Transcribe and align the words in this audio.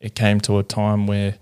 it 0.00 0.14
came 0.14 0.40
to 0.40 0.58
a 0.58 0.62
time 0.62 1.06
where, 1.06 1.36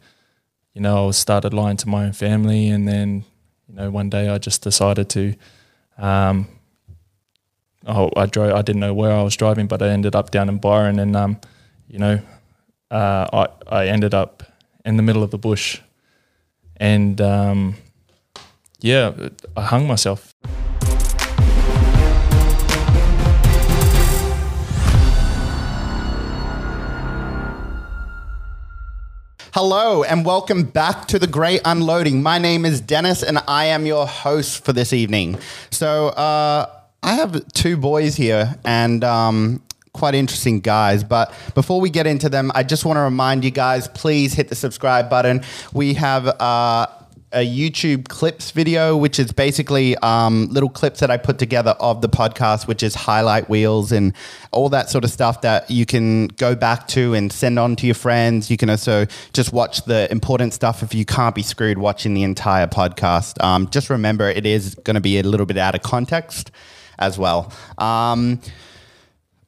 you 0.72 0.80
know, 0.80 1.08
I 1.08 1.10
started 1.12 1.54
lying 1.54 1.76
to 1.78 1.89
my 1.89 2.04
own 2.04 2.12
family, 2.12 2.69
and 2.69 2.87
then, 2.87 3.25
you 3.69 3.75
know, 3.75 3.91
one 3.91 4.11
day 4.11 4.29
I 4.29 4.38
just 4.38 4.62
decided 4.62 5.08
to. 5.11 5.34
Um, 5.99 6.49
oh, 7.87 8.11
I 8.17 8.27
drove. 8.27 8.53
I 8.53 8.62
didn't 8.62 8.80
know 8.80 8.95
where 8.95 9.12
I 9.12 9.22
was 9.22 9.37
driving, 9.37 9.67
but 9.67 9.82
I 9.82 9.88
ended 9.88 10.14
up 10.14 10.30
down 10.30 10.48
in 10.48 10.59
Byron, 10.59 10.98
and 10.98 11.17
um, 11.17 11.40
you 11.88 11.98
know, 11.98 12.21
uh, 12.90 13.29
I 13.32 13.48
I 13.69 13.87
ended 13.87 14.14
up 14.14 14.43
in 14.84 14.96
the 14.96 15.02
middle 15.02 15.23
of 15.23 15.30
the 15.30 15.39
bush, 15.39 15.80
and 16.77 17.21
um, 17.21 17.77
yeah, 18.80 19.12
I 19.57 19.62
hung 19.62 19.86
myself. 19.86 20.34
Hello 29.55 30.02
and 30.02 30.27
welcome 30.27 30.64
back 30.64 31.07
to 31.07 31.17
the 31.17 31.29
Great 31.29 31.61
Unloading. 31.64 32.24
My 32.24 32.40
name 32.40 32.64
is 32.64 32.80
Dennis 32.80 33.22
and 33.22 33.38
I 33.46 33.66
am 33.66 33.86
your 33.86 34.04
host 34.04 34.64
for 34.64 34.72
this 34.72 34.92
evening. 34.92 35.38
So 35.70 36.08
uh, 36.08 36.68
I 37.04 37.14
have 37.14 37.46
two 37.52 37.77
boys 37.77 38.16
here 38.16 38.56
and 38.64 39.04
um, 39.04 39.62
quite 39.92 40.16
interesting 40.16 40.58
guys. 40.58 41.04
But 41.04 41.32
before 41.54 41.80
we 41.80 41.88
get 41.88 42.04
into 42.04 42.28
them, 42.28 42.50
I 42.52 42.64
just 42.64 42.84
want 42.84 42.96
to 42.96 43.02
remind 43.02 43.44
you 43.44 43.52
guys 43.52 43.86
please 43.86 44.34
hit 44.34 44.48
the 44.48 44.56
subscribe 44.56 45.08
button. 45.08 45.44
We 45.72 45.94
have. 45.94 46.27
Uh, 46.27 46.88
a 47.34 47.46
YouTube 47.46 48.08
clips 48.08 48.50
video, 48.52 48.96
which 48.96 49.18
is 49.18 49.32
basically 49.32 49.96
um, 49.96 50.46
little 50.50 50.68
clips 50.68 51.00
that 51.00 51.10
I 51.10 51.16
put 51.16 51.38
together 51.38 51.72
of 51.80 52.00
the 52.00 52.08
podcast, 52.08 52.66
which 52.66 52.82
is 52.82 52.94
highlight 52.94 53.48
wheels 53.48 53.92
and 53.92 54.14
all 54.52 54.68
that 54.70 54.88
sort 54.88 55.04
of 55.04 55.10
stuff 55.10 55.40
that 55.42 55.70
you 55.70 55.84
can 55.84 56.28
go 56.28 56.54
back 56.54 56.88
to 56.88 57.14
and 57.14 57.32
send 57.32 57.58
on 57.58 57.76
to 57.76 57.86
your 57.86 57.94
friends. 57.94 58.50
You 58.50 58.56
can 58.56 58.70
also 58.70 59.06
just 59.32 59.52
watch 59.52 59.84
the 59.84 60.10
important 60.10 60.54
stuff 60.54 60.82
if 60.82 60.94
you 60.94 61.04
can't 61.04 61.34
be 61.34 61.42
screwed 61.42 61.78
watching 61.78 62.14
the 62.14 62.22
entire 62.22 62.66
podcast. 62.66 63.42
Um, 63.42 63.69
just 63.69 63.91
remember, 63.91 64.30
it 64.30 64.46
is 64.46 64.74
going 64.76 64.94
to 64.94 65.00
be 65.00 65.19
a 65.19 65.22
little 65.22 65.46
bit 65.46 65.58
out 65.58 65.74
of 65.74 65.82
context 65.82 66.50
as 66.98 67.19
well. 67.19 67.52
Um, 67.78 68.41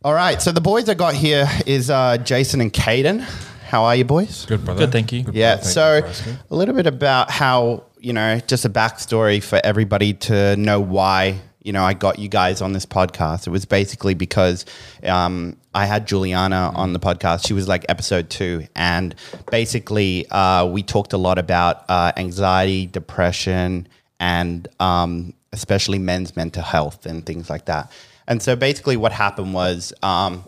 all 0.05 0.15
right, 0.15 0.41
so 0.43 0.53
the 0.53 0.61
boys 0.61 0.89
I 0.89 0.95
got 0.95 1.15
here 1.15 1.49
is 1.67 1.91
uh, 1.91 2.19
Jason 2.19 2.61
and 2.61 2.73
Cayden. 2.73 3.27
How 3.67 3.85
are 3.85 3.97
you, 3.97 4.05
boys? 4.05 4.47
Good, 4.47 4.65
brother. 4.65 4.81
Good, 4.81 4.93
thank 4.93 5.13
you. 5.13 5.25
Yeah. 5.33 5.57
Thank 5.57 5.67
so 5.67 5.97
you 6.31 6.37
a 6.51 6.57
little 6.57 6.75
bit 6.75 6.87
about 6.87 7.31
how 7.31 7.85
you 8.07 8.13
know, 8.13 8.39
just 8.47 8.65
a 8.65 8.71
backstory 8.71 9.43
for 9.43 9.61
everybody 9.65 10.13
to 10.15 10.55
know 10.57 10.81
why 10.81 11.41
you 11.63 11.73
know 11.73 11.83
I 11.83 11.95
got 11.95 12.21
you 12.21 12.29
guys 12.29 12.63
on 12.63 12.73
this 12.73 12.87
podcast. 12.87 13.49
It 13.49 13.51
was 13.51 13.65
basically 13.65 14.15
because 14.15 14.65
um, 15.03 15.57
I 15.75 15.87
had 15.87 16.07
Juliana 16.07 16.71
on 16.77 16.93
the 16.93 17.01
podcast. 17.01 17.47
She 17.49 17.53
was 17.53 17.67
like 17.67 17.85
episode 17.89 18.31
two, 18.31 18.69
and 18.77 19.13
basically 19.51 20.29
uh, 20.31 20.67
we 20.67 20.85
talked 20.85 21.13
a 21.15 21.19
lot 21.19 21.39
about 21.39 21.85
uh, 21.89 22.13
anxiety, 22.17 22.87
depression, 22.87 23.89
and 24.21 24.69
um, 24.79 25.35
especially 25.53 25.99
men's 25.99 26.37
mental 26.37 26.63
health 26.63 27.07
and 27.07 27.27
things 27.27 27.51
like 27.51 27.65
that. 27.65 27.91
And 28.29 28.41
so 28.41 28.55
basically, 28.55 28.97
what 28.97 29.11
happened 29.11 29.53
was. 29.53 29.93
Um, 30.03 30.45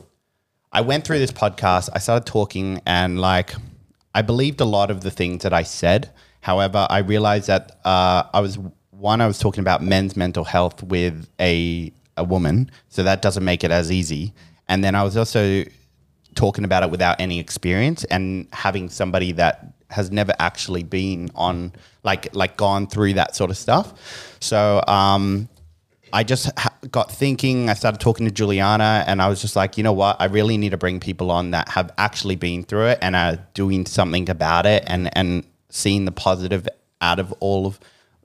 I 0.72 0.82
went 0.82 1.06
through 1.06 1.18
this 1.18 1.32
podcast, 1.32 1.88
I 1.94 1.98
started 1.98 2.26
talking, 2.26 2.80
and 2.84 3.20
like, 3.20 3.54
I 4.14 4.22
believed 4.22 4.60
a 4.60 4.64
lot 4.64 4.90
of 4.90 5.00
the 5.00 5.10
things 5.10 5.42
that 5.42 5.52
I 5.52 5.62
said. 5.62 6.10
However, 6.40 6.86
I 6.90 6.98
realized 6.98 7.46
that 7.46 7.78
uh, 7.84 8.24
I 8.32 8.40
was 8.40 8.58
one, 8.90 9.20
I 9.20 9.26
was 9.26 9.38
talking 9.38 9.60
about 9.60 9.82
men's 9.82 10.16
mental 10.16 10.44
health 10.44 10.82
with 10.82 11.28
a, 11.40 11.92
a 12.16 12.24
woman, 12.24 12.70
so 12.88 13.02
that 13.02 13.22
doesn't 13.22 13.44
make 13.44 13.64
it 13.64 13.70
as 13.70 13.90
easy. 13.90 14.34
And 14.68 14.84
then 14.84 14.94
I 14.94 15.02
was 15.02 15.16
also 15.16 15.64
talking 16.34 16.64
about 16.64 16.82
it 16.82 16.90
without 16.90 17.20
any 17.20 17.40
experience 17.40 18.04
and 18.04 18.46
having 18.52 18.88
somebody 18.88 19.32
that 19.32 19.72
has 19.90 20.10
never 20.10 20.34
actually 20.38 20.82
been 20.82 21.30
on 21.34 21.72
like 22.02 22.34
like 22.34 22.56
gone 22.58 22.86
through 22.86 23.14
that 23.14 23.34
sort 23.34 23.50
of 23.50 23.56
stuff. 23.56 24.36
So 24.40 24.84
um, 24.86 25.48
I 26.12 26.24
just 26.24 26.50
ha- 26.58 26.74
got 26.90 27.10
thinking. 27.10 27.68
I 27.68 27.74
started 27.74 28.00
talking 28.00 28.26
to 28.26 28.32
Juliana, 28.32 29.04
and 29.06 29.20
I 29.20 29.28
was 29.28 29.40
just 29.40 29.56
like, 29.56 29.76
you 29.76 29.84
know 29.84 29.92
what? 29.92 30.16
I 30.20 30.26
really 30.26 30.56
need 30.56 30.70
to 30.70 30.76
bring 30.76 31.00
people 31.00 31.30
on 31.30 31.50
that 31.52 31.68
have 31.70 31.90
actually 31.98 32.36
been 32.36 32.64
through 32.64 32.86
it 32.86 32.98
and 33.02 33.14
are 33.16 33.36
doing 33.54 33.86
something 33.86 34.28
about 34.28 34.66
it, 34.66 34.84
and 34.86 35.14
and 35.16 35.44
seeing 35.70 36.04
the 36.04 36.12
positive 36.12 36.68
out 37.00 37.18
of 37.18 37.32
all 37.40 37.66
of 37.66 37.78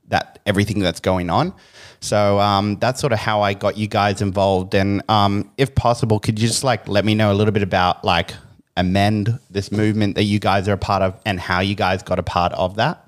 that, 0.07 0.39
everything 0.45 0.79
that's 0.79 0.99
going 0.99 1.29
on. 1.29 1.53
So 1.99 2.39
um, 2.39 2.77
that's 2.79 2.99
sort 2.99 3.13
of 3.13 3.19
how 3.19 3.41
I 3.41 3.53
got 3.53 3.77
you 3.77 3.87
guys 3.87 4.21
involved. 4.21 4.75
And 4.75 5.01
um, 5.09 5.51
if 5.57 5.73
possible, 5.75 6.19
could 6.19 6.39
you 6.39 6.47
just 6.47 6.63
like 6.63 6.87
let 6.87 7.05
me 7.05 7.15
know 7.15 7.31
a 7.31 7.35
little 7.35 7.53
bit 7.53 7.63
about 7.63 8.03
like 8.03 8.33
amend 8.75 9.39
this 9.49 9.71
movement 9.71 10.15
that 10.15 10.23
you 10.23 10.39
guys 10.39 10.67
are 10.67 10.73
a 10.73 10.77
part 10.77 11.01
of, 11.01 11.19
and 11.25 11.39
how 11.39 11.59
you 11.61 11.75
guys 11.75 12.03
got 12.03 12.19
a 12.19 12.23
part 12.23 12.53
of 12.53 12.75
that? 12.75 13.07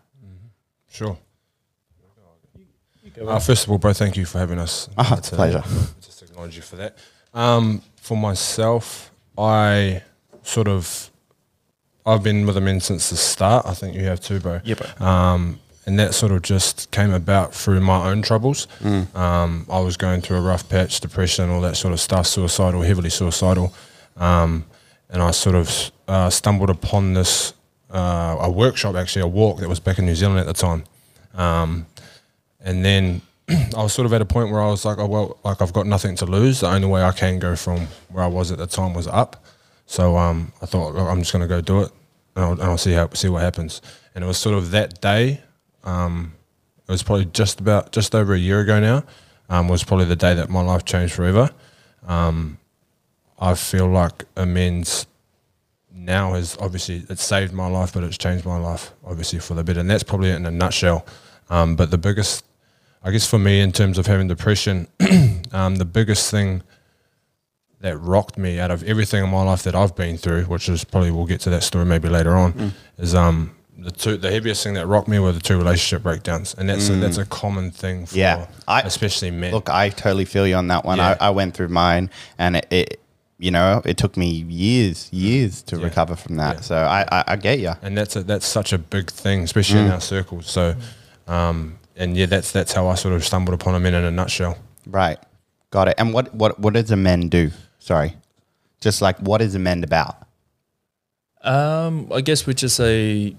Sure. 0.88 1.18
Uh, 3.22 3.40
first 3.40 3.66
of 3.66 3.72
all, 3.72 3.78
bro, 3.78 3.94
thank 3.94 4.18
you 4.18 4.26
for 4.26 4.40
having 4.40 4.60
us. 4.60 4.90
Ah, 4.98 5.14
uh, 5.14 5.18
it's 5.18 5.32
a 5.32 5.36
pleasure. 5.36 5.64
Just 6.02 6.24
acknowledge 6.24 6.56
you 6.56 6.62
for 6.62 6.76
that. 6.78 6.98
Um, 7.34 7.82
for 7.98 8.18
myself, 8.18 9.12
I 9.38 10.02
sort 10.44 10.68
of, 10.68 11.10
I've 12.06 12.24
been 12.24 12.46
with 12.46 12.56
the 12.56 12.62
men 12.62 12.80
since 12.80 13.10
the 13.10 13.18
start. 13.18 13.66
I 13.66 13.74
think 13.74 13.96
you 13.96 14.04
have 14.06 14.20
too, 14.20 14.40
bro. 14.40 14.62
Yeah, 14.64 14.76
bro. 14.76 15.06
Um, 15.06 15.60
and 15.86 16.00
that 16.00 16.14
sort 16.14 16.32
of 16.32 16.42
just 16.42 16.90
came 16.92 17.14
about 17.14 17.54
through 17.54 17.80
my 17.82 18.10
own 18.10 18.22
troubles. 18.22 18.68
Mm. 18.82 19.16
Um, 19.16 19.66
I 19.70 19.80
was 19.80 19.98
going 19.98 20.22
through 20.22 20.38
a 20.38 20.42
rough 20.42 20.68
patch, 20.68 21.00
depression, 21.00 21.50
all 21.50 21.62
that 21.62 21.78
sort 21.78 21.94
of 21.94 22.00
stuff, 22.00 22.26
suicidal, 22.28 22.82
heavily 22.82 23.10
suicidal. 23.10 23.74
Um, 24.18 24.66
and 25.10 25.22
I 25.22 25.32
sort 25.32 25.56
of 25.56 25.92
uh, 26.08 26.30
stumbled 26.30 26.70
upon 26.70 27.14
this, 27.14 27.54
uh, 27.92 28.38
a 28.40 28.50
workshop, 28.50 28.96
actually, 28.96 29.22
a 29.22 29.28
walk 29.28 29.60
that 29.60 29.70
was 29.70 29.80
back 29.80 30.00
in 30.00 30.06
New 30.06 30.16
Zealand 30.16 30.40
at 30.40 30.48
the 30.48 30.54
time. 30.54 30.86
Um, 31.36 31.86
and 32.66 32.84
then 32.84 33.22
I 33.50 33.84
was 33.84 33.94
sort 33.94 34.06
of 34.06 34.12
at 34.14 34.22
a 34.22 34.26
point 34.26 34.52
where 34.52 34.62
I 34.62 34.68
was 34.68 34.84
like, 34.84 34.98
oh 34.98 35.06
well, 35.06 35.38
like 35.46 35.62
I've 35.62 35.72
got 35.72 35.86
nothing 35.86 36.16
to 36.18 36.26
lose. 36.26 36.60
The 36.60 36.68
only 36.68 36.88
way 36.88 37.04
I 37.04 37.12
can 37.12 37.40
go 37.40 37.56
from 37.56 37.88
where 38.10 38.24
I 38.24 38.28
was 38.28 38.52
at 38.52 38.58
the 38.58 38.68
time 38.68 38.94
was 38.94 39.08
up. 39.08 39.46
So 39.86 40.18
um, 40.18 40.52
I 40.62 40.66
thought 40.66 40.96
"Oh, 40.96 41.08
I'm 41.08 41.20
just 41.20 41.32
gonna 41.32 41.48
go 41.48 41.62
do 41.62 41.82
it, 41.82 41.92
and 42.36 42.44
I'll, 42.44 42.52
and 42.54 42.64
I'll 42.64 42.78
see 42.78 42.94
how 42.94 43.10
see 43.14 43.30
what 43.30 43.44
happens. 43.44 43.82
And 44.14 44.24
it 44.24 44.28
was 44.28 44.38
sort 44.38 44.58
of 44.58 44.72
that 44.72 45.00
day. 45.00 45.42
Um, 45.84 46.34
it 46.88 46.92
was 46.92 47.04
probably 47.04 47.26
just 47.26 47.60
about 47.60 47.92
just 47.92 48.14
over 48.16 48.34
a 48.34 48.40
year 48.40 48.62
ago 48.62 48.80
now. 48.80 49.04
Um, 49.48 49.68
was 49.68 49.84
probably 49.84 50.06
the 50.06 50.16
day 50.16 50.34
that 50.34 50.50
my 50.50 50.62
life 50.62 50.86
changed 50.86 51.14
forever. 51.14 51.52
Um, 52.08 52.58
I 53.40 53.54
feel 53.54 53.88
like 53.88 54.24
amends 54.36 55.06
now 55.94 56.34
has 56.34 56.58
obviously 56.60 57.06
it's 57.10 57.24
saved 57.24 57.54
my 57.54 57.68
life, 57.68 57.94
but 57.94 58.04
it's 58.04 58.18
changed 58.18 58.46
my 58.46 58.58
life 58.58 58.92
obviously 59.04 59.38
for 59.40 59.54
the 59.54 59.64
better, 59.64 59.80
and 59.82 59.90
that's 59.90 60.04
probably 60.04 60.30
it 60.32 60.36
in 60.36 60.46
a 60.48 60.52
nutshell. 60.52 61.06
Um, 61.50 61.76
but 61.76 61.92
the 61.92 61.98
biggest, 61.98 62.44
I 63.06 63.12
guess, 63.12 63.26
for 63.30 63.38
me 63.40 63.62
in 63.62 63.72
terms 63.72 63.98
of 64.00 64.08
having 64.08 64.28
depression, 64.28 64.88
um, 65.54 65.76
the 65.76 65.86
biggest 65.86 66.32
thing 66.32 66.64
that 67.82 67.98
rocked 68.00 68.38
me 68.38 68.60
out 68.60 68.72
of 68.72 68.82
everything 68.84 69.24
in 69.24 69.30
my 69.30 69.44
life 69.44 69.62
that 69.64 69.76
I've 69.76 69.96
been 69.96 70.18
through, 70.18 70.46
which 70.46 70.68
is 70.70 70.84
probably 70.84 71.12
we'll 71.12 71.28
get 71.28 71.40
to 71.42 71.50
that 71.52 71.62
story 71.64 71.86
maybe 71.86 72.10
later 72.10 72.36
on, 72.36 72.74
is 72.98 73.14
um 73.14 73.52
the 73.78 73.92
two 73.92 74.18
the 74.18 74.32
heaviest 74.32 74.64
thing 74.64 74.74
that 74.74 74.88
rocked 74.88 75.08
me 75.08 75.20
were 75.20 75.32
the 75.32 75.40
two 75.40 75.58
relationship 75.58 76.02
breakdowns, 76.02 76.56
and 76.56 76.68
that's 76.68 76.90
a, 76.90 76.94
that's 76.94 77.18
a 77.18 77.26
common 77.26 77.70
thing 77.72 78.06
for 78.08 78.18
Yeah, 78.18 78.48
I- 78.68 78.82
especially 78.82 79.30
men. 79.32 79.52
Look, 79.54 79.70
I 79.70 79.90
totally 79.90 80.26
feel 80.26 80.48
you 80.48 80.56
on 80.56 80.68
that 80.70 80.84
one. 80.84 80.98
Yeah. 80.98 81.16
I, 81.22 81.28
I 81.28 81.30
went 81.30 81.54
through 81.56 81.68
mine, 81.68 82.10
and 82.40 82.56
it, 82.56 82.68
it, 82.72 83.00
you 83.38 83.52
know, 83.52 83.82
it 83.86 83.98
took 83.98 84.16
me 84.18 84.30
years, 84.30 85.12
years 85.14 85.62
to 85.64 85.78
recover 85.78 86.16
from 86.16 86.38
that. 86.38 86.56
Yeah. 86.56 86.62
So 86.62 86.76
I, 86.78 87.06
I, 87.12 87.24
I 87.28 87.36
get 87.36 87.60
you. 87.60 87.74
and 87.84 87.96
that's 87.98 88.16
a, 88.16 88.24
that's 88.24 88.48
such 88.48 88.72
a 88.74 88.78
big 88.80 89.12
thing, 89.12 89.44
especially 89.44 89.82
in 89.82 89.92
our 89.92 90.02
circles. 90.02 90.50
So, 90.50 90.74
um, 91.28 91.78
and 91.96 92.18
yeah, 92.18 92.26
that's 92.26 92.52
that's 92.52 92.74
how 92.74 92.88
I 92.88 92.96
sort 92.96 93.14
of 93.14 93.24
stumbled 93.26 93.60
upon 93.60 93.74
them 93.74 93.86
in, 93.86 93.94
in 93.94 94.04
a 94.04 94.12
nutshell. 94.12 94.58
Right, 94.86 95.18
got 95.72 95.88
it. 95.88 95.96
And 95.98 96.14
what, 96.14 96.34
what, 96.34 96.60
what 96.60 96.74
does 96.74 96.92
Amend 96.92 97.32
do? 97.32 97.52
Sorry, 97.80 98.16
just 98.82 99.02
like 99.02 99.18
what 99.20 99.42
is 99.42 99.56
Amend 99.56 99.84
about? 99.84 100.18
Um, 101.42 102.12
I 102.12 102.22
guess 102.22 102.48
we're 102.48 102.54
just 102.54 102.80
a 102.80 103.36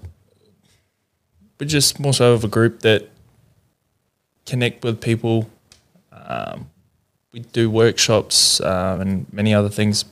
we're 1.59 1.67
just 1.67 1.99
more 1.99 2.13
so 2.13 2.33
of 2.33 2.43
a 2.43 2.47
group 2.47 2.81
that 2.81 3.09
connect 4.45 4.83
with 4.83 5.01
people. 5.01 5.49
Um, 6.11 6.69
we 7.33 7.39
do 7.41 7.69
workshops 7.69 8.61
uh, 8.61 8.97
and 8.99 9.31
many 9.31 9.53
other 9.53 9.69
things 9.69 10.05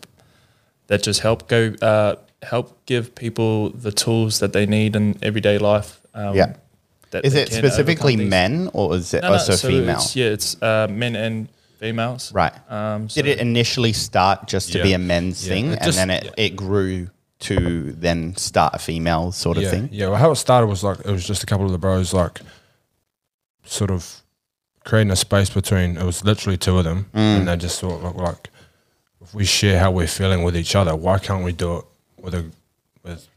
that 0.87 1.03
just 1.03 1.21
help 1.21 1.47
go 1.47 1.73
uh, 1.81 2.15
help 2.43 2.85
give 2.85 3.15
people 3.15 3.69
the 3.69 3.91
tools 3.91 4.39
that 4.39 4.53
they 4.53 4.65
need 4.65 4.95
in 4.95 5.17
everyday 5.23 5.57
life. 5.57 6.01
Um, 6.13 6.35
Yeah. 6.35 6.55
That 7.11 7.25
Is 7.25 7.35
it 7.35 7.51
specifically 7.51 8.15
men 8.15 8.69
or 8.73 8.95
is 8.95 9.13
it 9.13 9.21
No, 9.21 9.29
no, 9.29 9.33
also 9.33 9.55
so 9.55 9.67
female? 9.67 9.95
It's, 9.97 10.15
yeah, 10.15 10.25
it's 10.27 10.61
uh, 10.61 10.87
men 10.89 11.15
and 11.15 11.47
females. 11.79 12.31
Right. 12.33 12.53
Um, 12.71 13.09
so 13.09 13.21
Did 13.21 13.29
it 13.29 13.39
initially 13.39 13.93
start 13.93 14.47
just 14.47 14.71
to 14.73 14.81
be 14.83 14.93
a 14.93 14.97
men's 14.99 15.45
Yeah. 15.45 15.53
thing, 15.53 15.65
It 15.67 15.71
and 15.73 15.83
just- 15.83 15.97
then 15.97 16.09
it, 16.09 16.33
it 16.37 16.55
grew 16.55 17.09
to 17.41 17.91
then 17.91 18.35
start 18.37 18.73
a 18.73 18.79
female 18.79 19.31
sort 19.31 19.57
of 19.57 19.63
yeah, 19.63 19.69
thing? 19.69 19.89
yeah. 19.91 20.07
Well, 20.07 20.17
how 20.17 20.31
it 20.31 20.35
started 20.37 20.67
was 20.67 20.83
like 20.83 20.99
it 20.99 21.11
was 21.11 21.25
just 21.27 21.43
a 21.43 21.45
couple 21.45 21.65
of 21.65 21.71
the 21.71 21.77
bros 21.77 22.13
like 22.13 22.39
sort 23.65 23.91
of 23.91 24.21
creating 24.83 25.11
a 25.11 25.15
space 25.15 25.49
between. 25.49 25.97
It 25.97 26.03
was 26.03 26.23
literally 26.23 26.57
two 26.57 26.77
of 26.77 26.83
them, 26.85 27.05
Mm. 27.13 27.37
and 27.39 27.47
they 27.47 27.57
just 27.57 27.79
thought 27.81 28.01
like, 28.03 28.15
like 28.15 28.49
if 29.21 29.33
we 29.33 29.43
share 29.45 29.79
how 29.79 29.91
we're 29.91 30.07
feeling 30.07 30.43
with 30.43 30.55
each 30.55 30.75
other, 30.75 30.95
why 30.95 31.19
can't 31.19 31.43
we 31.43 31.51
do 31.51 31.77
it 31.77 31.85
with 32.21 32.33
a 32.35 32.45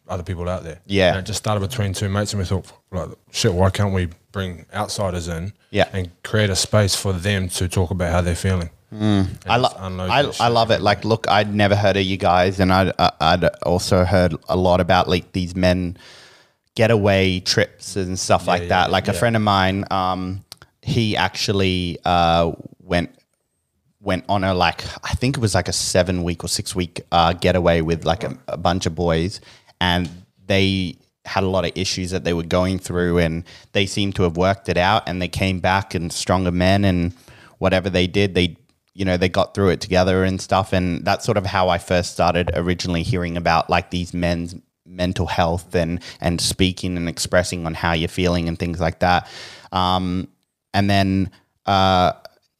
other 0.08 0.22
people 0.22 0.49
out 0.49 0.64
there. 0.64 0.81
Yeah. 0.87 1.10
And 1.10 1.19
it 1.19 1.26
just 1.26 1.38
started 1.38 1.60
between 1.60 1.93
two 1.93 2.08
mates, 2.08 2.32
and 2.32 2.40
we 2.40 2.46
thought, 2.46 2.72
like, 2.90 3.10
shit, 3.31 3.52
why 3.52 3.70
can't 3.70 3.94
we 3.94 4.08
bring 4.32 4.66
outsiders 4.72 5.28
in? 5.28 5.52
Yeah. 5.70 5.88
And 5.93 6.10
create 6.22 6.50
a 6.50 6.56
space 6.56 6.94
for 6.94 7.12
them 7.12 7.49
to 7.50 7.69
talk 7.69 7.90
about 7.90 8.12
how 8.12 8.20
they're 8.20 8.34
feeling. 8.34 8.70
And 8.90 9.38
I, 9.46 9.58
lo- 9.58 9.69
I. 9.76 10.32
I 10.40 10.49
love 10.49 10.70
it. 10.70 10.81
Like, 10.81 11.05
look, 11.05 11.28
I'd 11.28 11.55
never 11.55 11.76
heard 11.76 11.99
of 11.99 12.05
you 12.05 12.16
guys, 12.16 12.58
and 12.58 12.72
I'd, 12.72 12.93
I'd 12.99 13.44
also 13.62 14.05
heard 14.05 14.34
a 14.49 14.56
lot 14.56 14.81
about 14.81 15.08
like 15.08 15.32
these 15.32 15.55
men 15.55 15.99
getaway 16.75 17.40
trips 17.40 17.96
and 17.96 18.19
stuff 18.19 18.46
like 18.46 18.62
yeah, 18.62 18.69
that. 18.69 18.90
Like 18.90 19.08
a 19.08 19.12
friend 19.12 19.37
of 19.37 19.43
mine, 19.43 19.84
um, 19.90 20.44
he 20.81 21.16
actually 21.16 21.99
uh, 22.04 22.52
went 22.81 23.14
went 24.00 24.25
on 24.28 24.44
a 24.44 24.54
like 24.54 24.84
I 25.04 25.14
think 25.14 25.37
it 25.37 25.40
was 25.40 25.54
like 25.54 25.69
a 25.69 25.72
seven 25.72 26.22
week 26.22 26.44
or 26.44 26.49
six 26.49 26.75
week 26.75 27.02
uh, 27.12 27.32
getaway 27.34 27.81
with 27.82 28.04
like 28.06 28.25
a, 28.25 28.38
a 28.49 28.56
bunch 28.56 28.87
of 28.87 28.94
boys, 28.94 29.40
and 29.80 30.08
they 30.46 30.96
had 31.25 31.44
a 31.44 31.48
lot 31.48 31.64
of 31.64 31.72
issues 31.75 32.10
that 32.10 32.25
they 32.25 32.32
were 32.32 32.42
going 32.42 32.78
through, 32.78 33.19
and 33.19 33.44
they 33.72 33.86
seemed 33.86 34.16
to 34.16 34.22
have 34.22 34.36
worked 34.36 34.69
it 34.69 34.76
out, 34.76 35.02
and 35.06 35.20
they 35.20 35.28
came 35.28 35.60
back 35.60 35.94
and 35.94 36.12
stronger 36.12 36.52
men, 36.52 36.84
and 36.84 37.14
whatever 37.58 37.90
they 37.90 38.06
did, 38.06 38.34
they 38.34 38.56
you 38.94 39.04
know 39.04 39.16
they 39.16 39.28
got 39.28 39.54
through 39.54 39.69
it 39.69 39.80
together 39.80 40.25
and 40.25 40.40
stuff, 40.40 40.72
and 40.72 41.04
that's 41.04 41.25
sort 41.25 41.36
of 41.36 41.46
how 41.46 41.69
I 41.69 41.78
first 41.78 42.12
started 42.12 42.50
originally 42.54 43.02
hearing 43.02 43.36
about 43.36 43.70
like 43.70 43.90
these 43.90 44.12
men's 44.14 44.54
mental 44.84 45.26
health 45.26 45.75
and 45.75 46.00
and 46.20 46.40
speaking 46.40 46.96
and 46.96 47.08
expressing 47.08 47.66
on 47.66 47.75
how 47.75 47.92
you're 47.92 48.08
feeling 48.08 48.48
and 48.48 48.58
things 48.58 48.80
like 48.80 49.00
that. 49.00 49.28
Um, 49.70 50.28
and 50.72 50.88
then 50.88 51.30
uh, 51.66 52.12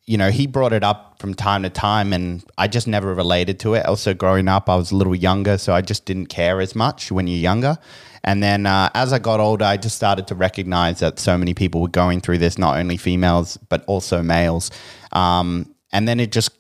you 0.09 0.17
know 0.17 0.31
he 0.31 0.47
brought 0.47 0.73
it 0.73 0.83
up 0.83 1.17
from 1.21 1.35
time 1.35 1.63
to 1.65 1.71
time, 1.71 2.15
and 2.15 2.43
I 2.57 2.67
just 2.67 2.89
never 2.89 3.15
related 3.15 3.61
to 3.61 3.75
it. 3.75 3.85
Also, 3.85 4.15
growing 4.15 4.49
up, 4.49 4.71
I 4.71 4.77
was 4.77 4.91
a 4.91 4.97
little 4.97 5.15
younger, 5.15 5.59
so 5.59 5.75
I 5.75 5.83
just 5.83 6.07
didn't 6.07 6.27
care 6.27 6.63
as 6.63 6.75
much 6.75 7.13
when 7.13 7.27
you're 7.27 7.39
younger. 7.39 7.77
And 8.25 8.43
then 8.43 8.65
uh, 8.65 8.89
as 8.95 9.13
I 9.13 9.19
got 9.19 9.39
older, 9.39 9.67
I 9.67 9.77
just 9.77 9.97
started 9.97 10.27
to 10.29 10.35
recognize 10.35 11.01
that 11.01 11.19
so 11.19 11.37
many 11.37 11.53
people 11.53 11.83
were 11.83 11.89
going 11.89 12.23
through 12.23 12.39
this, 12.39 12.57
not 12.57 12.79
only 12.79 12.97
females 12.97 13.59
but 13.69 13.85
also 13.87 14.23
males. 14.23 14.71
Um, 15.13 15.75
and 15.93 16.09
then 16.09 16.21
it 16.21 16.33
just 16.33 16.53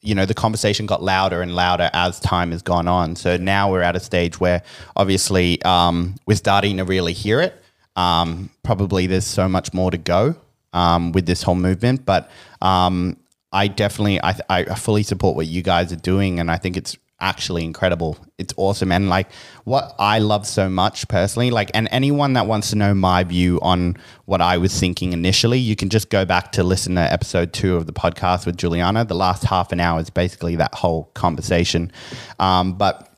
you 0.00 0.14
know 0.14 0.24
the 0.24 0.34
conversation 0.34 0.86
got 0.86 1.02
louder 1.02 1.42
and 1.42 1.56
louder 1.56 1.90
as 1.92 2.20
time 2.20 2.52
has 2.52 2.62
gone 2.62 2.86
on 2.86 3.16
so 3.16 3.36
now 3.36 3.72
we're 3.72 3.82
at 3.82 3.96
a 3.96 4.00
stage 4.00 4.38
where 4.38 4.62
obviously 4.94 5.60
um, 5.62 6.14
we're 6.26 6.36
starting 6.36 6.76
to 6.76 6.84
really 6.84 7.12
hear 7.12 7.40
it 7.40 7.60
um, 7.96 8.50
probably 8.62 9.06
there's 9.06 9.26
so 9.26 9.48
much 9.48 9.74
more 9.74 9.90
to 9.90 9.98
go 9.98 10.36
um, 10.76 11.12
with 11.12 11.26
this 11.26 11.42
whole 11.42 11.54
movement 11.54 12.04
but 12.04 12.30
um, 12.62 13.16
i 13.52 13.68
definitely 13.68 14.20
I, 14.22 14.38
I 14.48 14.64
fully 14.74 15.02
support 15.02 15.36
what 15.36 15.46
you 15.46 15.62
guys 15.62 15.92
are 15.92 16.02
doing 16.12 16.40
and 16.40 16.50
i 16.50 16.56
think 16.56 16.76
it's 16.76 16.96
actually 17.20 17.64
incredible. 17.64 18.18
It's 18.38 18.52
awesome. 18.56 18.92
And 18.92 19.08
like 19.08 19.32
what 19.64 19.94
i 19.98 20.18
love 20.18 20.46
so 20.46 20.68
much 20.68 21.08
personally 21.08 21.50
like 21.50 21.70
and 21.74 21.88
anyone 21.90 22.34
that 22.34 22.46
wants 22.46 22.70
to 22.70 22.76
know 22.76 22.94
my 22.94 23.24
view 23.24 23.58
on 23.62 23.96
what 24.26 24.40
i 24.40 24.56
was 24.58 24.78
thinking 24.78 25.12
initially 25.12 25.58
you 25.58 25.74
can 25.74 25.88
just 25.88 26.10
go 26.10 26.24
back 26.24 26.52
to 26.52 26.62
listen 26.62 26.94
to 26.94 27.00
episode 27.00 27.52
two 27.52 27.76
of 27.76 27.86
the 27.86 27.92
podcast 27.92 28.46
with 28.46 28.56
juliana. 28.56 29.04
The 29.04 29.14
last 29.14 29.44
half 29.44 29.72
an 29.72 29.80
hour 29.80 30.00
is 30.00 30.10
basically 30.10 30.56
that 30.56 30.74
whole 30.74 31.04
conversation. 31.14 31.90
Um, 32.38 32.74
but 32.74 33.10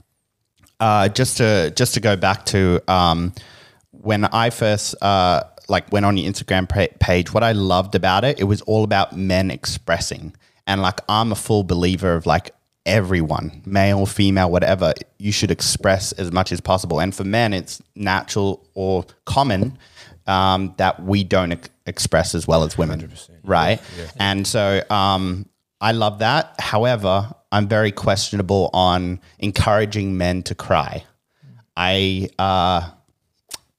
uh, 0.80 1.08
just 1.08 1.38
to 1.38 1.72
just 1.72 1.94
to 1.94 2.00
go 2.00 2.16
back 2.16 2.46
to 2.46 2.80
um, 2.86 3.32
when 3.90 4.24
I 4.26 4.50
first 4.50 4.94
uh, 5.02 5.42
like 5.68 5.90
went 5.92 6.06
on 6.06 6.16
your 6.16 6.30
Instagram 6.30 6.68
page, 6.98 7.32
what 7.32 7.42
I 7.42 7.52
loved 7.52 7.94
about 7.94 8.24
it, 8.24 8.40
it 8.40 8.44
was 8.44 8.62
all 8.62 8.84
about 8.84 9.16
men 9.16 9.50
expressing, 9.50 10.34
and 10.66 10.80
like 10.82 11.00
I'm 11.08 11.32
a 11.32 11.36
full 11.36 11.64
believer 11.64 12.14
of 12.14 12.26
like 12.26 12.50
everyone, 12.86 13.62
male, 13.66 14.06
female, 14.06 14.50
whatever, 14.50 14.94
you 15.18 15.30
should 15.30 15.50
express 15.50 16.12
as 16.12 16.32
much 16.32 16.52
as 16.52 16.60
possible. 16.60 17.00
And 17.00 17.14
for 17.14 17.22
men, 17.22 17.52
it's 17.52 17.82
natural 17.94 18.66
or 18.72 19.04
common 19.26 19.76
um, 20.26 20.74
that 20.78 21.02
we 21.02 21.22
don't 21.22 21.52
ex- 21.52 21.68
express 21.86 22.34
as 22.34 22.46
well 22.46 22.64
as 22.64 22.78
women, 22.78 22.98
right? 23.44 23.78
And 24.18 24.46
so 24.46 24.82
um, 24.88 25.46
I 25.82 25.92
love 25.92 26.20
that. 26.20 26.54
However, 26.58 27.30
I'm 27.52 27.68
very 27.68 27.92
questionable 27.92 28.70
on 28.72 29.20
encouraging 29.38 30.16
men 30.16 30.42
to 30.44 30.54
cry. 30.54 31.04
I 31.76 32.28
uh, 32.38 32.90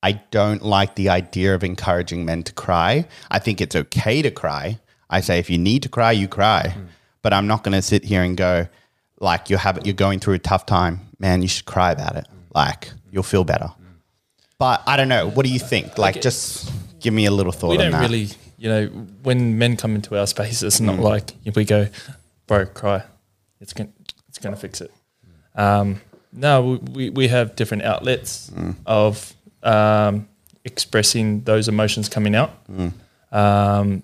I 0.01 0.13
don't 0.31 0.61
like 0.63 0.95
the 0.95 1.09
idea 1.09 1.53
of 1.55 1.63
encouraging 1.63 2.25
men 2.25 2.43
to 2.43 2.53
cry. 2.53 3.05
I 3.29 3.39
think 3.39 3.59
it's 3.61 3.75
okay 3.75 4.21
to 4.21 4.31
cry. 4.31 4.79
I 5.09 5.21
say 5.21 5.39
if 5.39 5.49
you 5.49 5.57
need 5.57 5.83
to 5.83 5.89
cry, 5.89 6.11
you 6.13 6.27
cry. 6.27 6.75
But 7.21 7.33
I'm 7.33 7.47
not 7.47 7.63
going 7.63 7.73
to 7.75 7.81
sit 7.81 8.05
here 8.05 8.23
and 8.23 8.37
go 8.37 8.67
like 9.19 9.49
you're 9.49 9.59
having 9.59 9.83
you're 9.85 9.93
going 9.93 10.19
through 10.19 10.35
a 10.35 10.39
tough 10.39 10.65
time, 10.65 11.01
man. 11.19 11.41
You 11.41 11.47
should 11.49 11.65
cry 11.65 11.91
about 11.91 12.15
it. 12.15 12.25
Like 12.55 12.91
you'll 13.11 13.23
feel 13.23 13.43
better. 13.43 13.71
But 14.57 14.83
I 14.87 14.95
don't 14.97 15.09
know. 15.09 15.29
What 15.29 15.45
do 15.45 15.51
you 15.51 15.59
think? 15.59 15.97
Like, 15.97 16.21
just 16.21 16.69
give 16.99 17.13
me 17.13 17.25
a 17.25 17.31
little 17.31 17.51
thought 17.53 17.69
we 17.69 17.77
on 17.77 17.83
don't 17.83 17.91
that. 17.93 18.01
really, 18.01 18.27
you 18.57 18.69
know, 18.69 18.85
when 19.23 19.57
men 19.57 19.77
come 19.77 19.95
into 19.95 20.17
our 20.17 20.27
space, 20.27 20.63
it's 20.63 20.79
Mm. 20.79 20.85
not 20.85 20.99
like 20.99 21.31
if 21.45 21.55
we 21.55 21.63
go, 21.65 21.87
bro, 22.47 22.65
cry, 22.65 23.03
it's 23.61 23.73
going 23.73 23.91
it's 24.27 24.37
going 24.37 24.53
to 24.55 24.59
fix 24.59 24.81
it. 24.81 24.91
Um, 25.55 26.01
no, 26.31 26.61
we, 26.61 26.77
we, 26.77 27.09
we 27.09 27.27
have 27.29 27.55
different 27.55 27.83
outlets 27.83 28.49
Mm. 28.51 28.75
of 28.85 29.33
um, 29.63 30.27
expressing 30.63 31.41
those 31.41 31.67
emotions 31.67 32.09
coming 32.09 32.35
out. 32.35 32.51
Mm. 32.67 32.93
Um, 33.31 34.03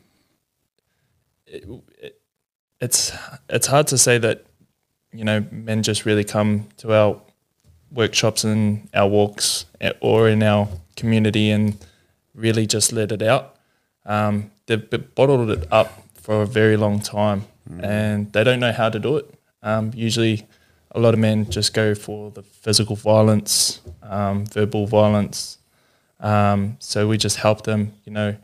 it, 1.46 1.66
it, 2.02 2.22
it's 2.80 3.12
it's 3.50 3.68
hard 3.68 3.88
to 3.88 3.98
say 3.98 4.18
that 4.18 4.46
you 5.14 5.24
know 5.24 5.46
men 5.52 5.84
just 5.84 6.06
really 6.06 6.24
come 6.24 6.68
to 6.78 6.94
our 6.94 7.22
workshops 7.92 8.44
and 8.44 8.90
our 8.94 9.08
walks 9.08 9.66
eh, 9.82 9.94
or 10.02 10.28
in 10.28 10.44
our 10.44 10.68
community 10.96 11.50
and 11.50 11.78
really 12.34 12.68
just 12.68 12.92
let 12.92 13.12
it 13.12 13.22
out. 13.22 13.56
Um, 14.06 14.52
they've 14.66 15.16
bottled 15.16 15.50
it 15.50 15.68
up 15.72 16.04
for 16.14 16.42
a 16.42 16.46
very 16.46 16.78
long 16.78 17.00
time 17.00 17.46
and 17.82 18.32
they 18.34 18.44
don't 18.44 18.60
know 18.60 18.72
how 18.72 18.90
to 18.90 19.00
do 19.00 19.18
it. 19.18 19.34
Um, 19.64 19.92
usually, 19.96 20.48
a 20.96 21.00
lot 21.00 21.14
of 21.14 21.20
men 21.20 21.50
just 21.50 21.74
go 21.74 21.94
for 21.94 22.32
the 22.32 22.42
physical 22.42 22.96
violence, 22.96 23.82
um, 24.02 24.46
verbal 24.46 24.88
violence. 24.88 25.60
Um, 26.20 26.78
so 26.80 27.08
we 27.08 27.18
just 27.18 27.38
help 27.38 27.64
them, 27.64 27.94
you 28.06 28.14
know, 28.14 28.36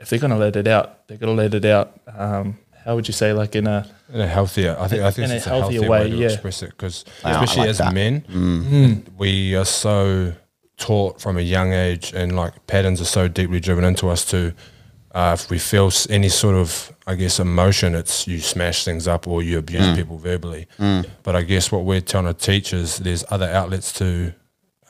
if 0.00 0.08
they're 0.08 0.18
going 0.18 0.30
to 0.30 0.36
let 0.36 0.56
it 0.56 0.66
out, 0.66 1.06
they're 1.06 1.18
going 1.18 1.36
to 1.36 1.42
let 1.42 1.54
it 1.54 1.64
out. 1.64 2.00
Um, 2.16 2.58
how 2.84 2.94
would 2.94 3.06
you 3.06 3.12
say, 3.12 3.32
like 3.32 3.54
in 3.54 3.66
a 3.66 3.86
in 4.12 4.20
a 4.20 4.26
healthier. 4.26 4.76
I 4.78 4.88
think 4.88 5.02
I 5.02 5.10
think 5.10 5.26
In 5.26 5.32
a 5.32 5.36
it's 5.36 5.46
a 5.46 5.50
healthier 5.50 5.82
healthier, 5.82 5.90
way, 5.90 6.00
way, 6.04 6.10
to 6.10 6.16
yeah. 6.16 6.28
express 6.28 6.62
it 6.62 6.70
because 6.70 7.04
I 7.22 7.32
especially 7.32 7.60
like 7.60 7.70
as 7.70 7.78
that. 7.78 7.92
men, 7.92 9.04
we 9.18 9.54
are 9.54 9.66
so 9.66 10.32
taught 10.78 11.20
from 11.20 11.36
a 11.36 11.42
young 11.42 11.72
age, 11.72 12.14
and 12.14 12.34
like 12.34 12.66
patterns 12.66 13.00
are 13.00 13.06
so 13.06 13.28
deeply 13.28 13.60
driven 13.60 13.84
into 13.84 14.08
us 14.08 14.24
to. 14.26 14.54
Uh, 15.12 15.36
if 15.38 15.50
we 15.50 15.58
feel 15.58 15.90
any 16.10 16.28
sort 16.28 16.54
of, 16.54 16.92
I 17.08 17.14
guess, 17.14 17.40
emotion, 17.40 17.94
it's 17.94 18.28
you 18.28 18.38
smash 18.38 18.84
things 18.84 19.08
up 19.08 19.26
or 19.26 19.42
you 19.42 19.56
abuse 19.56 19.82
mm. 19.82 19.96
people 19.96 20.18
verbally. 20.18 20.68
Mm. 20.78 21.08
But 21.22 21.36
I 21.36 21.42
guess 21.42 21.72
what 21.72 21.84
we're 21.84 22.02
trying 22.02 22.26
to 22.26 22.34
teach 22.34 22.74
is 22.74 22.98
there's 22.98 23.24
other 23.30 23.48
outlets 23.48 23.94
to 23.94 24.34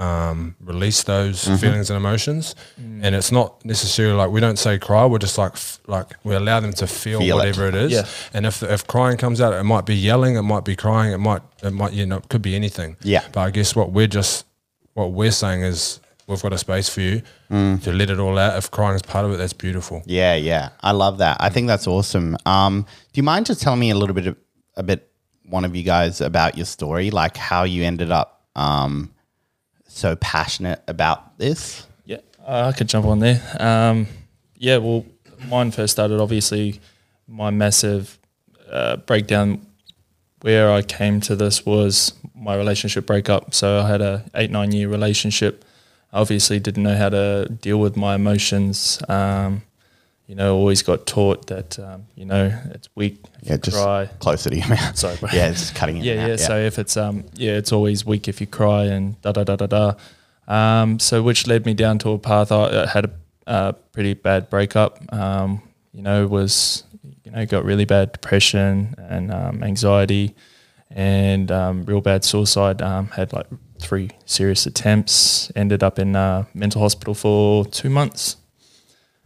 um, 0.01 0.57
release 0.61 1.05
those 1.05 1.45
mm-hmm. 1.45 1.55
feelings 1.59 1.91
and 1.91 1.97
emotions, 1.97 2.57
mm. 2.81 3.01
and 3.05 3.15
it's 3.15 3.31
not 3.31 3.65
necessarily 3.65 4.17
like 4.17 4.31
we 4.31 4.41
don't 4.41 4.59
say 4.59 4.81
cry. 4.81 5.07
We're 5.07 5.19
just 5.19 5.39
like 5.39 5.53
f- 5.53 5.79
like 5.87 6.07
we 6.25 6.35
allow 6.35 6.59
them 6.59 6.73
to 6.73 6.89
feel, 6.89 7.21
Feel 7.21 7.37
it. 7.37 7.39
whatever 7.39 7.69
it 7.69 7.77
is. 7.77 7.93
Yeah. 7.93 8.07
And 8.33 8.47
if 8.47 8.65
if 8.65 8.85
crying 8.89 9.17
comes 9.17 9.41
out, 9.41 9.53
it 9.53 9.63
might 9.63 9.87
be 9.87 9.95
yelling, 9.95 10.35
it 10.35 10.43
might 10.43 10.65
be 10.65 10.75
crying, 10.75 11.13
it 11.13 11.19
might 11.19 11.43
it 11.63 11.73
might 11.73 11.93
you 11.93 12.05
know 12.05 12.17
it 12.17 12.29
could 12.29 12.43
be 12.43 12.57
anything. 12.57 12.97
Yeah. 13.03 13.23
But 13.31 13.43
I 13.43 13.51
guess 13.51 13.77
what 13.77 13.93
we're 13.93 14.09
just 14.09 14.45
what 14.95 15.13
we're 15.13 15.31
saying 15.31 15.63
is 15.63 16.01
we've 16.29 16.43
got 16.43 16.53
a 16.53 16.59
space 16.59 16.89
for 16.89 17.01
you 17.01 17.23
to 17.49 17.93
let 17.93 18.11
it 18.11 18.19
all 18.21 18.39
out. 18.39 18.57
If 18.57 18.71
crying 18.71 18.95
is 18.95 19.03
part 19.03 19.25
of 19.25 19.33
it, 19.33 19.39
that's 19.39 19.55
beautiful. 19.55 20.03
Yeah, 20.07 20.35
yeah. 20.35 20.69
I 20.81 20.93
love 20.93 21.19
that. 21.19 21.39
I 21.41 21.49
think 21.49 21.67
that's 21.67 21.87
awesome. 21.87 22.37
Um, 22.47 22.83
do 23.13 23.19
you 23.19 23.23
mind 23.23 23.47
just 23.47 23.63
telling 23.63 23.81
me 23.81 23.91
a 23.91 23.97
little 23.97 24.15
bit, 24.15 24.27
of, 24.29 24.37
a 24.77 24.83
bit, 24.83 25.11
one 25.49 25.65
of 25.65 25.75
you 25.75 25.83
guys 25.83 26.21
about 26.21 26.57
your 26.57 26.67
story, 26.67 27.11
like 27.11 27.37
how 27.37 27.65
you 27.65 27.83
ended 27.83 28.11
up 28.11 28.45
um, 28.55 29.13
so 29.89 30.15
passionate 30.17 30.83
about 30.87 31.39
this? 31.39 31.87
Yeah, 32.05 32.19
uh, 32.47 32.71
I 32.73 32.77
could 32.77 32.89
jump 32.89 33.07
on 33.07 33.19
there. 33.21 33.41
Um, 33.59 34.07
yeah, 34.57 34.77
well, 34.77 35.07
mine 35.49 35.71
first 35.71 35.93
started 35.93 36.21
obviously 36.21 36.81
my 37.27 37.51
massive 37.51 38.19
uh, 38.71 38.97
breakdown. 38.97 39.65
Where 40.43 40.71
I 40.71 40.83
came 40.83 41.21
to 41.23 41.35
this 41.35 41.67
was 41.67 42.13
my 42.33 42.55
relationship 42.55 43.07
breakup. 43.07 43.55
So 43.55 43.81
I 43.81 43.89
had 43.89 44.01
a 44.01 44.25
eight 44.37 44.53
nine 44.53 44.71
year 44.71 44.89
relationship. 44.89 45.65
I 46.13 46.21
obviously 46.21 46.59
didn't 46.61 46.83
know 46.83 46.97
how 46.97 47.09
to 47.11 47.49
deal 47.61 47.79
with 47.79 47.97
my 47.97 48.15
emotions. 48.15 49.01
Um, 49.09 49.63
you 50.27 50.35
know, 50.35 50.57
always 50.57 50.83
got 50.83 51.07
taught 51.07 51.47
that 51.47 51.79
um, 51.79 52.07
you 52.15 52.25
know 52.27 52.53
it's 52.75 52.89
weak. 52.95 53.19
If 53.43 53.47
Yeah, 53.49 53.53
you 53.55 53.59
just 53.59 53.77
cry. 53.83 54.07
closer 54.19 54.51
to 54.51 54.57
your 54.57 54.69
mouth. 54.69 54.97
Sorry, 55.03 55.17
bro. 55.17 55.31
Yeah, 55.33 55.49
it's 55.49 55.71
cutting 55.71 55.97
it. 55.99 56.05
Yeah, 56.05 56.27
yeah. 56.29 56.37
So 56.37 56.59
if 56.59 56.79
it's 56.79 56.97
um, 56.97 57.25
yeah, 57.35 57.53
it's 57.53 57.73
always 57.73 58.05
weak 58.05 58.29
if 58.29 58.41
you 58.41 58.47
cry 58.47 58.85
and 58.85 59.21
da 59.23 59.33
da 59.33 59.45
da 59.45 59.57
da 59.57 59.67
da. 59.67 59.95
Um, 60.47 60.99
so 60.99 61.23
which 61.23 61.47
led 61.47 61.65
me 61.67 61.75
down 61.75 61.99
to 62.01 62.11
a 62.11 62.19
path. 62.19 62.53
I 62.53 62.83
I 62.85 62.87
had 62.87 63.05
a 63.07 63.11
uh, 63.51 63.73
pretty 63.93 64.15
bad 64.15 64.51
breakup. 64.51 65.01
Um, 65.13 65.63
you 65.93 66.03
know, 66.03 66.27
was 66.27 66.85
you 67.25 67.31
know 67.33 67.47
got 67.47 67.65
really 67.65 67.87
bad 67.87 68.13
depression 68.13 68.95
and 68.99 69.33
um, 69.33 69.63
anxiety, 69.65 70.35
and 70.91 71.51
um, 71.51 71.85
real 71.87 72.01
bad 72.03 72.25
suicide. 72.25 72.83
Um, 72.83 73.09
had 73.09 73.33
like 73.33 73.47
three 73.81 74.11
serious 74.25 74.67
attempts. 74.67 75.51
Ended 75.57 75.83
up 75.83 75.99
in 75.99 76.17
uh, 76.17 76.45
mental 76.55 76.81
hospital 76.83 77.15
for 77.15 77.65
two 77.65 77.91
months. 77.91 78.37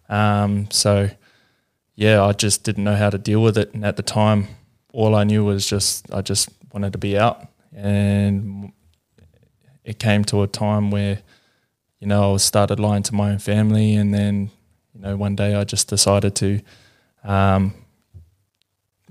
Um, 0.09 0.71
so 0.71 1.11
yeah, 1.95 2.25
I 2.25 2.33
just 2.33 2.65
didn't 2.65 2.85
know 2.85 2.97
how 2.97 3.11
to 3.11 3.19
deal 3.19 3.43
with 3.43 3.59
it, 3.59 3.75
and 3.75 3.85
at 3.85 3.97
the 3.97 4.03
time, 4.03 4.49
all 4.93 5.15
I 5.15 5.25
knew 5.25 5.45
was 5.45 5.67
just 5.67 6.13
I 6.13 6.23
just 6.23 6.49
wanted 6.73 6.93
to 6.93 6.99
be 6.99 7.19
out, 7.19 7.47
and 7.75 8.73
it 9.85 9.99
came 9.99 10.25
to 10.27 10.43
a 10.43 10.47
time 10.47 10.91
where 10.91 11.21
you 12.01 12.07
know 12.07 12.35
I 12.35 12.37
started 12.39 12.81
lying 12.81 13.03
to 13.05 13.15
my 13.15 13.31
own 13.31 13.39
family, 13.39 13.95
and 13.95 14.13
then 14.13 14.51
you 14.95 15.01
know 15.01 15.17
one 15.17 15.37
day 15.37 15.55
I 15.55 15.65
just 15.65 15.89
decided 15.89 16.35
to. 16.37 16.61
Um, 17.25 17.75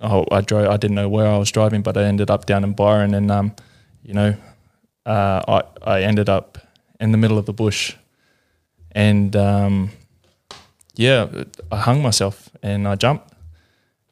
oh, 0.02 0.26
I 0.32 0.42
drove. 0.42 0.68
I 0.68 0.78
didn't 0.78 0.96
know 0.96 1.10
where 1.10 1.28
I 1.28 1.38
was 1.38 1.52
driving, 1.52 1.82
but 1.82 1.98
I 1.98 2.04
ended 2.04 2.30
up 2.32 2.46
down 2.46 2.64
in 2.64 2.74
Byron, 2.74 3.14
and 3.14 3.32
um, 3.32 3.56
you 4.04 4.14
know, 4.14 4.36
uh, 5.06 5.42
I 5.48 5.64
I 5.82 6.02
ended 6.04 6.30
up 6.30 6.58
in 7.00 7.12
the 7.12 7.18
middle 7.18 7.38
of 7.38 7.46
the 7.46 7.54
bush, 7.54 7.96
and 8.92 9.36
um, 9.36 9.92
yeah, 10.96 11.28
I 11.72 11.78
hung 11.78 12.02
myself 12.02 12.50
and 12.62 12.88
I 12.88 12.96
jumped. 12.96 13.34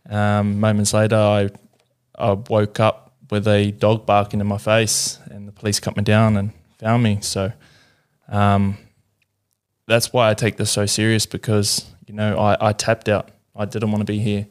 Um, 0.09 0.59
moments 0.59 0.93
later, 0.93 1.15
I 1.15 1.49
I 2.17 2.31
woke 2.31 2.79
up 2.79 3.13
with 3.29 3.47
a 3.47 3.71
dog 3.71 4.05
barking 4.05 4.39
in 4.39 4.47
my 4.47 4.57
face, 4.57 5.19
and 5.29 5.47
the 5.47 5.51
police 5.51 5.79
cut 5.79 5.95
me 5.95 6.03
down 6.03 6.37
and 6.37 6.51
found 6.79 7.03
me. 7.03 7.19
So 7.21 7.51
um, 8.27 8.77
that's 9.87 10.11
why 10.11 10.29
I 10.29 10.33
take 10.33 10.57
this 10.57 10.71
so 10.71 10.85
serious 10.85 11.25
because 11.25 11.85
you 12.07 12.13
know 12.13 12.37
I, 12.37 12.69
I 12.69 12.73
tapped 12.73 13.09
out. 13.09 13.29
I 13.55 13.65
didn't 13.65 13.91
want 13.91 14.01
to 14.01 14.11
be 14.11 14.19
here, 14.19 14.47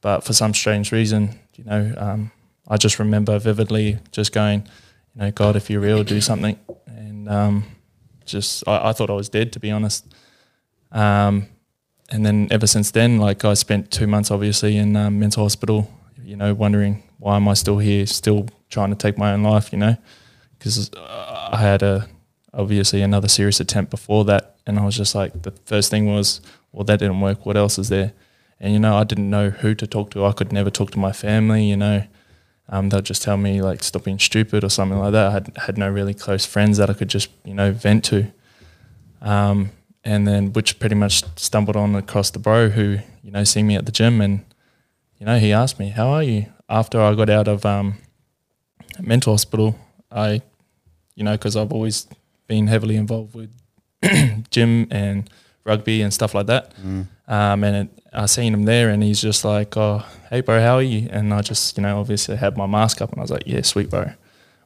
but 0.00 0.20
for 0.20 0.32
some 0.32 0.54
strange 0.54 0.92
reason, 0.92 1.38
you 1.56 1.64
know, 1.64 1.94
um, 1.96 2.30
I 2.68 2.76
just 2.76 2.98
remember 2.98 3.38
vividly 3.38 3.98
just 4.12 4.32
going, 4.32 4.66
you 5.14 5.22
know, 5.22 5.30
God, 5.30 5.56
if 5.56 5.70
you're 5.70 5.80
real, 5.80 6.02
do 6.04 6.20
something. 6.20 6.58
And 6.86 7.28
um, 7.28 7.64
just 8.24 8.66
I, 8.66 8.90
I, 8.90 8.92
thought 8.92 9.10
I 9.10 9.14
was 9.14 9.28
dead, 9.28 9.52
to 9.52 9.60
be 9.60 9.70
honest. 9.70 10.12
Um, 10.92 11.48
and 12.10 12.24
then 12.24 12.48
ever 12.50 12.66
since 12.66 12.90
then, 12.90 13.18
like 13.18 13.44
I 13.44 13.54
spent 13.54 13.90
two 13.90 14.06
months 14.06 14.30
obviously 14.30 14.76
in 14.76 14.96
um, 14.96 15.18
mental 15.18 15.42
hospital, 15.44 15.90
you 16.22 16.36
know, 16.36 16.54
wondering 16.54 17.02
why 17.18 17.36
am 17.36 17.48
I 17.48 17.54
still 17.54 17.78
here, 17.78 18.06
still 18.06 18.48
trying 18.68 18.90
to 18.90 18.96
take 18.96 19.16
my 19.16 19.32
own 19.32 19.42
life, 19.42 19.72
you 19.72 19.78
know, 19.78 19.96
because 20.58 20.90
I 20.96 21.56
had 21.58 21.82
a 21.82 22.08
obviously 22.52 23.02
another 23.02 23.28
serious 23.28 23.60
attempt 23.60 23.90
before 23.90 24.24
that, 24.26 24.56
and 24.66 24.78
I 24.78 24.84
was 24.84 24.96
just 24.96 25.14
like, 25.14 25.42
the 25.42 25.52
first 25.64 25.90
thing 25.90 26.06
was, 26.06 26.40
well, 26.72 26.84
that 26.84 26.98
didn't 26.98 27.20
work. 27.20 27.44
What 27.44 27.56
else 27.56 27.78
is 27.78 27.88
there? 27.88 28.12
And 28.60 28.72
you 28.72 28.78
know, 28.78 28.96
I 28.96 29.04
didn't 29.04 29.30
know 29.30 29.50
who 29.50 29.74
to 29.74 29.86
talk 29.86 30.10
to. 30.10 30.24
I 30.24 30.32
could 30.32 30.52
never 30.52 30.70
talk 30.70 30.90
to 30.92 30.98
my 30.98 31.12
family. 31.12 31.64
You 31.64 31.76
know, 31.76 32.04
um, 32.68 32.88
they'll 32.88 33.02
just 33.02 33.22
tell 33.22 33.36
me 33.36 33.60
like 33.60 33.82
stop 33.82 34.04
being 34.04 34.18
stupid 34.18 34.64
or 34.64 34.70
something 34.70 34.98
like 34.98 35.12
that. 35.12 35.26
I 35.26 35.30
had 35.32 35.52
had 35.66 35.78
no 35.78 35.88
really 35.88 36.14
close 36.14 36.46
friends 36.46 36.78
that 36.78 36.90
I 36.90 36.94
could 36.94 37.08
just 37.08 37.30
you 37.44 37.54
know 37.54 37.72
vent 37.72 38.04
to. 38.04 38.32
Um, 39.20 39.70
and 40.04 40.28
then 40.28 40.52
which 40.52 40.78
pretty 40.78 40.94
much 40.94 41.24
stumbled 41.36 41.76
on 41.76 41.94
across 41.94 42.30
the 42.30 42.38
bro 42.38 42.68
who 42.68 42.98
you 43.22 43.30
know 43.30 43.42
see 43.44 43.62
me 43.62 43.74
at 43.74 43.86
the 43.86 43.92
gym 43.92 44.20
and 44.20 44.44
you 45.18 45.26
know 45.26 45.38
he 45.38 45.52
asked 45.52 45.78
me 45.78 45.88
how 45.88 46.08
are 46.08 46.22
you 46.22 46.46
after 46.68 47.00
I 47.00 47.14
got 47.14 47.30
out 47.30 47.48
of 47.48 47.64
um, 47.64 47.96
mental 49.00 49.32
hospital 49.32 49.78
I 50.12 50.42
you 51.14 51.24
know 51.24 51.32
because 51.32 51.56
I've 51.56 51.72
always 51.72 52.06
been 52.46 52.66
heavily 52.66 52.96
involved 52.96 53.34
with 53.34 53.50
gym 54.50 54.86
and 54.90 55.30
rugby 55.64 56.02
and 56.02 56.12
stuff 56.12 56.34
like 56.34 56.46
that 56.46 56.74
mm. 56.76 57.06
um, 57.26 57.64
and 57.64 57.88
it, 57.88 58.03
I 58.14 58.26
seen 58.26 58.54
him 58.54 58.64
there 58.64 58.90
and 58.90 59.02
he's 59.02 59.20
just 59.20 59.44
like 59.44 59.76
oh 59.76 60.04
hey 60.30 60.40
bro 60.40 60.60
how 60.60 60.76
are 60.76 60.82
you 60.82 61.08
and 61.10 61.32
I 61.32 61.42
just 61.42 61.76
you 61.76 61.82
know 61.82 62.00
obviously 62.00 62.36
had 62.36 62.56
my 62.56 62.66
mask 62.66 63.02
up 63.02 63.10
and 63.10 63.18
I 63.18 63.22
was 63.22 63.30
like 63.30 63.44
yeah 63.46 63.62
sweet 63.62 63.90
bro 63.90 64.12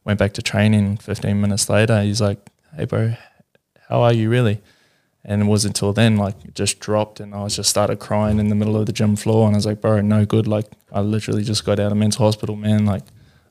went 0.04 0.18
back 0.18 0.32
to 0.34 0.42
training 0.42 0.98
15 0.98 1.40
minutes 1.40 1.68
later 1.68 2.02
he's 2.02 2.20
like 2.20 2.38
hey 2.76 2.84
bro 2.84 3.14
how 3.88 4.02
are 4.02 4.12
you 4.12 4.28
really 4.30 4.60
and 5.24 5.42
it 5.42 5.44
wasn't 5.44 5.76
until 5.76 5.92
then, 5.92 6.16
like, 6.16 6.42
it 6.42 6.54
just 6.54 6.80
dropped 6.80 7.20
and 7.20 7.34
I 7.34 7.42
was 7.42 7.54
just 7.54 7.68
started 7.68 7.98
crying 7.98 8.38
in 8.38 8.48
the 8.48 8.54
middle 8.54 8.78
of 8.78 8.86
the 8.86 8.94
gym 8.94 9.14
floor. 9.14 9.46
And 9.46 9.54
I 9.54 9.58
was 9.58 9.66
like, 9.66 9.82
bro, 9.82 10.00
no 10.00 10.24
good. 10.24 10.46
Like, 10.46 10.64
I 10.90 11.00
literally 11.00 11.44
just 11.44 11.66
got 11.66 11.78
out 11.78 11.92
of 11.92 11.98
mental 11.98 12.24
hospital, 12.24 12.56
man. 12.56 12.86
Like, 12.86 13.02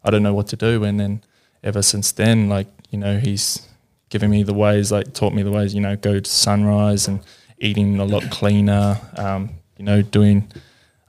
I 0.04 0.10
don't 0.10 0.24
know 0.24 0.34
what 0.34 0.48
to 0.48 0.56
do. 0.56 0.84
And 0.84 1.00
then 1.00 1.24
ever 1.63 1.84
since 1.84 2.12
then, 2.12 2.50
like, 2.50 2.66
you 2.89 2.98
know, 2.98 3.20
he's 3.20 3.68
given 4.10 4.32
me 4.32 4.42
the 4.42 4.56
ways, 4.56 4.92
like, 4.92 5.13
taught 5.13 5.36
me 5.36 5.44
the 5.44 5.51
ways, 5.51 5.75
you 5.75 5.82
know, 5.82 5.96
go 5.96 6.20
to 6.20 6.30
sunrise 6.30 7.08
and 7.08 7.20
eating 7.60 8.00
a 8.00 8.06
lot 8.06 8.24
cleaner, 8.32 9.00
um, 9.16 9.51
you 9.78 9.86
know, 9.86 10.02
doing 10.02 10.52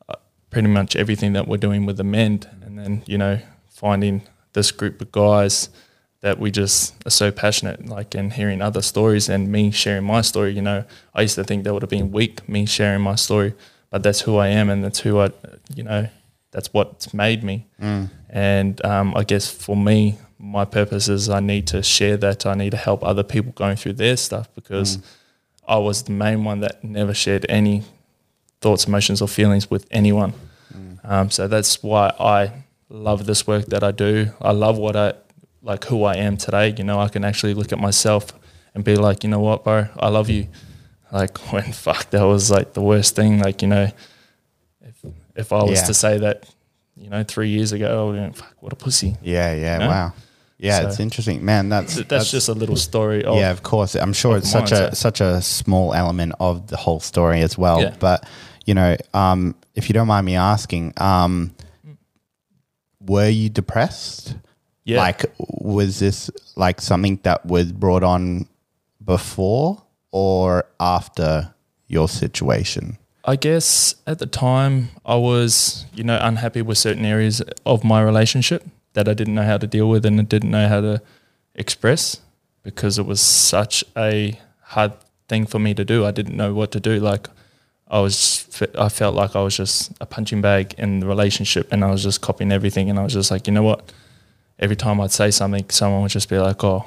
uh, 0.08 0.14
pretty 0.50 0.68
much 0.68 0.96
everything 0.96 1.32
that 1.32 1.48
we're 1.48 1.56
doing 1.56 1.86
with 1.86 1.96
the 1.96 2.04
mend. 2.04 2.48
And 2.62 2.78
then, 2.78 3.02
you 3.06 3.18
know, 3.18 3.40
finding 3.68 4.22
this 4.52 4.70
group 4.70 5.00
of 5.00 5.12
guys 5.12 5.70
that 6.20 6.38
we 6.38 6.50
just 6.50 6.94
are 7.06 7.10
so 7.10 7.30
passionate, 7.30 7.86
like, 7.86 8.14
and 8.14 8.32
hearing 8.32 8.60
other 8.60 8.82
stories 8.82 9.28
and 9.28 9.50
me 9.52 9.70
sharing 9.70 10.04
my 10.04 10.20
story. 10.20 10.52
You 10.52 10.62
know, 10.62 10.84
I 11.14 11.22
used 11.22 11.36
to 11.36 11.44
think 11.44 11.64
that 11.64 11.72
would 11.72 11.82
have 11.82 11.90
been 11.90 12.10
weak, 12.10 12.48
me 12.48 12.66
sharing 12.66 13.02
my 13.02 13.14
story, 13.14 13.54
but 13.90 14.02
that's 14.02 14.22
who 14.22 14.36
I 14.36 14.48
am 14.48 14.68
and 14.68 14.82
that's 14.82 15.00
who 15.00 15.20
I, 15.20 15.30
you 15.74 15.84
know, 15.84 16.08
that's 16.50 16.72
what's 16.72 17.14
made 17.14 17.44
me. 17.44 17.66
Mm. 17.80 18.10
And 18.30 18.84
um, 18.84 19.14
I 19.16 19.22
guess 19.24 19.50
for 19.50 19.76
me, 19.76 20.18
my 20.38 20.64
purpose 20.64 21.08
is 21.08 21.28
I 21.28 21.40
need 21.40 21.66
to 21.68 21.82
share 21.82 22.16
that. 22.18 22.46
I 22.46 22.54
need 22.54 22.70
to 22.70 22.76
help 22.76 23.02
other 23.04 23.22
people 23.22 23.52
going 23.52 23.76
through 23.76 23.94
their 23.94 24.16
stuff 24.16 24.52
because 24.54 24.96
mm. 24.96 25.04
I 25.66 25.78
was 25.78 26.02
the 26.02 26.12
main 26.12 26.44
one 26.44 26.60
that 26.60 26.82
never 26.82 27.14
shared 27.14 27.46
any 27.48 27.84
thoughts, 28.60 28.86
emotions, 28.86 29.22
or 29.22 29.28
feelings 29.28 29.70
with 29.70 29.86
anyone. 29.90 30.32
Mm. 30.74 31.10
Um, 31.10 31.30
so 31.30 31.48
that's 31.48 31.82
why 31.82 32.12
I 32.18 32.52
love 32.88 33.26
this 33.26 33.46
work 33.46 33.66
that 33.66 33.82
I 33.82 33.90
do. 33.90 34.32
I 34.40 34.52
love 34.52 34.78
what 34.78 34.96
I 34.96 35.14
like 35.62 35.84
who 35.84 36.04
I 36.04 36.14
am 36.16 36.36
today. 36.36 36.74
You 36.76 36.84
know, 36.84 36.98
I 36.98 37.08
can 37.08 37.24
actually 37.24 37.54
look 37.54 37.72
at 37.72 37.78
myself 37.78 38.32
and 38.74 38.84
be 38.84 38.96
like, 38.96 39.24
you 39.24 39.30
know 39.30 39.40
what, 39.40 39.64
bro, 39.64 39.88
I 39.98 40.08
love 40.08 40.30
you. 40.30 40.48
Like 41.12 41.38
when 41.52 41.72
fuck, 41.72 42.10
that 42.10 42.22
was 42.22 42.50
like 42.50 42.72
the 42.74 42.82
worst 42.82 43.16
thing. 43.16 43.40
Like 43.40 43.62
you 43.62 43.68
know, 43.68 43.90
if 44.80 45.12
if 45.36 45.52
I 45.52 45.62
was 45.62 45.80
yeah. 45.80 45.86
to 45.86 45.94
say 45.94 46.18
that, 46.18 46.48
you 46.96 47.10
know, 47.10 47.22
three 47.22 47.48
years 47.50 47.72
ago, 47.72 48.08
I 48.08 48.10
would 48.10 48.36
fuck, 48.36 48.54
what 48.60 48.72
a 48.72 48.76
pussy. 48.76 49.16
Yeah, 49.22 49.54
yeah, 49.54 49.74
you 49.74 49.78
know? 49.80 49.88
wow. 49.88 50.12
Yeah, 50.60 50.80
so 50.80 50.88
it's 50.88 51.00
interesting, 51.00 51.44
man. 51.44 51.68
That's, 51.68 51.94
that's, 51.96 52.08
that's 52.08 52.30
just 52.32 52.48
a 52.48 52.52
little 52.52 52.74
story. 52.74 53.24
Of, 53.24 53.36
yeah, 53.36 53.52
of 53.52 53.62
course. 53.62 53.94
I'm 53.94 54.12
sure 54.12 54.36
it's 54.36 54.50
such 54.50 54.72
a 54.72 54.94
such 54.94 55.20
a 55.20 55.40
small 55.40 55.94
element 55.94 56.34
of 56.40 56.66
the 56.66 56.76
whole 56.76 56.98
story 57.00 57.42
as 57.42 57.56
well. 57.56 57.80
Yeah. 57.80 57.94
But 57.98 58.28
you 58.68 58.74
know, 58.74 58.98
um, 59.14 59.54
if 59.74 59.88
you 59.88 59.94
don't 59.94 60.08
mind 60.08 60.26
me 60.26 60.36
asking, 60.36 60.92
um, 60.98 61.54
were 63.00 63.30
you 63.30 63.48
depressed? 63.48 64.36
Yeah. 64.84 64.98
Like, 64.98 65.24
was 65.38 66.00
this 66.00 66.30
like 66.54 66.82
something 66.82 67.18
that 67.22 67.46
was 67.46 67.72
brought 67.72 68.02
on 68.02 68.46
before 69.02 69.82
or 70.12 70.66
after 70.78 71.54
your 71.86 72.10
situation? 72.10 72.98
I 73.24 73.36
guess 73.36 73.94
at 74.06 74.18
the 74.18 74.26
time 74.26 74.90
I 75.06 75.14
was, 75.14 75.86
you 75.94 76.04
know, 76.04 76.18
unhappy 76.20 76.60
with 76.60 76.76
certain 76.76 77.06
areas 77.06 77.40
of 77.64 77.84
my 77.84 78.02
relationship 78.02 78.66
that 78.92 79.08
I 79.08 79.14
didn't 79.14 79.34
know 79.34 79.44
how 79.44 79.56
to 79.56 79.66
deal 79.66 79.88
with 79.88 80.04
and 80.04 80.20
I 80.20 80.24
didn't 80.24 80.50
know 80.50 80.68
how 80.68 80.82
to 80.82 81.00
express 81.54 82.20
because 82.62 82.98
it 82.98 83.06
was 83.06 83.22
such 83.22 83.82
a 83.96 84.38
hard 84.60 84.92
thing 85.26 85.46
for 85.46 85.58
me 85.58 85.72
to 85.72 85.86
do. 85.86 86.04
I 86.04 86.10
didn't 86.10 86.36
know 86.36 86.52
what 86.52 86.70
to 86.72 86.80
do. 86.80 87.00
Like 87.00 87.28
I 87.90 88.00
was, 88.00 88.46
I 88.78 88.88
felt 88.88 89.14
like 89.14 89.34
I 89.34 89.42
was 89.42 89.56
just 89.56 89.92
a 90.00 90.06
punching 90.06 90.42
bag 90.42 90.74
in 90.78 91.00
the 91.00 91.06
relationship 91.06 91.68
and 91.72 91.82
I 91.84 91.90
was 91.90 92.02
just 92.02 92.20
copying 92.20 92.52
everything. 92.52 92.90
And 92.90 92.98
I 92.98 93.02
was 93.02 93.14
just 93.14 93.30
like, 93.30 93.46
you 93.46 93.52
know 93.52 93.62
what? 93.62 93.92
every 94.58 94.76
time 94.76 95.00
I'd 95.00 95.12
say 95.12 95.30
something, 95.30 95.68
someone 95.70 96.02
would 96.02 96.10
just 96.10 96.28
be 96.28 96.38
like, 96.38 96.62
"Oh, 96.64 96.84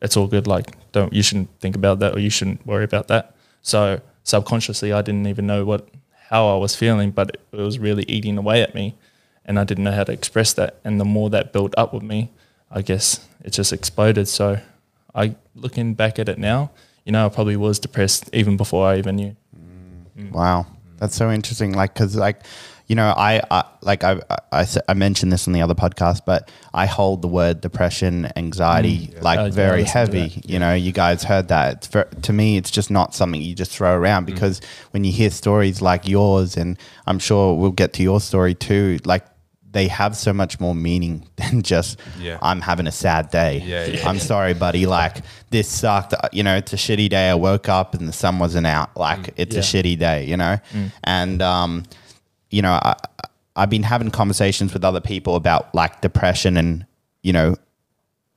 it's 0.00 0.16
all 0.16 0.26
good. 0.26 0.46
Like, 0.46 0.72
don't 0.92 1.12
you 1.12 1.22
shouldn't 1.22 1.50
think 1.60 1.76
about 1.76 1.98
that, 2.00 2.16
or 2.16 2.18
you 2.18 2.30
shouldn't 2.30 2.66
worry 2.66 2.84
about 2.84 3.08
that." 3.08 3.34
So 3.62 4.00
subconsciously, 4.24 4.92
I 4.92 5.02
didn't 5.02 5.26
even 5.26 5.46
know 5.46 5.64
what 5.64 5.88
how 6.30 6.48
I 6.54 6.56
was 6.56 6.74
feeling, 6.74 7.10
but 7.10 7.30
it, 7.30 7.40
it 7.52 7.60
was 7.60 7.78
really 7.78 8.04
eating 8.08 8.38
away 8.38 8.62
at 8.62 8.74
me, 8.74 8.94
and 9.44 9.58
I 9.58 9.64
didn't 9.64 9.84
know 9.84 9.92
how 9.92 10.04
to 10.04 10.12
express 10.12 10.52
that. 10.54 10.78
And 10.84 11.00
the 11.00 11.04
more 11.04 11.30
that 11.30 11.52
built 11.52 11.74
up 11.76 11.92
with 11.92 12.02
me, 12.02 12.30
I 12.70 12.82
guess 12.82 13.26
it 13.44 13.50
just 13.50 13.72
exploded. 13.72 14.28
So, 14.28 14.60
I 15.14 15.36
looking 15.54 15.94
back 15.94 16.18
at 16.18 16.28
it 16.28 16.38
now, 16.38 16.70
you 17.04 17.12
know, 17.12 17.26
I 17.26 17.28
probably 17.28 17.56
was 17.56 17.78
depressed 17.78 18.30
even 18.32 18.56
before 18.56 18.86
I 18.86 18.98
even 18.98 19.16
knew. 19.16 19.36
Mm. 20.18 20.32
Wow, 20.32 20.66
that's 20.98 21.16
so 21.16 21.30
interesting. 21.30 21.72
Like, 21.72 21.94
because 21.94 22.16
like 22.16 22.42
you 22.92 22.96
know, 22.96 23.14
I, 23.16 23.40
I 23.50 23.64
like 23.80 24.04
I, 24.04 24.20
I, 24.52 24.66
I, 24.86 24.92
mentioned 24.92 25.32
this 25.32 25.46
on 25.46 25.54
the 25.54 25.62
other 25.62 25.74
podcast, 25.74 26.26
but 26.26 26.50
I 26.74 26.84
hold 26.84 27.22
the 27.22 27.28
word 27.28 27.62
depression, 27.62 28.30
anxiety 28.36 29.06
mm, 29.06 29.14
yeah. 29.14 29.20
like 29.22 29.52
very 29.54 29.84
heavy. 29.84 30.28
You 30.28 30.42
yeah. 30.44 30.58
know, 30.58 30.74
you 30.74 30.92
guys 30.92 31.22
heard 31.22 31.48
that. 31.48 31.76
It's 31.76 31.86
very, 31.86 32.04
to 32.20 32.34
me, 32.34 32.58
it's 32.58 32.70
just 32.70 32.90
not 32.90 33.14
something 33.14 33.40
you 33.40 33.54
just 33.54 33.74
throw 33.74 33.96
around 33.96 34.24
mm. 34.24 34.26
because 34.26 34.60
mm. 34.60 34.64
when 34.90 35.04
you 35.04 35.12
hear 35.12 35.30
stories 35.30 35.80
like 35.80 36.06
yours, 36.06 36.58
and 36.58 36.76
I'm 37.06 37.18
sure 37.18 37.56
we'll 37.56 37.70
get 37.70 37.94
to 37.94 38.02
your 38.02 38.20
story 38.20 38.54
too, 38.54 38.98
like 39.06 39.24
they 39.72 39.88
have 39.88 40.16
so 40.16 40.32
much 40.32 40.60
more 40.60 40.74
meaning 40.74 41.28
than 41.36 41.62
just 41.62 41.98
yeah. 42.18 42.38
I'm 42.40 42.60
having 42.60 42.86
a 42.86 42.92
sad 42.92 43.30
day. 43.30 43.62
Yeah, 43.64 43.86
yeah, 43.86 44.08
I'm 44.08 44.18
sorry, 44.18 44.54
buddy. 44.54 44.86
Like 44.86 45.18
this 45.50 45.68
sucked. 45.68 46.14
You 46.32 46.42
know, 46.42 46.56
it's 46.56 46.72
a 46.72 46.76
shitty 46.76 47.10
day. 47.10 47.30
I 47.30 47.34
woke 47.34 47.68
up 47.68 47.94
and 47.94 48.06
the 48.08 48.12
sun 48.12 48.38
wasn't 48.38 48.66
out. 48.66 48.96
Like 48.96 49.20
mm, 49.20 49.34
it's 49.36 49.56
a 49.56 49.60
shitty 49.60 49.98
day. 49.98 50.26
You 50.26 50.36
know, 50.36 50.58
mm. 50.72 50.92
and 51.04 51.42
um, 51.42 51.84
you 52.50 52.62
know, 52.62 52.72
I, 52.72 52.94
I've 53.56 53.70
been 53.70 53.82
having 53.82 54.10
conversations 54.10 54.72
with 54.72 54.84
other 54.84 55.00
people 55.00 55.34
about 55.34 55.74
like 55.74 56.00
depression 56.00 56.56
and, 56.56 56.86
you 57.22 57.32
know, 57.32 57.56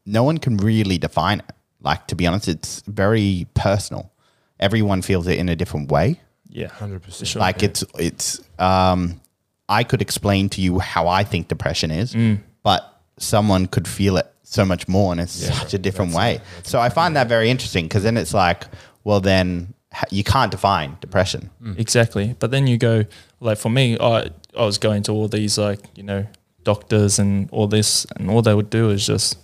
no 0.05 0.23
one 0.23 0.39
can 0.39 0.57
really 0.57 0.97
define 0.97 1.39
it. 1.39 1.51
Like 1.81 2.07
to 2.07 2.15
be 2.15 2.25
honest, 2.25 2.47
it's 2.47 2.81
very 2.87 3.47
personal. 3.53 4.11
Everyone 4.59 5.01
feels 5.01 5.27
it 5.27 5.37
in 5.37 5.49
a 5.49 5.55
different 5.55 5.91
way. 5.91 6.19
Yeah, 6.49 6.67
Hundred 6.67 7.03
percent. 7.03 7.27
Sure. 7.27 7.39
Like 7.41 7.61
it's 7.61 7.83
it's 7.99 8.41
um 8.57 9.19
I 9.69 9.83
could 9.83 10.01
explain 10.01 10.49
to 10.49 10.61
you 10.61 10.79
how 10.79 11.07
I 11.07 11.23
think 11.23 11.47
depression 11.47 11.91
is, 11.91 12.13
Mm. 12.13 12.39
but 12.63 12.81
someone 13.17 13.65
could 13.67 13.87
feel 13.87 14.17
it 14.17 14.27
so 14.43 14.63
much 14.65 14.87
more 14.87 15.11
in 15.13 15.19
a, 15.19 15.27
such 15.27 15.73
a 15.73 15.77
different 15.79 16.13
way. 16.13 16.39
so 16.63 16.79
I 16.79 16.89
find 16.89 17.15
that 17.15 17.27
very 17.27 17.49
interesting 17.49 17.85
because 17.85 18.03
then 18.03 18.17
it's 18.17 18.33
like, 18.33 18.65
well, 19.03 19.19
then 19.19 19.73
you 20.11 20.23
can't 20.23 20.51
define 20.51 20.97
depression. 21.01 21.49
Exactly. 21.77 22.35
But 22.39 22.51
then 22.51 22.67
you 22.67 22.77
go 22.77 23.05
like 23.39 23.57
for 23.57 23.69
me, 23.69 23.97
I 23.99 24.29
I 24.57 24.65
was 24.65 24.77
going 24.77 25.03
to 25.03 25.11
all 25.13 25.27
these 25.27 25.57
like 25.57 25.79
you 25.95 26.03
know 26.03 26.25
doctors 26.63 27.19
and 27.19 27.49
all 27.51 27.67
this, 27.67 28.05
and 28.17 28.29
all 28.29 28.41
they 28.41 28.53
would 28.53 28.69
do 28.69 28.89
is 28.89 29.05
just 29.07 29.37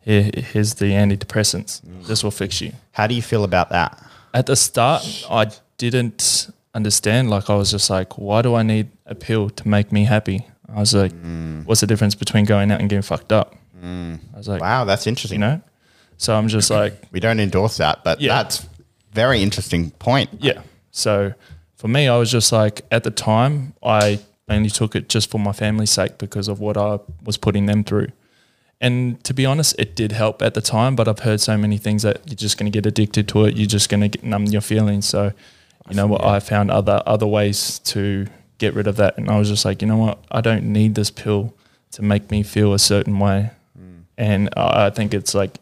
here 0.00 0.30
here's 0.34 0.74
the 0.74 0.86
antidepressants. 0.92 1.80
This 2.06 2.24
will 2.24 2.30
fix 2.30 2.60
you. 2.60 2.72
How 2.92 3.06
do 3.06 3.14
you 3.14 3.22
feel 3.22 3.44
about 3.44 3.68
that? 3.70 4.02
At 4.34 4.46
the 4.46 4.56
start, 4.56 5.02
I 5.30 5.50
didn't 5.78 6.50
understand. 6.74 7.30
Like 7.30 7.50
I 7.50 7.54
was 7.54 7.70
just 7.70 7.90
like, 7.90 8.18
why 8.18 8.42
do 8.42 8.54
I 8.54 8.62
need 8.62 8.90
a 9.06 9.14
pill 9.14 9.50
to 9.50 9.68
make 9.68 9.92
me 9.92 10.04
happy? 10.04 10.46
I 10.74 10.80
was 10.80 10.94
like, 10.94 11.12
mm. 11.12 11.66
what's 11.66 11.80
the 11.80 11.86
difference 11.86 12.14
between 12.14 12.44
going 12.44 12.70
out 12.70 12.80
and 12.80 12.88
getting 12.88 13.02
fucked 13.02 13.32
up? 13.32 13.54
Mm. 13.82 14.18
I 14.34 14.36
was 14.38 14.48
like, 14.48 14.60
Wow, 14.60 14.84
that's 14.84 15.06
interesting. 15.06 15.40
you 15.40 15.46
know. 15.46 15.60
So 16.16 16.34
I'm 16.34 16.48
just 16.48 16.70
like, 16.70 16.94
we 17.10 17.20
don't 17.20 17.40
endorse 17.40 17.78
that, 17.78 18.04
but 18.04 18.20
Yeah. 18.20 18.42
that's 18.42 18.66
very 19.12 19.42
interesting 19.42 19.90
point. 19.92 20.30
Yeah. 20.40 20.62
So 20.90 21.34
for 21.76 21.88
me, 21.88 22.08
I 22.08 22.16
was 22.16 22.30
just 22.30 22.52
like, 22.52 22.82
at 22.90 23.04
the 23.04 23.10
time, 23.10 23.74
I 23.82 24.20
only 24.48 24.70
took 24.70 24.94
it 24.94 25.08
just 25.08 25.30
for 25.30 25.38
my 25.38 25.52
family's 25.52 25.90
sake 25.90 26.18
because 26.18 26.48
of 26.48 26.60
what 26.60 26.76
I 26.76 27.00
was 27.24 27.36
putting 27.36 27.66
them 27.66 27.84
through. 27.84 28.08
And 28.80 29.22
to 29.24 29.34
be 29.34 29.46
honest, 29.46 29.76
it 29.78 29.94
did 29.94 30.12
help 30.12 30.42
at 30.42 30.54
the 30.54 30.60
time, 30.60 30.96
but 30.96 31.06
I've 31.06 31.20
heard 31.20 31.40
so 31.40 31.56
many 31.56 31.78
things 31.78 32.02
that 32.02 32.20
you're 32.26 32.34
just 32.34 32.58
going 32.58 32.70
to 32.70 32.76
get 32.76 32.84
addicted 32.84 33.28
to 33.28 33.44
it. 33.44 33.56
You're 33.56 33.66
just 33.66 33.88
going 33.88 34.10
to 34.10 34.26
numb 34.26 34.46
your 34.46 34.60
feelings. 34.60 35.06
So, 35.06 35.32
you 35.88 35.96
know 35.96 36.06
what? 36.06 36.24
I 36.24 36.40
found 36.40 36.70
other 36.70 37.02
other 37.06 37.26
ways 37.26 37.78
to 37.80 38.26
get 38.58 38.74
rid 38.74 38.86
of 38.86 38.96
that, 38.96 39.18
and 39.18 39.28
I 39.28 39.38
was 39.38 39.48
just 39.48 39.64
like, 39.64 39.82
you 39.82 39.88
know 39.88 39.96
what? 39.96 40.24
I 40.30 40.40
don't 40.40 40.64
need 40.64 40.94
this 40.94 41.10
pill 41.10 41.54
to 41.92 42.02
make 42.02 42.30
me 42.30 42.42
feel 42.42 42.72
a 42.72 42.78
certain 42.78 43.18
way. 43.18 43.50
Hmm. 43.76 44.00
And 44.16 44.48
I 44.56 44.86
I 44.86 44.90
think 44.90 45.14
it's 45.14 45.34
like 45.34 45.58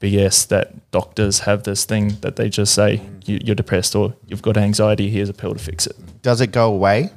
BS 0.00 0.48
that 0.48 0.90
doctors 0.90 1.40
have 1.40 1.64
this 1.64 1.84
thing 1.84 2.16
that 2.20 2.36
they 2.36 2.48
just 2.48 2.74
say 2.74 2.98
hmm. 2.98 3.18
you, 3.24 3.40
you're 3.44 3.54
depressed 3.56 3.94
or 3.96 4.14
you've 4.26 4.42
got 4.42 4.56
anxiety. 4.56 5.10
Here's 5.10 5.28
a 5.28 5.34
pill 5.34 5.54
to 5.54 5.58
fix 5.58 5.86
it. 5.86 5.96
Does 6.22 6.40
it 6.40 6.52
go 6.52 6.72
away? 6.72 7.10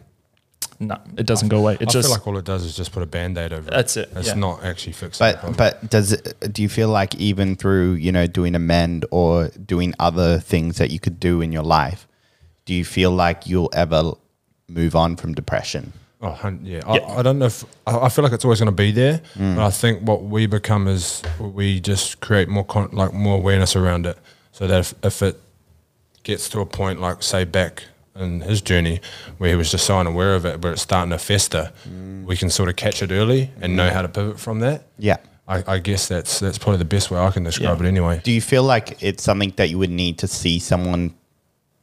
No, 0.82 0.98
it 1.18 1.26
doesn't 1.26 1.50
go 1.50 1.58
away. 1.58 1.74
It 1.74 1.90
I 1.90 1.92
just 1.92 2.08
feel 2.08 2.16
like 2.16 2.26
all 2.26 2.38
it 2.38 2.46
does 2.46 2.64
is 2.64 2.74
just 2.74 2.94
put 2.94 3.04
a 3.04 3.06
band 3.06 3.38
aid 3.38 3.52
over 3.52 3.68
it. 3.68 3.72
That's 3.72 3.98
it, 3.98 4.10
It's 4.16 4.30
yeah. 4.30 4.34
not 4.36 4.64
actually 4.64 4.94
fixing 4.94 5.26
the 5.28 5.34
But 5.34 5.40
problem. 5.40 5.58
but 5.58 5.90
does 5.90 6.14
it, 6.14 6.54
do 6.54 6.62
you 6.62 6.70
feel 6.70 6.88
like 6.88 7.16
even 7.16 7.58
through 7.58 7.94
you 7.96 8.14
know 8.14 8.28
doing 8.28 8.56
a 8.56 8.60
mend 8.60 9.06
or 9.12 9.50
doing 9.50 9.94
other 10.00 10.40
things 10.40 10.78
that 10.78 10.90
you 10.90 10.98
could 11.00 11.20
do 11.20 11.42
in 11.42 11.52
your 11.52 11.64
life, 11.64 12.08
do 12.70 12.76
you 12.76 12.86
feel 12.86 13.10
like 13.10 13.48
you'll 13.48 13.72
ever 13.74 14.12
move 14.68 14.96
on 14.96 15.16
from 15.16 15.34
depression? 15.34 15.92
Oh, 16.22 16.38
yeah. 16.62 16.84
Yeah. 16.86 17.00
I, 17.00 17.18
I 17.18 17.22
don't 17.24 17.40
know 17.40 17.48
if 17.48 17.66
I, 17.88 17.98
I 17.98 18.10
feel 18.10 18.24
like 18.24 18.32
it's 18.32 18.46
always 18.46 18.60
going 18.60 18.68
to 18.68 18.84
be 18.84 18.92
there, 18.92 19.24
mm. 19.34 19.56
but 19.56 19.66
I 19.66 19.72
think 19.72 20.08
what 20.08 20.26
we 20.26 20.46
become 20.46 20.88
is 20.88 21.24
we 21.40 21.80
just 21.80 22.20
create 22.20 22.48
more 22.48 22.64
con- 22.64 22.92
like 22.92 23.12
more 23.12 23.38
awareness 23.38 23.76
around 23.76 24.06
it, 24.06 24.20
so 24.52 24.68
that 24.68 24.82
if, 24.82 24.94
if 25.04 25.24
it 25.24 25.42
gets 26.22 26.48
to 26.50 26.60
a 26.60 26.66
point 26.68 27.02
like 27.02 27.24
say 27.24 27.44
back 27.44 27.86
in 28.16 28.42
his 28.42 28.62
journey 28.62 29.02
where 29.40 29.50
he 29.50 29.56
was 29.56 29.72
just 29.72 29.88
so 29.88 29.98
unaware 29.98 30.36
of 30.36 30.46
it, 30.46 30.62
but 30.62 30.74
it's 30.74 30.84
starting 30.84 31.10
to 31.10 31.18
fester, 31.18 31.72
mm. 31.90 32.24
we 32.24 32.38
can 32.38 32.52
sort 32.52 32.70
of 32.70 32.76
catch 32.76 33.02
it 33.02 33.10
early 33.12 33.50
and 33.62 33.76
know 33.76 33.90
mm. 33.90 33.94
how 33.94 34.04
to 34.04 34.10
pivot 34.10 34.40
from 34.40 34.60
that. 34.60 34.84
Yeah. 35.00 35.18
I, 35.48 35.64
I 35.66 35.80
guess 35.80 36.08
that's 36.08 36.40
that's 36.40 36.60
probably 36.60 36.78
the 36.78 36.86
best 36.86 37.10
way 37.10 37.20
I 37.20 37.32
can 37.32 37.44
describe 37.44 37.80
Yeah. 37.80 37.86
it 37.86 37.88
anyway. 37.88 38.22
Do 38.24 38.32
you 38.32 38.42
feel 38.42 38.62
like 38.62 39.02
it's 39.02 39.24
something 39.24 39.54
that 39.56 39.72
you 39.72 39.80
would 39.80 39.90
need 39.90 40.20
to 40.20 40.28
see 40.28 40.60
someone 40.60 41.16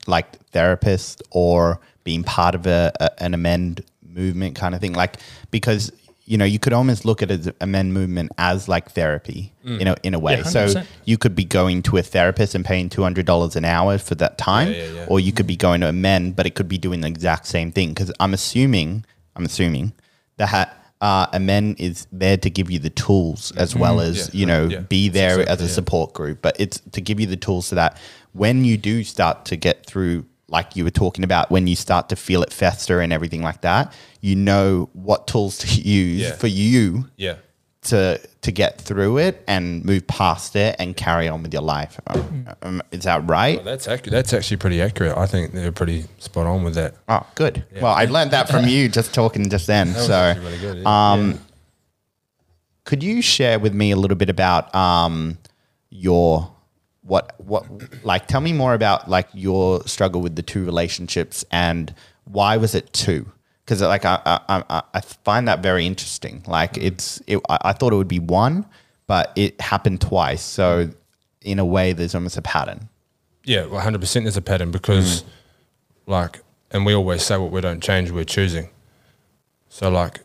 like 0.09 0.39
therapist 0.51 1.23
or 1.31 1.81
being 2.04 2.23
part 2.25 2.54
of 2.54 2.67
a, 2.67 2.93
a 3.00 3.23
an 3.23 3.35
amend 3.35 3.85
movement 4.02 4.57
kind 4.57 4.75
of 4.75 4.80
thing? 4.80 4.95
Like 4.95 5.17
because 5.50 5.93
you 6.25 6.37
know 6.37 6.45
you 6.45 6.59
could 6.59 6.73
almost 6.73 7.04
look 7.04 7.23
at 7.23 7.30
as 7.30 7.49
amend 7.61 7.95
movement 7.95 8.33
as 8.37 8.69
like 8.69 8.91
therapy 8.91 9.52
in 9.65 9.87
a 9.87 9.97
in 10.02 10.13
a 10.15 10.19
way. 10.19 10.39
Yeah, 10.39 10.43
so 10.43 10.83
you 11.04 11.19
could 11.19 11.35
be 11.37 11.45
going 11.45 11.83
to 11.83 11.97
a 11.99 12.02
therapist 12.02 12.54
and 12.54 12.65
paying 12.65 12.89
two 12.89 13.02
hundred 13.02 13.26
dollars 13.26 13.57
an 13.57 13.65
hour 13.65 13.99
for 13.99 14.17
that 14.17 14.37
time, 14.37 14.73
Yeah, 14.73 14.83
yeah, 14.95 15.07
or 15.09 15.21
you 15.21 15.33
could 15.33 15.47
be 15.47 15.57
going 15.57 15.80
to 15.83 15.89
amend, 15.89 16.35
but 16.37 16.47
it 16.47 16.54
could 16.54 16.69
be 16.69 16.78
doing 16.78 17.00
the 17.00 17.09
exact 17.09 17.47
same 17.47 17.71
thing. 17.73 17.91
Because 17.91 18.13
I'm 18.21 18.35
assuming 18.35 19.04
I'm 19.35 19.45
assuming 19.45 19.93
that. 20.37 20.83
Uh, 20.99 21.26
amend 21.35 21.78
is 21.78 22.07
there 22.11 22.39
to 22.39 22.49
give 22.49 22.71
you 22.71 22.78
the 22.78 22.89
tools 22.89 23.52
as 23.59 23.76
well 23.76 24.00
as 24.00 24.17
Mm-hmm. 24.17 24.37
Yeah, 24.37 24.41
you 24.41 24.47
know 24.47 24.80
be 24.89 25.11
there 25.11 25.41
Exactly, 25.41 25.52
as 25.52 25.61
a 25.61 25.75
support 25.75 26.15
group, 26.15 26.41
but 26.41 26.59
it's 26.59 26.80
to 26.93 27.02
give 27.02 27.21
you 27.21 27.26
the 27.26 27.37
tools 27.37 27.67
so 27.67 27.76
that 27.76 27.99
when 28.37 28.65
you 28.65 28.77
do 28.77 29.03
start 29.05 29.45
to 29.47 29.57
get 29.57 29.87
through, 29.87 30.25
like 30.49 30.77
you 30.77 30.85
were 30.85 30.91
talking 30.91 31.25
about, 31.25 31.51
when 31.51 31.67
you 31.67 31.77
start 31.77 32.09
to 32.11 32.17
feel 32.17 32.43
it 32.43 32.53
fester 32.53 33.01
and 33.01 33.13
everything 33.13 33.43
like 33.43 33.63
that, 33.63 33.93
you 34.21 34.37
know 34.37 34.89
what 34.93 35.27
tools 35.27 35.59
to 35.59 35.67
use 35.81 36.21
Yeah. 36.23 36.35
for 36.37 36.47
you 36.47 37.07
Yeah. 37.17 37.37
to 37.83 38.21
to 38.43 38.53
get 38.53 38.81
through 38.81 39.19
it 39.19 39.43
and 39.49 39.85
move 39.85 40.07
past 40.07 40.55
it 40.55 40.77
and 40.79 40.97
carry 40.97 41.29
on 41.29 41.43
with 41.43 41.53
your 41.53 41.63
life. 41.63 41.99
Um, 42.07 42.47
um, 42.63 42.83
is 42.93 43.03
that 43.05 43.27
right? 43.29 43.57
Well, 43.57 43.65
that's 43.65 43.89
accurate. 43.89 44.13
That's 44.13 44.33
actually 44.33 44.59
pretty 44.59 44.81
accurate. 44.81 45.17
I 45.17 45.27
think 45.27 45.53
they're 45.53 45.73
pretty 45.73 46.05
spot 46.19 46.47
on 46.47 46.63
with 46.63 46.75
that. 46.75 46.95
Oh, 47.09 47.27
good. 47.35 47.65
Well, 47.81 47.93
I 47.93 48.05
learned 48.05 48.31
that 48.33 48.49
from 48.49 48.67
you 48.69 48.89
just 48.89 49.13
talking 49.15 49.51
just 49.51 49.67
then. 49.67 49.93
so, 50.11 50.35
really 50.39 50.59
good, 50.59 50.77
yeah. 50.79 51.13
um, 51.13 51.41
could 52.85 53.03
you 53.03 53.21
share 53.21 53.59
with 53.59 53.75
me 53.75 53.91
a 53.91 53.97
little 53.97 54.17
bit 54.17 54.31
about 54.31 54.73
um, 54.75 55.39
your 55.91 56.53
what 57.06 57.34
what 57.38 57.64
like? 58.04 58.26
Tell 58.26 58.40
me 58.40 58.52
more 58.52 58.75
about 58.75 59.08
like 59.08 59.28
your 59.32 59.82
struggle 59.86 60.21
with 60.21 60.36
the 60.36 60.42
two 60.42 60.64
relationships 60.64 61.45
and 61.50 61.95
why 62.25 62.56
was 62.56 62.75
it 62.75 62.92
two? 62.92 63.30
Because 63.64 63.80
like 63.82 64.04
I, 64.04 64.21
I 64.26 64.82
I 64.95 65.00
find 65.00 65.49
that 65.49 65.62
very 65.62 65.86
interesting. 65.86 66.42
Like 66.47 66.75
Mm. 66.75 66.84
it's 66.84 67.23
it, 67.26 67.40
I, 67.49 67.73
thought 67.73 67.92
it 67.92 67.97
would 67.97 68.08
be 68.08 68.19
one, 68.21 68.66
but 69.06 69.32
it 69.36 69.60
happened 69.60 70.00
twice. 70.00 70.42
So 70.42 70.90
in 71.42 71.58
a 71.58 71.64
way, 71.64 71.92
there's 71.92 72.14
almost 72.14 72.36
a 72.36 72.42
pattern. 72.42 72.88
Yeah, 73.45 73.66
one 73.66 73.82
hundred 73.82 74.00
percent. 74.00 74.25
There's 74.25 74.36
a 74.36 74.42
pattern 74.42 74.73
because, 74.73 75.23
like, 76.06 76.42
and 76.73 76.84
we 76.84 76.95
always 76.95 77.23
say 77.23 77.36
what 77.36 77.52
we 77.52 77.60
don't 77.60 77.80
change, 77.80 78.10
we're 78.10 78.25
choosing. 78.25 78.71
So, 79.69 79.88
like, 79.90 80.21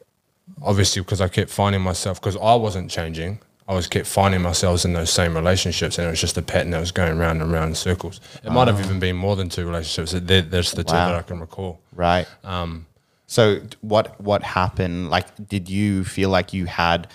obviously, 0.61 1.01
because 1.03 1.21
I 1.21 1.27
kept 1.27 1.51
finding 1.51 1.81
myself, 1.81 2.19
because 2.19 2.35
I 2.37 2.55
wasn't 2.55 2.89
changing, 2.89 3.39
I 3.71 3.73
was 3.73 3.87
kept 3.87 4.05
finding 4.05 4.41
myself 4.41 4.83
in 4.83 4.91
those 4.91 5.09
same 5.09 5.33
relationships, 5.33 5.97
and 5.97 6.05
it 6.05 6.09
was 6.09 6.19
just 6.19 6.37
a 6.37 6.41
pattern 6.41 6.71
that 6.71 6.81
was 6.81 6.91
going 6.91 7.17
round 7.17 7.41
and 7.41 7.49
round 7.53 7.69
in 7.69 7.75
circles. 7.75 8.19
It 8.43 8.51
might 8.51 8.67
have 8.67 8.81
even 8.81 8.99
been 8.99 9.15
more 9.15 9.37
than 9.37 9.47
two 9.47 9.65
relationships. 9.65 10.11
There's 10.11 10.71
the 10.73 10.83
two 10.83 10.91
that 10.91 11.15
I 11.15 11.21
can 11.21 11.39
recall. 11.39 11.79
Right. 11.95 12.27
Um, 12.43 12.85
so 13.27 13.61
what 13.79 14.19
what 14.19 14.43
happened? 14.43 15.09
Like, 15.09 15.27
did 15.47 15.69
you 15.69 16.03
feel 16.03 16.29
like 16.29 16.51
you 16.51 16.65
had 16.65 17.07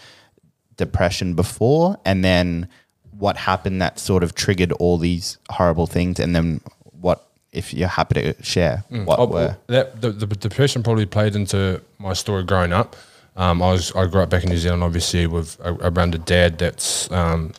depression 0.79 1.35
before, 1.35 1.99
and 2.07 2.25
then 2.25 2.69
what 3.19 3.37
happened 3.37 3.83
that 3.83 3.99
sort 3.99 4.23
of 4.23 4.35
triggered 4.35 4.73
all 4.73 4.97
these 4.97 5.37
horrible 5.51 5.87
things, 5.87 6.19
and 6.19 6.35
then 6.35 6.63
what? 7.01 7.23
If 7.53 7.75
you're 7.75 7.89
happy 7.89 8.15
to 8.23 8.43
share, 8.43 8.85
what 8.91 9.19
Oh, 9.19 9.27
were? 9.27 9.57
that 9.67 10.01
the, 10.01 10.11
the 10.11 10.27
depression 10.27 10.83
probably 10.83 11.05
played 11.07 11.37
into 11.37 11.83
my 11.99 12.15
story 12.15 12.45
growing 12.45 12.73
up. 12.73 12.97
Um, 13.37 13.63
I 13.63 13.73
was 13.73 13.95
I 13.95 14.07
grew 14.07 14.23
up 14.23 14.31
back 14.31 14.45
in 14.45 14.51
New 14.51 14.57
Zealand, 14.57 14.83
obviously, 14.83 15.27
with 15.27 15.59
a, 15.61 15.75
around 15.75 16.15
a 16.15 16.19
dad 16.19 16.59
that's 16.59 17.11
um, 17.11 17.53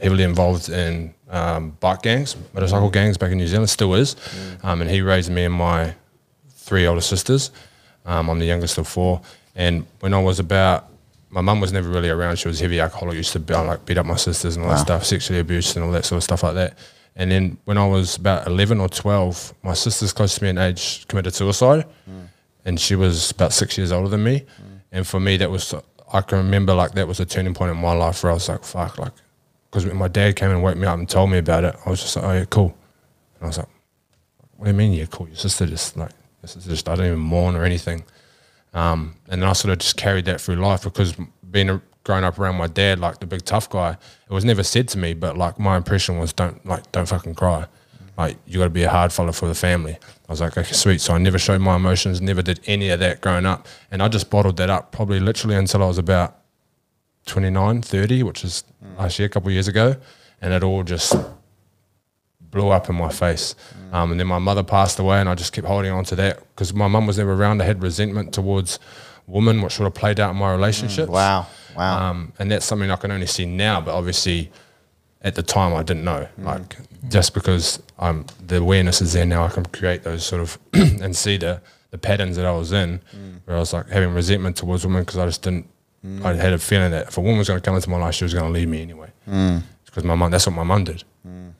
heavily 0.00 0.24
involved 0.24 0.68
in 0.68 1.14
um, 1.30 1.70
bike 1.80 2.02
gangs, 2.02 2.36
motorcycle 2.52 2.90
gangs 2.90 3.16
back 3.16 3.30
in 3.30 3.38
New 3.38 3.46
Zealand, 3.46 3.70
still 3.70 3.94
is. 3.94 4.16
Um, 4.62 4.80
and 4.80 4.90
he 4.90 5.02
raised 5.02 5.30
me 5.30 5.44
and 5.44 5.54
my 5.54 5.94
three 6.50 6.86
older 6.86 7.00
sisters. 7.00 7.50
Um, 8.04 8.28
I'm 8.28 8.38
the 8.38 8.46
youngest 8.46 8.76
of 8.78 8.88
four. 8.88 9.20
And 9.54 9.86
when 10.00 10.12
I 10.14 10.20
was 10.20 10.40
about, 10.40 10.88
my 11.30 11.40
mum 11.40 11.60
was 11.60 11.72
never 11.72 11.88
really 11.88 12.10
around. 12.10 12.36
She 12.38 12.48
was 12.48 12.58
heavy 12.60 12.80
alcoholic. 12.80 13.16
Used 13.16 13.32
to 13.32 13.40
be, 13.40 13.54
like 13.54 13.84
beat 13.86 13.98
up 13.98 14.06
my 14.06 14.16
sisters 14.16 14.56
and 14.56 14.64
all 14.64 14.70
that 14.72 14.80
stuff, 14.80 15.04
sexually 15.04 15.38
abused 15.40 15.76
and 15.76 15.84
all 15.84 15.92
that 15.92 16.04
sort 16.04 16.16
of 16.18 16.24
stuff 16.24 16.42
like 16.42 16.54
that. 16.54 16.76
And 17.16 17.30
then 17.30 17.56
when 17.64 17.78
I 17.78 17.86
was 17.86 18.16
about 18.16 18.46
11 18.48 18.80
or 18.80 18.88
12, 18.88 19.54
my 19.62 19.74
sister's 19.74 20.12
close 20.12 20.34
to 20.36 20.42
me 20.42 20.50
in 20.50 20.58
age 20.58 21.06
committed 21.06 21.34
suicide, 21.34 21.86
and 22.64 22.80
she 22.80 22.96
was 22.96 23.30
about 23.30 23.52
six 23.52 23.78
years 23.78 23.92
older 23.92 24.08
than 24.08 24.24
me. 24.24 24.44
And 24.94 25.04
for 25.04 25.18
me, 25.18 25.36
that 25.38 25.50
was 25.50 25.74
I 26.12 26.20
can 26.20 26.38
remember 26.38 26.72
like 26.72 26.92
that 26.92 27.08
was 27.08 27.18
a 27.18 27.26
turning 27.26 27.52
point 27.52 27.72
in 27.72 27.76
my 27.76 27.92
life 27.92 28.22
where 28.22 28.30
I 28.30 28.34
was 28.34 28.48
like, 28.48 28.62
fuck, 28.62 28.96
like, 28.96 29.12
because 29.68 29.84
when 29.84 29.96
my 29.96 30.06
dad 30.06 30.36
came 30.36 30.50
and 30.50 30.62
woke 30.62 30.76
me 30.76 30.86
up 30.86 30.96
and 30.96 31.08
told 31.08 31.30
me 31.30 31.38
about 31.38 31.64
it, 31.64 31.74
I 31.84 31.90
was 31.90 32.00
just 32.00 32.14
like, 32.14 32.24
oh 32.24 32.32
yeah, 32.32 32.44
cool. 32.44 32.76
And 33.34 33.42
I 33.42 33.46
was 33.48 33.58
like, 33.58 33.68
what 34.56 34.66
do 34.66 34.70
you 34.70 34.76
mean, 34.76 34.92
yeah, 34.92 35.06
cool? 35.06 35.26
Your 35.26 35.36
sister 35.36 35.66
just 35.66 35.96
like, 35.96 36.12
your 36.42 36.48
sister 36.48 36.70
just, 36.70 36.88
I 36.88 36.94
don't 36.94 37.06
even 37.06 37.18
mourn 37.18 37.56
or 37.56 37.64
anything. 37.64 38.04
Um, 38.72 39.16
and 39.28 39.42
then 39.42 39.48
I 39.48 39.52
sort 39.54 39.72
of 39.72 39.78
just 39.78 39.96
carried 39.96 40.26
that 40.26 40.40
through 40.40 40.56
life 40.56 40.84
because 40.84 41.14
being 41.50 41.70
a, 41.70 41.82
growing 42.04 42.22
up 42.22 42.38
around 42.38 42.54
my 42.54 42.68
dad, 42.68 43.00
like 43.00 43.18
the 43.18 43.26
big 43.26 43.44
tough 43.44 43.68
guy, 43.68 43.96
it 44.30 44.32
was 44.32 44.44
never 44.44 44.62
said 44.62 44.86
to 44.90 44.98
me, 44.98 45.14
but 45.14 45.36
like 45.36 45.58
my 45.58 45.76
impression 45.76 46.20
was 46.20 46.32
don't 46.32 46.64
like 46.64 46.92
don't 46.92 47.08
fucking 47.08 47.34
cry. 47.34 47.66
Like 48.16 48.36
you 48.46 48.58
got 48.58 48.64
to 48.64 48.70
be 48.70 48.84
a 48.84 48.90
hard 48.90 49.12
fellow 49.12 49.32
for 49.32 49.48
the 49.48 49.56
family. 49.56 49.98
I 50.28 50.32
was 50.32 50.40
like, 50.40 50.56
okay, 50.56 50.72
sweet. 50.72 51.00
So 51.00 51.14
I 51.14 51.18
never 51.18 51.38
showed 51.38 51.60
my 51.60 51.76
emotions, 51.76 52.20
never 52.20 52.40
did 52.42 52.60
any 52.66 52.88
of 52.90 53.00
that 53.00 53.20
growing 53.20 53.44
up, 53.44 53.66
and 53.90 54.02
I 54.02 54.08
just 54.08 54.30
bottled 54.30 54.56
that 54.56 54.70
up 54.70 54.90
probably 54.90 55.20
literally 55.20 55.56
until 55.56 55.82
I 55.82 55.86
was 55.86 55.98
about 55.98 56.38
29, 57.26 57.82
30, 57.82 58.22
which 58.22 58.44
is 58.44 58.64
last 58.98 59.18
year, 59.18 59.26
a 59.26 59.28
couple 59.28 59.48
of 59.48 59.52
years 59.52 59.68
ago, 59.68 59.96
and 60.40 60.52
it 60.52 60.62
all 60.62 60.82
just 60.82 61.14
blew 62.40 62.68
up 62.70 62.88
in 62.88 62.94
my 62.94 63.10
face. 63.10 63.54
Um, 63.92 64.12
and 64.12 64.20
then 64.20 64.26
my 64.26 64.38
mother 64.38 64.62
passed 64.62 64.98
away, 64.98 65.20
and 65.20 65.28
I 65.28 65.34
just 65.34 65.52
kept 65.52 65.66
holding 65.66 65.92
on 65.92 66.04
to 66.04 66.16
that 66.16 66.38
because 66.54 66.72
my 66.72 66.88
mum 66.88 67.06
was 67.06 67.18
never 67.18 67.32
around. 67.34 67.60
I 67.60 67.66
had 67.66 67.82
resentment 67.82 68.32
towards 68.32 68.78
women, 69.26 69.60
which 69.62 69.74
sort 69.74 69.86
of 69.86 69.94
played 69.94 70.20
out 70.20 70.30
in 70.30 70.36
my 70.36 70.52
relationships. 70.52 71.10
Wow. 71.10 71.46
Wow. 71.76 72.10
Um, 72.10 72.32
and 72.38 72.50
that's 72.50 72.64
something 72.64 72.90
I 72.90 72.96
can 72.96 73.10
only 73.10 73.26
see 73.26 73.46
now, 73.46 73.80
but 73.80 73.94
obviously 73.94 74.50
at 75.22 75.34
the 75.34 75.42
time 75.42 75.74
I 75.74 75.82
didn't 75.82 76.04
know. 76.04 76.28
Like 76.38 76.76
just 77.08 77.34
because 77.34 77.82
um, 78.04 78.26
the 78.46 78.56
awareness 78.58 79.00
is 79.00 79.12
there 79.14 79.24
now, 79.26 79.44
I 79.44 79.48
can 79.48 79.64
create 79.66 80.02
those 80.02 80.24
sort 80.26 80.42
of 80.42 80.58
and 80.72 81.16
see 81.16 81.36
the 81.38 81.60
the 81.90 81.98
patterns 81.98 82.36
that 82.36 82.44
I 82.44 82.52
was 82.52 82.72
in, 82.72 83.00
where 83.44 83.56
I 83.56 83.60
was 83.60 83.72
like 83.72 83.88
having 83.88 84.12
resentment 84.14 84.56
towards 84.56 84.84
women 84.84 85.02
because 85.02 85.16
I 85.18 85.26
just 85.26 85.42
didn't. 85.42 85.66
I 86.22 86.34
had 86.34 86.52
a 86.52 86.58
feeling 86.58 86.90
that 86.90 87.08
if 87.08 87.16
a 87.16 87.20
woman 87.22 87.38
was 87.38 87.48
going 87.48 87.60
to 87.60 87.64
come 87.64 87.76
into 87.76 87.88
my 87.88 87.96
life, 87.96 88.14
she 88.14 88.24
was 88.24 88.34
going 88.34 88.44
to 88.44 88.50
leave 88.52 88.68
me 88.68 88.82
anyway. 88.82 89.10
Because 89.86 90.04
my 90.04 90.14
mum, 90.14 90.30
that's 90.30 90.46
what 90.46 90.54
my 90.54 90.62
mum 90.64 90.84
did. 90.84 91.02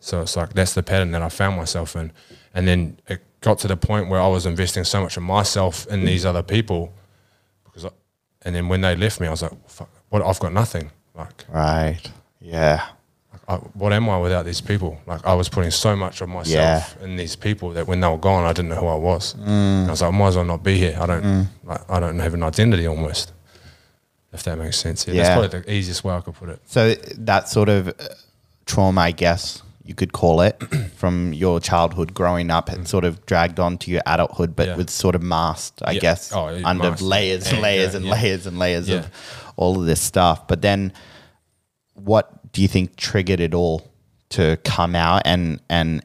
So 0.00 0.20
it's 0.20 0.37
like 0.37 0.52
that's 0.52 0.74
the 0.74 0.83
pattern 0.83 1.12
that 1.12 1.22
I 1.22 1.30
found 1.30 1.57
myself 1.57 1.96
in, 1.96 2.12
and 2.52 2.68
then 2.68 2.98
it 3.09 3.22
got 3.40 3.59
to 3.61 3.68
the 3.68 3.76
point 3.76 4.11
where 4.11 4.20
I 4.20 4.28
was 4.28 4.44
investing 4.44 4.85
so 4.85 5.00
much 5.02 5.16
of 5.16 5.22
myself 5.22 5.87
in 5.87 6.04
these 6.04 6.26
other 6.26 6.42
people, 6.42 6.92
because, 7.64 7.87
I, 7.87 7.90
and 8.42 8.54
then 8.54 8.68
when 8.68 8.83
they 8.83 8.94
left 8.96 9.20
me, 9.20 9.26
I 9.28 9.30
was 9.30 9.42
like, 9.42 9.52
fuck, 9.68 9.88
what? 10.11 10.20
I've 10.22 10.40
got 10.40 10.52
nothing. 10.52 10.90
Like 11.14 11.44
right. 11.48 12.00
Yeah. 12.40 12.87
I, 13.46 13.57
what 13.57 13.92
am 13.92 14.09
I 14.09 14.18
without 14.18 14.44
these 14.46 14.61
people? 14.61 14.98
Like 15.07 15.24
I 15.26 15.35
was 15.35 15.48
putting 15.48 15.70
so 15.70 15.94
much 15.94 16.20
of 16.20 16.28
myself 16.28 17.00
in 17.02 17.16
these 17.16 17.37
people 17.37 17.70
that 17.70 17.87
when 17.87 18.00
they 18.00 18.09
were 18.09 18.16
gone, 18.16 18.44
I 18.44 18.52
didn't 18.52 18.70
know 18.70 18.76
who 18.76 18.87
I 18.87 18.94
was. 18.94 19.35
And 19.35 19.87
I 19.87 19.90
was 19.90 20.00
like, 20.00 20.12
I 20.12 20.16
might 20.16 20.28
as 20.28 20.37
well 20.37 20.44
not 20.46 20.62
be 20.62 20.78
here. 20.78 20.96
I 20.98 21.07
don't, 21.07 21.22
mm. 21.22 21.46
like, 21.64 21.90
I 21.90 22.00
don't 22.00 22.18
have 22.18 22.35
an 22.35 22.42
identity 22.42 22.87
almost. 22.87 23.33
If 24.33 24.42
that 24.44 24.59
makes 24.59 24.78
sense. 24.78 25.07
Yeah, 25.07 25.14
Yeah. 25.14 25.22
That's 25.22 25.50
probably 25.52 25.61
the 25.61 25.72
easiest 25.72 26.02
way 26.04 26.14
I 26.14 26.20
could 26.20 26.35
put 26.35 26.48
it. 26.48 26.61
So 26.66 26.94
that 26.94 27.48
sort 27.48 27.68
of 27.68 27.88
uh, 27.88 27.92
trauma, 28.66 29.02
I 29.02 29.11
guess 29.12 29.62
you 29.85 29.94
could 29.94 30.12
call 30.12 30.40
it, 30.40 30.61
from 30.96 31.33
your 31.35 31.61
childhood 31.61 32.14
growing 32.14 32.50
up, 32.50 32.70
it 32.70 32.78
mm. 32.80 32.88
sort 32.88 33.04
of 33.04 33.24
dragged 33.26 33.61
on 33.61 33.76
to 33.78 33.90
your 33.90 34.02
adulthood, 34.07 34.57
but 34.57 34.68
Yeah. 34.68 34.76
was 34.76 34.90
sort 34.90 35.14
of 35.14 35.22
masked, 35.22 35.83
I 35.85 35.92
Yeah. 35.92 36.00
guess, 36.00 36.33
Oh, 36.33 36.46
under 36.64 36.90
masked. 36.90 37.02
layers 37.02 37.52
and 37.52 37.61
layers 37.61 37.92
yeah, 37.92 37.96
and 37.98 38.07
yeah. 38.07 38.12
layers 38.12 38.46
and 38.46 38.59
layers 38.59 38.88
Yeah. 38.88 38.96
of 39.00 39.11
all 39.57 39.78
of 39.78 39.87
this 39.87 40.00
stuff. 40.00 40.48
But 40.48 40.62
then, 40.62 40.92
what 41.92 42.33
do 42.54 42.62
you 42.62 42.68
think 42.68 42.96
triggered 42.96 43.40
it 43.40 43.52
all 43.52 43.86
to 44.30 44.56
come 44.64 44.94
out 44.96 45.20
and 45.26 45.60
and 45.68 46.02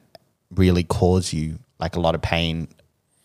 really 0.54 0.84
cause 0.84 1.32
you 1.32 1.58
like 1.78 1.96
a 1.96 2.00
lot 2.00 2.14
of 2.14 2.20
pain 2.20 2.68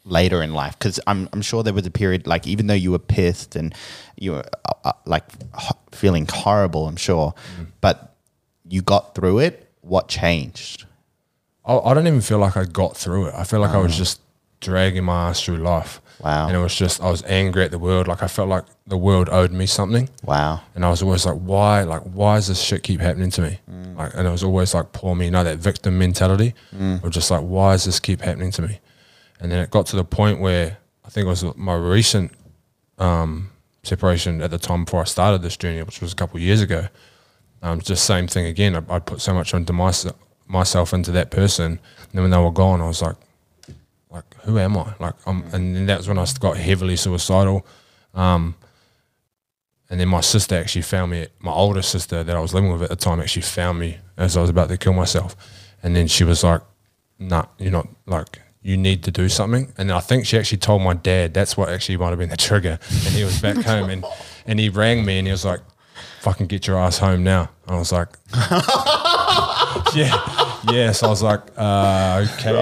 later 0.05 0.41
in 0.43 0.53
life 0.53 0.77
because 0.79 0.99
I'm, 1.07 1.27
I'm 1.33 1.41
sure 1.41 1.63
there 1.63 1.73
was 1.73 1.85
a 1.87 1.91
period 1.91 2.27
like 2.27 2.45
even 2.47 2.67
though 2.67 2.75
you 2.75 2.91
were 2.91 2.99
pissed 2.99 3.55
and 3.55 3.73
you 4.17 4.33
were 4.33 4.43
uh, 4.69 4.89
uh, 4.89 4.91
like 5.05 5.23
ho- 5.53 5.79
feeling 5.91 6.27
horrible 6.31 6.87
i'm 6.87 6.95
sure 6.95 7.33
Mm. 7.59 7.67
but 7.81 8.15
you 8.69 8.81
got 8.83 9.15
through 9.15 9.39
it 9.39 9.67
what 9.81 10.07
changed 10.07 10.85
I, 11.65 11.77
I 11.77 11.93
don't 11.95 12.05
even 12.07 12.21
feel 12.21 12.37
like 12.37 12.55
I 12.55 12.65
got 12.65 12.95
through 12.95 13.25
it. 13.29 13.33
I 13.35 13.43
feel 13.43 13.59
like 13.59 13.71
I 13.71 13.77
was 13.77 13.97
just 13.97 14.21
dragging 14.61 15.03
my 15.03 15.29
ass 15.29 15.41
through 15.43 15.57
life. 15.57 15.99
Wow. 16.19 16.47
And 16.47 16.55
it 16.55 16.59
was 16.59 16.75
just, 16.75 17.01
I 17.01 17.09
was 17.09 17.23
angry 17.23 17.63
at 17.63 17.71
the 17.71 17.79
world. 17.79 18.07
Like 18.07 18.23
I 18.23 18.27
felt 18.27 18.49
like 18.49 18.65
the 18.87 18.97
world 18.97 19.29
owed 19.29 19.51
me 19.51 19.65
something. 19.65 20.09
wow 20.23 20.61
And 20.75 20.85
I 20.85 20.89
was 20.89 21.01
always 21.01 21.25
like, 21.25 21.35
why? 21.35 21.83
Like, 21.83 22.01
why 22.01 22.35
does 22.35 22.47
this 22.47 22.61
shit 22.61 22.83
keep 22.83 23.01
happening 23.01 23.31
to 23.31 23.41
me? 23.41 23.59
Like, 23.97 24.13
and 24.13 24.27
it 24.27 24.31
was 24.31 24.43
always 24.43 24.73
like, 24.73 24.91
poor 24.91 25.15
me, 25.15 25.25
you 25.25 25.31
know, 25.31 25.43
that 25.43 25.57
victim 25.59 25.97
mentality. 25.97 26.53
Or 27.03 27.09
just 27.09 27.31
like, 27.31 27.41
why 27.41 27.73
does 27.73 27.85
this 27.85 27.99
keep 27.99 28.21
happening 28.21 28.51
to 28.51 28.61
me? 28.61 28.79
And 29.39 29.51
then 29.51 29.59
it 29.61 29.69
got 29.69 29.85
to 29.87 29.95
the 29.95 30.03
point 30.03 30.39
where 30.39 30.77
I 31.05 31.09
think 31.09 31.25
it 31.25 31.29
was 31.29 31.43
my 31.55 31.75
recent 31.75 32.31
um, 32.97 33.51
separation 33.83 34.41
at 34.41 34.51
the 34.51 34.57
time 34.57 34.85
before 34.85 35.01
I 35.01 35.05
started 35.05 35.41
this 35.41 35.57
journey, 35.57 35.81
which 35.83 36.01
was 36.01 36.13
a 36.13 36.15
couple 36.15 36.37
of 36.37 36.43
years 36.43 36.61
ago. 36.61 36.87
Um, 37.61 37.81
just 37.81 38.05
same 38.05 38.27
thing 38.27 38.45
again. 38.45 38.75
I, 38.75 38.95
I 38.95 38.99
put 38.99 39.21
so 39.21 39.33
much 39.33 39.53
into 39.53 39.73
myself, 39.73 40.15
myself 40.47 40.93
into 40.93 41.11
that 41.11 41.31
person, 41.31 41.65
and 41.65 41.79
then 42.13 42.21
when 42.23 42.31
they 42.31 42.37
were 42.37 42.51
gone, 42.51 42.81
I 42.81 42.87
was 42.87 43.01
like, 43.01 43.15
who 44.45 44.59
am 44.59 44.77
I? 44.77 44.93
Like, 44.99 45.15
I'm, 45.25 45.43
and 45.53 45.75
then 45.75 45.85
that's 45.85 46.07
when 46.07 46.17
I 46.17 46.25
got 46.39 46.57
heavily 46.57 46.95
suicidal. 46.95 47.65
Um, 48.13 48.55
and 49.89 49.99
then 49.99 50.07
my 50.07 50.21
sister 50.21 50.55
actually 50.55 50.83
found 50.83 51.11
me. 51.11 51.27
My 51.39 51.51
older 51.51 51.81
sister 51.81 52.23
that 52.23 52.35
I 52.35 52.39
was 52.39 52.53
living 52.53 52.71
with 52.71 52.81
at 52.81 52.89
the 52.89 52.95
time 52.95 53.19
actually 53.19 53.43
found 53.43 53.79
me 53.79 53.97
as 54.17 54.35
I 54.37 54.41
was 54.41 54.49
about 54.49 54.69
to 54.69 54.77
kill 54.77 54.93
myself, 54.93 55.35
and 55.83 55.95
then 55.95 56.07
she 56.07 56.23
was 56.23 56.43
like, 56.43 56.61
"Nah, 57.19 57.45
you're 57.57 57.71
not 57.71 57.87
like." 58.05 58.41
You 58.61 58.77
need 58.77 59.03
to 59.03 59.11
do 59.11 59.29
something, 59.29 59.71
and 59.77 59.91
I 59.91 59.99
think 59.99 60.25
she 60.25 60.39
actually 60.39 60.57
told 60.57 60.81
my 60.81 60.95
dad. 60.95 61.35
That's 61.35 61.55
what 61.55 61.69
actually 61.69 61.97
might 61.97 62.09
have 62.09 62.17
been 62.17 62.29
the 62.29 62.35
trigger. 62.35 62.79
And 62.89 63.13
he 63.13 63.23
was 63.23 63.39
back 63.39 63.57
home, 63.57 63.91
and 63.91 64.03
and 64.47 64.59
he 64.59 64.69
rang 64.69 65.05
me, 65.05 65.19
and 65.19 65.27
he 65.27 65.31
was 65.31 65.45
like, 65.45 65.59
"Fucking 66.21 66.47
get 66.47 66.65
your 66.65 66.79
ass 66.79 66.97
home 66.97 67.23
now." 67.23 67.51
And 67.67 67.75
I 67.75 67.77
was 67.77 67.91
like, 67.91 68.07
yeah, 69.95 70.17
yeah. 70.71 70.91
So 70.91 71.07
I 71.07 71.09
was 71.09 71.23
like, 71.23 71.41
uh, 71.57 72.25
okay. 72.35 72.53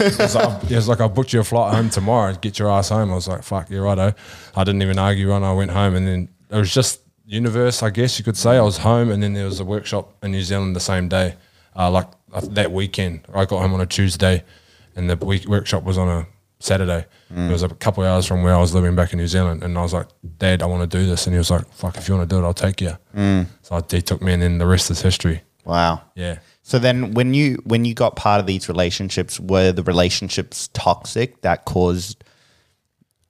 It 0.00 0.18
was 0.18 0.34
like, 0.34 0.64
it 0.70 0.74
was 0.76 0.88
like, 0.88 1.00
I 1.00 1.08
booked 1.08 1.32
you 1.32 1.40
a 1.40 1.44
flight 1.44 1.74
home 1.74 1.90
tomorrow. 1.90 2.34
Get 2.34 2.58
your 2.58 2.70
ass 2.70 2.88
home. 2.88 3.10
I 3.10 3.14
was 3.14 3.28
like, 3.28 3.42
fuck, 3.42 3.70
you're 3.70 3.82
righto. 3.84 4.14
I 4.56 4.64
didn't 4.64 4.82
even 4.82 4.98
argue. 4.98 5.30
on. 5.32 5.42
I 5.44 5.52
went 5.52 5.70
home, 5.70 5.94
and 5.94 6.06
then 6.06 6.28
it 6.50 6.56
was 6.56 6.72
just 6.72 7.00
universe, 7.26 7.82
I 7.82 7.90
guess 7.90 8.18
you 8.18 8.24
could 8.24 8.36
say. 8.36 8.56
I 8.56 8.62
was 8.62 8.78
home, 8.78 9.10
and 9.10 9.22
then 9.22 9.32
there 9.32 9.44
was 9.46 9.60
a 9.60 9.64
workshop 9.64 10.12
in 10.22 10.32
New 10.32 10.42
Zealand 10.42 10.74
the 10.76 10.80
same 10.80 11.08
day, 11.08 11.36
uh, 11.76 11.90
like 11.90 12.08
uh, 12.32 12.40
that 12.50 12.72
weekend. 12.72 13.20
I 13.32 13.44
got 13.44 13.60
home 13.60 13.74
on 13.74 13.80
a 13.80 13.86
Tuesday, 13.86 14.44
and 14.96 15.08
the 15.08 15.16
week 15.24 15.46
workshop 15.46 15.84
was 15.84 15.96
on 15.98 16.08
a 16.08 16.26
Saturday. 16.58 17.06
It 17.34 17.50
was 17.50 17.62
a 17.62 17.68
couple 17.70 18.04
of 18.04 18.10
hours 18.10 18.26
from 18.26 18.42
where 18.42 18.54
I 18.54 18.58
was 18.60 18.74
living 18.74 18.94
back 18.94 19.12
in 19.14 19.18
New 19.18 19.26
Zealand, 19.26 19.62
and 19.62 19.78
I 19.78 19.82
was 19.82 19.94
like, 19.94 20.06
"Dad, 20.38 20.62
I 20.62 20.66
want 20.66 20.88
to 20.88 20.98
do 20.98 21.06
this," 21.06 21.26
and 21.26 21.32
he 21.32 21.38
was 21.38 21.50
like, 21.50 21.66
"Fuck, 21.72 21.96
if 21.96 22.06
you 22.08 22.14
want 22.14 22.28
to 22.28 22.36
do 22.36 22.42
it, 22.42 22.46
I'll 22.46 22.52
take 22.52 22.80
you." 22.82 22.96
So 23.62 23.82
he 23.90 24.02
took 24.02 24.20
me, 24.20 24.34
and 24.34 24.42
then 24.42 24.58
the 24.58 24.66
rest 24.66 24.90
is 24.90 25.00
history. 25.00 25.40
wow 25.64 26.02
Yeah. 26.14 26.38
So 26.62 26.78
then 26.78 27.12
when 27.12 27.34
you 27.34 27.60
when 27.64 27.84
you 27.84 27.94
got 27.94 28.16
part 28.16 28.40
of 28.40 28.46
these 28.46 28.68
relationships 28.68 29.38
were 29.38 29.72
the 29.72 29.82
relationships 29.82 30.68
toxic 30.72 31.40
that 31.42 31.64
caused 31.64 32.24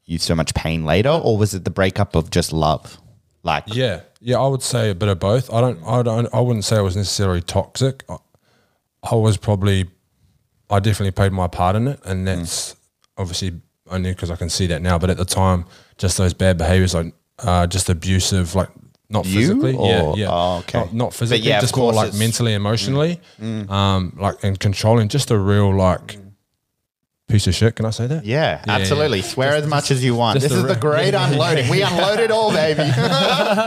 you 0.05 0.19
so 0.19 0.35
much 0.35 0.55
pain 0.55 0.85
later 0.85 1.11
or 1.11 1.37
was 1.37 1.55
it 1.55 1.65
the 1.65 1.71
breakup 1.71 2.15
of 2.15 2.31
just 2.31 2.53
love 2.53 3.01
like 3.43 3.65
Yeah, 3.67 4.03
yeah, 4.21 4.39
I 4.39 4.47
would 4.47 4.63
say 4.63 4.91
a 4.91 4.95
bit 4.95 5.09
of 5.09 5.19
both. 5.19 5.53
I 5.53 5.61
don't, 5.61 5.83
I 5.85 6.03
don't, 6.03 6.33
I 6.33 6.41
wouldn't 6.41 6.65
say 6.65 6.77
I 6.77 6.81
was 6.81 6.97
necessarily 6.97 7.41
toxic. 7.41 8.05
I, 8.09 8.17
I 9.03 9.15
was 9.17 9.37
probably, 9.37 9.91
I 10.71 10.79
definitely 10.79 11.11
played 11.11 11.33
my 11.33 11.49
part 11.49 11.75
in 11.75 11.89
it, 11.89 12.01
and 12.05 12.27
that's 12.27 12.77
obviously 13.17 13.61
only 13.91 14.13
because 14.13 14.31
I 14.31 14.37
can 14.37 14.49
see 14.49 14.69
that 14.69 14.81
now. 14.81 14.99
But 14.99 15.11
at 15.11 15.17
the 15.17 15.25
time, 15.25 15.65
just 15.99 16.19
those 16.19 16.35
bad 16.35 16.57
behaviors, 16.57 16.95
like 16.95 17.13
uh, 17.41 17.67
just 17.67 17.89
abusive, 17.89 18.55
like 18.55 18.69
not 19.13 19.25
You 19.27 19.41
physically, 19.41 19.73
yeah, 19.73 20.03
or- 20.03 20.19
yeah, 20.19 20.29
oh, 20.31 20.59
okay. 20.61 20.79
not, 20.81 20.95
not 20.95 21.15
physically, 21.15 21.49
yeah, 21.49 21.61
just 21.61 21.77
more 21.77 21.93
like 21.93 22.13
Mm. 22.13 22.19
mentally, 22.19 22.55
emotionally, 22.55 23.21
um, 23.69 24.17
like 24.19 24.43
and 24.43 24.59
controlling, 24.59 25.09
just 25.09 25.31
a 25.31 25.39
real 25.39 25.75
like 25.75 26.17
piece 27.29 27.47
of 27.47 27.55
shit. 27.55 27.77
Can 27.77 27.87
I 27.87 27.91
say 27.91 28.07
that? 28.09 28.25
Yeah, 28.27 28.63
Yeah, 28.67 28.75
absolutely. 28.77 29.19
yeah. 29.21 29.25
Swear 29.25 29.53
as 29.55 29.67
much 29.67 29.91
as 29.91 30.05
you 30.05 30.15
want. 30.15 30.39
This 30.41 30.53
a 30.53 30.57
is 30.57 30.63
the 30.65 30.77
great 30.77 31.15
yeah, 31.15 31.21
yeah, 31.29 31.33
unloading. 31.33 31.71
We 31.71 31.81
unload 31.83 32.19
it 32.21 32.31
all, 32.31 32.51
baby. 32.53 32.83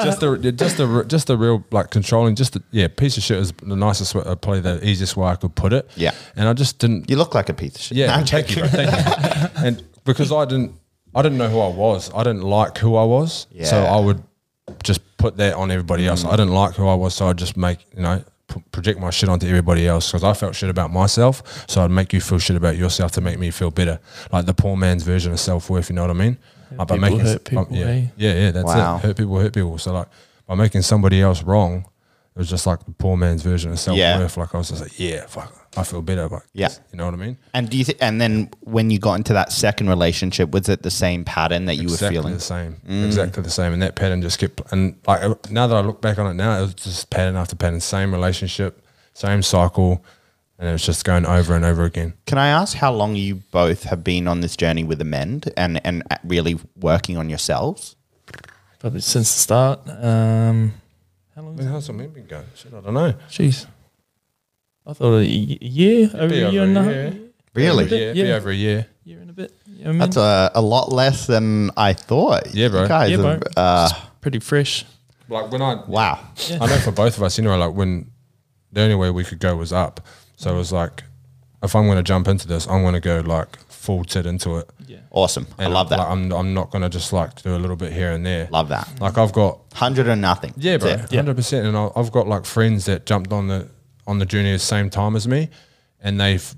just 0.08 0.19
the 0.19 0.51
just 0.55 0.77
the 0.77 1.03
just 1.08 1.27
the 1.27 1.38
real 1.38 1.63
like 1.71 1.89
controlling 1.89 2.36
just 2.36 2.53
the, 2.53 2.62
yeah 2.71 2.88
piece 2.88 3.17
of 3.17 3.23
shit 3.23 3.39
is 3.39 3.53
the 3.63 3.75
nicest 3.75 4.13
way 4.13 4.21
uh, 4.25 4.36
probably 4.36 4.62
the 4.62 4.86
easiest 4.88 5.17
way 5.17 5.27
I 5.27 5.36
could 5.36 5.55
put 5.55 5.73
it 5.73 5.89
Yeah. 5.95 6.12
and 6.36 6.47
I 6.47 6.53
just 6.53 6.77
didn't 6.79 7.10
you 7.10 7.15
look 7.17 7.34
like 7.34 7.49
a 7.49 7.53
piece 7.53 7.75
of 7.75 7.81
shit. 7.81 7.97
yeah 7.97 8.08
No, 8.08 8.13
I'm 8.13 8.25
thank 8.25 8.49
you, 8.55 8.62
bro, 8.62 8.67
thank 8.69 8.91
you. 8.91 9.49
and 9.65 9.84
because 10.03 10.31
I 10.31 10.45
didn't 10.45 10.73
I 11.15 11.21
didn't 11.23 11.38
know 11.39 11.49
who 11.49 11.60
I 11.60 11.69
was 11.69 12.12
I 12.13 12.23
didn't 12.23 12.43
like 12.43 12.77
who 12.77 12.95
I 12.95 13.03
was 13.05 13.47
Yeah. 13.51 13.65
so 13.65 13.77
I 13.84 13.99
would 13.99 14.21
just 14.84 15.01
put 15.26 15.38
that 15.38 15.56
on 15.56 15.72
everybody 15.72 16.06
else. 16.08 16.24
I 16.24 16.32
didn't 16.32 16.54
like 16.54 16.76
who 16.76 16.88
I 16.88 16.94
was 16.94 17.16
so 17.16 17.28
I'd 17.30 17.38
just 17.38 17.58
make 17.58 17.80
you 17.96 18.04
know 18.04 18.24
p- 18.48 18.64
project 18.72 19.00
my 19.00 19.10
shit 19.10 19.28
onto 19.28 19.48
everybody 19.48 19.88
else 19.88 20.08
because 20.12 20.24
I 20.24 20.34
felt 20.34 20.54
shit 20.56 20.70
about 20.70 20.92
myself 20.92 21.36
so 21.68 21.84
I'd 21.84 21.90
make 22.00 22.14
you 22.14 22.22
feel 22.22 22.38
shit 22.38 22.56
about 22.56 22.78
yourself 22.78 23.12
to 23.14 23.22
make 23.22 23.40
me 23.40 23.50
feel 23.52 23.72
better. 23.72 24.00
Like 24.32 24.46
the 24.46 24.54
poor 24.54 24.76
man's 24.78 25.04
version 25.04 25.32
of 25.34 25.40
self-worth 25.40 25.90
you 25.90 25.96
know 25.96 26.04
what 26.04 26.12
I 26.12 26.14
mean? 26.26 26.38
Like 26.78 26.88
by 26.88 26.96
people 26.96 27.00
making 27.10 27.20
hurt 27.26 27.44
people, 27.44 27.68
yeah, 27.72 27.86
eh? 27.86 28.06
yeah 28.18 28.34
yeah 28.42 28.52
that's 28.52 28.66
Wow. 28.66 28.98
it 28.98 29.02
hurt 29.02 29.18
people 29.18 29.40
hurt 29.40 29.54
people. 29.54 29.78
So 29.80 29.94
like 29.94 30.08
by 30.48 30.56
making 30.56 30.84
somebody 30.84 31.22
else 31.22 31.42
wrong 31.44 31.86
it 32.36 32.40
was 32.40 32.50
just 32.50 32.68
like 32.68 32.86
the 32.86 32.92
poor 32.92 33.18
man's 33.18 33.42
version 33.42 33.72
of 33.72 33.80
self-worth. 33.80 34.38
Like 34.38 34.54
I 34.54 34.58
was 34.60 34.70
just 34.70 34.82
like 34.82 35.00
yeah 35.00 35.26
fuck 35.26 35.52
I 35.78 35.84
feel 35.84 36.02
better 36.02 36.28
like 36.28 36.44
Yeah. 36.54 36.70
you 36.92 36.98
know 36.98 37.06
what 37.06 37.14
I 37.14 37.18
mean 37.18 37.38
And 37.54 37.70
do 37.70 37.78
you 37.78 37.84
th- 37.84 37.98
and 38.02 38.20
then 38.22 38.50
when 38.62 38.90
you 38.90 39.00
got 39.00 39.16
into 39.16 39.34
that 39.34 39.52
second 39.52 39.90
relationship, 39.90 40.52
was 40.52 40.70
it 40.70 40.84
the 40.84 40.92
same 40.92 41.24
pattern 41.26 41.66
that 41.66 41.76
you 41.76 41.84
exactly 41.84 42.18
were 42.18 42.22
feeling? 42.22 42.34
the 42.36 42.40
same 42.40 42.78
exactly 42.88 43.44
the 43.44 43.50
same 43.50 43.74
and 43.74 43.82
that 43.82 43.96
pattern 43.96 44.22
just 44.22 44.40
kept 44.40 44.62
and 44.72 44.96
like 45.08 45.52
now 45.52 45.68
that 45.68 45.76
I 45.76 45.82
look 45.82 46.02
back 46.02 46.18
on 46.20 46.28
it 46.28 46.34
now 46.36 46.58
it 46.58 46.62
was 46.62 46.74
just 46.76 47.10
pattern 47.10 47.36
after 47.36 47.56
pattern 47.56 47.80
same 47.82 48.14
relationship 48.14 48.82
same 49.14 49.42
cycle 49.42 50.04
and 50.58 50.70
it 50.70 50.72
was 50.72 50.86
just 50.86 51.04
going 51.04 51.26
over 51.26 51.54
and 51.56 51.66
over 51.66 51.84
again 51.84 52.14
Can 52.26 52.38
I 52.38 52.48
ask 52.48 52.78
how 52.78 52.94
long 52.94 53.16
you 53.16 53.36
both 53.52 53.84
have 53.84 54.04
been 54.04 54.28
on 54.28 54.40
this 54.42 54.56
journey 54.56 54.84
with 54.86 55.02
Amend 55.02 55.52
and 55.58 55.82
and 55.86 56.04
really 56.24 56.58
working 56.80 57.18
on 57.18 57.30
yourselves? 57.30 57.96
Probably 58.80 59.02
since 59.02 59.34
the 59.34 59.40
start. 59.42 59.80
Um, 59.90 60.74
how 61.36 61.42
long? 61.42 61.56
I 61.56 61.64
mean, 61.64 61.68
how's 61.68 61.90
it 61.90 62.14
been 62.14 62.26
going 62.28 62.46
shit 62.56 62.74
I 62.74 62.80
don't 62.82 62.94
know 62.94 63.14
Jeez. 63.30 63.66
I 64.88 64.93
thought 64.93 65.13
a 65.13 65.17
y- 65.17 65.58
a 65.62 65.65
year, 65.65 66.10
over 66.13 66.28
be 66.28 66.41
a 66.41 66.45
over 66.48 66.52
year 66.54 66.62
a 66.62 66.65
and 66.65 66.78
a 66.78 66.84
half. 66.84 66.91
year. 66.91 67.17
Really? 67.54 67.84
yeah, 67.86 68.13
be 68.13 68.19
Yeah. 68.19 68.36
over 68.36 68.50
a 68.50 68.56
year 68.56 68.88
Year 69.06 69.19
and 69.21 69.30
a 69.30 69.34
bit. 69.34 69.52
You 69.67 69.74
know 69.74 69.78
what 69.82 69.88
I 69.88 69.91
mean? 69.91 70.00
That's 70.00 70.17
a, 70.17 70.52
a 70.56 70.62
lot 70.62 70.91
less 70.91 71.28
than 71.28 71.71
I 71.78 71.93
thought. 71.93 72.54
Yeah, 72.54 72.69
bro. 72.69 72.84
You 72.84 72.88
guys 72.88 73.10
Yeah, 73.12 73.17
bro. 73.17 73.26
have, 73.30 73.43
uh, 73.56 73.89
pretty 74.21 74.39
fresh. 74.39 74.86
like 75.30 75.52
when 75.52 75.62
I 75.62 75.82
Wow. 75.88 76.19
I 76.60 76.65
know 76.67 76.78
for 76.80 76.91
both 76.91 77.17
of 77.17 77.24
us, 77.24 77.38
you 77.38 77.43
know, 77.43 77.56
like 77.58 77.74
when 77.74 78.10
the 78.74 78.82
only 78.82 78.95
way 78.95 79.10
we 79.12 79.24
could 79.24 79.39
go 79.39 79.56
was 79.56 79.71
up. 79.71 80.02
So 80.38 80.54
it 80.54 80.58
was 80.58 80.71
like, 80.71 81.04
if 81.63 81.76
I'm 81.76 81.86
going 81.86 81.98
to 81.98 82.04
jump 82.04 82.28
into 82.28 82.48
this, 82.48 82.67
I'm 82.67 82.82
going 82.82 82.93
to 82.93 83.00
go 83.00 83.21
like 83.21 83.58
full 83.69 84.04
tit 84.04 84.26
into 84.26 84.58
it. 84.58 84.69
Yeah. 84.88 84.98
Awesome. 85.12 85.48
I 85.58 85.65
And 85.65 85.74
love 85.74 85.89
that. 85.89 86.00
Like, 86.00 86.10
I'm 86.10 86.32
I'm 86.34 86.54
not 86.54 86.71
going 86.71 86.82
to 86.82 86.89
just 86.89 87.13
like 87.13 87.41
do 87.41 87.56
a 87.56 87.58
little 87.60 87.76
bit 87.78 87.93
here 87.93 88.12
and 88.12 88.26
there. 88.26 88.50
love 88.52 88.69
that. 88.69 88.89
Like 89.00 89.17
I've 89.17 89.32
got 89.34 89.60
Hundred 89.74 90.08
or 90.08 90.15
nothing. 90.15 90.54
yeah, 90.58 90.78
bro, 90.78 90.95
That's 90.98 91.12
it. 91.13 91.15
hundred 91.15 91.36
percent. 91.38 91.65
And 91.67 91.78
I- 91.78 91.89
I've 91.95 92.12
got 92.12 92.28
like 92.28 92.45
friends 92.45 92.86
that 92.86 93.06
jumped 93.06 93.32
on 93.32 93.48
the 93.48 93.67
on 94.08 94.20
the 94.20 94.26
journey 94.26 94.50
at 94.52 94.54
the 94.54 94.60
same 94.60 94.89
time 94.89 95.15
as 95.15 95.28
me, 95.28 95.50
and 96.02 96.20
they've 96.20 96.56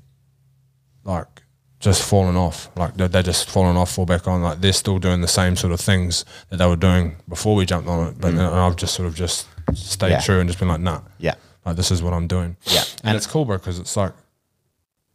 like 1.04 1.44
just 1.80 2.04
fallen 2.04 2.36
off. 2.36 2.70
Like 2.76 2.96
they're, 2.96 3.08
they're 3.08 3.24
just 3.24 3.50
fallen 3.50 3.78
off, 3.78 3.92
fall 3.92 4.06
back 4.06 4.28
on. 4.28 4.42
Like 4.42 4.62
they're 4.62 4.74
still 4.74 5.00
doing 5.00 5.22
the 5.22 5.28
same 5.28 5.56
sort 5.56 5.74
of 5.74 5.80
things 5.80 6.26
that 6.50 6.58
they 6.58 6.66
were 6.68 6.76
doing 6.76 7.16
before 7.30 7.56
we 7.56 7.66
jumped 7.66 7.88
on 7.88 8.08
it. 8.10 8.20
But 8.20 8.36
then 8.36 8.46
I've 8.46 8.76
just 8.76 8.94
sort 8.96 9.08
of 9.08 9.16
just 9.16 9.48
stayed 9.74 10.08
Mm. 10.08 10.12
Yeah. 10.12 10.20
true 10.22 10.40
and 10.40 10.50
just 10.50 10.60
been 10.60 10.68
like, 10.70 10.80
nah, 10.82 11.02
Yeah. 11.20 11.36
like 11.66 11.76
this 11.76 11.92
is 11.92 12.02
what 12.02 12.14
I'm 12.14 12.28
doing. 12.28 12.58
Yeah. 12.64 12.84
and, 13.04 13.16
it's 13.16 13.28
cool, 13.28 13.46
bro, 13.46 13.58
because 13.58 13.80
it's 13.80 13.96
like 13.98 14.14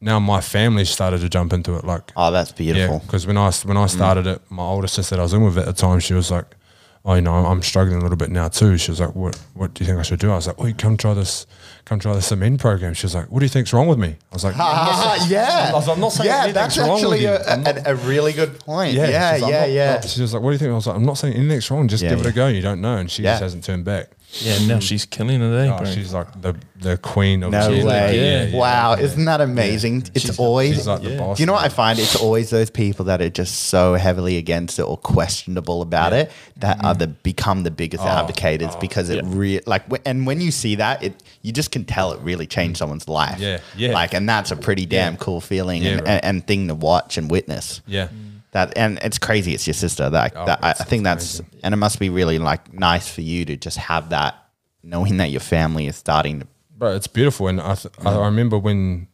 now 0.00 0.18
my 0.18 0.40
family 0.40 0.84
started 0.84 1.20
to 1.20 1.28
jump 1.28 1.52
into 1.52 1.74
it. 1.76 1.84
Like 1.84 2.12
Oh, 2.16 2.30
that's 2.30 2.52
beautiful. 2.52 3.00
because 3.00 3.26
when 3.26 3.36
I 3.36 3.50
when 3.64 3.76
I 3.76 3.86
started 3.86 4.26
it, 4.26 4.40
my 4.50 4.62
older 4.64 4.86
sister 4.88 5.16
that 5.16 5.20
I 5.20 5.24
was 5.24 5.32
in 5.32 5.42
with 5.42 5.58
at 5.58 5.66
the 5.66 5.72
time, 5.72 6.00
she 6.00 6.14
was 6.14 6.30
like, 6.30 6.56
"Oh, 7.04 7.14
you 7.14 7.20
know, 7.22 7.34
I'm 7.34 7.62
struggling 7.62 7.98
a 7.98 8.02
little 8.02 8.16
bit 8.16 8.30
now 8.30 8.48
too." 8.48 8.76
She 8.78 8.90
was 8.90 9.00
like, 9.00 9.14
"What 9.14 9.36
What 9.54 9.74
do 9.74 9.82
you 9.84 9.88
think 9.88 9.98
I 9.98 10.02
should 10.02 10.20
do?" 10.20 10.30
I 10.30 10.36
was 10.36 10.46
like, 10.46 10.56
"Oh, 10.58 10.72
come 10.76 10.96
try 10.96 11.14
this, 11.14 11.46
come 11.84 11.98
try 11.98 12.14
this 12.14 12.30
Amend 12.32 12.60
program." 12.60 12.94
She 12.94 13.04
was 13.06 13.14
like, 13.14 13.30
"What 13.30 13.40
do 13.40 13.44
you 13.44 13.48
think's 13.50 13.72
wrong 13.72 13.86
with 13.88 13.98
me?" 13.98 14.16
I 14.30 14.34
was 14.34 14.44
like, 14.44 14.54
Ah, 14.58 15.26
yeah. 15.28 15.70
I 15.70 15.74
was- 15.74 15.88
I'm 15.88 16.00
not 16.00 16.12
saying 16.12 16.28
yeah, 16.30 16.44
anything's 16.44 16.54
that's 16.76 16.78
wrong 16.78 17.10
with 17.10 17.20
you. 17.20 17.30
a, 17.30 17.56
not- 17.56 17.76
a, 17.86 17.90
a 17.92 17.94
really 17.96 18.32
good 18.32 18.58
point. 18.60 18.94
Yeah, 18.94 19.08
yeah, 19.08 19.38
like, 19.46 19.50
yeah. 19.70 19.88
"I'm 19.88 19.94
not-" 20.00 20.04
She 20.08 20.20
was 20.22 20.32
like, 20.34 20.42
"What 20.42 20.50
do 20.50 20.52
you 20.54 20.58
think?" 20.58 20.70
I 20.70 20.74
was 20.74 20.86
like, 20.86 20.96
"I'm 20.96 21.04
not 21.04 21.18
saying 21.18 21.34
anything's 21.34 21.70
wrong. 21.70 21.88
Just 21.88 22.02
Yeah, 22.02 22.10
give 22.10 22.20
it 22.20 22.26
a 22.26 22.32
go. 22.32 22.46
You 22.48 22.62
don't 22.62 22.80
know." 22.80 22.96
And 22.96 23.10
she 23.10 23.22
Yeah. 23.22 23.32
just 23.32 23.42
hasn't 23.42 23.64
turned 23.64 23.84
back. 23.84 24.10
Yeah, 24.40 24.66
now 24.66 24.78
she's 24.78 25.04
killing 25.04 25.42
it, 25.42 25.54
eh, 25.54 25.72
Oh, 25.72 25.78
bro? 25.78 25.86
she's 25.92 26.14
like 26.14 26.40
the 26.40 26.54
the 26.80 26.96
queen 26.96 27.42
of 27.42 27.52
No 27.52 27.72
she's 27.72 27.84
like- 27.84 27.94
way. 28.10 28.16
yeah, 28.16 28.44
yeah, 28.46 28.56
wow, 28.58 28.94
isn't 28.94 29.24
that 29.26 29.40
amazing? 29.40 30.04
It's 30.14 30.24
She's- 30.24 30.38
always. 30.38 30.76
She's 30.76 30.86
like 30.86 31.02
the 31.02 31.16
boss. 31.16 31.36
do 31.36 31.42
you 31.42 31.46
know 31.46 31.52
what 31.52 31.64
I 31.64 31.68
find? 31.68 31.98
It's 31.98 32.16
always 32.16 32.50
those 32.50 32.70
people 32.70 33.04
that 33.04 33.20
are 33.20 33.28
just 33.30 33.66
so 33.66 33.94
heavily 33.94 34.38
against 34.38 34.78
it 34.78 34.82
or 34.82 34.96
questionable 34.96 35.82
about 35.82 36.12
it 36.12 36.32
that 36.56 36.82
are 36.84 36.94
mm. 36.94 36.98
the 36.98 37.06
become 37.08 37.62
the 37.62 37.70
biggest 37.70 38.02
oh, 38.02 38.08
advocates 38.08 38.74
oh. 38.74 38.80
because 38.80 39.10
it 39.10 39.22
re- 39.26 39.60
like 39.66 39.88
wh- 39.92 40.00
and 40.06 40.26
when 40.26 40.40
you 40.40 40.50
see 40.50 40.74
that 40.76 41.02
it 41.02 41.22
you 41.42 41.52
just 41.52 41.70
can 41.70 41.84
tell 41.84 42.12
it 42.12 42.20
really 42.20 42.46
changed 42.46 42.76
mm. 42.76 42.78
someone's 42.78 43.08
life. 43.08 43.38
Yeah, 43.38 43.60
yeah. 43.76 43.92
Like 43.92 44.14
and 44.14 44.28
that's 44.28 44.50
a 44.50 44.56
pretty 44.56 44.86
damn 44.86 45.16
cool 45.18 45.40
feeling 45.40 45.82
Yeah, 45.82 45.90
and, 45.90 46.00
bro. 46.00 46.10
and, 46.10 46.24
and 46.24 46.46
thing 46.46 46.68
to 46.68 46.74
watch 46.74 47.18
and 47.18 47.30
witness. 47.30 47.80
Yeah. 47.86 48.08
Mm. 48.08 48.31
That 48.52 48.76
and 48.76 48.98
it's 49.02 49.18
crazy. 49.18 49.54
It's 49.54 49.66
your 49.66 49.74
sister. 49.74 50.08
That, 50.10 50.32
Oh, 50.36 50.46
that 50.46 50.60
I, 50.62 50.72
think 50.74 51.04
that's 51.04 51.38
amazing. 51.40 51.60
and 51.64 51.72
it 51.74 51.78
must 51.78 51.98
be 51.98 52.10
really 52.10 52.38
like 52.38 52.72
nice 52.72 53.08
for 53.08 53.22
you 53.22 53.44
to 53.46 53.56
just 53.56 53.78
have 53.78 54.10
that, 54.10 54.34
knowing 54.82 55.16
that 55.18 55.30
your 55.30 55.40
family 55.40 55.86
is 55.86 55.96
starting 55.96 56.40
to. 56.40 56.46
Bro, 56.76 56.94
it's 56.96 57.06
beautiful, 57.06 57.48
and 57.48 57.60
I, 57.60 57.74
th- 57.74 57.94
I 58.04 58.10
I 58.10 58.24
remember 58.26 58.58
when 58.58 59.08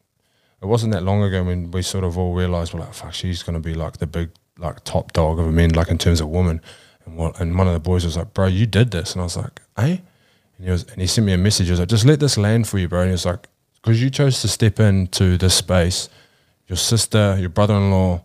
it 0.61 0.66
wasn't 0.66 0.92
that 0.92 1.03
long 1.05 1.22
ago 1.22 1.44
when 1.44 1.70
we 1.70 1.83
sort 1.83 2.03
of 2.05 2.18
all 2.18 2.35
realized 2.35 2.74
we're 2.74 2.81
like, 2.81 2.94
fuck, 2.94 3.14
she's 3.14 3.42
gonna 3.44 3.61
be 3.61 3.74
like 3.74 3.98
the 3.98 4.07
big 4.09 4.31
like 4.59 4.83
top 4.85 5.12
dog 5.12 5.38
of 5.38 5.46
Amend, 5.46 5.77
like 5.77 5.88
in 5.88 5.98
terms 5.98 6.20
of 6.20 6.29
woman. 6.29 6.61
And 7.07 7.16
what 7.16 7.40
and 7.40 7.57
one 7.57 7.68
of 7.68 7.74
the 7.74 7.81
boys 7.81 8.05
was 8.05 8.16
like, 8.16 8.35
bro, 8.35 8.46
you 8.46 8.66
did 8.66 8.90
this, 8.90 9.12
and 9.12 9.20
I 9.20 9.24
was 9.24 9.37
like, 9.37 9.61
eh? 9.77 9.98
And 10.57 10.64
he 10.64 10.70
was 10.70 10.83
and 10.90 11.01
he 11.01 11.07
sent 11.07 11.27
me 11.29 11.33
a 11.33 11.38
message. 11.38 11.66
He 11.66 11.70
was 11.70 11.79
like, 11.79 11.88
just 11.88 12.05
let 12.05 12.18
this 12.18 12.37
land 12.38 12.66
for 12.66 12.79
you, 12.79 12.88
bro. 12.88 13.03
And 13.03 13.11
he 13.11 13.12
was 13.12 13.24
like, 13.24 13.46
because 13.77 14.03
you 14.03 14.11
chose 14.11 14.40
to 14.42 14.48
step 14.48 14.81
into 14.81 15.38
this 15.38 15.55
space, 15.55 16.09
your 16.66 16.77
sister, 16.77 17.37
your 17.38 17.51
brother-in-law. 17.51 18.24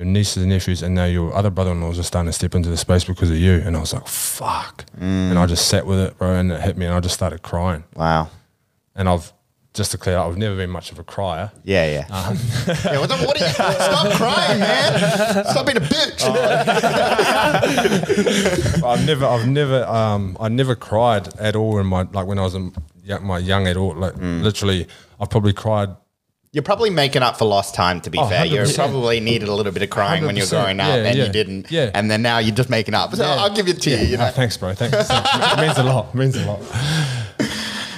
Your 0.00 0.06
nieces 0.08 0.38
and 0.42 0.48
nephews, 0.48 0.82
and 0.82 0.94
now 0.94 1.04
your 1.04 1.34
other 1.34 1.50
brother-in-laws 1.50 1.98
are 1.98 2.02
starting 2.02 2.30
to 2.30 2.32
step 2.32 2.54
into 2.54 2.70
the 2.70 2.78
space 2.78 3.04
because 3.04 3.30
of 3.30 3.36
you. 3.36 3.52
And 3.62 3.76
I 3.76 3.80
was 3.80 3.92
like, 3.92 4.06
"Fuck!" 4.08 4.86
And 4.98 5.38
I 5.38 5.44
just 5.44 5.68
sat 5.68 5.84
with 5.84 5.98
it, 5.98 6.16
bro, 6.16 6.36
and 6.36 6.50
it 6.50 6.58
hit 6.62 6.78
me, 6.78 6.86
and 6.86 6.94
I 6.94 7.00
just 7.00 7.14
started 7.14 7.42
crying 7.42 7.84
Wow. 7.94 8.30
and 8.96 9.10
I've 9.10 9.30
just 9.74 9.90
to 9.92 9.98
clear 9.98 10.16
up, 10.16 10.26
I've 10.26 10.38
never 10.38 10.56
been 10.56 10.70
much 10.70 10.90
of 10.90 10.98
a 10.98 11.04
crier. 11.04 11.52
Yeah, 11.64 11.84
yeah. 11.84 12.06
yeah 12.84 12.98
what, 12.98 13.10
what 13.10 13.40
are 13.40 13.44
you, 13.46 13.52
stop 13.52 14.12
crying, 14.14 14.58
man. 14.58 15.44
Stop 15.44 15.66
being 15.66 15.76
a 15.76 15.80
bitch. 15.80 16.22
I've 18.84 19.06
never, 19.06 19.26
I've 19.26 19.46
never, 19.46 19.84
um, 19.86 20.36
I 20.40 20.48
never 20.48 20.74
cried 20.74 21.28
at 21.38 21.54
all 21.56 21.78
in 21.78 21.86
my 21.86 22.02
like 22.12 22.26
when 22.26 22.38
I 22.38 22.42
was 22.42 22.54
in 22.54 22.72
my 23.22 23.38
young 23.38 23.66
adult. 23.68 23.96
Like 23.98 24.14
Mm. 24.14 24.42
literally, 24.42 24.86
I've 25.20 25.28
probably 25.30 25.52
cried. 25.52 25.90
You're 26.52 26.64
probably 26.64 26.90
making 26.90 27.22
up 27.22 27.36
for 27.38 27.44
lost 27.44 27.76
time, 27.76 28.00
to 28.00 28.10
be 28.10 28.18
Oh, 28.18 28.26
fair. 28.28 28.44
You 28.44 28.58
100%. 28.58 28.74
probably 28.74 29.20
needed 29.20 29.48
a 29.48 29.54
little 29.54 29.70
bit 29.70 29.82
of 29.84 29.90
crying 29.90 30.24
when 30.24 30.34
you 30.34 30.42
were 30.42 30.48
growing 30.48 30.80
up 30.80 30.88
Yeah, 30.88 30.94
and 31.04 31.16
yeah. 31.16 31.24
you 31.26 31.32
didn't. 31.32 31.70
Yeah. 31.70 31.92
And 31.94 32.10
then 32.10 32.22
now 32.22 32.38
you're 32.38 32.54
just 32.56 32.68
making 32.70 32.92
up. 32.94 33.14
So 33.14 33.24
I'll 33.24 33.54
give 33.54 33.68
it 33.68 33.80
to 33.82 33.90
you. 33.90 33.98
you 33.98 34.16
know? 34.16 34.26
Oh, 34.26 34.30
thanks, 34.32 34.56
bro. 34.56 34.74
Thanks. 34.74 34.96
it 34.98 35.60
means 35.60 35.78
a 35.78 35.84
lot. 35.84 36.08
It 36.08 36.14
means 36.16 36.36
a 36.36 36.44
lot. 36.46 36.60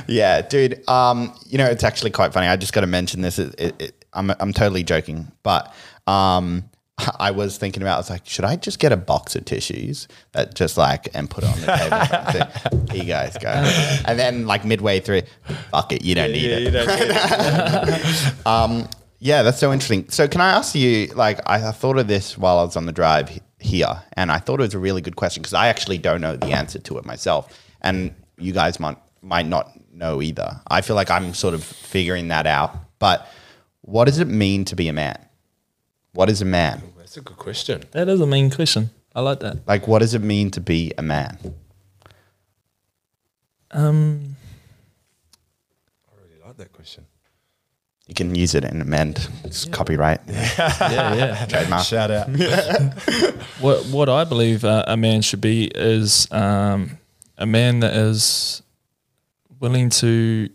Yeah, 0.08 0.42
dude. 0.42 0.86
Um, 0.88 1.32
you 1.48 1.58
know, 1.58 1.66
it's 1.66 1.84
actually 1.84 2.10
quite 2.10 2.32
funny. 2.32 2.48
I 2.48 2.56
just 2.56 2.72
got 2.72 2.80
to 2.82 2.86
mention 2.88 3.22
this. 3.22 3.38
It, 3.38 3.54
it, 3.58 3.74
it, 3.80 4.04
I'm, 4.12 4.30
I'm 4.40 4.52
totally 4.52 4.82
joking, 4.82 5.30
but 5.44 5.72
um, 6.08 6.64
I 7.18 7.30
was 7.30 7.56
thinking 7.58 7.82
about. 7.82 7.94
I 7.94 7.98
was 7.98 8.10
like, 8.10 8.26
should 8.26 8.44
I 8.44 8.56
just 8.56 8.78
get 8.78 8.92
a 8.92 8.96
box 8.96 9.34
of 9.34 9.44
tissues 9.44 10.08
that 10.32 10.54
just 10.54 10.76
like 10.76 11.08
and 11.14 11.28
put 11.28 11.44
it 11.44 11.50
on 11.50 11.60
the 11.60 11.66
table? 12.68 12.86
Here 12.92 13.02
you 13.02 13.08
guys 13.08 13.36
go. 13.38 13.48
And 14.06 14.18
then 14.18 14.46
like 14.46 14.64
midway 14.64 15.00
through, 15.00 15.22
fuck 15.70 15.92
it, 15.92 16.04
you 16.04 16.14
don't 16.14 16.32
need 16.32 16.50
it. 16.50 18.36
Um, 18.46 18.88
yeah, 19.20 19.42
that's 19.42 19.58
so 19.58 19.72
interesting. 19.72 20.08
So, 20.10 20.26
can 20.26 20.40
I 20.40 20.50
ask 20.50 20.74
you? 20.74 21.06
Like, 21.14 21.38
I, 21.46 21.68
I 21.68 21.72
thought 21.72 21.96
of 21.96 22.08
this 22.08 22.36
while 22.36 22.58
I 22.58 22.64
was 22.64 22.76
on 22.76 22.86
the 22.86 22.92
drive 22.92 23.40
here, 23.60 24.02
and 24.14 24.32
I 24.32 24.38
thought 24.38 24.58
it 24.58 24.64
was 24.64 24.74
a 24.74 24.80
really 24.80 25.00
good 25.00 25.14
question 25.14 25.42
because 25.42 25.54
I 25.54 25.68
actually 25.68 25.98
don't 25.98 26.20
know 26.20 26.36
the 26.36 26.48
answer 26.48 26.80
to 26.80 26.98
it 26.98 27.04
myself, 27.04 27.56
and 27.82 28.12
you 28.36 28.52
guys 28.52 28.80
might 28.80 28.98
might 29.22 29.46
not 29.46 29.70
know 29.94 30.20
either. 30.20 30.60
I 30.66 30.80
feel 30.80 30.96
like 30.96 31.08
I'm 31.10 31.34
sort 31.34 31.54
of 31.54 31.62
figuring 31.62 32.28
that 32.28 32.48
out. 32.48 32.76
But 32.98 33.28
what 33.82 34.06
does 34.06 34.18
it 34.18 34.26
mean 34.26 34.64
to 34.66 34.76
be 34.76 34.88
a 34.88 34.92
man? 34.92 35.24
What 36.12 36.28
is 36.28 36.42
a 36.42 36.44
man? 36.44 36.82
That's 36.98 37.16
a 37.16 37.20
good 37.20 37.36
question. 37.36 37.82
that 37.92 38.08
is 38.08 38.20
a 38.20 38.26
main 38.26 38.50
question. 38.50 38.90
I 39.14 39.20
like 39.20 39.40
that. 39.40 39.66
Like, 39.66 39.86
what 39.86 40.00
does 40.00 40.14
it 40.14 40.22
mean 40.22 40.50
to 40.52 40.60
be 40.60 40.92
a 40.96 41.02
man? 41.02 41.38
Um, 43.70 44.36
I 46.10 46.22
really 46.22 46.46
like 46.46 46.56
that 46.58 46.72
question. 46.72 47.06
You 48.06 48.14
can 48.14 48.34
use 48.34 48.54
it 48.54 48.64
in 48.64 48.80
amend. 48.80 49.28
It's 49.44 49.64
copyright. 49.64 50.20
yeah, 50.28 51.14
yeah. 51.14 51.46
Trademark. 51.48 51.86
Shout 51.86 52.10
out. 52.10 52.28
what 53.60 53.84
what 53.86 54.08
I 54.08 54.24
believe 54.24 54.64
uh, 54.64 54.84
a 54.86 54.96
man 54.96 55.22
should 55.22 55.40
be 55.40 55.70
is 55.74 56.30
um, 56.30 56.98
a 57.38 57.46
man 57.46 57.80
that 57.80 57.94
is 57.94 58.62
willing 59.60 59.88
to 59.90 60.50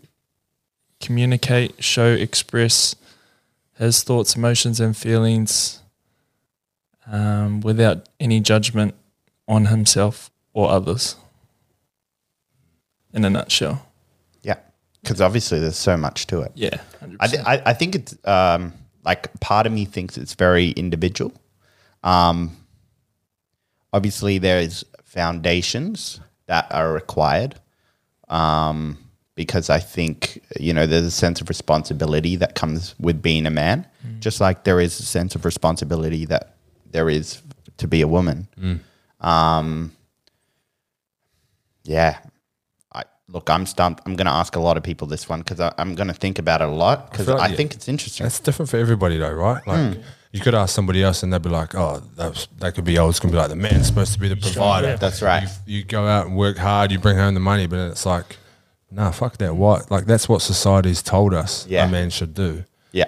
communicate, 1.00 1.82
show, 1.82 2.06
express 2.12 2.94
his 3.78 4.02
thoughts, 4.02 4.36
emotions, 4.36 4.80
and 4.80 4.96
feelings 4.96 5.80
um, 7.06 7.60
without 7.60 8.08
any 8.20 8.40
judgment 8.40 8.94
on 9.46 9.66
himself 9.66 10.30
or 10.52 10.70
others. 10.70 11.16
In 13.14 13.24
a 13.24 13.30
nutshell, 13.30 13.86
Yeah, 14.42 14.56
because 15.02 15.20
obviously 15.20 15.58
there's 15.60 15.78
so 15.78 15.96
much 15.96 16.26
to 16.26 16.42
it. 16.42 16.52
yeah, 16.54 16.80
I, 17.18 17.26
th- 17.26 17.42
I, 17.46 17.62
I 17.66 17.72
think 17.72 17.94
it's 17.94 18.14
um, 18.26 18.74
like 19.04 19.32
part 19.40 19.66
of 19.66 19.72
me 19.72 19.86
thinks 19.86 20.18
it's 20.18 20.34
very 20.34 20.70
individual. 20.72 21.32
Um, 22.02 22.56
obviously, 23.94 24.36
there's 24.38 24.84
foundations 25.04 26.20
that 26.46 26.66
are 26.70 26.92
required 26.92 27.54
um, 28.28 28.98
because 29.38 29.70
I 29.70 29.78
think 29.78 30.42
you 30.58 30.72
know 30.74 30.84
there's 30.86 31.04
a 31.06 31.10
sense 31.24 31.40
of 31.40 31.48
responsibility 31.48 32.34
that 32.36 32.56
comes 32.56 32.94
with 32.98 33.22
being 33.22 33.46
a 33.46 33.50
man, 33.50 33.86
just 34.18 34.40
like 34.40 34.64
there 34.64 34.80
is 34.80 34.98
a 34.98 35.04
sense 35.04 35.36
of 35.36 35.44
responsibility 35.44 36.26
that 36.26 36.56
there 36.90 37.08
is 37.08 37.40
to 37.78 37.86
be 37.86 38.00
a 38.02 38.08
woman. 38.08 38.48
Um, 39.20 39.92
yeah, 41.84 42.18
I, 42.92 43.04
look, 43.28 43.48
I'm 43.48 43.64
stumped. 43.66 44.02
I'm 44.06 44.16
going 44.16 44.26
to 44.26 44.32
ask 44.32 44.56
a 44.56 44.60
lot 44.60 44.76
of 44.76 44.82
people 44.82 45.06
this 45.06 45.28
one 45.28 45.40
because 45.40 45.60
I'm 45.78 45.94
going 45.94 46.08
to 46.08 46.14
think 46.14 46.38
about 46.38 46.60
it 46.60 46.68
a 46.68 46.72
lot 46.72 47.10
because 47.10 47.28
I, 47.28 47.34
like 47.34 47.50
you- 47.52 47.56
think 47.56 47.74
it's 47.74 47.88
interesting. 47.88 48.24
That's 48.24 48.40
different 48.40 48.68
for 48.70 48.76
everybody, 48.78 49.18
though, 49.18 49.32
right? 49.32 49.64
Like, 49.66 49.94
Hmm. 49.94 50.00
you 50.32 50.40
could 50.40 50.54
ask 50.54 50.74
somebody 50.74 51.02
else, 51.02 51.22
and 51.22 51.32
they'd 51.32 51.40
be 51.42 51.48
like, 51.48 51.74
"Oh, 51.74 52.02
that's, 52.16 52.48
that 52.58 52.74
could 52.74 52.84
be 52.84 52.98
old. 52.98 53.10
It's 53.10 53.20
gonna 53.20 53.32
be 53.32 53.38
like 53.38 53.48
the 53.48 53.56
man's 53.56 53.86
supposed 53.86 54.12
to 54.14 54.18
be 54.18 54.28
the 54.28 54.36
provider." 54.36 54.96
That's 54.96 55.22
right. 55.22 55.44
You, 55.66 55.78
you 55.78 55.84
go 55.84 56.06
out 56.06 56.26
and 56.26 56.36
work 56.36 56.58
hard, 56.58 56.90
you 56.92 56.98
bring 56.98 57.16
home 57.16 57.34
the 57.34 57.40
money, 57.40 57.66
but 57.66 57.78
it's 57.92 58.04
like, 58.04 58.36
nah, 58.90 59.10
fuck 59.10 59.36
that. 59.38 59.54
What? 59.56 59.90
Like 59.90 60.06
that's 60.06 60.28
what 60.28 60.42
society's 60.42 61.02
told 61.02 61.34
us 61.34 61.66
Yeah. 61.68 61.86
a 61.86 61.90
man 61.90 62.10
should 62.10 62.34
do. 62.34 62.64
Yeah, 62.92 63.06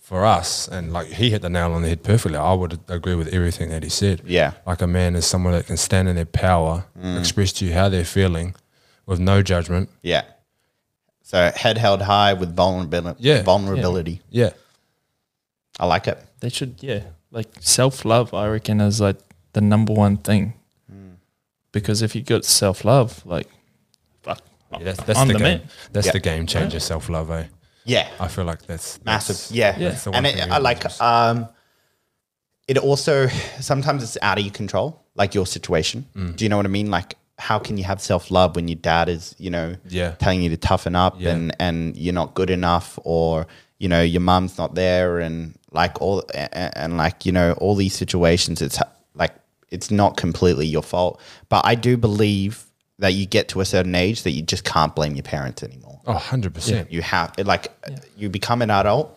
For 0.00 0.24
us, 0.24 0.66
and 0.68 0.92
like 0.92 1.06
he 1.06 1.30
hit 1.30 1.42
the 1.42 1.48
nail 1.48 1.72
on 1.72 1.82
the 1.82 1.88
head 1.88 2.02
perfectly. 2.02 2.36
I 2.38 2.52
would 2.52 2.78
agree 2.88 3.14
with 3.14 3.28
everything 3.28 3.70
that 3.70 3.82
he 3.84 3.88
said. 3.90 4.22
yeah, 4.26 4.52
Like 4.66 4.82
a 4.82 4.86
man 4.86 5.14
is 5.16 5.24
someone 5.26 5.52
that 5.52 5.66
can 5.66 5.76
stand 5.76 6.08
in 6.08 6.16
their 6.16 6.24
power, 6.26 6.84
Hmm. 7.00 7.16
express 7.18 7.52
to 7.54 7.64
you 7.64 7.72
how 7.74 7.88
they're 7.88 8.04
feeling, 8.04 8.54
with 9.06 9.20
no 9.20 9.40
judgment. 9.42 9.88
yeah. 10.02 10.24
So 11.22 11.52
head 11.54 11.78
held 11.78 12.02
high 12.02 12.32
with 12.34 12.56
vulnerability. 12.56 13.22
Yeah. 13.22 13.42
vulnerability. 13.42 14.20
Yeah, 14.30 14.50
I 15.78 15.86
like 15.86 16.08
it. 16.08 16.18
they 16.40 16.48
should. 16.48 16.82
Yeah, 16.82 17.02
like 17.30 17.48
self 17.60 18.04
love. 18.04 18.34
I 18.34 18.48
reckon 18.48 18.80
is 18.80 19.00
like 19.00 19.18
the 19.52 19.60
number 19.60 19.92
one 19.92 20.16
thing. 20.16 20.54
because 21.72 22.02
if 22.02 22.16
you 22.16 22.22
got 22.22 22.44
self 22.44 22.84
love, 22.84 23.24
like, 23.24 23.46
fuck, 23.46 23.59
Yeah, 24.72 24.78
that's 24.84 25.02
that's 25.02 25.20
the, 25.20 25.32
the 25.32 25.38
game. 25.38 25.60
That's 25.92 26.06
Yeah. 26.06 26.12
the 26.12 26.20
game 26.20 26.46
changer. 26.46 26.80
Self 26.80 27.08
love. 27.08 27.30
Eh? 27.30 27.44
Yeah. 27.84 28.08
I 28.20 28.28
feel 28.28 28.44
like 28.44 28.62
that's 28.66 28.98
massive 29.04 29.36
that's- 29.36 29.52
yeah, 29.52 29.72
That's 29.78 30.04
the 30.04 30.10
and 30.12 30.26
it, 30.26 30.38
I 30.50 30.58
like 30.58 30.84
everyone's- 30.84 31.00
um 31.00 31.48
it 32.68 32.78
also 32.78 33.26
sometimes 33.60 34.02
it's 34.02 34.16
out 34.22 34.38
of 34.38 34.44
your 34.44 34.52
control 34.52 35.02
like 35.16 35.34
your 35.34 35.46
situation 35.46 36.06
Mm. 36.14 36.36
do 36.36 36.44
you 36.44 36.48
know 36.48 36.56
what 36.56 36.66
i 36.66 36.68
mean 36.68 36.90
like 36.90 37.16
how 37.38 37.58
can 37.58 37.76
you 37.78 37.84
have 37.84 38.00
self-love 38.00 38.54
when 38.54 38.68
your 38.68 38.76
dad 38.76 39.08
is 39.08 39.34
you 39.38 39.50
know 39.50 39.74
Yeah. 39.88 40.10
telling 40.12 40.42
you 40.42 40.50
to 40.50 40.56
toughen 40.56 40.94
up 40.94 41.16
Yeah. 41.18 41.30
and 41.32 41.56
and 41.58 41.96
you're 41.96 42.14
not 42.14 42.34
good 42.34 42.50
enough 42.50 42.98
or 43.02 43.46
you 43.78 43.88
know 43.88 44.02
your 44.02 44.20
mom's 44.20 44.56
not 44.58 44.74
there 44.74 45.18
and 45.18 45.58
like 45.72 46.00
all 46.00 46.22
and, 46.34 46.76
and 46.76 46.96
like 46.96 47.26
you 47.26 47.32
know 47.32 47.52
all 47.54 47.74
these 47.74 47.94
situations 47.94 48.60
it's 48.62 48.78
like 49.14 49.34
it's 49.70 49.90
not 49.90 50.16
completely 50.16 50.66
your 50.66 50.82
fault 50.82 51.18
but 51.48 51.62
i 51.64 51.74
do 51.74 51.96
believe 51.96 52.66
that 53.00 53.14
you 53.14 53.26
get 53.26 53.48
to 53.48 53.60
a 53.60 53.64
certain 53.64 53.94
age 53.94 54.22
that 54.22 54.30
you 54.30 54.42
just 54.42 54.62
can't 54.64 54.94
blame 54.94 55.14
your 55.14 55.22
parents 55.22 55.62
anymore. 55.62 56.00
Oh, 56.06 56.12
100 56.14 56.54
percent. 56.54 56.92
you 56.92 57.02
have 57.02 57.34
it 57.38 57.46
like 57.46 57.68
you 58.16 58.28
become 58.28 58.62
an 58.62 58.70
adult 58.70 59.16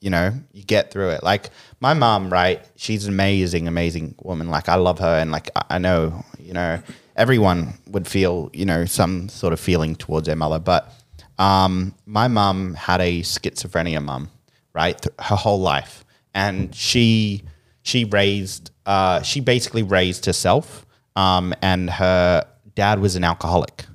you 0.00 0.08
know 0.10 0.32
you 0.52 0.62
get 0.62 0.90
through 0.90 1.10
it. 1.10 1.22
Like 1.22 1.50
my 1.80 1.94
mom 1.94 2.30
right 2.32 2.64
she's 2.76 3.04
an 3.06 3.12
amazing 3.12 3.68
amazing 3.68 4.14
woman. 4.22 4.48
Like 4.48 4.68
i 4.68 4.74
love 4.76 4.98
her 4.98 5.18
and 5.18 5.30
like 5.30 5.50
i 5.56 5.62
I 5.76 5.78
know 5.78 6.24
you 6.38 6.52
know 6.54 6.82
everyone 7.16 7.74
would 7.88 8.06
feel 8.08 8.50
you 8.52 8.64
know 8.64 8.84
some 8.86 9.28
sort 9.28 9.52
of 9.52 9.60
feeling 9.60 9.94
towards 9.94 10.26
their 10.26 10.36
mother. 10.36 10.58
But 10.58 10.90
um 11.38 11.94
my 12.06 12.28
mom 12.28 12.74
had 12.74 13.00
a 13.00 13.20
schizophrenia 13.22 14.02
mom 14.02 14.30
right 14.74 15.00
th- 15.00 15.14
her 15.18 15.36
whole 15.36 15.60
life. 15.60 16.04
And 16.34 16.74
she 16.74 17.42
she 17.82 18.04
raised 18.06 18.70
uh 18.86 19.20
she 19.22 19.40
basically 19.40 19.82
raised 19.82 20.24
herself 20.26 20.86
um 21.16 21.52
and 21.60 21.90
her 21.90 22.46
dad 22.74 23.00
was 23.00 23.16
an 23.16 23.24
alcoholic 23.24 23.86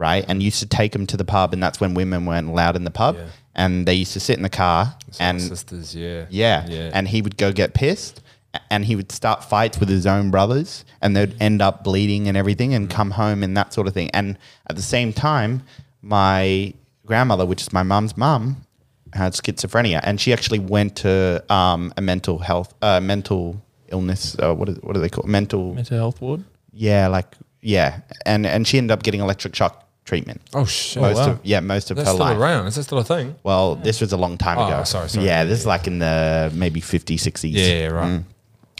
right? 0.00 0.24
And 0.26 0.42
used 0.42 0.60
to 0.60 0.66
take 0.66 0.94
him 0.94 1.06
to 1.08 1.16
the 1.16 1.26
pub, 1.26 1.52
and 1.52 1.62
that's 1.62 1.78
when 1.78 1.94
women 1.94 2.24
weren't 2.24 2.48
allowed 2.48 2.74
in 2.74 2.84
the 2.84 2.90
pub. 2.90 3.16
Yeah. 3.16 3.26
And 3.54 3.86
they 3.86 3.94
used 3.94 4.14
to 4.14 4.20
sit 4.20 4.36
in 4.36 4.42
the 4.42 4.48
car, 4.48 4.96
and 5.20 5.40
sisters, 5.40 5.94
yeah, 5.94 6.24
yeah, 6.30 6.66
yeah. 6.68 6.90
and 6.94 7.06
he 7.06 7.20
would 7.20 7.36
go 7.36 7.52
get 7.52 7.74
pissed, 7.74 8.22
and 8.70 8.84
he 8.84 8.96
would 8.96 9.12
start 9.12 9.44
fights 9.44 9.78
with 9.78 9.88
his 9.88 10.06
own 10.06 10.30
brothers, 10.30 10.84
and 11.02 11.14
they'd 11.14 11.36
end 11.40 11.60
up 11.60 11.84
bleeding 11.84 12.28
and 12.28 12.36
everything, 12.36 12.72
and 12.72 12.88
come 12.88 13.10
home 13.10 13.42
and 13.42 13.56
that 13.56 13.74
sort 13.74 13.86
of 13.86 13.92
thing. 13.92 14.08
And 14.12 14.38
at 14.68 14.76
the 14.76 14.82
same 14.82 15.12
time, 15.12 15.62
my 16.00 16.72
grandmother, 17.04 17.44
which 17.44 17.60
is 17.60 17.72
my 17.72 17.82
mum's 17.82 18.16
mum, 18.16 18.64
had 19.12 19.34
schizophrenia, 19.34 20.00
and 20.04 20.18
she 20.20 20.32
actually 20.32 20.60
went 20.60 20.96
to 20.96 21.44
um, 21.52 21.92
a 21.98 22.00
mental 22.00 22.38
health, 22.38 22.72
uh, 22.80 23.00
mental 23.00 23.60
illness. 23.88 24.36
Uh, 24.38 24.54
what 24.54 24.70
is 24.70 24.78
what 24.80 24.94
do 24.94 25.00
they 25.00 25.10
call 25.10 25.24
it? 25.24 25.28
mental? 25.28 25.74
mental 25.74 25.98
health 25.98 26.20
ward. 26.22 26.44
Yeah, 26.72 27.08
like 27.08 27.34
yeah, 27.62 28.00
and 28.26 28.46
and 28.46 28.66
she 28.66 28.78
ended 28.78 28.90
up 28.92 29.02
getting 29.02 29.20
electric 29.20 29.54
shock 29.54 29.86
treatment 30.06 30.40
oh 30.54 30.64
shit. 30.64 31.00
most 31.00 31.16
wow. 31.18 31.30
of 31.30 31.40
yeah 31.44 31.60
most 31.60 31.90
of 31.90 31.96
That's 31.96 32.08
her 32.08 32.14
still 32.14 32.26
life. 32.26 32.36
around. 32.38 32.66
Is 32.66 32.74
that 32.76 32.82
still 32.84 32.98
a 32.98 33.04
thing? 33.04 33.36
Well, 33.44 33.76
this 33.76 34.00
was 34.00 34.12
a 34.12 34.16
long 34.16 34.38
time 34.38 34.58
Oh, 34.58 34.66
ago. 34.66 34.84
sorry, 34.84 35.08
sorry. 35.08 35.26
Yeah, 35.26 35.42
Yeah, 35.42 35.44
this 35.44 35.60
is 35.60 35.66
like 35.66 35.86
in 35.86 35.98
the 36.00 36.50
maybe 36.54 36.80
50s, 36.80 37.16
60s. 37.20 37.52
Yeah, 37.52 37.66
yeah, 37.66 37.86
right. 37.88 38.08
Mm. 38.20 38.24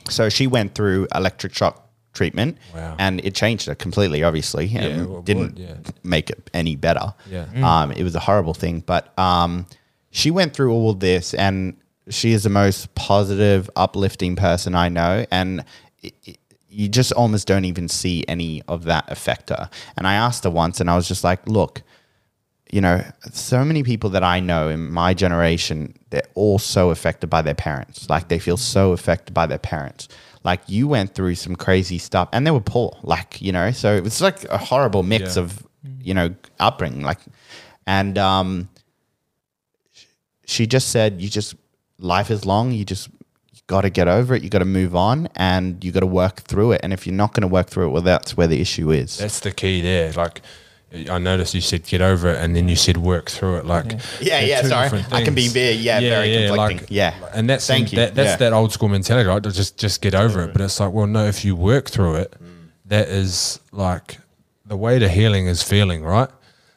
So 0.08 0.28
she 0.28 0.46
went 0.48 0.74
through 0.74 1.06
electric 1.14 1.54
shock 1.54 1.86
treatment 2.14 2.58
Wow. 2.74 2.96
and 2.98 3.20
it 3.24 3.34
changed 3.36 3.66
her 3.66 3.76
completely, 3.76 4.24
obviously. 4.24 4.64
and 4.74 4.96
Yeah, 5.00 5.04
well, 5.06 5.22
didn't 5.22 5.54
would, 5.54 5.58
yeah. 5.58 5.74
make 6.02 6.30
it 6.30 6.50
any 6.52 6.74
better. 6.74 7.14
Yeah. 7.30 7.44
Um, 7.62 7.92
it 7.92 8.02
was 8.02 8.16
a 8.16 8.20
horrible 8.20 8.54
thing. 8.54 8.82
But 8.84 9.16
um, 9.16 9.66
she 10.10 10.32
went 10.32 10.52
through 10.54 10.72
all 10.72 10.94
this 10.94 11.32
and 11.34 11.76
she 12.08 12.32
is 12.32 12.42
the 12.42 12.50
most 12.50 12.92
positive, 12.96 13.70
uplifting 13.76 14.34
person 14.34 14.74
I 14.74 14.88
know. 14.88 15.24
And 15.30 15.64
it, 16.02 16.14
it- 16.24 16.39
you 16.70 16.88
just 16.88 17.10
almost 17.12 17.46
don't 17.48 17.64
even 17.64 17.88
see 17.88 18.24
any 18.28 18.62
of 18.68 18.84
that 18.84 19.04
affect 19.10 19.48
her. 19.50 19.68
And 19.96 20.06
I 20.06 20.14
asked 20.14 20.44
her 20.44 20.50
once 20.50 20.80
and 20.80 20.88
I 20.88 20.94
was 20.96 21.08
just 21.08 21.24
like, 21.24 21.46
look, 21.48 21.82
you 22.70 22.80
know, 22.80 23.04
so 23.32 23.64
many 23.64 23.82
people 23.82 24.10
that 24.10 24.22
I 24.22 24.38
know 24.38 24.68
in 24.68 24.92
my 24.92 25.12
generation, 25.12 25.96
they're 26.10 26.22
all 26.34 26.60
so 26.60 26.90
affected 26.90 27.28
by 27.28 27.42
their 27.42 27.56
parents. 27.56 28.08
Like 28.08 28.28
they 28.28 28.38
feel 28.38 28.56
so 28.56 28.92
affected 28.92 29.34
by 29.34 29.46
their 29.46 29.58
parents. 29.58 30.06
Like 30.44 30.60
you 30.68 30.86
went 30.86 31.14
through 31.14 31.34
some 31.34 31.56
crazy 31.56 31.98
stuff 31.98 32.28
and 32.32 32.46
they 32.46 32.52
were 32.52 32.60
poor, 32.60 32.96
like, 33.02 33.42
you 33.42 33.50
know, 33.50 33.72
so 33.72 33.94
it 33.96 34.04
was 34.04 34.20
like 34.22 34.44
a 34.44 34.56
horrible 34.58 35.02
mix 35.02 35.36
Yeah. 35.36 35.42
of, 35.42 35.66
you 36.00 36.14
know, 36.14 36.34
upbringing. 36.60 37.02
Like, 37.02 37.18
and 37.86 38.16
um, 38.16 38.68
she 40.46 40.66
just 40.66 40.88
said, 40.90 41.20
you 41.20 41.28
just, 41.28 41.54
life 41.98 42.30
is 42.30 42.44
long. 42.44 42.72
You 42.72 42.84
just, 42.84 43.08
got 43.70 43.82
to 43.82 43.90
get 43.90 44.08
over 44.08 44.34
it. 44.34 44.42
You 44.42 44.50
got 44.50 44.58
to 44.58 44.72
move 44.80 44.94
on 44.96 45.28
and 45.36 45.82
you 45.84 45.92
got 45.92 46.00
to 46.00 46.06
work 46.22 46.36
through 46.50 46.72
it. 46.72 46.80
And 46.82 46.92
if 46.92 47.06
you're 47.06 47.14
not 47.24 47.32
going 47.34 47.42
to 47.48 47.52
work 47.58 47.68
through 47.68 47.86
it, 47.88 47.90
well, 47.90 48.02
that's 48.02 48.36
where 48.36 48.48
the 48.48 48.60
issue 48.60 48.90
is. 48.90 49.18
That's 49.18 49.38
the 49.40 49.52
key 49.52 49.80
there. 49.80 50.12
Like, 50.12 50.42
I 51.08 51.18
noticed 51.18 51.54
you 51.54 51.60
said 51.60 51.84
get 51.86 52.00
over 52.00 52.26
it, 52.32 52.38
and 52.42 52.56
then 52.56 52.68
you 52.68 52.74
said 52.74 52.96
work 52.96 53.30
through 53.30 53.58
it. 53.58 53.64
Like, 53.66 53.92
Yeah, 54.20 54.40
they're 54.40 54.46
yeah, 54.48 54.62
sorry. 54.62 55.04
I 55.12 55.22
can 55.22 55.36
be 55.36 55.46
very- 55.46 55.74
yeah, 55.76 56.00
very 56.00 56.48
conflicting. 56.48 56.86
Yeah. 56.90 57.14
and 57.32 57.48
that's 57.48 57.64
Thank 57.64 57.92
you. 57.92 57.96
That, 58.00 58.16
that's 58.16 58.30
Yeah. 58.30 58.36
that 58.50 58.52
old 58.52 58.72
school 58.72 58.88
mentality, 58.88 59.28
right? 59.28 59.40
Just 59.40 59.76
just 59.78 60.00
get 60.02 60.14
over 60.16 60.42
it. 60.44 60.52
But 60.52 60.62
it's 60.62 60.80
like, 60.80 60.92
well, 60.92 61.06
no. 61.06 61.24
If 61.26 61.44
you 61.44 61.54
work 61.54 61.88
through 61.90 62.16
it, 62.16 62.34
that 62.86 63.06
is 63.08 63.60
like 63.70 64.18
the 64.66 64.76
way 64.76 64.98
to 64.98 65.08
healing 65.08 65.46
is 65.46 65.62
feeling, 65.62 66.02
right? 66.02 66.28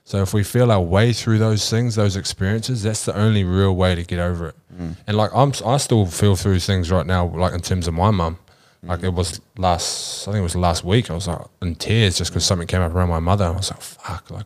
So 0.06 0.22
if 0.22 0.34
we 0.34 0.44
feel 0.44 0.72
our 0.72 0.82
way 0.82 1.14
through 1.14 1.38
those 1.38 1.70
things, 1.70 1.96
those 1.96 2.18
experiences, 2.18 2.84
that's 2.84 3.06
the 3.06 3.18
only 3.18 3.44
real 3.44 3.74
way 3.76 3.96
to 3.96 4.04
get 4.04 4.20
over 4.20 4.50
it. 4.50 4.56
Mm. 4.78 4.98
And 5.08 5.18
like 5.18 5.32
I'm, 5.34 5.54
I 5.66 5.78
still 5.78 6.06
feel 6.06 6.36
through 6.36 6.60
things 6.60 6.92
right 6.92 7.06
now, 7.06 7.28
like 7.28 7.54
in 7.54 7.62
terms 7.62 7.88
of 7.88 7.94
my 7.94 8.12
mum. 8.12 8.38
Mm. 8.84 8.90
Like 8.90 9.04
it 9.04 9.14
was 9.14 9.40
last, 9.58 10.28
I 10.28 10.32
think 10.32 10.42
it 10.42 10.44
was 10.44 10.56
last 10.58 10.84
week. 10.84 11.10
I 11.10 11.14
was 11.14 11.28
like 11.28 11.40
in 11.62 11.76
tears 11.76 12.18
just 12.18 12.32
because 12.32 12.46
something 12.46 12.68
came 12.68 12.82
up 12.82 12.94
around 12.94 13.10
my 13.10 13.20
mother. 13.20 13.46
I 13.46 13.52
was 13.52 13.72
like, 13.72 13.82
fuck, 13.82 14.30
like 14.30 14.46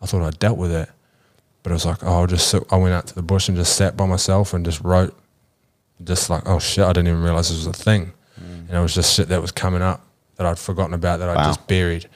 I 0.00 0.06
thought 0.06 0.22
I 0.22 0.30
dealt 0.30 0.56
with 0.56 0.72
it, 0.72 0.88
but 1.62 1.70
it 1.70 1.74
was 1.74 1.84
like, 1.86 2.02
oh, 2.02 2.20
I'll 2.20 2.26
just 2.26 2.48
sit, 2.48 2.62
I 2.70 2.76
went 2.76 2.94
out 2.94 3.06
to 3.08 3.14
the 3.14 3.22
bush 3.22 3.48
and 3.48 3.56
just 3.56 3.76
sat 3.76 3.96
by 3.96 4.06
myself 4.06 4.54
and 4.54 4.64
just 4.64 4.80
wrote, 4.80 5.14
just 6.02 6.30
like, 6.30 6.42
oh 6.46 6.58
shit, 6.58 6.84
I 6.84 6.92
didn't 6.92 7.08
even 7.08 7.22
realize 7.22 7.48
this 7.50 7.58
was 7.58 7.66
a 7.66 7.72
thing, 7.72 8.12
mm. 8.40 8.68
and 8.68 8.70
it 8.70 8.80
was 8.80 8.94
just 8.94 9.14
shit 9.14 9.28
that 9.28 9.40
was 9.40 9.52
coming 9.52 9.80
up 9.80 10.04
that 10.36 10.46
I'd 10.46 10.58
forgotten 10.58 10.94
about 10.94 11.20
that 11.20 11.28
I 11.28 11.36
Wow. 11.36 11.48
just 11.48 11.66
buried. 11.68 12.08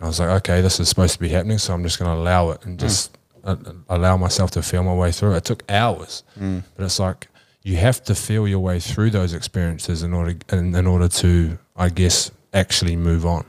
And 0.00 0.06
I 0.06 0.08
was 0.08 0.18
like, 0.18 0.30
okay, 0.30 0.62
this 0.62 0.80
is 0.80 0.88
supposed 0.88 1.12
to 1.12 1.20
be 1.20 1.28
happening, 1.28 1.58
so 1.58 1.74
I'm 1.74 1.82
just 1.82 1.98
going 1.98 2.10
to 2.10 2.16
allow 2.18 2.52
it 2.52 2.64
and 2.64 2.80
just 2.80 3.18
uh, 3.44 3.56
allow 3.90 4.16
myself 4.16 4.50
to 4.52 4.62
feel 4.62 4.82
my 4.82 4.94
way 4.94 5.12
through 5.12 5.34
it. 5.34 5.36
It 5.38 5.44
took 5.44 5.62
hours, 5.70 6.22
but 6.36 6.62
it's 6.84 6.98
like 6.98 7.28
you 7.62 7.76
have 7.76 8.02
to 8.04 8.14
feel 8.14 8.48
your 8.48 8.60
way 8.60 8.80
through 8.80 9.10
those 9.10 9.34
experiences 9.34 10.02
in 10.02 10.14
order 10.14 10.36
in, 10.50 10.74
in 10.74 10.86
order 10.86 11.06
to, 11.08 11.58
I 11.76 11.90
guess, 11.90 12.30
actually 12.54 12.96
move 12.96 13.26
on. 13.26 13.44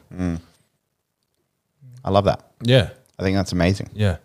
I 2.04 2.10
love 2.10 2.26
that. 2.26 2.52
Yeah, 2.62 2.90
I 3.18 3.24
think 3.24 3.38
that's 3.38 3.54
amazing. 3.54 3.90
yeah, 3.94 4.18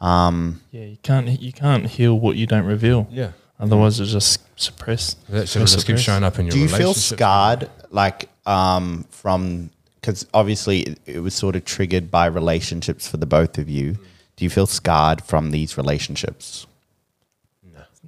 Um, 0.00 0.60
Yeah, 0.70 0.84
you 0.84 0.98
can't 1.02 1.40
you 1.40 1.52
can't 1.52 1.86
heal 1.86 2.18
what 2.18 2.36
you 2.36 2.46
don't 2.46 2.64
reveal. 2.66 3.08
yeah. 3.10 3.32
Otherwise, 3.58 3.98
it's 4.00 4.10
just 4.12 4.40
suppressed. 4.60 5.24
That 5.28 5.48
should 5.48 5.60
just 5.62 5.74
keep 5.76 5.80
suppressed. 5.82 6.04
showing 6.04 6.24
up 6.24 6.38
in 6.38 6.46
your 6.46 6.52
do 6.52 6.58
you 6.58 6.68
feel 6.68 6.92
scarred, 6.92 7.70
like 7.90 8.28
um, 8.46 9.04
from 9.10 9.70
because 10.04 10.26
obviously 10.34 10.80
it, 10.80 11.00
it 11.06 11.18
was 11.20 11.32
sort 11.32 11.56
of 11.56 11.64
triggered 11.64 12.10
by 12.10 12.26
relationships 12.26 13.08
for 13.08 13.16
the 13.16 13.24
both 13.24 13.56
of 13.56 13.70
you. 13.70 13.96
Do 14.36 14.44
you 14.44 14.50
feel 14.50 14.66
scarred 14.66 15.22
from 15.22 15.50
these 15.50 15.78
relationships? 15.78 16.66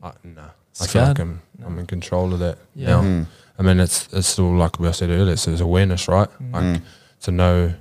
I, 0.02 0.12
no, 0.22 0.42
I 0.78 0.86
feel 0.86 1.02
like 1.04 1.18
I'm, 1.18 1.40
I'm 1.64 1.78
in 1.78 1.86
control 1.86 2.34
of 2.34 2.40
that 2.40 2.58
Yeah. 2.74 2.88
now. 2.88 3.00
Mm-hmm. 3.00 3.22
I 3.58 3.62
mean, 3.62 3.80
it's 3.80 4.12
it's 4.12 4.28
still 4.28 4.54
like 4.54 4.78
I 4.78 4.90
said 4.90 5.08
earlier. 5.08 5.32
It's, 5.32 5.48
it's 5.48 5.62
awareness, 5.62 6.06
right? 6.06 6.28
Mm. 6.38 6.52
Like 6.74 6.82
to 7.22 7.30
know, 7.30 7.72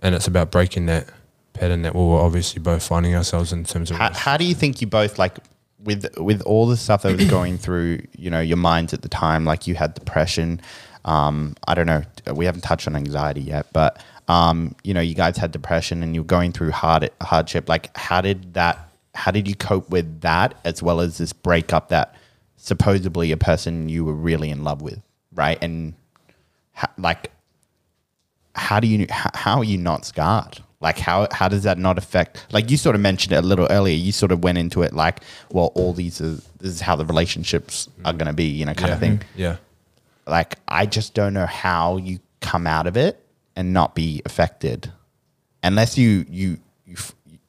and 0.00 0.14
it's 0.14 0.26
about 0.26 0.50
breaking 0.50 0.86
that 0.86 1.10
pattern 1.52 1.82
that 1.82 1.94
we 1.94 2.00
were 2.00 2.16
obviously 2.16 2.62
both 2.62 2.82
finding 2.82 3.14
ourselves 3.14 3.52
in 3.52 3.64
terms 3.64 3.90
of. 3.90 3.98
How, 3.98 4.14
how 4.14 4.36
do 4.38 4.46
you 4.46 4.54
think 4.54 4.80
you 4.80 4.86
both 4.86 5.18
like 5.18 5.36
with 5.84 6.06
with 6.18 6.40
all 6.42 6.66
the 6.66 6.78
stuff 6.78 7.02
that 7.02 7.14
was 7.14 7.28
going 7.28 7.58
through, 7.58 8.00
you 8.16 8.30
know, 8.30 8.40
your 8.40 8.56
minds 8.56 8.94
at 8.94 9.02
the 9.02 9.10
time? 9.10 9.44
Like 9.44 9.66
you 9.66 9.74
had 9.74 9.92
depression. 9.92 10.62
Um, 11.08 11.56
I 11.66 11.74
don't 11.74 11.86
know. 11.86 12.02
We 12.34 12.44
haven't 12.44 12.60
touched 12.60 12.86
on 12.86 12.94
anxiety 12.94 13.40
yet, 13.40 13.66
but 13.72 14.02
um, 14.28 14.74
you 14.84 14.92
know, 14.92 15.00
you 15.00 15.14
guys 15.14 15.38
had 15.38 15.52
depression 15.52 16.02
and 16.02 16.14
you're 16.14 16.22
going 16.22 16.52
through 16.52 16.70
hard 16.72 17.08
hardship. 17.22 17.66
Like, 17.66 17.96
how 17.96 18.20
did 18.20 18.52
that? 18.54 18.90
How 19.14 19.30
did 19.30 19.48
you 19.48 19.54
cope 19.54 19.88
with 19.88 20.20
that, 20.20 20.54
as 20.64 20.82
well 20.82 21.00
as 21.00 21.16
this 21.16 21.32
breakup 21.32 21.88
that 21.88 22.14
supposedly 22.56 23.32
a 23.32 23.38
person 23.38 23.88
you 23.88 24.04
were 24.04 24.14
really 24.14 24.50
in 24.50 24.64
love 24.64 24.82
with, 24.82 25.00
right? 25.32 25.58
And 25.62 25.94
ha- 26.74 26.92
like, 26.98 27.32
how 28.54 28.78
do 28.78 28.86
you 28.86 29.06
how, 29.08 29.30
how 29.32 29.58
are 29.58 29.64
you 29.64 29.78
not 29.78 30.04
scarred 30.04 30.62
like 30.80 30.98
how 30.98 31.26
how 31.32 31.48
does 31.48 31.62
that 31.62 31.78
not 31.78 31.98
affect 31.98 32.46
like 32.52 32.70
you 32.70 32.76
sort 32.76 32.94
of 32.94 33.00
mentioned 33.00 33.32
it 33.32 33.36
a 33.36 33.46
little 33.46 33.66
earlier 33.70 33.96
you 33.96 34.12
sort 34.12 34.30
of 34.30 34.44
went 34.44 34.58
into 34.58 34.82
it 34.82 34.92
like 34.92 35.20
well 35.50 35.72
all 35.74 35.92
these 35.92 36.20
are 36.20 36.34
this 36.58 36.70
is 36.74 36.80
how 36.80 36.94
the 36.94 37.04
relationships 37.04 37.88
are 38.04 38.12
going 38.12 38.26
to 38.26 38.32
be 38.32 38.44
you 38.44 38.64
know 38.64 38.74
kind 38.74 38.88
yeah, 38.88 38.94
of 38.94 39.00
thing 39.00 39.22
Yeah, 39.36 39.56
like 40.30 40.56
i 40.68 40.86
just 40.86 41.14
don't 41.14 41.34
know 41.34 41.46
how 41.46 41.96
you 41.96 42.18
come 42.40 42.66
out 42.66 42.86
of 42.86 42.96
it 42.96 43.24
and 43.56 43.72
not 43.72 43.94
be 43.94 44.22
affected. 44.24 44.92
Unless 45.64 45.98
you 45.98 46.24
you, 46.28 46.58
you 46.86 46.96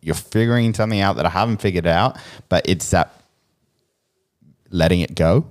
you're 0.01 0.15
figuring 0.15 0.73
something 0.73 0.99
out 0.99 1.15
that 1.17 1.25
i 1.25 1.29
haven't 1.29 1.61
figured 1.61 1.85
out 1.85 2.17
but 2.49 2.67
it's 2.67 2.89
that 2.91 3.13
letting 4.69 5.01
it 5.01 5.15
go. 5.15 5.45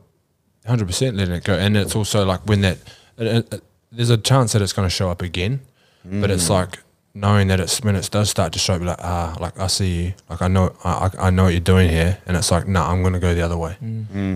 hundred 0.67 0.87
percent 0.87 1.17
letting 1.17 1.35
it 1.35 1.45
go, 1.45 1.55
and 1.55 1.77
it's 1.77 1.95
also 1.97 2.25
like 2.25 2.41
when 2.47 2.61
that. 2.63 2.79
It, 3.17 3.27
it, 3.27 3.55
it- 3.55 3.63
there's 3.91 4.11
a 4.11 4.19
chance 4.19 4.53
that 4.53 4.61
it's 4.61 4.75
going 4.75 4.85
to 4.87 4.91
show 4.95 5.09
up 5.11 5.23
again, 5.23 5.61
But 6.05 6.31
it's 6.31 6.45
mm. 6.47 6.51
like 6.51 6.79
knowing 7.15 7.49
that 7.49 7.59
it's 7.61 7.81
when 7.83 7.97
it 7.97 8.09
does 8.11 8.31
start 8.31 8.53
to 8.53 8.59
show 8.59 8.75
up, 8.75 8.83
like 8.83 8.99
ah, 9.01 9.37
like 9.41 9.59
I 9.59 9.67
see 9.67 10.05
you, 10.05 10.15
like 10.31 10.41
I 10.43 10.49
know, 10.49 10.75
I, 10.85 11.11
I 11.19 11.27
I 11.27 11.31
know 11.31 11.45
what 11.45 11.53
you're 11.53 11.61
doing 11.61 11.89
here, 11.91 12.19
and 12.27 12.37
it's 12.37 12.51
like 12.51 12.69
no, 12.69 12.83
I'm 12.83 13.03
gonna 13.03 13.19
go 13.21 13.35
the 13.35 13.43
other 13.43 13.57
way. 13.57 13.77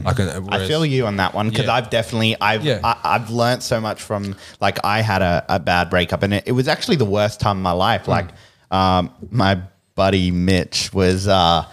Like 0.05 0.19
uh, 0.21 0.41
I 0.51 0.67
feel 0.67 0.85
you 0.85 1.07
on 1.07 1.17
that 1.17 1.35
one 1.35 1.49
because 1.51 1.67
Yeah. 1.67 1.75
I've 1.75 1.91
definitely 1.91 2.37
I've 2.41 2.65
Yeah. 2.65 2.81
I, 2.83 2.97
I've 3.05 3.31
learned 3.31 3.63
so 3.63 3.81
much 3.81 4.03
from 4.03 4.35
like 4.61 4.79
I 4.85 5.01
had 5.01 5.23
a, 5.23 5.45
a 5.49 5.59
bad 5.61 5.91
breakup 5.91 6.23
and 6.23 6.35
it, 6.35 6.45
it 6.47 6.53
was 6.53 6.69
actually 6.69 6.97
the 6.97 7.05
worst 7.05 7.41
time 7.41 7.57
of 7.59 7.63
my 7.63 7.73
life. 7.73 8.09
Like 8.09 8.31
um, 8.71 9.11
my 9.31 9.61
buddy 9.95 10.31
Mitch 10.31 10.93
was 10.93 11.29
uh, 11.29 11.65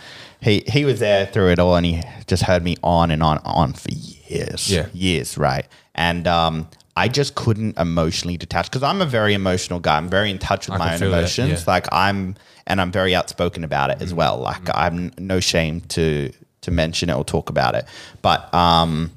he 0.42 0.64
he 0.68 0.86
was 0.86 1.00
there 1.00 1.26
through 1.26 1.52
it 1.52 1.60
all 1.60 1.76
and 1.76 1.86
he 1.86 2.02
just 2.28 2.44
heard 2.44 2.64
me 2.64 2.76
on 2.84 3.12
and 3.12 3.24
on 3.24 3.38
and 3.38 3.46
on 3.48 3.74
for 3.74 3.90
years. 3.92 4.72
Yeah. 4.72 4.88
years, 4.94 5.38
right? 5.38 5.66
And 5.96 6.28
um, 6.28 6.70
I 7.00 7.08
just 7.08 7.36
couldn't 7.36 7.78
emotionally 7.78 8.38
detach 8.38 8.66
because 8.70 8.84
I'm 8.84 9.02
a 9.02 9.06
very 9.06 9.34
emotional 9.34 9.80
guy. 9.80 9.96
I'm 9.98 10.10
very 10.10 10.30
in 10.30 10.38
touch 10.38 10.68
with 10.68 10.76
I 10.76 10.86
my 10.86 10.94
own 10.94 11.00
feel 11.00 11.12
that, 11.12 11.20
emotions. 11.20 11.50
yeah. 11.66 11.74
Like 11.74 11.88
I'm, 11.94 12.36
and 12.68 12.82
I'm 12.82 12.92
very 12.92 13.16
outspoken 13.16 13.64
about 13.64 13.90
it 13.90 14.02
as 14.02 14.14
well. 14.14 14.38
Like 14.40 14.68
I'm 14.74 15.12
no 15.18 15.40
shame 15.40 15.82
to 15.96 16.32
to 16.62 16.72
mention 16.72 17.10
it 17.10 17.14
or 17.16 17.24
talk 17.24 17.50
about 17.50 17.74
it. 17.76 17.86
But 18.22 18.54
um, 18.54 19.12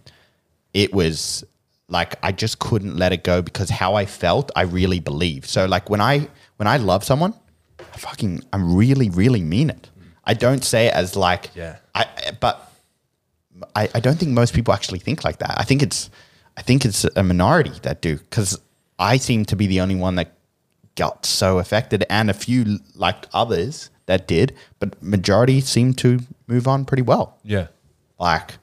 it 0.72 0.94
was 0.94 1.44
like 1.88 2.14
I 2.22 2.30
just 2.30 2.60
couldn't 2.60 2.96
let 2.96 3.12
it 3.12 3.24
go 3.24 3.42
because 3.42 3.68
how 3.68 3.94
I 3.96 4.06
felt, 4.06 4.50
I 4.54 4.62
really 4.62 5.00
believe. 5.00 5.46
So 5.46 5.66
like 5.66 5.90
when 5.90 6.00
I 6.00 6.28
when 6.58 6.68
I 6.68 6.76
love 6.76 7.02
someone, 7.04 7.34
I 7.80 7.96
fucking 7.98 8.42
I 8.52 8.58
really 8.58 9.10
really 9.10 9.42
mean 9.42 9.70
it. 9.70 9.90
I 10.24 10.34
don't 10.34 10.62
say 10.64 10.86
it 10.86 10.94
as 10.94 11.16
like 11.16 11.50
Yeah. 11.56 11.76
I 11.96 12.06
but 12.40 12.72
I, 13.74 13.88
I 13.94 14.00
don't 14.00 14.18
think 14.18 14.30
most 14.30 14.54
people 14.54 14.72
actually 14.72 15.00
think 15.00 15.24
like 15.24 15.38
that. 15.38 15.54
I 15.58 15.64
think 15.64 15.82
it's 15.82 16.10
I 16.56 16.62
think 16.62 16.84
it's 16.84 17.04
a 17.16 17.22
minority 17.22 17.72
that 17.82 18.00
do 18.02 18.18
because 18.18 18.60
I 18.98 19.16
seem 19.16 19.44
to 19.46 19.56
be 19.56 19.66
the 19.66 19.80
only 19.80 19.94
one 19.94 20.16
that 20.16 20.34
got 20.94 21.24
so 21.24 21.58
affected, 21.58 22.04
and 22.10 22.28
a 22.28 22.34
few 22.34 22.78
like 22.94 23.26
others 23.32 23.90
that 24.06 24.28
did, 24.28 24.54
but 24.78 25.02
majority 25.02 25.60
seem 25.60 25.94
to 25.94 26.20
move 26.46 26.68
on 26.68 26.84
pretty 26.84 27.02
well. 27.02 27.38
yeah. 27.44 27.68
Like, 28.18 28.58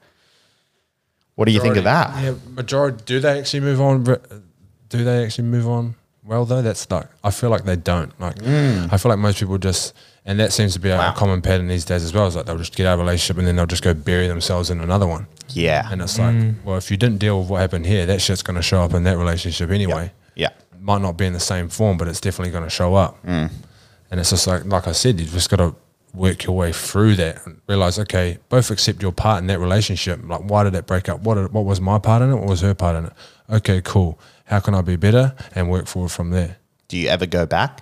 what 1.36 1.46
do 1.46 1.52
you 1.52 1.60
think 1.60 1.76
of 1.76 1.84
that? 1.84 2.24
Yeah, 2.24 2.36
majority. 2.52 3.04
Do 3.06 3.20
they 3.20 3.40
actually 3.40 3.62
move 3.62 3.82
on? 3.82 4.04
Do 4.04 5.04
they 5.04 5.26
actually 5.26 5.48
move 5.48 5.68
on 5.68 5.96
well 6.24 6.46
though? 6.46 6.62
That's 6.62 6.90
like 6.90 7.08
I 7.24 7.32
feel 7.32 7.50
like 7.50 7.66
they 7.66 7.76
don't. 7.76 8.18
Like 8.22 8.36
mm. 8.36 8.92
I 8.92 8.98
feel 8.98 9.10
like 9.10 9.20
most 9.20 9.40
people 9.40 9.58
just, 9.58 9.94
and 10.30 10.40
that 10.40 10.54
seems 10.54 10.74
to 10.74 10.80
be 10.80 10.92
a, 10.92 11.12
common 11.18 11.42
pattern 11.42 11.68
these 11.68 11.86
days 11.86 12.04
as 12.04 12.14
well. 12.14 12.28
Is 12.28 12.36
like 12.36 12.46
they'll 12.46 12.60
just 12.60 12.76
get 12.76 12.86
out 12.86 12.94
of 12.94 13.00
a 13.00 13.04
relationship 13.04 13.40
and 13.40 13.48
then 13.48 13.56
they'll 13.56 13.66
just 13.66 13.82
go 13.82 13.96
bury 13.96 14.28
themselves 14.28 14.70
in 14.70 14.80
another 14.80 15.08
one. 15.08 15.26
Yeah, 15.50 15.90
And 15.92 16.04
it's 16.04 16.20
like, 16.20 16.36
mm. 16.36 16.64
well, 16.64 16.78
if 16.78 16.92
you 16.92 16.98
didn't 16.98 17.18
deal 17.18 17.40
with 17.40 17.50
what 17.50 17.62
happened 17.62 17.88
here, 17.88 18.06
that 18.06 18.22
shit's 18.22 18.44
going 18.44 18.56
to 18.56 18.62
show 18.62 18.84
up 18.84 18.94
in 18.94 19.06
that 19.06 19.18
relationship 19.18 19.72
anyway. 19.72 20.12
yeah, 20.36 20.50
Might 20.80 21.02
not 21.02 21.18
be 21.18 21.26
in 21.26 21.34
the 21.34 21.40
same 21.40 21.68
form, 21.68 21.98
but 21.98 22.08
it's 22.08 22.22
definitely 22.22 22.52
going 22.52 22.64
to 22.64 22.70
show 22.70 22.94
up. 22.94 23.26
Mm. 23.26 23.50
And 24.12 24.20
it's 24.20 24.30
just 24.30 24.46
like, 24.46 24.66
like 24.66 24.88
I 24.88 24.92
said, 24.92 25.20
you've 25.20 25.32
just 25.32 25.50
got 25.50 25.58
to 25.58 25.74
work 26.14 26.44
your 26.44 26.56
way 26.56 26.74
through 26.74 27.16
that 27.16 27.44
and 27.48 27.60
realize, 27.68 27.98
okay, 27.98 28.38
both 28.50 28.70
accept 28.70 29.02
your 29.02 29.12
part 29.12 29.42
in 29.42 29.48
that 29.48 29.58
relationship. 29.58 30.20
Like, 30.24 30.42
why 30.42 30.64
did 30.64 30.76
it 30.76 30.86
break 30.86 31.10
up? 31.10 31.22
What 31.22 31.36
did, 31.36 31.52
what 31.52 31.66
was 31.66 31.82
my 31.82 31.98
part 31.98 32.22
in 32.22 32.30
it? 32.30 32.36
What 32.36 32.48
was 32.48 32.62
her 32.62 32.76
part 32.76 32.96
in 32.98 33.06
it? 33.06 33.14
Okay, 33.50 33.82
cool. 33.84 34.20
How 34.46 34.60
can 34.60 34.76
I 34.76 34.82
be 34.82 34.96
better 34.96 35.34
and 35.56 35.72
work 35.72 35.88
forward 35.88 36.12
from 36.12 36.30
there? 36.30 36.58
Do 36.88 36.98
you 36.98 37.08
ever 37.08 37.26
go 37.26 37.48
back? 37.48 37.82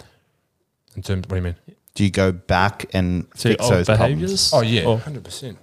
In 0.96 1.02
terms, 1.02 1.28
what 1.28 1.32
do 1.32 1.36
you 1.36 1.42
mean? 1.42 1.56
Do 1.98 2.04
you 2.04 2.12
go 2.12 2.32
back 2.32 2.86
and 2.94 3.26
To 3.38 3.50
fix 3.50 3.64
old 3.64 3.74
those 3.74 3.88
problems. 3.88 4.52
Oh 4.54 4.62
yeah, 4.62 4.86
Or- 4.86 5.00
hundred 5.00 5.24
percent. 5.24 5.58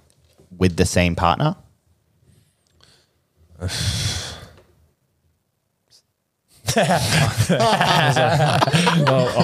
with 0.57 0.75
the 0.75 0.85
same 0.85 1.15
partner? 1.15 1.55
well, 3.55 3.69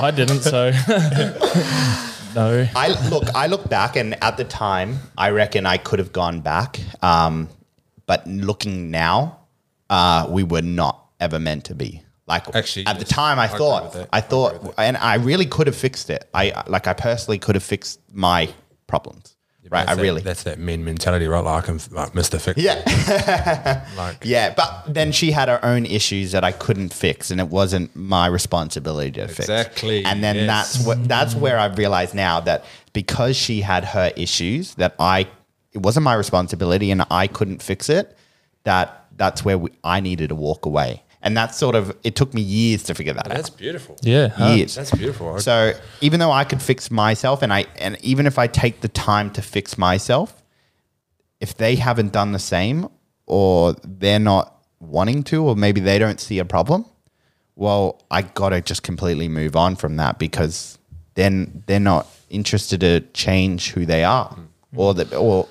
I 0.03 0.11
didn't, 0.13 0.41
so 0.41 0.71
no. 2.35 2.67
I 2.75 3.09
look, 3.09 3.23
I 3.33 3.47
look 3.47 3.69
back, 3.69 3.95
and 3.95 4.21
at 4.21 4.35
the 4.35 4.43
time, 4.43 4.99
I 5.17 5.29
reckon 5.29 5.65
I 5.65 5.77
could 5.77 5.99
have 5.99 6.11
gone 6.11 6.41
back. 6.41 6.81
Um, 7.01 7.47
but 8.05 8.27
looking 8.27 8.91
now, 8.91 9.39
uh, 9.89 10.27
we 10.29 10.43
were 10.43 10.61
not 10.61 11.05
ever 11.21 11.39
meant 11.39 11.63
to 11.65 11.75
be. 11.75 12.03
Like 12.32 12.55
Actually, 12.55 12.88
at 12.88 12.97
the 12.99 13.05
time, 13.05 13.38
I, 13.39 13.43
I 13.43 13.47
thought. 13.47 13.95
I 13.95 14.07
I 14.19 14.21
thought, 14.21 14.73
and 14.77 14.95
I 14.97 15.15
really 15.15 15.45
could 15.45 15.67
have 15.67 15.75
fixed 15.75 16.09
it. 16.09 16.27
I 16.34 16.63
like, 16.67 16.88
I 16.88 16.93
personally 16.93 17.39
could 17.39 17.55
have 17.55 17.63
fixed 17.63 17.99
my 18.13 18.49
problems. 18.88 19.36
right, 19.69 19.88
I 19.88 19.95
that- 19.95 20.01
really, 20.01 20.21
That's 20.21 20.43
that 20.43 20.57
men 20.59 20.84
mentality, 20.84 21.27
right? 21.27 21.43
Like 21.43 21.63
I 21.63 21.65
can, 21.67 21.79
like 21.91 22.15
Mister 22.15 22.39
Fix. 22.39 22.57
yeah. 22.61 23.86
Like 23.97 24.17
Yeah, 24.36 24.53
but 24.55 24.69
then 24.88 25.11
she 25.11 25.32
had 25.32 25.47
her 25.49 25.59
own 25.63 25.86
issues 25.86 26.32
that 26.32 26.43
I 26.43 26.51
couldn't 26.51 26.93
fix, 26.93 27.32
and 27.32 27.39
it 27.39 27.49
wasn't 27.49 27.95
my 27.95 28.27
responsibility 28.27 29.11
to 29.11 29.27
fix. 29.27 29.39
Exactly, 29.39 30.03
And 30.05 30.23
then 30.23 30.36
yes. 30.38 30.47
that's 30.47 30.86
what 30.88 30.97
that's 31.07 31.36
where 31.36 31.57
I've 31.59 31.77
realized 31.77 32.13
now 32.15 32.39
that 32.41 32.63
because 32.93 33.36
she 33.36 33.61
had 33.61 33.84
her 33.86 34.11
issues, 34.15 34.75
that 34.75 34.95
I 34.99 35.27
it 35.73 35.82
wasn't 35.88 36.03
my 36.03 36.15
responsibility, 36.15 36.91
and 36.91 37.03
I 37.11 37.27
couldn't 37.27 37.61
fix 37.61 37.89
it. 37.89 38.17
That 38.63 38.88
that's 39.17 39.43
where 39.45 39.57
we, 39.57 39.69
I 39.84 39.99
needed 39.99 40.29
to 40.29 40.36
walk 40.36 40.65
away, 40.65 41.03
and 41.24 41.38
that's 41.38 41.57
sort 41.57 41.76
of 41.76 41.95
it 42.03 42.15
took 42.15 42.34
me 42.34 42.41
years 42.41 42.84
to 42.84 42.95
figure 42.95 43.13
that 43.13 43.28
out 43.28 43.34
that's 43.34 43.49
beautiful. 43.49 43.97
Yeah. 44.01 44.30
huh? 44.30 44.53
years. 44.53 44.76
That's 44.76 44.91
beautiful. 44.91 45.39
So 45.39 45.74
even 46.01 46.19
though 46.19 46.32
I 46.32 46.43
could 46.43 46.61
fix 46.61 46.89
myself, 46.89 47.41
and 47.41 47.53
I 47.53 47.65
and 47.78 47.97
even 48.01 48.26
if 48.26 48.39
I 48.39 48.47
take 48.47 48.82
the 48.82 48.88
time 48.88 49.30
to 49.32 49.41
fix 49.41 49.78
myself, 49.78 50.41
if 51.39 51.55
they 51.57 51.76
haven't 51.76 52.11
done 52.11 52.32
the 52.32 52.39
same, 52.39 52.88
or 53.28 53.76
they're 53.84 54.19
not 54.19 54.55
wanting 54.80 55.24
to, 55.24 55.43
or 55.43 55.55
maybe 55.55 55.80
they 55.80 55.99
don't 55.99 56.19
see 56.19 56.39
a 56.39 56.45
problem, 56.45 56.86
well, 57.55 58.01
I 58.09 58.24
gotta 58.24 58.61
just 58.61 58.84
completely 58.84 59.28
move 59.28 59.55
on 59.55 59.76
from 59.76 59.97
that 59.97 60.17
because 60.17 60.80
then 61.13 61.63
they're 61.67 61.80
not 61.80 62.07
interested 62.30 62.80
to 62.82 63.01
change 63.13 63.72
who 63.72 63.86
they 63.86 64.03
are, 64.03 64.30
mm. 64.30 64.47
or 64.76 64.93
that, 64.95 65.13
or 65.13 65.47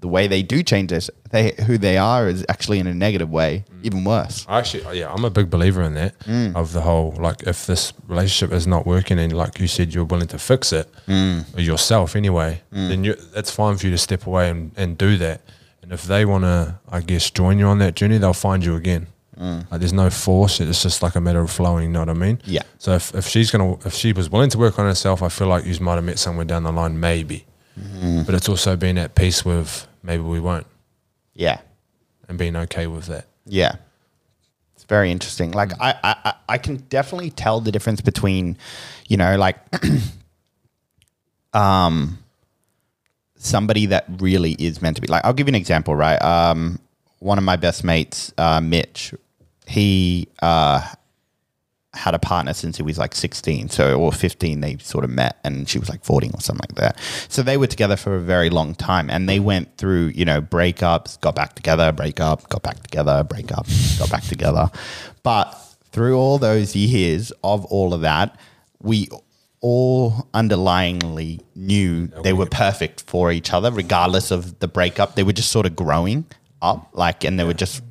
the 0.00 0.08
way 0.08 0.28
they 0.28 0.42
do 0.42 0.62
change 0.62 0.90
this, 0.90 1.10
they 1.30 1.54
who 1.66 1.76
they 1.78 1.98
are 1.98 2.28
is 2.28 2.44
actually 2.48 2.78
in 2.78 2.86
a 2.86 2.94
negative 2.94 3.28
way, 3.30 3.64
even 3.82 4.04
worse. 4.04 4.46
I 4.48 4.58
Actually, 4.60 4.98
yeah, 5.00 5.12
I'm 5.12 5.24
a 5.24 5.30
big 5.30 5.50
believer 5.50 5.82
in 5.82 5.94
that 5.94 6.18
Mm. 6.20 6.54
of 6.54 6.72
the 6.72 6.80
whole 6.82 7.14
like 7.18 7.42
if 7.46 7.66
this 7.66 7.92
relationship 8.06 8.54
is 8.54 8.66
not 8.66 8.86
working 8.86 9.18
and 9.18 9.32
like 9.32 9.58
you 9.60 9.66
said 9.66 9.92
you're 9.92 10.04
willing 10.04 10.28
to 10.28 10.38
fix 10.38 10.72
it 10.72 10.88
Mm. 11.08 11.44
yourself 11.56 12.14
anyway, 12.16 12.62
then 12.70 13.02
you 13.04 13.14
that's 13.34 13.50
fine 13.50 13.76
for 13.76 13.86
you 13.86 13.92
to 13.92 13.98
step 13.98 14.26
away 14.26 14.48
and, 14.50 14.70
and 14.76 14.96
do 14.96 15.16
that. 15.18 15.40
And 15.82 15.92
if 15.92 16.04
they 16.04 16.24
want 16.24 16.44
to, 16.44 16.76
I 16.90 17.00
guess, 17.00 17.30
join 17.30 17.58
you 17.58 17.66
on 17.66 17.78
that 17.78 17.94
journey, 17.96 18.18
they'll 18.18 18.34
find 18.34 18.64
you 18.64 18.74
again. 18.76 19.06
Like 19.70 19.78
there's 19.80 19.92
no 19.92 20.10
force; 20.10 20.60
it's 20.60 20.82
just 20.82 21.00
like 21.00 21.14
a 21.14 21.20
matter 21.20 21.40
of 21.40 21.48
flowing. 21.50 21.84
You 21.84 21.90
know 21.90 22.00
what 22.00 22.08
I 22.10 22.14
mean? 22.14 22.38
Mm. 22.38 22.42
Yeah. 22.44 22.62
So 22.78 22.92
if, 22.94 23.14
if 23.14 23.26
she's 23.28 23.50
gonna, 23.52 23.74
if 23.86 23.94
she 23.94 24.12
was 24.12 24.28
willing 24.28 24.50
to 24.50 24.58
work 24.58 24.78
on 24.80 24.84
herself, 24.86 25.22
I 25.22 25.28
feel 25.28 25.46
like 25.46 25.64
you 25.64 25.78
might 25.80 25.94
have 25.94 26.04
met 26.04 26.18
somewhere 26.18 26.44
down 26.44 26.64
the 26.64 26.72
line, 26.72 26.98
maybe. 26.98 27.46
Mm-hmm. 27.78 28.22
But 28.22 28.34
it's 28.34 28.48
also 28.48 28.76
being 28.76 28.98
at 28.98 29.14
peace 29.14 29.44
with 29.44 29.86
maybe 30.02 30.22
we 30.22 30.40
won't, 30.40 30.66
Yeah. 31.34 31.60
and 32.28 32.36
being 32.38 32.56
okay 32.56 32.86
with 32.86 33.06
that. 33.06 33.26
Yeah. 33.46 33.76
It's 34.74 34.84
very 34.84 35.10
interesting. 35.10 35.52
Like 35.52 35.72
I, 35.80 35.92
I, 36.02 36.16
I- 36.24 36.34
I 36.50 36.58
can 36.58 36.76
definitely 36.88 37.30
tell 37.30 37.60
the 37.60 37.70
difference 37.70 38.00
between, 38.00 38.56
you 39.08 39.16
know, 39.18 39.36
like 39.36 39.58
um 41.54 42.18
somebody 43.36 43.86
that 43.86 44.04
really 44.18 44.52
is 44.52 44.82
meant 44.82 44.96
to 44.96 45.02
be 45.02 45.08
like 45.08 45.24
I'll 45.24 45.32
give 45.32 45.46
you 45.46 45.52
an 45.52 45.54
example, 45.54 45.94
right? 45.94 46.16
Um 46.22 46.78
one 47.20 47.36
of 47.38 47.44
my 47.44 47.56
best 47.56 47.82
mates, 47.84 48.32
uh, 48.38 48.60
Mitch, 48.60 49.12
he 49.66 50.28
uh 50.40 50.86
had 51.94 52.14
a 52.14 52.18
partner 52.18 52.52
since 52.52 52.76
he 52.76 52.82
was 52.82 52.98
like 52.98 53.14
16 53.14 53.70
so 53.70 53.98
or 53.98 54.12
15 54.12 54.60
they 54.60 54.76
sort 54.76 55.04
of 55.04 55.10
met 55.10 55.38
and 55.42 55.68
she 55.68 55.78
was 55.78 55.88
like 55.88 56.04
14 56.04 56.32
or 56.34 56.40
something 56.40 56.66
like 56.68 56.78
that. 56.78 57.00
So 57.28 57.42
they 57.42 57.56
were 57.56 57.66
together 57.66 57.96
for 57.96 58.14
a 58.14 58.20
very 58.20 58.50
long 58.50 58.74
time 58.74 59.08
and 59.08 59.28
they 59.28 59.40
went 59.40 59.76
through 59.78 60.08
you 60.08 60.24
know 60.24 60.42
breakups 60.42 61.18
got 61.20 61.34
back 61.34 61.54
together 61.54 61.90
break 61.92 62.20
up 62.20 62.46
got 62.50 62.62
back 62.62 62.82
together 62.82 63.24
break 63.24 63.52
up 63.52 63.66
got 63.98 64.10
back 64.10 64.24
together. 64.24 64.70
But 65.22 65.52
through 65.90 66.18
all 66.18 66.38
those 66.38 66.76
years 66.76 67.32
of 67.42 67.64
all 67.66 67.94
of 67.94 68.02
that 68.02 68.38
we 68.82 69.08
all 69.60 70.28
underlyingly 70.34 71.40
knew 71.56 72.06
they 72.22 72.32
were 72.32 72.46
perfect 72.46 73.00
for 73.00 73.32
each 73.32 73.52
other 73.52 73.72
regardless 73.72 74.30
of 74.30 74.58
the 74.58 74.68
breakup. 74.68 75.14
They 75.14 75.22
were 75.22 75.32
just 75.32 75.50
sort 75.50 75.64
of 75.64 75.74
growing 75.74 76.26
up 76.60 76.90
like 76.92 77.24
and 77.24 77.40
they 77.40 77.44
were 77.44 77.54
just 77.54 77.82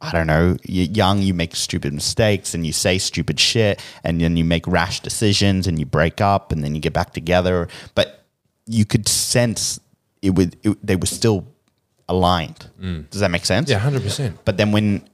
I 0.00 0.12
don't 0.12 0.26
know, 0.26 0.56
you're 0.64 0.86
young, 0.86 1.22
you 1.22 1.32
make 1.32 1.56
stupid 1.56 1.92
mistakes 1.94 2.54
and 2.54 2.66
you 2.66 2.72
say 2.72 2.98
stupid 2.98 3.40
shit 3.40 3.82
and 4.04 4.20
then 4.20 4.36
you 4.36 4.44
make 4.44 4.66
rash 4.66 5.00
decisions 5.00 5.66
and 5.66 5.78
you 5.78 5.86
break 5.86 6.20
up 6.20 6.52
and 6.52 6.62
then 6.62 6.74
you 6.74 6.80
get 6.80 6.92
back 6.92 7.12
together. 7.14 7.68
But 7.94 8.24
you 8.66 8.84
could 8.84 9.08
sense 9.08 9.80
it 10.22 10.30
would, 10.30 10.56
it, 10.64 10.76
they 10.86 10.96
were 10.96 11.06
still 11.06 11.46
aligned. 12.08 12.68
Mm. 12.80 13.08
Does 13.10 13.20
that 13.20 13.30
make 13.30 13.46
sense? 13.46 13.70
Yeah, 13.70 13.78
hundred 13.78 14.02
percent. 14.02 14.38
But 14.44 14.58
then 14.58 14.70
when 14.70 15.08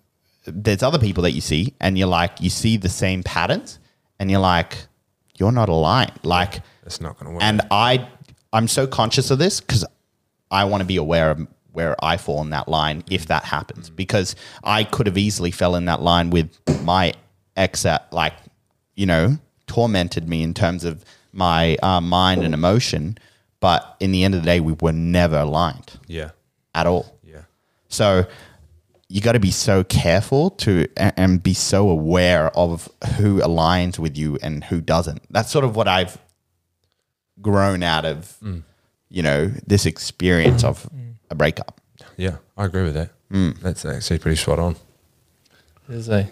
there's 0.47 0.83
other 0.83 0.99
people 0.99 1.23
that 1.23 1.31
you 1.33 1.41
see 1.41 1.75
and 1.81 1.97
you're 1.97 2.09
like, 2.09 2.41
you 2.41 2.51
see 2.51 2.77
the 2.77 2.89
same 2.89 3.23
patterns 3.23 3.79
and 4.19 4.31
you're 4.31 4.41
like, 4.41 4.77
you're 5.39 5.53
not 5.53 5.69
aligned. 5.69 6.19
Like, 6.25 6.61
It's 6.85 7.01
not 7.01 7.15
going 7.19 7.27
to 7.27 7.33
work. 7.35 7.43
and 7.45 7.61
I, 7.71 8.09
I'm 8.53 8.67
so 8.69 8.87
conscious 8.89 9.31
of 9.31 9.39
this 9.39 9.61
because 9.61 9.85
I 10.51 10.65
want 10.65 10.81
to 10.81 10.87
be 10.87 10.97
aware 10.97 11.31
of 11.31 11.47
where 11.73 11.97
I 12.05 12.17
fall 12.17 12.41
in 12.43 12.51
that 12.51 12.69
line 12.69 13.05
if 13.11 13.23
mm-hmm. 13.23 13.29
that 13.29 13.45
happens 13.45 13.91
because 13.91 14.37
I 14.63 14.85
could 14.85 15.07
have 15.07 15.19
easily 15.19 15.51
fell 15.51 15.75
in 15.75 15.87
that 15.87 16.03
line 16.03 16.31
with 16.31 16.51
my 16.83 17.15
ex 17.57 17.85
at 17.87 18.13
like, 18.13 18.35
you 18.95 19.07
know, 19.07 19.39
tormented 19.67 20.29
me 20.29 20.43
in 20.43 20.55
terms 20.55 20.85
of 20.85 21.05
my 21.33 21.77
uh, 21.83 22.01
mind 22.01 22.43
and 22.43 22.55
emotion. 22.55 23.19
But 23.61 23.97
in 24.01 24.13
the 24.13 24.25
end 24.25 24.35
of 24.35 24.43
the 24.43 24.47
day, 24.47 24.61
we 24.61 24.75
were 24.81 24.93
never 24.93 25.39
aligned 25.39 25.99
Yeah. 26.07 26.31
at 26.75 26.87
all. 26.87 27.19
Yeah. 27.23 27.43
So 27.89 28.27
you 29.09 29.21
got 29.21 29.33
to 29.33 29.41
be 29.41 29.51
so 29.51 29.85
careful 29.85 30.51
to 30.51 30.87
and 30.97 31.43
be 31.43 31.55
so 31.55 31.91
aware 31.91 32.49
of 32.57 32.89
who 33.19 33.41
aligns 33.41 33.99
with 33.99 34.17
you 34.17 34.39
and 34.43 34.65
who 34.65 34.81
doesn't. 34.81 35.23
That's 35.31 35.51
sort 35.51 35.65
of 35.65 35.77
what 35.77 35.87
I've 35.87 36.19
grown 37.41 37.83
out 37.83 38.05
of, 38.05 38.37
mm. 38.43 38.63
you 39.11 39.23
know, 39.23 39.53
this 39.67 39.85
experience 39.85 40.65
of 40.65 40.89
mm. 40.91 41.12
A 41.33 41.35
breakup. 41.35 41.81
Yeah. 42.17 42.37
I 42.57 42.67
agree 42.67 42.85
with 42.85 42.95
that. 42.95 43.11
That's 43.63 43.85
actually 43.85 44.19
pretty 44.19 44.37
spot 44.37 44.59
on. 44.59 44.77
There's 45.89 46.09
a 46.09 46.31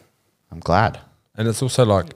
I'm 0.52 0.60
glad. 0.60 1.00
And 1.36 1.48
it's 1.48 1.62
also 1.62 1.84
like, 1.84 2.14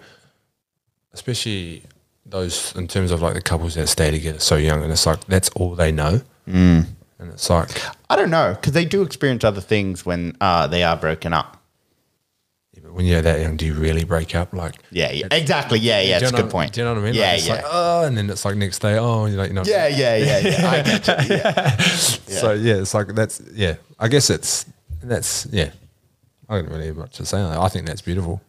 especially 1.13 1.83
those 2.27 2.75
in 2.77 2.89
terms 2.89 3.11
of 3.11 3.23
like 3.23 3.35
the 3.35 3.41
couples 3.43 3.75
that 3.75 3.89
stay 3.89 4.11
together 4.11 4.39
so 4.39 4.57
young, 4.57 4.83
and 4.83 4.93
it's 4.93 5.07
like 5.07 5.25
that's 5.27 5.49
all 5.51 5.75
they 5.75 5.93
know. 5.93 6.21
Mm. 6.49 6.87
And 7.19 7.33
it's 7.33 7.49
like, 7.49 7.71
I 8.11 8.17
don't 8.17 8.31
know 8.31 8.55
because 8.55 8.73
they 8.73 8.85
do 8.85 9.03
experience 9.03 9.45
other 9.45 9.61
things 9.61 10.05
when 10.05 10.37
uh, 10.41 10.67
they 10.67 10.83
are 10.83 10.97
broken 10.97 11.33
up. 11.33 11.63
Yeah, 12.95 12.95
but 12.95 12.97
when 12.97 13.07
you're 13.07 13.23
that 13.23 13.41
young, 13.41 13.57
do 13.57 13.67
you 13.67 13.75
really 13.75 14.05
break 14.05 14.35
up? 14.35 14.53
Like, 14.53 14.77
Yeah, 14.91 15.11
yeah, 15.13 15.27
exactly. 15.31 15.79
Yeah, 15.79 16.01
yeah, 16.01 16.19
do 16.19 16.25
you 16.25 16.29
it's 16.31 16.39
a 16.39 16.43
good 16.43 16.51
point. 16.51 16.73
Do 16.73 16.81
you 16.81 16.85
know 16.85 16.95
what 16.95 17.01
I 17.03 17.05
mean? 17.05 17.15
Yeah, 17.15 17.27
like, 17.27 17.39
it's 17.39 17.47
yeah. 17.47 17.55
Like, 17.55 17.65
oh, 17.69 18.05
and 18.05 18.17
then 18.17 18.31
it's 18.31 18.45
like 18.45 18.57
next 18.57 18.79
day, 18.81 18.99
oh, 18.99 19.27
you're 19.27 19.39
like, 19.39 19.49
you 19.49 19.55
know. 19.55 19.63
yeah, 19.65 19.87
yeah, 19.89 20.17
yeah, 20.17 20.39
yeah. 20.39 20.71
I 20.71 20.83
get 20.83 21.29
you. 21.29 21.37
Yeah. 22.35 22.41
So 22.41 22.53
yeah, 22.53 22.75
it's 22.75 22.95
like 22.95 23.09
that's 23.09 23.41
yeah. 23.55 23.77
I 23.99 24.09
guess 24.09 24.31
it's 24.31 24.67
that's 25.03 25.47
yeah. 25.47 25.71
I 26.49 26.57
don't 26.57 26.69
really 26.71 26.87
have 26.87 26.97
much 26.97 27.17
to 27.17 27.25
say 27.27 27.39
on 27.39 27.51
that. 27.53 27.61
I 27.61 27.69
think 27.69 27.87
that's 27.87 28.03
beautiful. 28.03 28.41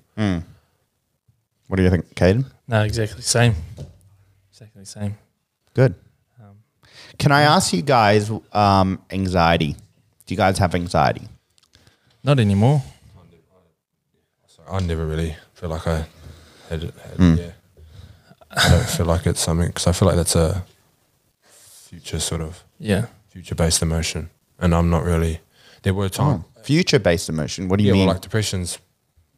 What 1.67 1.77
do 1.77 1.83
you 1.83 1.89
think, 1.89 2.13
Cayden? 2.15 2.45
no 2.67 2.83
exactly 2.83 3.21
same. 3.21 3.55
Exactly 4.51 4.81
the 4.81 4.85
same. 4.85 5.17
Good. 5.73 5.95
Can 7.17 7.31
I 7.31 7.43
ask 7.43 7.73
you 7.73 7.81
guys 7.81 8.29
um, 8.51 8.99
anxiety? 9.09 9.73
Do 10.25 10.33
you 10.33 10.37
guys 10.37 10.57
have 10.57 10.75
anxiety? 10.75 11.27
Not 12.23 12.39
anymore. 12.39 12.83
So 14.65 14.73
I 14.73 14.79
never 14.79 15.05
really 15.05 15.35
feel 15.53 15.69
like 15.69 15.87
I 15.87 16.05
had, 16.69 16.83
it- 16.83 16.93
had 16.95 17.17
hmm. 17.17 17.35
yeah. 17.35 17.51
I 18.51 18.69
don't 18.69 18.85
feel 18.89 19.05
like 19.05 19.25
it's 19.27 19.41
something 19.41 19.67
because 19.67 19.87
I 19.87 19.91
feel 19.91 20.07
like 20.07 20.15
that's 20.17 20.35
a 20.35 20.63
future 21.43 22.19
sort 22.19 22.41
of 22.41 22.63
Yeah. 22.79 23.07
future 23.29 23.55
based 23.55 23.81
emotion, 23.81 24.29
and 24.59 24.73
I'm 24.73 24.89
not 24.89 25.03
really. 25.03 25.39
There 25.83 25.93
were 25.93 26.09
times, 26.09 26.43
oh, 26.57 26.61
Future 26.63 26.99
based 26.99 27.29
emotion. 27.29 27.67
What 27.69 27.77
do 27.77 27.83
you 27.83 27.89
yeah, 27.89 27.93
mean? 27.93 28.05
well, 28.07 28.15
like 28.15 28.21
depression's 28.21 28.79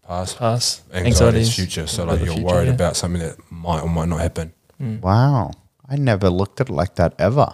past, 0.08 0.38
Past 0.38 0.84
anxiety 0.94 1.10
is 1.10 1.22
anxieties 1.22 1.56
future. 1.56 1.88
So 1.88 2.06
like 2.06 2.20
you're 2.24 2.34
future, 2.36 2.46
worried 2.46 2.68
yeah. 2.68 2.74
about 2.74 2.96
something 2.96 3.22
that 3.22 3.36
might 3.52 3.82
or 3.82 3.90
might 3.90 4.08
not 4.08 4.20
happen. 4.22 4.54
Hmm. 4.78 5.00
wow. 5.02 5.52
I 5.90 5.96
never 5.96 6.30
looked 6.30 6.62
at 6.62 6.70
it 6.70 6.74
like 6.74 6.96
that 6.96 7.16
ever. 7.20 7.48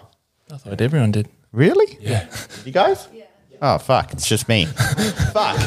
I 0.52 0.58
thought 0.58 0.82
everyone 0.82 1.12
did. 1.12 1.28
Really? 1.52 1.98
Yeah, 2.02 2.28
You 2.66 2.72
guys? 2.72 3.08
Yeah. 3.14 3.23
Oh, 3.66 3.78
fuck. 3.78 4.12
It's 4.12 4.28
just 4.28 4.50
me. 4.50 4.66
fuck. 5.32 5.58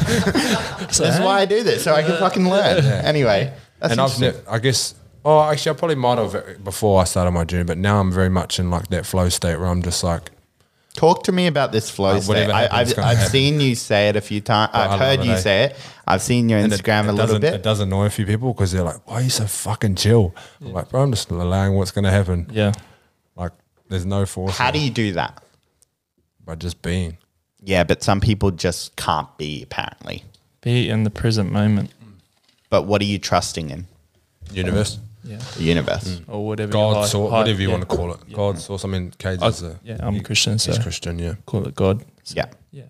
So, 0.92 1.02
That's 1.04 1.18
why 1.18 1.40
I 1.40 1.46
do 1.46 1.62
this, 1.62 1.82
so 1.82 1.94
I 1.94 2.02
can 2.02 2.18
fucking 2.18 2.46
learn. 2.48 2.84
Anyway. 2.84 3.52
That's 3.80 3.92
and 3.92 4.00
I've 4.00 4.20
ne- 4.20 4.34
I 4.48 4.58
guess. 4.58 4.94
Oh, 5.24 5.40
actually, 5.40 5.70
I 5.70 5.74
probably 5.78 5.94
might 5.96 6.18
have 6.18 6.62
before 6.62 7.00
I 7.00 7.04
started 7.04 7.30
my 7.30 7.44
journey, 7.44 7.64
but 7.64 7.78
now 7.78 7.98
I'm 7.98 8.12
very 8.12 8.28
much 8.28 8.58
in 8.60 8.70
like 8.70 8.88
that 8.88 9.06
flow 9.06 9.28
state 9.30 9.56
where 9.58 9.66
I'm 9.68 9.82
just 9.82 10.04
like, 10.04 10.30
Talk 10.94 11.24
to 11.24 11.32
me 11.32 11.46
about 11.46 11.72
this 11.72 11.90
flow 11.90 12.16
Uh, 12.16 12.20
state. 12.20 12.28
whatever 12.28 12.52
I, 12.52 12.68
I've, 12.70 12.98
I've 12.98 13.28
seen 13.28 13.60
you 13.60 13.74
say 13.74 14.08
it 14.10 14.16
a 14.16 14.20
few 14.20 14.40
times. 14.40 14.70
I 14.72 14.86
I've 14.88 14.98
heard 15.00 15.20
it, 15.20 15.26
you 15.26 15.32
eh? 15.32 15.36
say 15.36 15.62
it. 15.64 15.76
I've 16.06 16.22
seen 16.22 16.48
your 16.48 16.58
And 16.58 16.72
it- 16.72 16.80
Instagram 16.80 17.04
it 17.04 17.08
a 17.08 17.12
little 17.12 17.38
bit. 17.38 17.54
It 17.54 17.62
does 17.62 17.80
annoy 17.80 18.06
a 18.06 18.10
few 18.10 18.24
people 18.24 18.52
because 18.54 18.72
they're 18.72 18.82
like, 18.82 19.06
"Why 19.06 19.16
are 19.16 19.22
you 19.22 19.30
so 19.30 19.46
fucking 19.46 19.96
chill?" 19.96 20.34
I'm 20.60 20.72
like, 20.72 20.88
"Bro, 20.90 21.02
I'm 21.02 21.10
just 21.12 21.30
allowing 21.30 21.74
what's 21.76 21.90
going 21.92 22.04
to 22.04 22.10
happen. 22.10 22.48
yeah. 22.52 22.72
Like, 23.36 23.52
there's 23.88 24.06
no 24.06 24.24
force. 24.26 24.56
How 24.56 24.68
in 24.68 24.74
do 24.74 24.78
you 24.80 24.90
do 24.90 25.12
that? 25.12 25.42
by 26.44 26.54
just 26.54 26.80
being? 26.82 27.18
Yeah, 27.66 27.84
but 27.84 28.02
some 28.02 28.20
people 28.20 28.50
just 28.52 28.94
can't 28.96 29.28
be, 29.38 29.62
apparently. 29.62 30.24
Be 30.62 30.88
in 30.88 31.02
the 31.04 31.10
present 31.10 31.50
moment. 31.52 31.90
But 32.70 32.82
what 32.82 33.00
are 33.02 33.04
you 33.04 33.18
trusting 33.18 33.70
in? 33.70 33.86
Universe, 34.52 34.98
Yeah. 35.24 35.38
The 35.56 35.64
universe. 35.64 36.20
Or 36.28 36.46
whatever. 36.46 36.68
you 36.68 36.72
God, 36.72 36.94
high- 36.94 37.06
source, 37.08 37.30
high- 37.32 37.38
whatever 37.40 37.60
you 37.60 37.68
yeah. 37.68 37.74
want 37.76 37.88
to 37.88 37.96
call 37.96 38.12
it. 38.14 38.20
Yeah. 38.28 38.36
God, 38.36 38.58
source. 38.60 38.84
I 38.84 38.88
mean, 38.88 39.12
Cage 39.18 39.40
I- 39.42 39.48
is 39.48 39.62
a 39.62 39.78
yeah, 39.82 39.96
I'm 40.00 40.20
Christian, 40.20 40.58
so 40.58 40.70
he's 40.72 40.80
Christian. 40.82 41.18
Yeah, 41.18 41.34
call 41.44 41.66
it 41.66 41.74
God. 41.74 42.04
So, 42.22 42.34
Yeah. 42.36 42.46
Yeah. 42.70 42.84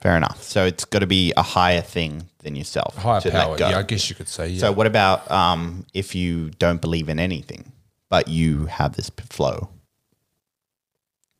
Fair 0.00 0.16
enough. 0.16 0.42
So 0.42 0.64
it's 0.64 0.84
got 0.86 1.00
to 1.00 1.06
be 1.06 1.32
a 1.36 1.42
higher 1.42 1.82
thing 1.82 2.28
than 2.38 2.56
yourself. 2.56 2.96
higher 2.96 3.20
to 3.20 3.28
let 3.30 3.44
power. 3.44 3.56
go. 3.58 3.68
Yeah, 3.68 3.78
I 3.78 3.82
guess 3.82 4.08
you 4.08 4.16
could 4.16 4.28
say. 4.28 4.48
Yeah. 4.48 4.60
So 4.60 4.72
what 4.72 4.86
about 4.86 5.30
um, 5.30 5.84
if 5.92 6.14
you 6.14 6.50
don't 6.58 6.80
believe 6.80 7.08
in 7.10 7.18
anything, 7.18 7.72
but 8.08 8.28
you 8.28 8.66
have 8.66 8.96
this 8.96 9.10
p- 9.10 9.24
flow? 9.28 9.68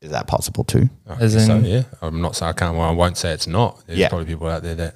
Is 0.01 0.11
that 0.11 0.27
possible 0.27 0.63
too? 0.63 0.89
I 1.07 1.13
As 1.19 1.35
guess 1.35 1.45
so, 1.47 1.57
yeah, 1.59 1.83
I'm 2.01 2.21
not 2.21 2.35
saying 2.35 2.49
I 2.51 2.53
can't. 2.53 2.77
Well, 2.77 2.87
I 2.87 2.91
won't 2.93 3.17
say 3.17 3.31
it's 3.33 3.47
not. 3.47 3.83
There's 3.85 3.99
Yeah. 3.99 4.09
probably 4.09 4.27
people 4.27 4.47
out 4.47 4.63
there 4.63 4.75
that. 4.75 4.95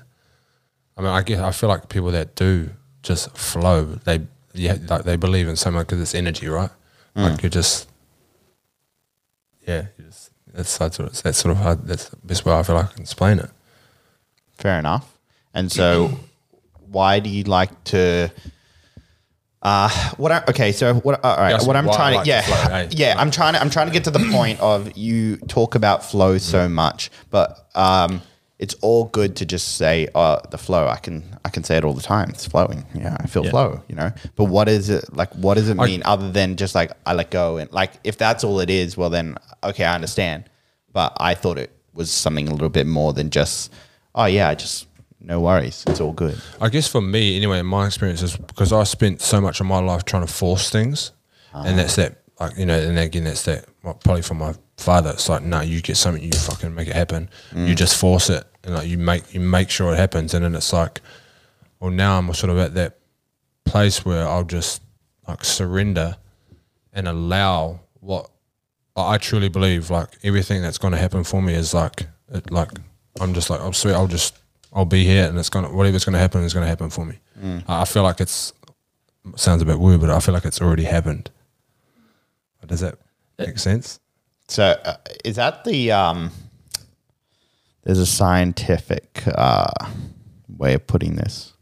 I 0.95 1.01
mean, 1.01 1.09
I 1.11 1.21
guess 1.23 1.39
I 1.39 1.51
feel 1.51 1.69
like 1.69 1.89
people 1.89 2.11
that 2.11 2.35
do 2.35 2.69
just 3.01 3.35
flow. 3.37 3.83
They 3.83 4.21
yeah, 4.53 4.77
like 4.87 5.03
they 5.03 5.15
believe 5.17 5.47
in 5.47 5.55
something 5.57 5.81
because 5.81 5.99
it's 5.99 6.15
energy, 6.15 6.47
right? 6.47 6.69
Mm. 7.17 7.31
Like 7.31 7.43
you're 7.43 7.49
just. 7.49 7.89
Yeah, 9.67 9.87
you 9.97 10.05
just, 10.05 10.31
that's 10.53 10.77
that's 10.77 10.97
sort 10.97 11.09
of, 11.09 11.23
that's 11.23 11.37
sort 11.37 11.51
of 11.51 11.57
hard. 11.63 11.87
That's 11.87 12.09
the 12.09 12.17
best 12.17 12.45
way 12.45 12.53
I 12.53 12.63
feel 12.63 12.75
like 12.75 12.85
I 12.85 12.93
can 12.93 13.01
explain 13.01 13.39
it. 13.39 13.49
Fair 14.57 14.77
enough. 14.79 15.17
And 15.53 15.71
so, 15.71 16.17
why 16.91 17.19
do 17.19 17.29
you 17.29 17.43
like 17.43 17.83
to? 17.85 18.29
Uh, 19.63 19.89
what? 20.17 20.31
I, 20.31 20.43
okay, 20.49 20.71
so 20.73 20.93
what? 20.95 21.23
All 21.23 21.37
right, 21.37 21.51
Yes, 21.51 21.65
what 21.65 21.77
I'm 21.77 21.85
trying 21.85 22.15
like 22.15 22.25
to, 22.25 22.29
yeah, 22.29 22.41
flow, 22.41 22.75
eh? 22.75 22.87
yeah, 22.91 23.15
I'm 23.17 23.31
trying 23.31 23.53
to, 23.53 23.61
I'm 23.61 23.69
trying 23.69 23.87
to 23.87 23.93
get 23.93 24.03
to 24.03 24.11
the 24.11 24.27
point 24.31 24.59
of 24.59 24.97
you 24.97 25.37
talk 25.37 25.75
about 25.75 26.03
flow 26.03 26.37
so 26.37 26.67
much, 26.67 27.09
but 27.29 27.69
um, 27.73 28.21
it's 28.59 28.73
all 28.81 29.05
good 29.05 29.37
to 29.37 29.45
just 29.45 29.77
say, 29.77 30.09
oh, 30.15 30.39
the 30.51 30.57
flow. 30.57 30.87
I 30.89 30.97
can, 30.97 31.23
I 31.45 31.49
can 31.49 31.63
say 31.63 31.77
it 31.77 31.85
all 31.85 31.93
the 31.93 32.01
time. 32.01 32.29
It's 32.29 32.45
flowing. 32.45 32.85
Yeah, 32.93 33.15
I 33.19 33.27
feel 33.27 33.45
Yeah. 33.45 33.51
flow. 33.51 33.81
You 33.87 33.95
know, 33.95 34.11
but 34.35 34.45
what 34.45 34.67
is 34.67 34.89
it 34.89 35.05
like? 35.15 35.33
What 35.35 35.53
does 35.55 35.69
it 35.69 35.75
mean 35.77 36.03
other 36.03 36.29
than 36.29 36.57
just 36.57 36.75
like 36.75 36.91
I 37.05 37.13
let 37.13 37.31
go 37.31 37.55
and 37.57 37.71
like 37.71 37.93
if 38.03 38.17
that's 38.17 38.43
all 38.43 38.59
it 38.59 38.69
is? 38.69 38.97
Well, 38.97 39.09
then 39.09 39.37
okay, 39.63 39.85
I 39.85 39.95
understand. 39.95 40.43
But 40.91 41.13
I 41.21 41.35
thought 41.35 41.57
it 41.57 41.71
was 41.93 42.11
something 42.11 42.47
a 42.49 42.51
little 42.51 42.69
bit 42.69 42.85
more 42.85 43.13
than 43.13 43.29
just, 43.29 43.71
oh 44.13 44.25
yeah, 44.25 44.49
I 44.49 44.55
just 44.55 44.87
no 45.23 45.39
worries, 45.39 45.83
it's 45.87 45.99
all 45.99 46.13
good. 46.13 46.39
I 46.61 46.69
guess 46.69 46.87
for 46.87 47.01
me, 47.01 47.35
anyway, 47.37 47.61
my 47.61 47.87
experience 47.87 48.21
is 48.21 48.35
because 48.37 48.71
I 48.73 48.83
spent 48.83 49.21
so 49.21 49.41
much 49.41 49.59
of 49.59 49.65
my 49.65 49.79
life 49.79 50.05
trying 50.05 50.25
to 50.25 50.31
force 50.31 50.69
things, 50.69 51.11
and 51.53 51.79
that's 51.79 51.95
that, 51.95 52.21
like 52.39 52.57
you 52.57 52.65
know, 52.65 52.79
and 52.79 52.99
again, 52.99 53.23
that's 53.23 53.43
that. 53.45 53.65
Probably 53.81 54.21
from 54.21 54.37
my 54.37 54.53
father, 54.77 55.11
it's 55.11 55.27
like, 55.27 55.43
no, 55.43 55.61
you 55.61 55.81
get 55.81 55.97
something, 55.97 56.23
you 56.23 56.31
fucking 56.31 56.73
make 56.73 56.87
it 56.87 56.95
happen. 56.95 57.29
You 57.53 57.73
mm. 57.73 57.75
just 57.75 57.97
force 57.97 58.29
it, 58.29 58.45
and 58.63 58.75
like 58.75 58.87
you 58.87 58.97
make 58.97 59.33
you 59.33 59.39
make 59.39 59.69
sure 59.69 59.93
it 59.93 59.97
happens, 59.97 60.33
and 60.33 60.45
then 60.45 60.55
it's 60.55 60.71
like, 60.71 61.01
well, 61.79 61.91
now 61.91 62.17
I'm 62.17 62.33
sort 62.33 62.51
of 62.51 62.57
at 62.59 62.73
that 62.75 62.99
place 63.65 64.05
where 64.05 64.27
I'll 64.27 64.43
just 64.43 64.81
like 65.27 65.43
surrender 65.43 66.17
and 66.93 67.07
allow 67.07 67.79
what 67.99 68.29
I 68.95 69.17
truly 69.17 69.49
believe. 69.49 69.89
Like 69.89 70.09
everything 70.23 70.61
that's 70.61 70.77
going 70.77 70.93
to 70.93 70.97
happen 70.97 71.23
for 71.23 71.41
me 71.41 71.53
is 71.53 71.73
like, 71.73 72.07
it, 72.29 72.51
like 72.51 72.69
I'm 73.19 73.33
just 73.33 73.49
like, 73.49 73.61
I'm 73.61 73.73
sweet. 73.73 73.93
I'll 73.93 74.07
just, 74.07 74.37
I'll 74.73 74.85
be 74.85 75.05
here, 75.05 75.27
and 75.27 75.37
it's 75.37 75.49
gonna 75.49 75.71
whatever's 75.71 76.03
going 76.03 76.13
to 76.13 76.19
happen 76.19 76.43
is 76.43 76.53
going 76.53 76.63
to 76.63 76.69
happen 76.69 76.89
for 76.89 77.05
me. 77.05 77.19
I 77.67 77.81
I 77.81 77.85
feel 77.85 78.03
like 78.03 78.19
it's 78.19 78.53
sounds 79.35 79.61
a 79.61 79.65
bit 79.65 79.79
weird, 79.79 80.01
but 80.01 80.09
I 80.09 80.19
feel 80.19 80.33
like 80.33 80.45
it's 80.45 80.61
already 80.61 80.83
happened. 80.83 81.29
Does 82.65 82.79
that 82.79 82.97
make 83.37 83.59
sense? 83.59 83.99
So 84.47 84.63
uh, 84.83 84.95
is 85.23 85.35
that 85.35 85.63
the 85.63 85.91
um? 85.91 86.31
There's 87.83 87.99
a 87.99 88.05
scientific 88.05 89.23
uh, 89.27 89.69
way 90.57 90.73
of 90.73 90.87
putting 90.87 91.15
this. 91.15 91.53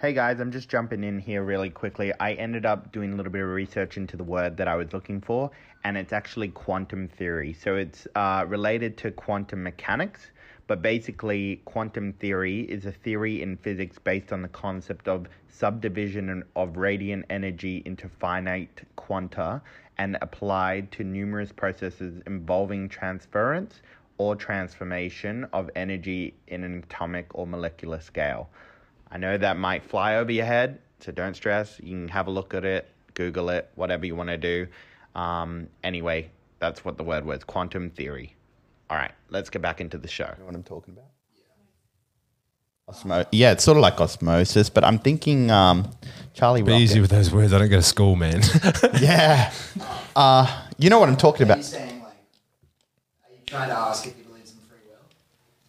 Hey 0.00 0.14
guys, 0.14 0.40
I'm 0.40 0.50
just 0.50 0.68
jumping 0.68 1.04
in 1.04 1.18
here 1.18 1.44
really 1.44 1.70
quickly. 1.70 2.12
I 2.18 2.32
ended 2.32 2.66
up 2.66 2.90
doing 2.90 3.12
a 3.12 3.16
little 3.16 3.30
bit 3.30 3.42
of 3.42 3.50
research 3.50 3.96
into 3.96 4.16
the 4.16 4.24
word 4.24 4.56
that 4.56 4.66
I 4.66 4.74
was 4.74 4.92
looking 4.92 5.20
for, 5.20 5.50
and 5.84 5.96
it's 5.96 6.12
actually 6.12 6.48
quantum 6.48 7.06
theory. 7.06 7.52
So 7.52 7.76
it's 7.76 8.08
uh, 8.16 8.44
related 8.48 8.96
to 8.98 9.10
quantum 9.12 9.62
mechanics, 9.62 10.30
but 10.66 10.82
basically, 10.82 11.60
quantum 11.64 12.12
theory 12.14 12.60
is 12.60 12.86
a 12.86 12.92
theory 12.92 13.42
in 13.42 13.56
physics 13.56 13.98
based 13.98 14.32
on 14.32 14.42
the 14.42 14.48
concept 14.48 15.08
of 15.08 15.26
subdivision 15.48 16.44
of 16.56 16.76
radiant 16.76 17.24
energy 17.30 17.82
into 17.84 18.08
finite 18.08 18.82
quanta 18.96 19.60
and 19.98 20.16
applied 20.22 20.90
to 20.92 21.04
numerous 21.04 21.52
processes 21.52 22.22
involving 22.26 22.88
transference 22.88 23.82
or 24.18 24.36
transformation 24.36 25.46
of 25.52 25.70
energy 25.74 26.34
in 26.46 26.64
an 26.64 26.78
atomic 26.78 27.26
or 27.34 27.46
molecular 27.46 28.00
scale. 28.00 28.48
I 29.10 29.18
know 29.18 29.36
that 29.36 29.58
might 29.58 29.84
fly 29.84 30.16
over 30.16 30.32
your 30.32 30.46
head, 30.46 30.78
so 31.00 31.12
don't 31.12 31.34
stress. 31.34 31.78
You 31.82 31.90
can 31.90 32.08
have 32.08 32.28
a 32.28 32.30
look 32.30 32.54
at 32.54 32.64
it, 32.64 32.88
Google 33.14 33.50
it, 33.50 33.68
whatever 33.74 34.06
you 34.06 34.16
want 34.16 34.30
to 34.30 34.38
do. 34.38 34.66
Um, 35.14 35.68
anyway, 35.84 36.30
that's 36.60 36.84
what 36.84 36.96
the 36.96 37.04
word 37.04 37.24
was 37.24 37.44
quantum 37.44 37.90
theory. 37.90 38.36
All 38.92 38.98
right, 38.98 39.12
let's 39.30 39.48
get 39.48 39.62
back 39.62 39.80
into 39.80 39.96
the 39.96 40.06
show. 40.06 40.24
You 40.24 40.40
know 40.40 40.44
what 40.44 40.54
I'm 40.54 40.62
talking 40.62 40.92
about? 40.92 41.06
Osmo- 42.94 43.26
yeah, 43.32 43.52
it's 43.52 43.64
sort 43.64 43.78
of 43.78 43.80
like 43.80 43.98
osmosis, 43.98 44.68
but 44.68 44.84
I'm 44.84 44.98
thinking 44.98 45.50
um, 45.50 45.90
Charlie 46.34 46.60
Be 46.60 46.72
Rocket. 46.72 46.82
easy 46.82 47.00
with 47.00 47.08
those 47.08 47.32
words. 47.32 47.54
I 47.54 47.58
don't 47.58 47.70
go 47.70 47.76
to 47.76 47.82
school, 47.82 48.16
man. 48.16 48.42
yeah. 49.00 49.50
Uh, 50.14 50.64
you 50.76 50.90
know 50.90 50.98
what 50.98 51.08
I'm 51.08 51.16
talking 51.16 51.44
Are 51.44 51.46
you 51.46 51.52
about? 51.54 51.64
saying 51.64 52.00
like, 52.02 52.08
are 52.10 53.32
you 53.32 53.38
trying 53.46 53.68
to 53.70 53.74
ask 53.78 54.06
if 54.06 54.14
he 54.14 54.22
believes 54.24 54.52
in 54.52 54.58
free 54.68 54.76
will 54.86 54.98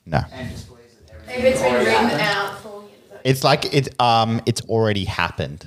No. 0.06 0.26
and 0.34 0.50
just 0.52 0.68
believes 0.68 0.96
that 1.08 1.14
everything 1.16 1.36
Maybe 1.38 1.48
it's 1.48 1.62
been 1.62 1.72
already 1.76 1.86
written 1.92 2.10
happened? 2.10 2.22
out 2.54 2.60
for 2.62 2.82
you. 2.84 2.90
It's 3.24 3.44
like 3.46 3.74
it 3.74 4.02
um 4.02 4.42
it's 4.46 4.60
already 4.64 5.06
happened. 5.06 5.66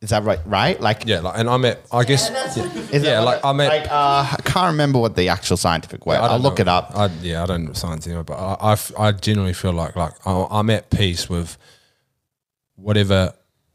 Is 0.00 0.10
that 0.10 0.22
right? 0.22 0.38
Right? 0.46 0.80
Like 0.80 1.04
yeah, 1.06 1.20
like, 1.20 1.38
and 1.38 1.50
I'm 1.50 1.64
at. 1.64 1.80
I 1.92 2.04
guess. 2.04 2.30
that's 2.30 2.56
yeah, 2.56 2.62
what- 2.66 2.94
is 2.94 3.02
yeah, 3.02 3.20
like 3.20 3.44
I'm 3.44 3.60
at. 3.60 3.68
like 3.68 3.90
uh, 3.90 4.36
I 4.38 4.40
can't 4.44 4.70
remember 4.72 4.98
what 5.00 5.16
the 5.16 5.28
actual 5.28 5.56
scientific 5.56 6.06
word. 6.06 6.14
Yeah, 6.14 6.20
I'll 6.28 6.38
look 6.38 6.58
know. 6.58 6.62
it 6.62 6.68
up. 6.68 6.92
I, 6.94 7.06
yeah, 7.20 7.42
I 7.42 7.46
don't 7.46 7.64
know 7.64 7.72
science 7.72 8.06
anyway, 8.06 8.22
but 8.24 8.34
I, 8.38 8.76
I 8.98 9.12
genuinely 9.12 9.54
feel 9.54 9.72
like 9.72 9.96
like 9.96 10.12
I- 10.26 10.46
I'm 10.50 10.70
at 10.70 10.90
peace 10.90 11.28
with 11.28 11.58
whatever. 12.76 13.32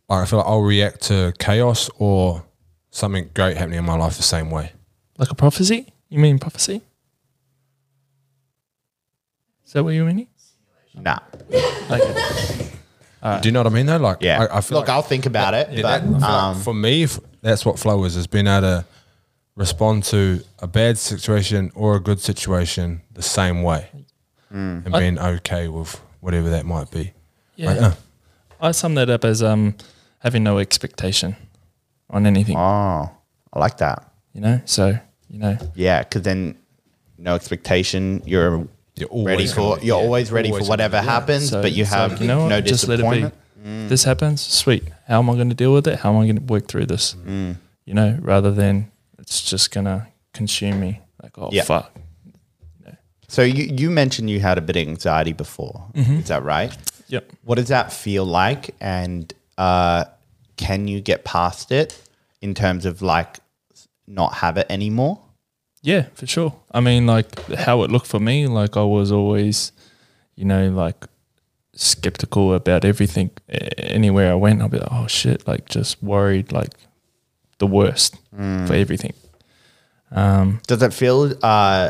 I 0.10 0.26
feel 0.26 0.40
like 0.40 0.48
I'll 0.48 0.62
react 0.62 1.02
to 1.04 1.34
chaos 1.40 1.90
or 1.98 2.44
something 2.92 3.30
great 3.34 3.58
happening 3.58 3.80
in 3.80 3.86
my 3.86 3.96
life 3.98 4.16
the 4.16 4.24
same 4.24 4.50
way. 4.52 4.72
Like 5.18 5.32
a 5.32 5.36
prophecy? 5.36 5.92
You 6.10 6.20
mean 6.20 6.40
prophecy? 6.40 6.82
Is 9.66 9.74
that 9.74 9.84
what 9.84 9.94
you 9.94 10.06
mean? 10.06 10.28
Nah. 10.96 11.20
Okay. 11.92 12.70
Do 13.24 13.48
you 13.48 13.52
know 13.54 13.62
what 13.62 13.68
I 13.68 13.76
mean? 13.76 13.86
Though, 13.86 13.98
like, 13.98 14.18
Yeah. 14.22 14.44
I, 14.52 14.58
I 14.58 14.62
feel 14.62 14.78
look, 14.80 14.88
like, 14.88 14.96
I'll 14.96 15.02
think 15.02 15.26
about 15.26 15.54
it. 15.54 15.70
yeah, 15.72 15.82
but 15.82 15.88
that- 15.90 16.02
I 16.02 16.06
feel 16.06 16.12
like 16.20 16.24
um, 16.24 16.60
for 16.62 16.74
me, 16.74 17.08
that's 17.42 17.66
what 17.66 17.80
flow 17.80 18.04
is: 18.04 18.16
is 18.16 18.28
being 18.28 18.48
able 18.48 18.62
to 18.62 18.86
respond 19.56 20.04
to 20.06 20.44
a 20.60 20.68
bad 20.68 20.98
situation 20.98 21.72
or 21.76 21.96
a 21.96 22.00
good 22.00 22.20
situation 22.20 23.02
the 23.14 23.22
same 23.22 23.64
way, 23.64 23.88
Mm. 24.54 24.86
and 24.86 24.94
being 24.94 25.18
okay 25.20 25.68
with 25.68 26.00
whatever 26.20 26.50
that 26.50 26.66
might 26.66 26.92
be. 26.92 27.14
Yeah. 27.56 27.68
Like, 27.72 27.82
uh, 27.82 27.92
I 28.62 28.72
sum 28.72 28.96
that 28.96 29.10
up 29.10 29.24
as 29.26 29.42
um 29.44 29.76
having 30.20 30.44
no 30.44 30.58
expectation 30.60 31.36
on 32.10 32.26
anything. 32.26 32.56
oh, 32.58 33.10
I 33.54 33.60
like 33.60 33.78
that. 33.78 34.10
You 34.34 34.42
know? 34.42 34.62
So, 34.66 34.98
you 35.30 35.40
know, 35.40 35.58
Yeah, 35.76 36.00
because 36.04 36.24
then 36.24 36.56
no 37.18 37.36
expectation. 37.36 38.22
You're 38.26 38.68
You're 38.96 39.10
always 39.10 39.26
ready 39.28 39.46
gonna 39.48 39.76
for. 39.78 39.86
you're 39.86 39.98
yeah, 40.00 40.04
always 40.06 40.32
ready 40.32 40.50
always 40.50 40.66
for 40.66 40.70
whatever 40.70 40.98
gonna 40.98 41.02
be, 41.02 41.06
yeah. 41.08 41.12
happens, 41.14 41.50
so 41.50 41.62
but 41.62 41.72
you 41.72 41.86
have 41.86 42.12
like, 42.12 42.22
you 42.22 42.28
know 42.28 42.42
what? 42.44 42.50
no 42.50 42.62
just 42.62 42.88
let 42.88 43.00
it 43.00 43.04
be. 43.04 43.10
disappointment. 43.10 43.90
This 43.90 44.04
happens, 44.04 44.42
sweet. 44.42 44.84
How 45.08 45.20
am 45.20 45.30
I 45.30 45.36
going 45.36 45.48
to 45.50 45.56
deal 45.56 45.74
with 45.74 45.88
it? 45.88 46.00
How 46.00 46.10
am 46.14 46.18
I 46.18 46.24
going 46.26 46.36
to 46.36 46.42
work 46.42 46.68
through 46.68 46.86
this? 46.88 47.16
Mm. 47.26 47.56
You 47.86 47.94
know, 47.94 48.18
rather 48.22 48.52
than 48.52 48.92
it's 49.20 49.42
just 49.42 49.72
going 49.72 49.86
to 49.86 50.06
consume 50.34 50.82
me. 50.82 51.00
Like, 51.22 51.38
oh, 51.38 51.50
Yeah. 51.52 51.64
fuck. 51.64 51.92
So 53.30 53.42
you 53.42 53.64
you 53.64 53.90
mentioned 53.90 54.30
you 54.30 54.42
had 54.42 54.58
a 54.58 54.62
bit 54.62 54.76
of 54.76 54.82
anxiety 54.88 55.34
before. 55.34 55.88
Mm-hmm. 55.96 56.20
Is 56.20 56.28
that 56.28 56.44
right? 56.44 56.76
Yep. 57.08 57.32
What 57.46 57.56
does 57.56 57.70
that 57.70 57.92
feel 57.92 58.26
like? 58.26 58.76
And 58.80 59.34
uh, 59.58 60.06
can 60.58 60.88
you 60.88 61.02
get 61.02 61.24
past 61.24 61.72
it 61.72 61.98
in 62.42 62.54
terms 62.54 62.86
of 62.86 63.02
like 63.02 63.40
not 64.08 64.36
have 64.36 64.58
it 64.58 64.68
anymore? 64.70 65.20
Yeah, 65.84 66.08
for 66.16 66.26
sure. 66.26 66.56
I 66.72 66.80
mean, 66.80 67.06
like 67.06 67.46
how 67.54 67.84
it 67.84 67.92
looked 67.92 68.08
for 68.08 68.20
me, 68.20 68.48
like 68.48 68.78
I 68.78 68.84
was 68.84 69.12
always, 69.12 69.74
you 70.36 70.46
know, 70.46 70.70
like 70.70 71.06
skeptical 71.76 72.54
about 72.54 72.86
everything. 72.86 73.32
Anywhere 73.78 74.32
I 74.32 74.36
went, 74.36 74.62
I'd 74.62 74.72
be 74.72 74.80
like, 74.80 74.88
oh 74.92 75.08
shit, 75.08 75.46
like 75.46 75.68
just 75.68 76.02
worried, 76.02 76.52
like 76.54 76.72
the 77.58 77.68
worst 77.68 78.16
for 78.32 78.74
everything. 78.74 79.14
Um, 80.12 80.62
Does 80.68 80.82
it 80.82 80.94
feel 80.94 81.34
uh, 81.44 81.90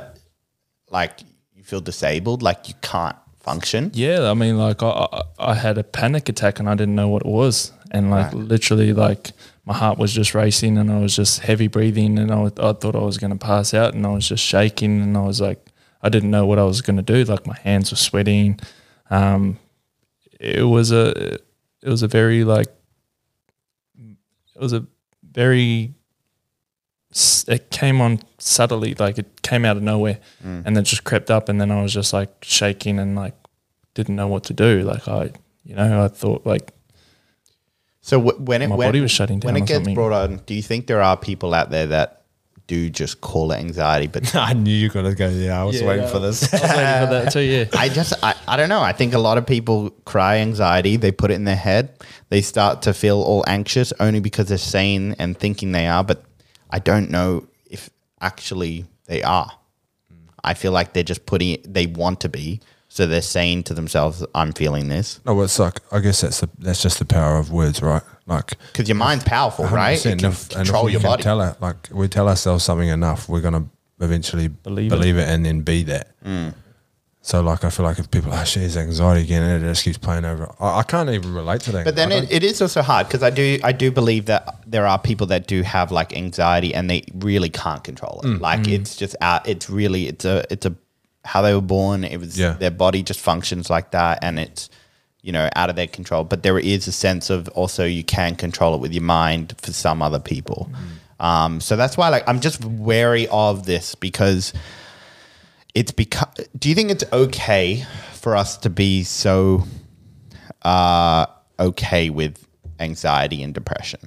like 0.90 1.20
you 1.56 1.64
feel 1.64 1.82
disabled, 1.82 2.42
like 2.42 2.68
you 2.68 2.76
can't 2.82 3.18
function? 3.42 3.92
yeah, 3.94 4.32
I 4.32 4.34
mean, 4.34 4.58
like 4.58 4.82
I, 4.82 5.08
I, 5.12 5.22
I 5.52 5.54
had 5.54 5.78
a 5.78 5.84
panic 5.84 6.30
attack 6.30 6.60
and 6.60 6.68
I 6.70 6.76
didn't 6.76 6.96
know 6.96 7.10
what 7.10 7.24
it 7.24 7.30
was, 7.30 7.72
and 7.94 8.10
like 8.10 8.34
Right. 8.34 8.36
literally, 8.36 8.92
like 8.94 9.32
my 9.66 9.74
heart 9.74 9.98
was 9.98 10.12
just 10.12 10.34
racing 10.36 10.78
and 10.78 10.92
I 10.92 11.00
was 11.00 11.16
just 11.16 11.40
heavy 11.40 11.68
breathing 11.68 12.18
and 12.20 12.32
I, 12.32 12.40
was- 12.42 12.54
I 12.58 12.74
thought 12.74 12.96
I 12.96 13.00
was 13.04 13.18
going 13.18 13.32
to 13.32 13.38
pass 13.38 13.74
out 13.74 13.94
and 13.94 14.06
I 14.06 14.10
was 14.10 14.28
just 14.28 14.44
shaking 14.44 15.02
and 15.02 15.16
I 15.18 15.22
was 15.22 15.40
like, 15.40 15.66
I 16.02 16.10
didn't 16.10 16.32
know 16.32 16.46
what 16.46 16.60
I 16.60 16.64
was 16.64 16.82
going 16.82 16.98
to 16.98 17.04
do. 17.04 17.24
Like 17.24 17.48
my 17.48 17.58
hands 17.64 17.92
were 17.92 17.98
sweating. 17.98 18.60
Um, 19.10 19.58
it 20.40 20.64
was 20.64 20.92
a, 20.92 21.36
it 21.82 21.90
was 21.90 22.02
a 22.04 22.08
very 22.08 22.44
like, 22.44 22.68
it 23.98 24.60
was 24.62 24.74
a 24.74 24.86
very, 25.32 25.94
it 27.48 27.70
came 27.70 28.02
on 28.02 28.20
subtly, 28.40 28.96
like 28.96 29.18
it 29.18 29.42
came 29.44 29.66
out 29.66 29.78
of 29.78 29.84
nowhere 29.84 30.20
and 30.44 30.76
then 30.76 30.84
just 30.84 31.04
crept 31.04 31.30
up 31.30 31.48
and 31.48 31.62
then 31.62 31.72
I 31.72 31.82
was 31.82 31.94
just 31.94 32.12
like 32.12 32.32
shaking 32.42 33.00
and 33.00 33.16
like 33.16 33.36
didn't 33.94 34.16
know 34.16 34.28
what 34.28 34.44
to 34.46 34.54
do. 34.54 34.82
Like 34.82 35.08
I, 35.08 35.32
you 35.64 35.76
know, 35.76 36.04
I 36.04 36.08
thought 36.08 36.46
like 36.46 36.74
So 38.06 38.20
w- 38.20 38.38
when 38.44 38.62
it 38.62 38.68
My 38.68 38.76
when, 38.76 38.88
body 38.90 39.00
was 39.00 39.12
shutting 39.12 39.40
when 39.40 39.56
it 39.56 39.62
gets 39.62 39.76
something. 39.76 39.96
brought 39.96 40.12
on, 40.12 40.42
do 40.46 40.54
you 40.54 40.62
think 40.62 40.88
there 40.88 41.02
are 41.02 41.16
people 41.16 41.54
out 41.54 41.70
there 41.70 41.88
that 41.88 42.24
do 42.68 42.90
just 42.90 43.22
call 43.22 43.54
it 43.54 43.60
anxiety? 43.60 44.08
But 44.08 44.36
I 44.50 44.52
knew 44.52 44.74
you 44.76 44.90
were 44.90 44.94
gonna 44.94 45.16
go. 45.16 45.30
Yeah, 45.30 45.62
I 45.62 45.64
was 45.64 45.82
waiting 45.82 46.08
for 46.10 46.20
this. 46.20 46.54
I 46.54 46.58
was 46.58 46.62
waiting 46.64 47.08
for 47.08 47.14
that 47.14 47.32
too. 47.32 47.40
Yeah. 47.40 47.66
I 47.74 47.88
just 47.88 48.14
I, 48.22 48.36
I 48.46 48.58
don't 48.58 48.68
know. 48.68 48.82
I 48.82 48.92
think 48.92 49.14
a 49.14 49.20
lot 49.20 49.38
of 49.38 49.46
people 49.46 49.90
cry 50.06 50.40
anxiety. 50.40 50.98
They 50.98 51.14
put 51.14 51.32
it 51.32 51.36
in 51.36 51.46
their 51.46 51.56
head. 51.56 51.98
They 52.28 52.42
start 52.42 52.82
to 52.84 52.94
feel 52.94 53.22
all 53.22 53.46
anxious 53.48 53.94
only 54.02 54.20
because 54.20 54.50
they're 54.50 54.58
saying 54.58 55.16
and 55.18 55.38
thinking 55.38 55.72
they 55.72 55.88
are, 55.88 56.04
but 56.04 56.26
I 56.70 56.80
don't 56.80 57.10
know 57.10 57.48
if 57.70 57.90
actually 58.20 58.86
they 59.06 59.24
are. 59.24 59.50
I 60.44 60.56
feel 60.56 60.74
like 60.74 60.92
they're 60.92 61.04
just 61.04 61.26
putting 61.26 61.62
they 61.66 61.86
want 61.88 62.20
to 62.22 62.30
be. 62.30 62.60
So 62.94 63.08
they're 63.08 63.24
saying 63.24 63.64
to 63.64 63.74
themselves, 63.74 64.24
I'm 64.36 64.54
feeling 64.54 64.88
this. 64.88 65.20
No, 65.26 65.34
well, 65.34 65.46
it's 65.46 65.58
like 65.58 65.80
I 65.92 66.00
guess 66.00 66.22
that's 66.22 66.42
the, 66.42 66.50
that's 66.60 66.80
just 66.82 67.00
the 67.00 67.06
power 67.06 67.38
of 67.38 67.52
words, 67.52 67.82
right? 67.82 68.04
Like 68.28 68.54
Because 68.72 68.88
your 68.88 68.96
mind's 68.98 69.24
powerful, 69.24 69.66
right? 69.66 69.98
100%, 69.98 70.06
It 70.06 70.12
and 70.12 70.22
can 70.22 70.32
if- 70.32 70.42
and 70.44 70.52
if 70.52 70.58
control 70.58 70.86
we 70.86 70.92
your 70.92 71.02
can 71.02 71.10
body. 71.10 71.24
Tell 71.24 71.42
it, 71.42 71.60
like 71.60 71.90
we 71.92 72.08
tell 72.08 72.30
ourselves 72.30 72.64
something 72.64 72.88
enough, 72.90 73.28
we're 73.28 73.42
gonna 73.42 73.66
eventually 74.00 74.48
Believe 74.48 74.90
believe, 74.92 75.18
it. 75.18 75.22
it. 75.22 75.30
and 75.30 75.44
then 75.44 75.62
be 75.62 75.82
that. 75.84 76.10
Mm. 76.24 76.54
So, 77.26 77.40
like, 77.42 77.64
I 77.64 77.70
feel 77.70 77.86
like 77.86 78.00
if 78.00 78.12
people, 78.12 78.34
oh, 78.34 78.44
shit, 78.44 78.64
it's 78.64 78.76
anxiety 78.76 79.22
again, 79.22 79.44
and 79.44 79.64
it 79.64 79.68
just 79.70 79.86
keeps 79.86 79.98
playing 79.98 80.26
over. 80.26 80.54
I, 80.60 80.80
I 80.80 80.84
can't 80.84 81.10
even 81.10 81.34
relate 81.34 81.62
to 81.62 81.72
that. 81.72 81.86
But 81.86 81.96
then 81.96 82.12
it, 82.12 82.30
it 82.30 82.44
is 82.44 82.62
also 82.62 82.82
hard 82.82 83.08
because 83.08 83.24
I 83.24 83.30
do 83.30 83.60
I 83.64 83.72
do 83.72 83.92
believe 83.92 84.26
that 84.26 84.60
there 84.68 84.86
are 84.86 85.00
people 85.00 85.26
that 85.28 85.48
do 85.48 85.62
have 85.64 85.90
like 85.90 86.16
anxiety 86.16 86.76
and 86.76 86.90
they 86.90 87.06
really 87.16 87.50
can't 87.50 87.82
control 87.84 88.20
Mm. 88.26 88.36
it. 88.36 88.42
Like 88.42 88.68
it's 88.68 88.96
just 88.98 89.16
out. 89.22 89.48
It's 89.48 89.70
really 89.70 90.08
it's 90.10 90.26
a 90.26 90.44
it's 90.52 90.66
a 90.66 90.76
how 91.26 91.42
they 91.42 91.54
were 91.54 91.62
born. 91.62 92.04
It 92.04 92.18
was 92.20 92.38
Yeah. 92.38 92.54
their 92.54 92.72
body 92.72 93.04
just 93.04 93.20
functions 93.20 93.70
like 93.70 93.92
that, 93.92 94.20
and 94.22 94.40
it's 94.40 94.70
you 95.22 95.32
know 95.32 95.50
out 95.56 95.70
of 95.70 95.76
their 95.76 95.88
control. 95.88 96.24
But 96.24 96.44
there 96.44 96.60
is 96.60 96.88
a 96.88 96.92
sense 96.92 97.30
of 97.30 97.48
also 97.50 97.86
you 97.86 98.04
can 98.04 98.36
control 98.36 98.76
it 98.76 98.82
with 98.82 98.94
your 98.94 99.04
mind 99.04 99.56
for 99.62 99.72
some 99.72 100.02
other 100.02 100.20
people. 100.20 100.70
Mm. 101.20 101.26
Um, 101.26 101.62
so 101.62 101.76
that's 101.78 101.96
why 101.96 102.10
like 102.10 102.28
I'm 102.28 102.40
just 102.42 102.64
wary 102.66 103.28
of 103.30 103.66
this 103.66 103.96
because 103.96 104.52
it's 105.74 105.92
because. 105.92 106.28
Do 106.58 106.70
you 106.70 106.76
think 106.76 106.92
it's 106.92 107.06
okay 107.14 107.86
for 108.14 108.36
us 108.36 108.58
to 108.58 108.70
be 108.70 109.04
so 109.04 109.64
uh, 110.64 111.26
okay 111.60 112.10
with 112.10 112.46
anxiety 112.80 113.42
and 113.44 113.54
depression? 113.54 114.00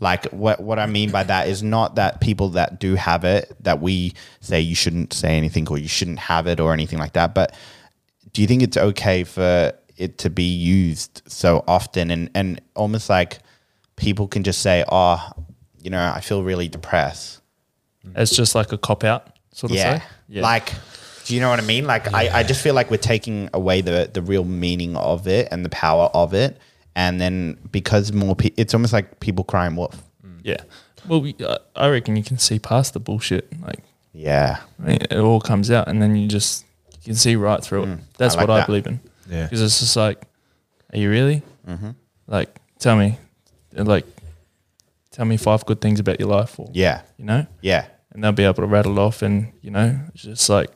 Like 0.00 0.26
what 0.32 0.60
what 0.60 0.78
I 0.78 0.86
mean 0.86 1.10
by 1.10 1.22
that 1.24 1.48
is 1.48 1.62
not 1.62 1.94
that 1.96 2.20
people 2.20 2.48
that 2.50 2.80
do 2.80 2.94
have 2.94 3.24
it 3.24 3.54
that 3.60 3.80
we 3.80 4.14
say 4.40 4.60
you 4.60 4.74
shouldn't 4.74 5.12
say 5.12 5.36
anything 5.36 5.68
or 5.68 5.78
you 5.78 5.88
shouldn't 5.88 6.18
have 6.18 6.46
it 6.46 6.58
or 6.58 6.72
anything 6.72 6.98
like 6.98 7.12
that. 7.12 7.34
But 7.34 7.54
do 8.32 8.40
you 8.42 8.48
think 8.48 8.62
it's 8.62 8.76
okay 8.76 9.24
for 9.24 9.72
it 9.96 10.16
to 10.18 10.30
be 10.30 10.44
used 10.54 11.22
so 11.26 11.62
often 11.68 12.10
and 12.10 12.30
and 12.34 12.60
almost 12.74 13.10
like 13.10 13.40
people 13.96 14.26
can 14.26 14.42
just 14.42 14.62
say, 14.62 14.84
oh, 14.90 15.30
you 15.78 15.90
know, 15.90 16.12
I 16.14 16.20
feel 16.20 16.42
really 16.42 16.68
depressed. 16.68 17.40
It's 18.16 18.34
just 18.34 18.54
like 18.54 18.72
a 18.72 18.78
cop 18.78 19.04
out 19.04 19.36
sort 19.52 19.72
of 19.72 19.76
Yeah. 19.76 19.98
say. 19.98 20.04
Yeah. 20.28 20.42
Like, 20.42 20.72
do 21.26 21.34
you 21.34 21.40
know 21.40 21.50
what 21.50 21.58
I 21.58 21.62
mean? 21.62 21.86
Like, 21.86 22.12
I, 22.14 22.38
I 22.40 22.42
just 22.42 22.62
feel 22.62 22.74
like 22.74 22.90
we're 22.90 22.96
taking 22.96 23.50
away 23.52 23.82
the, 23.82 24.10
the 24.12 24.22
real 24.22 24.44
meaning 24.44 24.96
of 24.96 25.28
it 25.28 25.48
and 25.50 25.64
the 25.64 25.68
power 25.68 26.10
of 26.14 26.32
it. 26.32 26.58
And 26.96 27.20
then 27.20 27.56
because 27.70 28.12
more 28.12 28.34
people, 28.36 28.60
it's 28.60 28.74
almost 28.74 28.92
like 28.92 29.20
people 29.20 29.44
crying 29.44 29.76
wolf. 29.76 30.02
yeah. 30.42 30.62
Well, 31.08 31.22
we, 31.22 31.34
uh, 31.42 31.58
I 31.74 31.88
reckon 31.88 32.16
you 32.16 32.22
can 32.22 32.36
see 32.38 32.58
past 32.58 32.92
the 32.92 33.00
bullshit. 33.00 33.48
Like, 33.62 33.80
Yeah. 34.12 34.58
I 34.78 34.82
mean, 34.86 34.98
it 35.10 35.16
all 35.16 35.40
comes 35.40 35.70
out, 35.70 35.88
and 35.88 36.02
then 36.02 36.14
you 36.16 36.28
just 36.28 36.64
you 36.98 37.04
can 37.04 37.14
see 37.14 37.36
right 37.36 37.62
through 37.64 37.84
it. 37.84 37.98
That's 38.18 38.34
Mm. 38.34 38.38
I 38.38 38.40
like 38.42 38.48
what 38.48 38.54
I 38.54 38.58
that. 38.60 38.66
believe 38.66 38.86
in. 38.86 39.00
Yeah. 39.30 39.44
Because 39.44 39.62
it's 39.62 39.80
just 39.80 39.96
like, 39.96 40.22
are 40.92 40.98
you 40.98 41.08
really? 41.08 41.42
Mm-hmm. 41.66 41.90
Like, 42.26 42.54
tell 42.78 42.96
me, 42.96 43.18
like, 43.72 44.04
tell 45.10 45.24
me 45.24 45.36
five 45.38 45.64
good 45.64 45.80
things 45.80 46.00
about 46.00 46.20
your 46.20 46.28
life, 46.28 46.58
or 46.60 46.68
Yeah. 46.74 47.02
you 47.16 47.24
know, 47.24 47.46
Yeah. 47.62 47.86
and 48.12 48.22
they'll 48.22 48.32
be 48.32 48.44
able 48.44 48.54
to 48.54 48.66
rattle 48.66 48.98
off, 48.98 49.22
and 49.22 49.52
you 49.62 49.70
know, 49.70 50.00
it's 50.12 50.24
just 50.24 50.48
like 50.50 50.70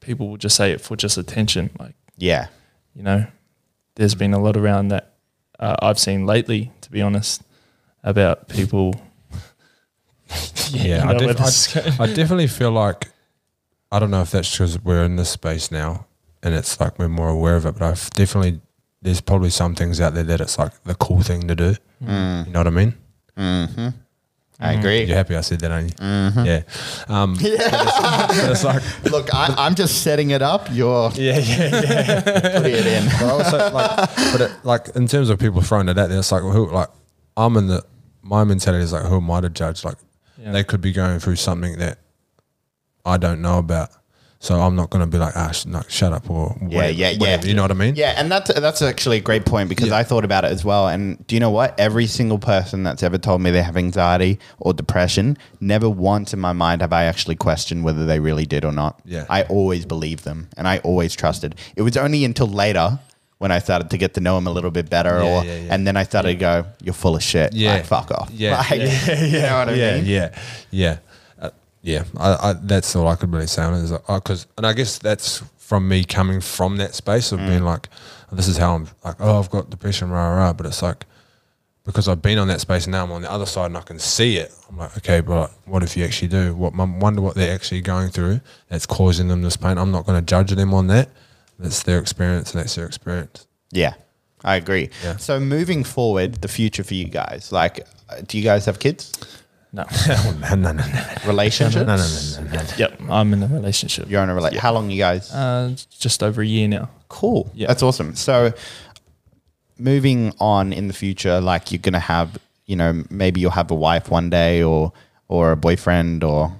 people 0.00 0.28
will 0.28 0.36
just 0.36 0.56
say 0.56 0.72
it 0.72 0.80
for 0.82 0.96
just 0.96 1.16
attention. 1.16 1.70
Like, 1.78 1.94
Yeah. 2.18 2.48
you 2.94 3.02
know, 3.02 3.26
there's 3.94 4.14
been 4.14 4.34
a 4.34 4.38
lot 4.38 4.56
around 4.58 4.88
that 4.88 5.13
uh, 5.58 5.76
I've 5.80 5.98
seen 5.98 6.26
lately, 6.26 6.72
to 6.82 6.90
be 6.90 7.02
honest, 7.02 7.42
about 8.02 8.48
people. 8.48 8.94
yeah, 10.70 11.08
I, 11.08 11.12
def- 11.14 11.24
where 11.24 11.34
this 11.34 11.76
is 11.76 11.98
I. 11.98 12.04
I 12.04 12.06
definitely 12.06 12.46
feel 12.46 12.70
like 12.70 13.08
I 13.92 13.98
don't 13.98 14.10
know 14.10 14.22
if 14.22 14.30
that's 14.30 14.50
because 14.50 14.82
we're 14.82 15.04
in 15.04 15.16
this 15.16 15.30
space 15.30 15.70
now, 15.70 16.06
and 16.42 16.54
it's 16.54 16.80
like 16.80 16.98
we're 16.98 17.08
more 17.08 17.28
aware 17.28 17.56
of 17.56 17.66
it. 17.66 17.72
But 17.72 17.82
I've 17.82 18.10
definitely 18.10 18.60
there's 19.02 19.20
probably 19.20 19.50
some 19.50 19.74
things 19.74 20.00
out 20.00 20.14
there 20.14 20.24
that 20.24 20.40
it's 20.40 20.58
like 20.58 20.82
the 20.84 20.94
cool 20.94 21.22
thing 21.22 21.46
to 21.46 21.54
do. 21.54 21.76
Mm. 22.02 22.46
You 22.46 22.52
know 22.52 22.60
what 22.60 22.66
I 22.66 22.70
mean? 22.70 22.94
Mm-hmm. 23.36 23.88
I 24.60 24.74
agree. 24.74 25.02
You're 25.04 25.16
happy 25.16 25.34
I 25.36 25.40
said 25.40 25.60
that, 25.60 25.70
aren't 25.72 25.88
you? 25.90 25.94
Mm-hmm. 25.96 26.44
Yeah. 26.44 26.62
Um, 27.08 27.34
but 27.34 27.42
it's, 27.44 28.38
it's 28.50 28.64
like 28.64 28.82
Look, 29.10 29.34
I, 29.34 29.52
I'm 29.58 29.74
just 29.74 30.02
setting 30.02 30.30
it 30.30 30.42
up. 30.42 30.68
You're 30.70 31.10
yeah, 31.14 31.38
yeah, 31.38 31.80
yeah. 31.82 32.20
putting 32.58 32.72
it 32.74 32.86
in. 32.86 33.04
but 33.08 33.22
also 33.22 33.72
like, 33.72 33.96
but 34.32 34.40
it, 34.40 34.52
like 34.62 34.88
in 34.94 35.06
terms 35.08 35.28
of 35.30 35.38
people 35.40 35.60
throwing 35.60 35.88
it 35.88 35.98
out 35.98 36.08
there, 36.08 36.18
it's 36.18 36.30
like 36.32 36.42
who 36.42 36.70
like 36.70 36.88
I'm 37.36 37.56
in 37.56 37.66
the 37.66 37.84
my 38.22 38.44
mentality 38.44 38.84
is 38.84 38.92
like 38.92 39.04
who 39.06 39.16
am 39.16 39.30
I 39.30 39.40
to 39.40 39.50
judge? 39.50 39.84
Like 39.84 39.96
Yeah. 40.38 40.52
they 40.52 40.62
could 40.64 40.80
be 40.80 40.92
going 40.92 41.18
through 41.18 41.36
something 41.36 41.76
that 41.78 41.98
I 43.04 43.16
don't 43.18 43.42
know 43.42 43.58
about, 43.58 43.90
so 44.44 44.60
I'm 44.60 44.76
not 44.76 44.90
going 44.90 45.00
to 45.04 45.10
be 45.10 45.18
like 45.18 45.34
ah 45.36 45.50
sh- 45.52 45.66
like 45.66 45.88
shut 45.88 46.12
up 46.12 46.28
or 46.28 46.54
Yeah, 46.60 46.66
whatever, 46.76 46.92
yeah, 46.92 47.10
yeah. 47.10 47.18
whatever, 47.18 47.46
You 47.48 47.54
know 47.54 47.62
what 47.62 47.70
I 47.70 47.74
mean? 47.74 47.94
Yeah, 47.96 48.14
and 48.18 48.30
that's 48.30 48.52
that's 48.60 48.82
actually 48.82 49.16
a 49.16 49.20
great 49.30 49.44
point 49.46 49.68
because 49.68 49.90
I 49.90 50.02
thought 50.04 50.24
about 50.24 50.44
it 50.44 50.52
as 50.52 50.64
well. 50.64 50.86
And 50.88 51.02
do 51.26 51.34
you 51.34 51.40
know 51.40 51.50
what? 51.50 51.78
Every 51.80 52.06
single 52.06 52.38
person 52.38 52.82
that's 52.82 53.02
ever 53.02 53.18
told 53.18 53.40
me 53.40 53.50
they 53.50 53.62
have 53.62 53.76
anxiety 53.76 54.38
or 54.58 54.74
depression, 54.74 55.38
never 55.60 55.88
once 55.88 56.34
in 56.34 56.40
my 56.40 56.52
mind 56.52 56.82
have 56.82 56.92
I 56.92 57.04
actually 57.04 57.36
questioned 57.36 57.84
whether 57.84 58.04
they 58.04 58.20
really 58.20 58.44
did 58.46 58.64
or 58.64 58.72
not. 58.72 59.00
Yeah. 59.06 59.24
I 59.30 59.44
always 59.44 59.86
believed 59.86 60.24
them 60.24 60.48
and 60.58 60.68
I 60.68 60.78
always 60.78 61.14
trusted. 61.16 61.54
It 61.76 61.82
was 61.82 61.96
only 61.96 62.24
until 62.24 62.46
later 62.46 62.98
when 63.38 63.50
I 63.50 63.58
started 63.58 63.90
to 63.90 63.98
get 63.98 64.14
to 64.14 64.20
know 64.20 64.36
them 64.36 64.46
a 64.46 64.50
little 64.52 64.70
bit 64.70 64.88
better, 64.88 65.16
Yeah, 65.22 65.28
or 65.40 65.44
yeah, 65.44 65.56
yeah. 65.56 65.74
and 65.74 65.86
then 65.86 65.96
I 65.96 66.04
started 66.04 66.28
to 66.28 66.34
go, 66.36 66.66
"You're 66.82 66.94
full 66.94 67.16
of 67.16 67.22
shit." 67.22 67.52
Yeah. 67.52 67.74
like, 67.74 67.84
fuck 67.86 68.10
off. 68.10 68.30
Yeah. 68.32 68.56
Like, 68.70 68.80
you 69.32 69.40
know 69.42 69.58
what 69.58 69.68
I 69.68 69.74
yeah, 69.74 69.96
mean? 69.96 70.06
yeah, 70.06 70.28
yeah, 70.70 70.96
yeah. 71.84 72.04
I, 72.16 72.50
I, 72.50 72.52
that's 72.54 72.96
all 72.96 73.06
I 73.06 73.14
could 73.14 73.32
really 73.32 73.46
say 73.46 73.62
on 73.62 73.74
it. 73.74 73.82
Is 73.84 73.92
like, 73.92 74.06
because, 74.06 74.46
and 74.58 74.66
I 74.66 74.72
guess 74.72 74.98
that's 74.98 75.42
from 75.58 75.86
me 75.86 76.02
coming 76.04 76.40
from 76.40 76.78
that 76.78 76.94
space 76.94 77.30
of 77.32 77.38
Mm. 77.38 77.48
being 77.48 77.64
like, 77.64 77.88
this 78.32 78.48
is 78.48 78.56
how 78.56 78.74
I'm 78.74 78.88
like, 79.04 79.16
oh, 79.20 79.38
I've 79.38 79.50
got 79.50 79.70
depression, 79.70 80.10
rah 80.10 80.28
rah. 80.30 80.36
rah. 80.46 80.52
But 80.52 80.66
it's 80.66 80.82
like 80.82 81.06
because 81.84 82.08
I've 82.08 82.22
been 82.22 82.38
on 82.38 82.48
that 82.48 82.60
space 82.62 82.84
and 82.86 82.92
now 82.92 83.04
I'm 83.04 83.12
on 83.12 83.20
the 83.22 83.30
other 83.30 83.44
side 83.46 83.66
and 83.66 83.76
I 83.76 83.82
can 83.82 83.98
see 83.98 84.38
it. 84.38 84.50
I'm 84.68 84.78
like, 84.78 84.96
okay, 84.96 85.20
but 85.20 85.52
what 85.66 85.82
if 85.82 85.96
you 85.96 86.04
actually 86.04 86.28
do? 86.28 86.54
What 86.54 86.72
I 86.78 86.84
wonder 86.84 87.20
what 87.20 87.34
they're 87.34 87.54
actually 87.54 87.82
going 87.82 88.08
through 88.08 88.40
that's 88.68 88.86
causing 88.86 89.28
them 89.28 89.42
this 89.42 89.56
pain. 89.56 89.76
I'm 89.78 89.90
not 89.92 90.06
going 90.06 90.18
to 90.18 90.24
judge 90.26 90.50
them 90.50 90.72
on 90.74 90.86
that. 90.88 91.10
That's 91.58 91.82
their 91.82 91.98
experience 92.00 92.52
and 92.54 92.62
that's 92.62 92.74
their 92.74 92.86
experience. 92.86 93.46
Yeah, 93.70 93.94
I 94.42 94.56
agree. 94.56 94.88
Yeah. 95.04 95.16
So 95.18 95.38
moving 95.38 95.84
forward, 95.84 96.36
the 96.40 96.48
future 96.48 96.82
for 96.82 96.94
you 96.94 97.04
guys, 97.04 97.52
like, 97.52 97.86
uh, 98.08 98.22
do 98.26 98.38
you 98.38 98.42
guys 98.44 98.64
have 98.66 98.78
kids? 98.78 99.12
No. 99.80 99.84
no, 100.40 100.54
no, 100.54 100.72
no, 100.72 100.72
no, 100.72 101.04
Relationships? 101.26 101.84
no, 101.84 101.96
no, 101.96 102.50
no, 102.56 102.62
no. 102.62 102.62
yep. 102.76 103.00
I'm 103.10 103.32
in 103.32 103.42
a 103.42 103.48
relationship. 103.48 104.08
You're 104.08 104.22
in 104.22 104.30
a 104.30 104.34
relationship. 104.34 104.62
How 104.62 104.72
long 104.72 104.88
you 104.90 104.98
guys? 104.98 105.32
Uh, 105.32 105.74
just 105.98 106.22
over 106.22 106.42
a 106.42 106.46
year 106.46 106.68
now. 106.68 106.88
cool. 107.08 107.50
yeah. 107.54 107.66
That's 107.66 107.82
awesome. 107.82 108.14
So 108.14 108.52
moving 109.78 110.32
on 110.38 110.72
in 110.72 110.86
the 110.86 110.94
future, 110.94 111.40
like 111.40 111.72
you're 111.72 111.80
gonna 111.80 111.98
have, 111.98 112.38
you 112.66 112.76
know, 112.76 113.02
maybe 113.10 113.40
you'll 113.40 113.50
have 113.50 113.70
a 113.70 113.74
wife 113.74 114.10
one 114.10 114.30
day, 114.30 114.62
or 114.62 114.92
or 115.28 115.50
a 115.52 115.56
boyfriend, 115.56 116.22
or 116.22 116.54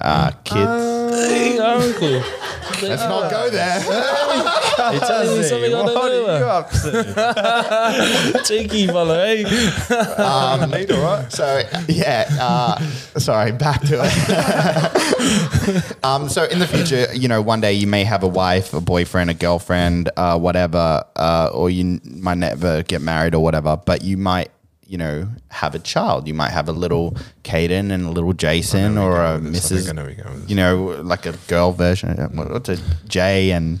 uh, 0.00 0.30
kids. 0.44 1.28
Hey, 1.28 1.58
uncle. 1.58 2.22
Let's 2.82 3.02
not 3.02 3.30
go 3.30 3.50
there. 3.50 3.80
You're 4.92 5.00
telling 5.00 5.38
me 5.38 5.42
something 5.44 5.74
I 5.74 5.82
don't 5.84 6.26
know. 6.26 6.48
up 6.48 6.70
to? 6.70 8.42
Cheeky 8.44 8.86
fella, 8.86 9.26
eh? 9.26 9.44
Um, 10.16 10.70
so 11.30 11.62
yeah, 11.88 12.26
uh, 12.40 12.80
sorry, 13.18 13.52
back 13.52 13.80
to 13.82 14.00
it. 14.02 15.96
um, 16.04 16.28
so 16.28 16.44
in 16.44 16.58
the 16.58 16.66
future, 16.66 17.06
you 17.14 17.28
know, 17.28 17.42
one 17.42 17.60
day 17.60 17.72
you 17.72 17.86
may 17.86 18.04
have 18.04 18.22
a 18.22 18.28
wife, 18.28 18.72
a 18.74 18.80
boyfriend, 18.80 19.30
a 19.30 19.34
girlfriend, 19.34 20.10
uh, 20.16 20.38
whatever, 20.38 21.04
uh, 21.16 21.50
or 21.52 21.70
you 21.70 21.80
n- 21.80 22.00
might 22.04 22.38
never 22.38 22.82
get 22.82 23.02
married 23.02 23.34
or 23.34 23.42
whatever, 23.42 23.76
but 23.76 24.02
you 24.02 24.16
might, 24.16 24.50
you 24.88 24.96
know, 24.98 25.28
have 25.50 25.74
a 25.74 25.78
child. 25.78 26.26
You 26.26 26.32
might 26.34 26.50
have 26.50 26.66
a 26.68 26.72
little 26.72 27.14
Cayden 27.42 27.90
and 27.90 28.06
a 28.06 28.10
little 28.10 28.32
Jason 28.32 28.94
know 28.94 29.04
or 29.04 29.20
a 29.22 29.38
going 29.38 29.44
with 29.44 29.52
this. 29.52 29.70
I 29.70 29.74
think 29.76 29.86
Mrs. 29.90 29.94
Know 29.94 30.06
you're 30.06 30.24
going. 30.24 30.48
You 30.48 30.56
know, 30.56 30.84
like 31.04 31.26
a 31.26 31.32
girl 31.46 31.72
version. 31.72 32.16
What- 32.34 32.50
What's 32.50 32.68
a 32.70 32.78
Jay 33.06 33.50
and 33.50 33.80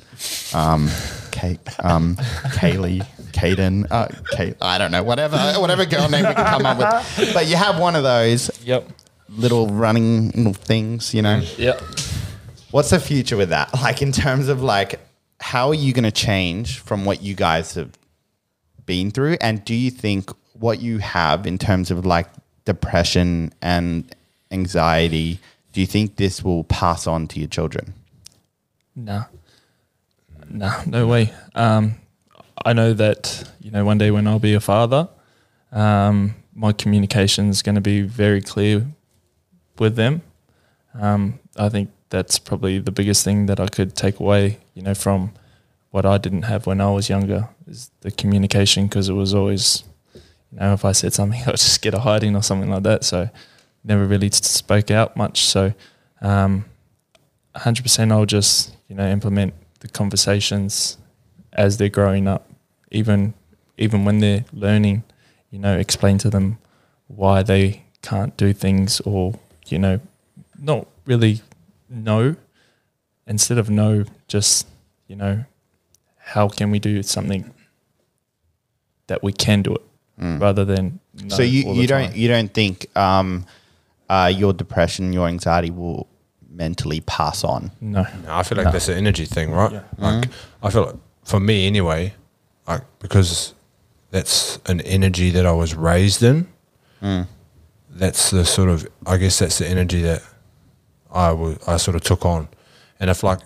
um, 0.54 0.88
Kate, 1.30 1.58
um, 1.82 2.16
Kaylee, 2.58 3.06
Caden, 3.32 3.86
uh, 3.90 4.08
Kate, 4.32 4.56
I 4.60 4.76
don't 4.76 4.90
know, 4.90 5.02
whatever, 5.02 5.38
whatever 5.58 5.86
girl 5.86 6.08
name 6.10 6.26
we 6.28 6.34
can 6.34 6.44
come 6.44 6.66
up 6.66 6.76
with. 6.78 7.32
But 7.32 7.46
you 7.46 7.56
have 7.56 7.78
one 7.80 7.96
of 7.96 8.02
those 8.02 8.50
Yep. 8.64 8.88
little 9.30 9.66
running 9.68 10.30
little 10.32 10.52
things, 10.52 11.14
you 11.14 11.22
know. 11.22 11.42
Yep. 11.56 11.80
What's 12.70 12.90
the 12.90 13.00
future 13.00 13.36
with 13.38 13.48
that? 13.48 13.70
Like 13.80 14.02
in 14.02 14.12
terms 14.12 14.48
of 14.48 14.62
like, 14.62 15.00
how 15.40 15.68
are 15.68 15.74
you 15.74 15.92
going 15.94 16.04
to 16.04 16.10
change 16.12 16.80
from 16.80 17.04
what 17.06 17.22
you 17.22 17.34
guys 17.34 17.74
have 17.76 17.96
been 18.84 19.10
through? 19.10 19.38
And 19.40 19.64
do 19.64 19.74
you 19.74 19.90
think 19.90 20.30
what 20.58 20.80
you 20.80 20.98
have 20.98 21.46
in 21.46 21.58
terms 21.58 21.90
of 21.90 22.04
like 22.04 22.28
depression 22.64 23.52
and 23.62 24.14
anxiety, 24.50 25.38
do 25.72 25.80
you 25.80 25.86
think 25.86 26.16
this 26.16 26.42
will 26.42 26.64
pass 26.64 27.06
on 27.06 27.28
to 27.28 27.38
your 27.38 27.48
children? 27.48 27.94
Nah. 28.96 29.24
Nah, 30.50 30.82
no 30.86 31.06
way. 31.06 31.32
Um, 31.54 31.96
I 32.64 32.72
know 32.72 32.92
that, 32.94 33.50
you 33.60 33.70
know, 33.70 33.84
one 33.84 33.98
day 33.98 34.10
when 34.10 34.26
I'll 34.26 34.38
be 34.38 34.54
a 34.54 34.60
father, 34.60 35.08
um, 35.72 36.34
my 36.54 36.72
communication 36.72 37.50
is 37.50 37.62
going 37.62 37.74
to 37.74 37.80
be 37.80 38.00
very 38.02 38.40
clear 38.40 38.86
with 39.78 39.96
them. 39.96 40.22
Um, 40.94 41.38
I 41.56 41.68
think 41.68 41.90
that's 42.10 42.38
probably 42.38 42.78
the 42.78 42.90
biggest 42.90 43.24
thing 43.24 43.46
that 43.46 43.60
I 43.60 43.68
could 43.68 43.94
take 43.94 44.18
away, 44.18 44.58
you 44.74 44.82
know, 44.82 44.94
from 44.94 45.32
what 45.90 46.04
I 46.04 46.18
didn't 46.18 46.42
have 46.42 46.66
when 46.66 46.80
I 46.80 46.90
was 46.90 47.08
younger 47.08 47.48
is 47.66 47.90
the 48.00 48.10
communication 48.10 48.86
because 48.86 49.08
it 49.08 49.14
was 49.14 49.34
always, 49.34 49.84
you 50.52 50.58
know, 50.58 50.72
if 50.72 50.84
I 50.84 50.92
said 50.92 51.12
something, 51.12 51.40
I 51.46 51.50
would 51.50 51.56
just 51.56 51.82
get 51.82 51.94
a 51.94 52.00
hiding 52.00 52.36
or 52.36 52.42
something 52.42 52.70
like 52.70 52.82
that. 52.84 53.04
So 53.04 53.28
never 53.84 54.04
really 54.04 54.30
spoke 54.30 54.90
out 54.90 55.16
much. 55.16 55.44
So, 55.44 55.72
um, 56.20 56.64
100% 57.56 58.12
I'll 58.12 58.26
just, 58.26 58.76
you 58.88 58.94
know, 58.94 59.08
implement 59.08 59.54
the 59.80 59.88
conversations 59.88 60.96
as 61.52 61.76
they're 61.78 61.88
growing 61.88 62.28
up, 62.28 62.48
even 62.90 63.34
even 63.76 64.04
when 64.04 64.18
they're 64.18 64.44
learning, 64.52 65.04
you 65.50 65.58
know, 65.58 65.78
explain 65.78 66.18
to 66.18 66.28
them 66.28 66.58
why 67.06 67.42
they 67.44 67.84
can't 68.02 68.36
do 68.36 68.52
things 68.52 69.00
or, 69.02 69.38
you 69.66 69.78
know, 69.78 70.00
not 70.58 70.86
really 71.06 71.42
no. 71.88 72.34
Instead 73.24 73.56
of 73.56 73.70
no, 73.70 74.04
just, 74.26 74.66
you 75.06 75.14
know, 75.14 75.44
how 76.16 76.48
can 76.48 76.72
we 76.72 76.80
do 76.80 77.02
something 77.04 77.54
that 79.06 79.22
we 79.22 79.32
can 79.32 79.62
do 79.62 79.74
it 79.74 79.87
rather 80.18 80.64
than 80.64 80.98
no 81.22 81.28
so 81.36 81.42
you, 81.42 81.72
you 81.72 81.86
don't 81.86 82.08
time. 82.10 82.16
you 82.16 82.28
don't 82.28 82.52
think 82.52 82.86
um, 82.96 83.44
uh, 84.08 84.32
your 84.34 84.52
depression, 84.52 85.12
your 85.12 85.28
anxiety 85.28 85.70
will 85.70 86.08
mentally 86.50 87.00
pass 87.02 87.44
on? 87.44 87.70
no. 87.80 88.02
No, 88.24 88.34
I 88.34 88.42
feel 88.42 88.56
like 88.58 88.66
No. 88.66 88.72
that's 88.72 88.88
an 88.88 88.96
energy 88.98 89.24
thing, 89.26 89.50
right? 89.52 89.72
Yeah. 89.72 89.82
Like 89.98 90.28
I 90.62 90.70
feel 90.70 90.86
like 90.86 90.96
for 91.24 91.38
me 91.40 91.66
anyway, 91.66 92.14
like 92.66 92.82
because 92.98 93.54
that's 94.10 94.58
an 94.66 94.80
energy 94.82 95.30
that 95.30 95.44
I 95.46 95.52
was 95.52 95.74
raised 95.74 96.22
in. 96.22 96.48
That's 97.90 98.30
the 98.30 98.44
sort 98.44 98.68
of 98.68 98.86
I 99.06 99.16
guess 99.16 99.38
that's 99.38 99.58
the 99.58 99.68
energy 99.68 100.02
that 100.02 100.22
I 101.10 101.32
was 101.32 101.58
I 101.66 101.76
sort 101.78 101.94
of 101.96 102.02
took 102.02 102.24
on, 102.24 102.48
and 103.00 103.08
if 103.10 103.22
like 103.22 103.40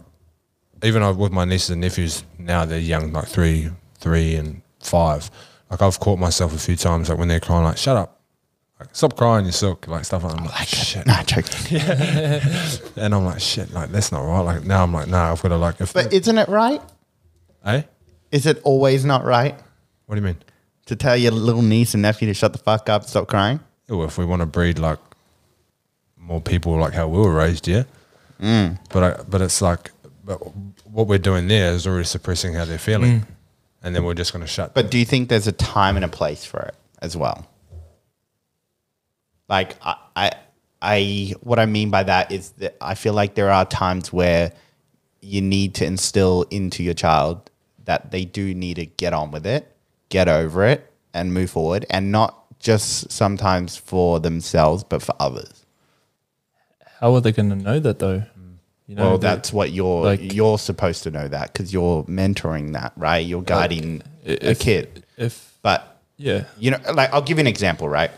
even 0.83 1.03
I, 1.03 1.11
with 1.11 1.33
my 1.33 1.45
nieces 1.45 1.71
and 1.71 1.81
nephews 1.81 2.25
now 2.39 2.65
they're 2.65 2.79
young 2.79 3.13
like 3.13 3.29
three 3.29 3.71
three 3.99 4.35
and 4.35 4.63
five 4.81 5.31
like 5.73 5.81
I've 5.83 5.99
caught 5.99 6.19
myself 6.19 6.55
a 6.55 6.59
few 6.59 6.77
times 6.77 7.09
like 7.09 7.19
when 7.19 7.29
they're 7.29 7.41
crying 7.41 7.65
like 7.65 7.79
shut 7.79 7.97
up. 7.97 8.21
Like 8.79 8.95
stop 8.95 9.17
crying 9.17 9.47
you 9.47 9.53
silk 9.53 9.89
like 9.89 10.05
stuff 10.05 10.23
like, 10.23 10.39
I'm 10.39 10.45
like 10.45 10.69
shit. 10.69 11.07
Nah, 11.07 11.23
joking. 11.23 11.81
and 12.97 13.15
I'm 13.15 13.25
like 13.25 13.41
shit 13.41 13.73
like 13.73 13.91
that's 13.91 14.13
not 14.13 14.21
right. 14.21 14.41
Like 14.43 14.65
now 14.65 14.83
I'm 14.83 14.93
like 14.93 15.09
nah 15.09 15.33
I've 15.33 15.41
got 15.41 15.49
to 15.49 15.57
like 15.57 15.81
if 15.81 15.95
But 15.95 16.13
isn't 16.13 16.37
it 16.37 16.49
right? 16.49 16.83
eh? 17.65 17.83
Is 18.31 18.45
it 18.47 18.61
always 18.65 19.05
not 19.05 19.25
right? 19.25 19.55
What 20.07 20.17
do 20.17 20.21
you 20.21 20.27
mean? 20.27 20.37
To 20.87 20.97
tell 20.97 21.17
your 21.17 21.33
little 21.33 21.63
niece 21.63 21.95
and 21.95 22.03
nephew 22.03 22.29
to 22.29 22.35
shut 22.35 22.53
the 22.53 22.59
fuck 22.59 22.89
up, 22.91 23.05
stop 23.05 23.29
crying? 23.29 23.61
Oh, 23.89 24.03
if 24.03 24.19
we 24.19 24.25
want 24.27 24.41
to 24.41 24.47
breed 24.47 24.79
like 24.79 24.99
more 26.19 26.41
people 26.41 26.77
like 26.77 26.93
how 26.93 27.09
we 27.09 27.19
were 27.19 27.33
raised, 27.33 27.67
yeah. 27.69 27.85
But 28.93 29.03
I, 29.03 29.23
but 29.29 29.41
it's 29.41 29.63
like, 29.63 29.91
but 30.25 30.37
what 30.87 31.07
we're 31.07 31.19
doing 31.19 31.47
there 31.49 31.73
is 31.73 31.87
already 31.87 32.05
suppressing 32.05 32.55
how 32.55 32.65
they're 32.65 32.79
feeling, 32.79 33.25
and 33.83 33.95
then 33.95 34.05
we're 34.05 34.15
just 34.15 34.33
going 34.33 34.45
to 34.45 34.49
shut. 34.49 34.75
But 34.75 34.91
do 34.91 34.99
you 34.99 35.05
think 35.05 35.29
there's 35.29 35.47
a 35.47 35.53
time 35.53 35.97
and 35.97 36.05
a 36.05 36.09
place 36.09 36.45
for 36.45 36.61
it 36.61 36.75
as 37.01 37.17
well? 37.17 37.47
Like 39.49 39.77
I, 39.83 39.97
I, 40.17 40.33
I 40.81 41.35
what 41.41 41.59
I 41.59 41.67
mean 41.67 41.91
by 41.91 42.05
that 42.05 42.33
is 42.33 42.51
that 42.53 42.77
I 42.81 42.95
feel 42.95 43.13
like 43.13 43.35
there 43.35 43.51
are 43.51 43.65
times 43.65 44.13
where 44.13 44.53
you 45.21 45.41
need 45.41 45.75
to 45.77 45.85
instill 45.85 46.45
into 46.51 46.83
your 46.83 46.95
child 46.95 47.51
that 47.85 48.11
they 48.11 48.25
do 48.25 48.55
need 48.55 48.75
to 48.75 48.87
get 48.87 49.13
on 49.13 49.31
with 49.31 49.47
it, 49.47 49.75
get 50.09 50.29
over 50.29 50.65
it, 50.65 50.93
and 51.13 51.35
move 51.35 51.51
forward, 51.51 51.85
and 51.91 52.11
not 52.13 52.59
just 52.59 53.11
sometimes 53.11 53.77
for 53.77 54.21
themselves, 54.21 54.85
but 54.85 55.03
for 55.03 55.15
others. 55.19 55.67
How 57.01 57.15
are 57.15 57.21
they 57.21 57.33
going 57.33 57.51
to 57.51 57.57
know 57.57 57.81
that 57.81 57.99
though? 57.99 58.25
You 58.87 58.97
know, 58.97 59.03
well, 59.03 59.19
the- 59.19 59.27
that's 59.29 59.53
what 59.53 59.73
you're 59.73 60.05
like- 60.05 60.33
you're 60.35 60.59
supposed 60.59 61.03
to 61.05 61.11
know 61.11 61.29
that 61.29 61.53
because 61.53 61.73
you're 61.73 62.03
mentoring 62.05 62.73
that, 62.73 62.93
right? 62.97 63.25
You're 63.25 63.43
guiding 63.43 64.03
a 64.27 64.51
if- 64.51 64.61
kid. 64.61 65.05
If 65.17 65.55
But 65.63 66.01
yeah, 66.17 66.45
you 66.59 66.71
know, 66.73 66.79
like 66.93 67.13
I'll 67.13 67.23
give 67.23 67.39
you 67.39 67.43
an 67.43 67.47
example, 67.47 67.89
right? 67.89 68.11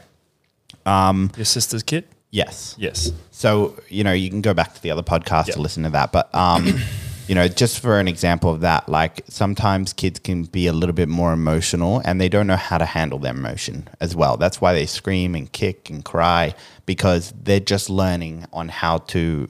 Um, 0.87 1.31
your 1.37 1.45
sister's 1.45 1.83
kid. 1.83 2.05
Yes. 2.31 2.75
Yes. 2.79 3.12
So 3.31 3.77
you 3.89 4.03
know, 4.05 4.12
you 4.12 4.31
can 4.31 4.41
go 4.41 4.55
back 4.55 4.75
to 4.75 4.83
the 4.83 4.91
other 4.91 5.03
podcast 5.03 5.49
Yeah. 5.49 5.55
to 5.55 5.61
listen 5.61 5.83
to 5.85 5.91
that. 5.91 6.11
But 6.12 6.35
um, 6.35 6.67
you 7.29 7.35
know, 7.35 7.47
just 7.49 7.79
for 7.81 7.99
an 8.01 8.09
example 8.09 8.51
of 8.51 8.61
that, 8.62 8.89
like 8.89 9.23
sometimes 9.29 9.93
kids 9.93 10.19
can 10.19 10.45
be 10.45 10.67
a 10.67 10.73
little 10.73 10.95
bit 10.95 11.09
more 11.09 11.33
emotional, 11.33 12.03
and 12.05 12.21
they 12.21 12.29
don't 12.29 12.47
know 12.47 12.57
how 12.57 12.79
to 12.79 12.87
handle 12.87 13.19
their 13.19 13.35
emotion 13.35 13.89
as 14.01 14.17
well. 14.17 14.37
That's 14.37 14.61
why 14.61 14.73
they 14.73 14.87
scream 14.87 15.35
and 15.35 15.51
kick 15.53 15.89
and 15.91 16.05
cry 16.05 16.55
because 16.87 17.33
they're 17.41 17.61
just 17.61 17.89
learning 17.89 18.47
on 18.53 18.69
how 18.69 18.99
to 18.99 19.49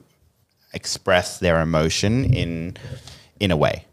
express 0.75 1.39
their 1.39 1.61
emotion 1.61 2.25
in 2.25 2.77
in 3.39 3.51
a 3.51 3.57
way. 3.57 3.85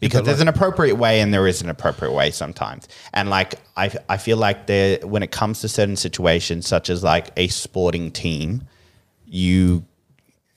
Because 0.00 0.24
there's 0.24 0.40
an 0.40 0.48
appropriate 0.48 0.96
way 0.96 1.20
and 1.20 1.32
there 1.32 1.46
is 1.46 1.62
an 1.62 1.70
appropriate 1.70 2.12
way 2.12 2.30
sometimes. 2.30 2.88
And 3.14 3.30
like 3.30 3.54
I 3.76 3.90
I 4.08 4.18
feel 4.18 4.36
like 4.36 4.66
there 4.66 4.98
when 4.98 5.22
it 5.22 5.30
comes 5.30 5.60
to 5.60 5.68
certain 5.68 5.96
situations 5.96 6.66
such 6.66 6.90
as 6.90 7.02
like 7.02 7.30
a 7.38 7.48
sporting 7.48 8.10
team, 8.10 8.64
you 9.24 9.84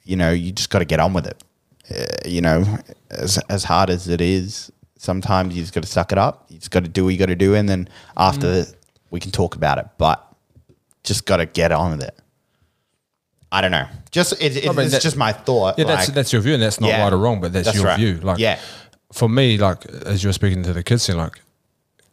you 0.03 0.15
know, 0.17 0.31
you 0.31 0.51
just 0.51 0.69
got 0.69 0.79
to 0.79 0.85
get 0.85 0.99
on 0.99 1.13
with 1.13 1.27
it. 1.27 1.43
Uh, 1.89 2.29
you 2.29 2.41
know, 2.41 2.77
as 3.09 3.37
as 3.49 3.63
hard 3.63 3.89
as 3.89 4.09
it 4.09 4.19
is, 4.19 4.69
sometimes 4.97 5.55
you 5.55 5.61
just 5.61 5.73
got 5.73 5.83
to 5.83 5.89
suck 5.89 6.11
it 6.11 6.17
up. 6.17 6.45
You 6.49 6.57
just 6.57 6.71
got 6.71 6.83
to 6.83 6.89
do 6.89 7.05
what 7.05 7.11
you 7.11 7.17
got 7.17 7.27
to 7.27 7.35
do 7.35 7.55
and 7.55 7.69
then 7.69 7.87
after 8.17 8.65
we 9.11 9.21
can 9.21 9.31
talk 9.31 9.55
about 9.55 9.77
it. 9.77 9.87
But 9.97 10.21
just 11.03 11.25
got 11.25 11.37
to 11.37 11.45
get 11.45 11.71
on 11.71 11.91
with 11.91 12.03
it. 12.03 12.19
I 13.51 13.61
don't 13.61 13.71
know. 13.71 13.85
Just 14.11 14.33
it, 14.41 14.57
it, 14.57 14.65
I 14.67 14.71
mean, 14.73 14.81
it's 14.85 14.91
that- 14.93 15.01
just 15.01 15.15
my 15.17 15.31
thought. 15.31 15.77
Yeah, 15.77 15.85
that's 15.85 16.07
like- 16.09 16.15
that's 16.15 16.33
your 16.33 16.41
view, 16.41 16.53
and 16.53 16.61
that's 16.63 16.79
not 16.81 16.87
Yeah. 16.89 17.03
right 17.03 17.13
or 17.13 17.17
wrong, 17.17 17.39
but 17.39 17.53
that's, 17.53 17.65
That's 17.65 17.77
your 17.77 17.85
right. 17.87 17.97
view. 17.97 18.15
Like, 18.21 18.39
Yeah. 18.39 18.59
for 19.13 19.29
me, 19.29 19.57
like 19.57 19.85
as 20.05 20.23
you're 20.23 20.33
speaking 20.33 20.63
to 20.63 20.73
the 20.73 20.83
kids, 20.83 21.07
thing, 21.07 21.17
like 21.17 21.39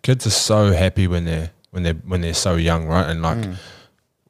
kids 0.02 0.26
are 0.26 0.30
so 0.30 0.72
happy 0.72 1.06
when 1.08 1.24
they're 1.24 1.50
when 1.70 1.82
they're 1.82 1.94
when 2.06 2.20
they're 2.20 2.34
so 2.34 2.54
young, 2.54 2.86
right? 2.86 3.08
And 3.08 3.20
like 3.22 3.38
Mm. 3.38 3.56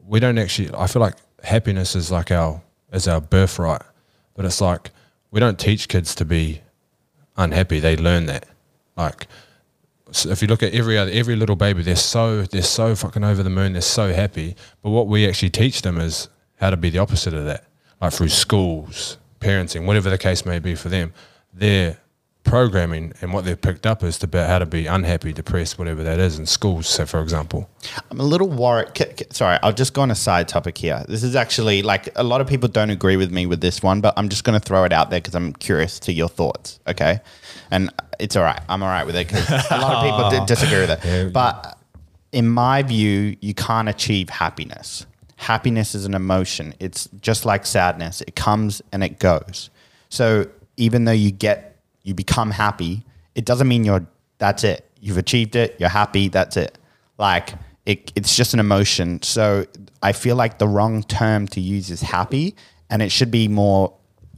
we 0.06 0.18
don't 0.20 0.38
actually. 0.38 0.70
I 0.76 0.86
feel 0.86 1.02
like 1.02 1.16
happiness 1.42 1.94
is 1.94 2.10
like 2.10 2.30
our 2.30 2.62
is 2.92 3.06
our 3.06 3.20
birthright, 3.20 3.82
but 4.34 4.46
it's 4.46 4.60
like 4.62 4.90
we 5.30 5.40
don't 5.40 5.58
teach 5.58 5.88
kids 5.88 6.14
to 6.14 6.24
be 6.24 6.62
unhappy. 7.36 7.80
They 7.80 7.96
learn 7.96 8.26
that. 8.26 8.46
Like 8.96 9.26
so 10.10 10.30
if 10.30 10.40
you 10.40 10.48
look 10.48 10.62
at 10.62 10.72
every 10.72 10.96
other 10.96 11.10
every 11.12 11.36
little 11.36 11.56
baby, 11.56 11.82
they're 11.82 11.96
so 11.96 12.44
they're 12.44 12.62
so 12.62 12.94
fucking 12.94 13.24
over 13.24 13.42
the 13.42 13.50
moon. 13.50 13.72
They're 13.74 13.82
so 13.82 14.14
happy. 14.14 14.56
But 14.82 14.90
what 14.90 15.06
we 15.06 15.28
actually 15.28 15.50
teach 15.50 15.82
them 15.82 16.00
is 16.00 16.28
how 16.64 16.70
to 16.70 16.76
be 16.78 16.88
the 16.88 16.98
opposite 16.98 17.34
of 17.34 17.44
that, 17.44 17.64
like 18.00 18.10
through 18.12 18.30
schools, 18.30 19.18
parenting, 19.38 19.84
whatever 19.84 20.08
the 20.08 20.16
case 20.16 20.46
may 20.46 20.58
be 20.58 20.74
for 20.74 20.88
them. 20.88 21.12
Their 21.52 21.98
programming 22.42 23.12
and 23.20 23.32
what 23.34 23.44
they've 23.44 23.60
picked 23.60 23.86
up 23.86 24.02
is 24.02 24.22
about 24.22 24.48
how 24.48 24.58
to 24.58 24.64
be 24.66 24.86
unhappy, 24.86 25.32
depressed, 25.34 25.78
whatever 25.78 26.02
that 26.02 26.18
is 26.18 26.38
in 26.38 26.46
schools. 26.46 26.86
So, 26.88 27.04
for 27.04 27.20
example, 27.20 27.68
I'm 28.10 28.18
a 28.18 28.22
little 28.22 28.48
worried. 28.48 28.94
K- 28.94 29.12
k- 29.14 29.26
Sorry, 29.30 29.58
I'll 29.62 29.72
just 29.74 29.92
go 29.92 30.00
on 30.02 30.10
a 30.10 30.14
side 30.14 30.48
topic 30.48 30.78
here. 30.78 31.04
This 31.06 31.22
is 31.22 31.36
actually 31.36 31.82
like 31.82 32.08
a 32.16 32.24
lot 32.24 32.40
of 32.40 32.46
people 32.46 32.68
don't 32.70 32.90
agree 32.90 33.16
with 33.18 33.30
me 33.30 33.44
with 33.44 33.60
this 33.60 33.82
one, 33.82 34.00
but 34.00 34.14
I'm 34.16 34.30
just 34.30 34.44
going 34.44 34.58
to 34.58 34.64
throw 34.64 34.84
it 34.84 34.92
out 34.92 35.10
there 35.10 35.20
because 35.20 35.34
I'm 35.34 35.52
curious 35.52 35.98
to 36.00 36.12
your 36.14 36.28
thoughts. 36.30 36.80
Okay, 36.86 37.20
and 37.70 37.90
it's 38.18 38.36
all 38.36 38.42
right. 38.44 38.60
I'm 38.70 38.82
all 38.82 38.88
right 38.88 39.06
with 39.06 39.16
it 39.16 39.28
because 39.28 39.46
a 39.70 39.76
lot 39.78 39.96
of 39.96 40.02
people 40.10 40.30
di- 40.30 40.46
disagree 40.54 40.80
with 40.80 41.04
it. 41.04 41.32
But 41.32 41.78
in 42.32 42.48
my 42.48 42.82
view, 42.82 43.36
you 43.42 43.52
can't 43.54 43.88
achieve 43.88 44.28
happiness. 44.30 45.06
Happiness 45.44 45.94
is 45.94 46.06
an 46.06 46.14
emotion. 46.14 46.72
It's 46.80 47.06
just 47.20 47.44
like 47.44 47.66
sadness. 47.66 48.22
It 48.22 48.34
comes 48.34 48.80
and 48.92 49.04
it 49.04 49.18
goes. 49.18 49.68
So 50.08 50.46
even 50.78 51.04
though 51.04 51.12
you 51.12 51.30
get 51.30 51.76
you 52.02 52.14
become 52.14 52.50
happy, 52.50 53.04
it 53.34 53.44
doesn't 53.44 53.68
mean 53.68 53.84
you're 53.84 54.06
that's 54.38 54.64
it. 54.64 54.88
You've 55.00 55.18
achieved 55.18 55.54
it, 55.54 55.76
you're 55.78 55.90
happy, 55.90 56.28
that's 56.28 56.56
it. 56.56 56.78
Like 57.18 57.52
it, 57.84 58.10
it's 58.16 58.34
just 58.34 58.54
an 58.54 58.60
emotion. 58.60 59.20
So 59.20 59.66
I 60.02 60.12
feel 60.12 60.34
like 60.34 60.58
the 60.58 60.66
wrong 60.66 61.02
term 61.02 61.46
to 61.48 61.60
use 61.60 61.90
is 61.90 62.00
happy 62.00 62.56
and 62.88 63.02
it 63.02 63.12
should 63.12 63.30
be 63.30 63.46
more, 63.46 63.92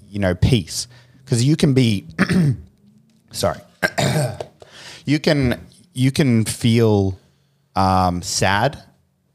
you 0.09 0.19
know, 0.19 0.35
peace. 0.35 0.89
Because 1.25 1.45
you 1.45 1.55
can 1.55 1.73
be 1.73 2.09
sorry. 3.31 3.61
you 5.05 5.21
can 5.21 5.65
you 5.95 6.11
can 6.11 6.45
feel 6.45 7.17
um, 7.77 8.23
sad 8.23 8.83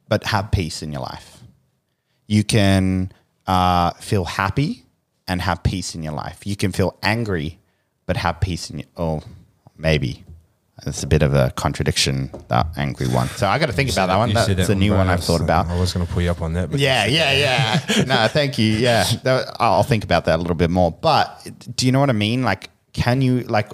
but 0.09 0.25
have 0.25 0.51
peace 0.51 0.83
in 0.83 0.91
your 0.91 1.01
life. 1.01 1.30
You 2.27 2.43
can 2.43 3.11
uh, 3.47 3.91
feel 3.91 4.25
happy 4.25 4.85
and 5.27 5.41
have 5.41 5.63
peace 5.63 5.95
in 5.95 6.03
your 6.03 6.13
life. 6.13 6.45
You 6.45 6.55
can 6.55 6.71
feel 6.71 6.97
angry 7.03 7.59
but 8.05 8.17
have 8.17 8.39
peace 8.41 8.69
in 8.69 8.79
your. 8.79 8.87
Oh, 8.97 9.21
maybe 9.77 10.23
it's 10.85 11.03
a 11.03 11.07
bit 11.07 11.21
of 11.21 11.33
a 11.33 11.51
contradiction 11.55 12.31
that 12.47 12.67
angry 12.75 13.07
one. 13.07 13.27
So 13.27 13.47
I 13.47 13.59
got 13.59 13.67
to 13.67 13.73
think 13.73 13.91
about 13.91 14.07
that 14.07 14.17
one. 14.17 14.33
That's 14.33 14.47
that 14.47 14.69
a 14.69 14.75
new 14.75 14.93
one 14.93 15.07
I've 15.09 15.23
thought 15.23 15.41
about. 15.41 15.67
I 15.67 15.79
was 15.79 15.93
going 15.93 16.05
to 16.05 16.11
pull 16.11 16.21
you 16.23 16.31
up 16.31 16.41
on 16.41 16.53
that, 16.53 16.71
but 16.71 16.79
Yeah, 16.79 17.05
yeah, 17.05 17.31
yeah. 17.33 18.03
no, 18.07 18.27
thank 18.27 18.57
you. 18.57 18.73
Yeah, 18.73 19.03
That- 19.23 19.55
I'll 19.59 19.83
think 19.83 20.03
about 20.03 20.25
that 20.25 20.37
a 20.37 20.41
little 20.41 20.55
bit 20.55 20.69
more. 20.71 20.91
But 20.91 21.47
do 21.75 21.85
you 21.85 21.91
know 21.91 21.99
what 21.99 22.09
I 22.09 22.13
mean? 22.13 22.43
Like, 22.43 22.69
can 22.93 23.21
you 23.21 23.41
like? 23.41 23.71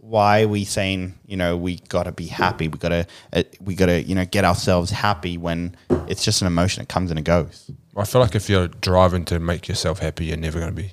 Why 0.00 0.42
are 0.44 0.48
we 0.48 0.64
saying 0.64 1.18
you 1.26 1.36
know 1.36 1.54
we 1.56 1.76
got 1.90 2.04
to 2.04 2.12
be 2.12 2.26
happy? 2.26 2.66
We 2.68 2.78
got 2.78 2.88
to 2.88 3.06
uh, 3.34 3.42
we 3.60 3.74
got 3.74 3.86
to 3.86 4.02
you 4.02 4.14
know 4.14 4.24
get 4.24 4.42
ourselves 4.44 4.90
happy 4.90 5.36
when 5.36 5.76
it's 6.08 6.24
just 6.24 6.40
an 6.40 6.46
emotion. 6.46 6.82
It 6.82 6.88
comes 6.88 7.10
and 7.10 7.18
it 7.18 7.24
goes. 7.24 7.70
I 8.00 8.04
feel 8.04 8.20
like 8.20 8.34
if 8.34 8.48
you're 8.48 8.68
driving 8.68 9.24
to 9.26 9.38
make 9.38 9.68
yourself 9.68 9.98
happy, 9.98 10.26
you're 10.26 10.36
never 10.36 10.58
going 10.58 10.74
to 10.74 10.82
be 10.82 10.92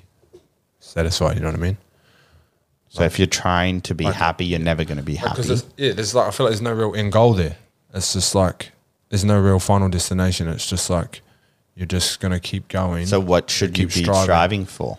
satisfied. 0.80 1.36
You 1.36 1.42
know 1.42 1.48
what 1.48 1.58
I 1.58 1.62
mean? 1.62 1.78
So 2.88 3.02
if 3.02 3.18
you're 3.18 3.26
trying 3.26 3.80
to 3.82 3.94
be 3.94 4.04
happy, 4.04 4.46
you're 4.46 4.58
never 4.58 4.84
going 4.84 4.96
to 4.96 5.02
be 5.04 5.16
happy. 5.16 5.42
There's, 5.42 5.66
yeah, 5.76 5.92
there's 5.92 6.14
like 6.14 6.28
I 6.28 6.30
feel 6.30 6.46
like 6.46 6.52
there's 6.52 6.62
no 6.62 6.72
real 6.72 6.94
end 6.94 7.12
goal 7.12 7.34
there. 7.34 7.56
It's 7.92 8.12
just 8.14 8.34
like 8.34 8.72
there's 9.10 9.24
no 9.24 9.40
real 9.40 9.58
final 9.58 9.88
destination. 9.88 10.48
It's 10.48 10.68
just 10.68 10.88
like 10.88 11.20
you're 11.74 11.86
just 11.86 12.20
gonna 12.20 12.40
keep 12.40 12.68
going. 12.68 13.06
So 13.06 13.20
what 13.20 13.50
should 13.50 13.76
you 13.76 13.86
Keep 13.86 13.94
be 13.94 14.02
striving. 14.04 14.22
striving 14.24 14.66
for? 14.66 14.98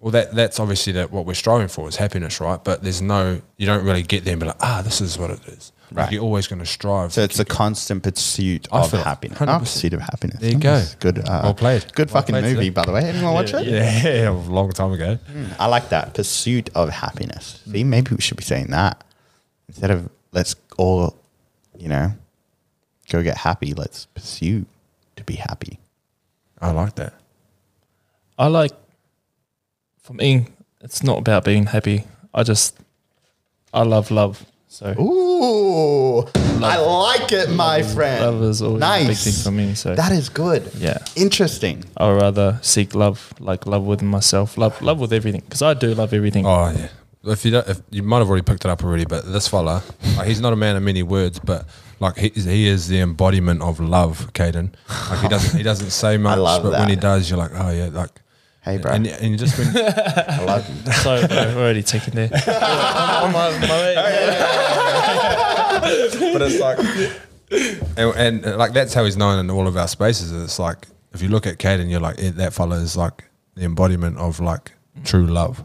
well, 0.00 0.12
that 0.12 0.34
that's 0.34 0.58
obviously 0.58 0.94
that 0.94 1.10
what 1.10 1.26
we're 1.26 1.34
striving 1.34 1.68
for 1.68 1.86
is 1.88 1.96
happiness, 1.96 2.40
right? 2.40 2.62
But 2.62 2.82
there's 2.82 3.02
no 3.02 3.42
you 3.58 3.66
don't 3.66 3.84
really 3.84 4.02
get 4.02 4.24
there 4.24 4.32
and 4.32 4.40
be 4.40 4.46
like, 4.46 4.56
ah, 4.60 4.80
this 4.82 5.00
is 5.00 5.18
what 5.18 5.30
it 5.30 5.40
is. 5.46 5.72
Like 5.92 6.04
Right. 6.04 6.12
you're 6.12 6.22
always 6.22 6.46
gonna 6.46 6.64
strive. 6.66 7.12
So 7.12 7.22
it's 7.22 7.38
a 7.40 7.44
constant 7.44 8.02
pursuit 8.04 8.68
I 8.70 8.80
of 8.82 8.90
feel 8.92 9.02
happiness. 9.02 9.38
100%. 9.38 9.56
Oh, 9.56 9.58
pursuit 9.60 9.92
of 9.92 10.00
happiness. 10.00 10.38
There 10.40 10.50
you 10.52 10.58
go. 10.58 10.74
Nice. 10.74 10.94
Good. 10.94 11.18
Uh, 11.18 11.40
Well 11.42 11.54
played. 11.54 11.92
Good 11.94 12.10
Well 12.12 12.22
fucking 12.22 12.32
played 12.34 12.44
movie, 12.44 12.54
today. 12.56 12.70
by 12.70 12.84
the 12.84 12.92
way. 12.92 13.02
Anyone 13.08 13.34
watch 13.34 13.52
it? 13.54 13.66
yeah, 13.66 14.28
a 14.30 14.32
long 14.32 14.70
time 14.70 14.92
ago. 14.92 15.18
I 15.58 15.66
like 15.66 15.88
that 15.88 16.14
pursuit 16.14 16.70
of 16.76 16.90
happiness. 16.90 17.60
See, 17.70 17.82
maybe 17.82 18.14
we 18.14 18.20
should 18.20 18.36
be 18.36 18.44
saying 18.44 18.68
that 18.68 19.02
instead 19.68 19.90
of 19.90 20.08
let's 20.32 20.54
all, 20.78 21.16
you 21.76 21.88
know, 21.88 22.12
go 23.10 23.22
get 23.24 23.38
happy. 23.38 23.74
Let's 23.74 24.06
pursue 24.06 24.66
to 25.16 25.24
be 25.24 25.34
happy. 25.34 25.80
I 26.60 26.70
like 26.70 26.94
that. 26.96 27.14
I 28.38 28.46
like, 28.46 28.72
for 30.02 30.12
me, 30.14 30.46
it's 30.80 31.02
not 31.02 31.18
about 31.18 31.44
being 31.44 31.66
happy. 31.66 32.04
I 32.32 32.42
just, 32.44 32.76
I 33.74 33.82
love 33.82 34.10
love. 34.10 34.46
So 34.72 34.94
Ooh, 35.00 36.20
I 36.64 36.76
like 36.78 37.32
it, 37.32 37.50
my 37.50 37.82
friend. 37.82 38.24
love 38.24 38.42
is 38.44 38.62
always 38.62 38.80
a 38.80 38.98
big 38.98 39.06
nice. 39.08 39.24
thing 39.24 39.42
for 39.42 39.50
me. 39.50 39.74
So 39.74 39.96
That 39.96 40.12
is 40.12 40.28
good. 40.28 40.70
Yeah. 40.78 40.98
Interesting. 41.16 41.84
I'd 41.96 42.12
rather 42.12 42.56
seek 42.62 42.94
love, 42.94 43.34
like 43.40 43.66
love 43.66 43.82
within 43.82 44.06
myself, 44.06 44.56
love, 44.56 44.80
love 44.80 45.00
with 45.00 45.12
everything, 45.12 45.40
because 45.40 45.60
I 45.60 45.74
do 45.74 45.92
love 45.92 46.14
everything. 46.14 46.46
Oh 46.46 46.70
yeah. 46.70 46.88
If 47.24 47.44
you 47.44 47.50
don't, 47.50 47.68
if 47.68 47.82
you 47.90 48.04
might 48.04 48.18
have 48.18 48.28
already 48.28 48.44
picked 48.44 48.64
it 48.64 48.70
up 48.70 48.84
already, 48.84 49.04
but 49.04 49.30
this 49.32 49.48
fella, 49.48 49.82
like, 50.16 50.28
he's 50.28 50.40
not 50.40 50.52
a 50.52 50.56
man 50.56 50.76
of 50.76 50.84
many 50.84 51.02
words, 51.02 51.40
but 51.40 51.66
like 51.98 52.16
he, 52.16 52.28
he 52.28 52.68
is 52.68 52.86
the 52.86 53.00
embodiment 53.00 53.62
of 53.62 53.80
love, 53.80 54.32
Cayden. 54.34 54.72
Like 55.10 55.18
he 55.18 55.28
doesn't 55.28 55.56
he 55.58 55.64
doesn't 55.64 55.90
say 55.90 56.16
much, 56.28 56.38
love 56.38 56.62
but 56.62 56.78
when 56.78 56.88
he 56.88 56.96
does, 56.96 57.28
you're 57.28 57.40
like, 57.40 57.50
oh 57.54 57.70
yeah, 57.72 57.86
like. 57.86 58.10
Hey, 58.62 58.76
bro. 58.78 58.92
And, 58.92 59.06
and 59.06 59.30
you 59.32 59.36
just 59.38 59.56
been, 59.56 59.68
I 59.86 60.44
love 60.44 60.68
you. 60.68 60.92
So 61.02 61.12
I've 61.14 61.56
already 61.56 61.82
taken 61.82 62.14
there. 62.14 62.30
On 63.24 63.32
my- 63.32 63.50
my 63.58 63.68
way. 63.68 63.94
but 66.32 66.42
it's 66.42 66.58
like, 66.60 66.78
and, 67.96 68.14
and 68.16 68.46
uh, 68.46 68.56
like 68.56 68.72
that's 68.72 68.94
how 68.94 69.04
he's 69.04 69.16
known 69.16 69.38
in 69.38 69.50
all 69.50 69.66
of 69.66 69.76
our 69.76 69.88
spaces. 69.88 70.30
It's 70.32 70.58
like 70.58 70.86
if 71.12 71.22
you 71.22 71.28
look 71.28 71.46
at 71.46 71.58
Cayden, 71.58 71.88
you're 71.88 72.00
like 72.00 72.18
eh, 72.22 72.30
that 72.36 72.52
fella 72.52 72.76
is 72.76 72.96
like 72.96 73.24
the 73.54 73.64
embodiment 73.64 74.18
of 74.18 74.40
like 74.40 74.72
true 75.04 75.26
love. 75.26 75.64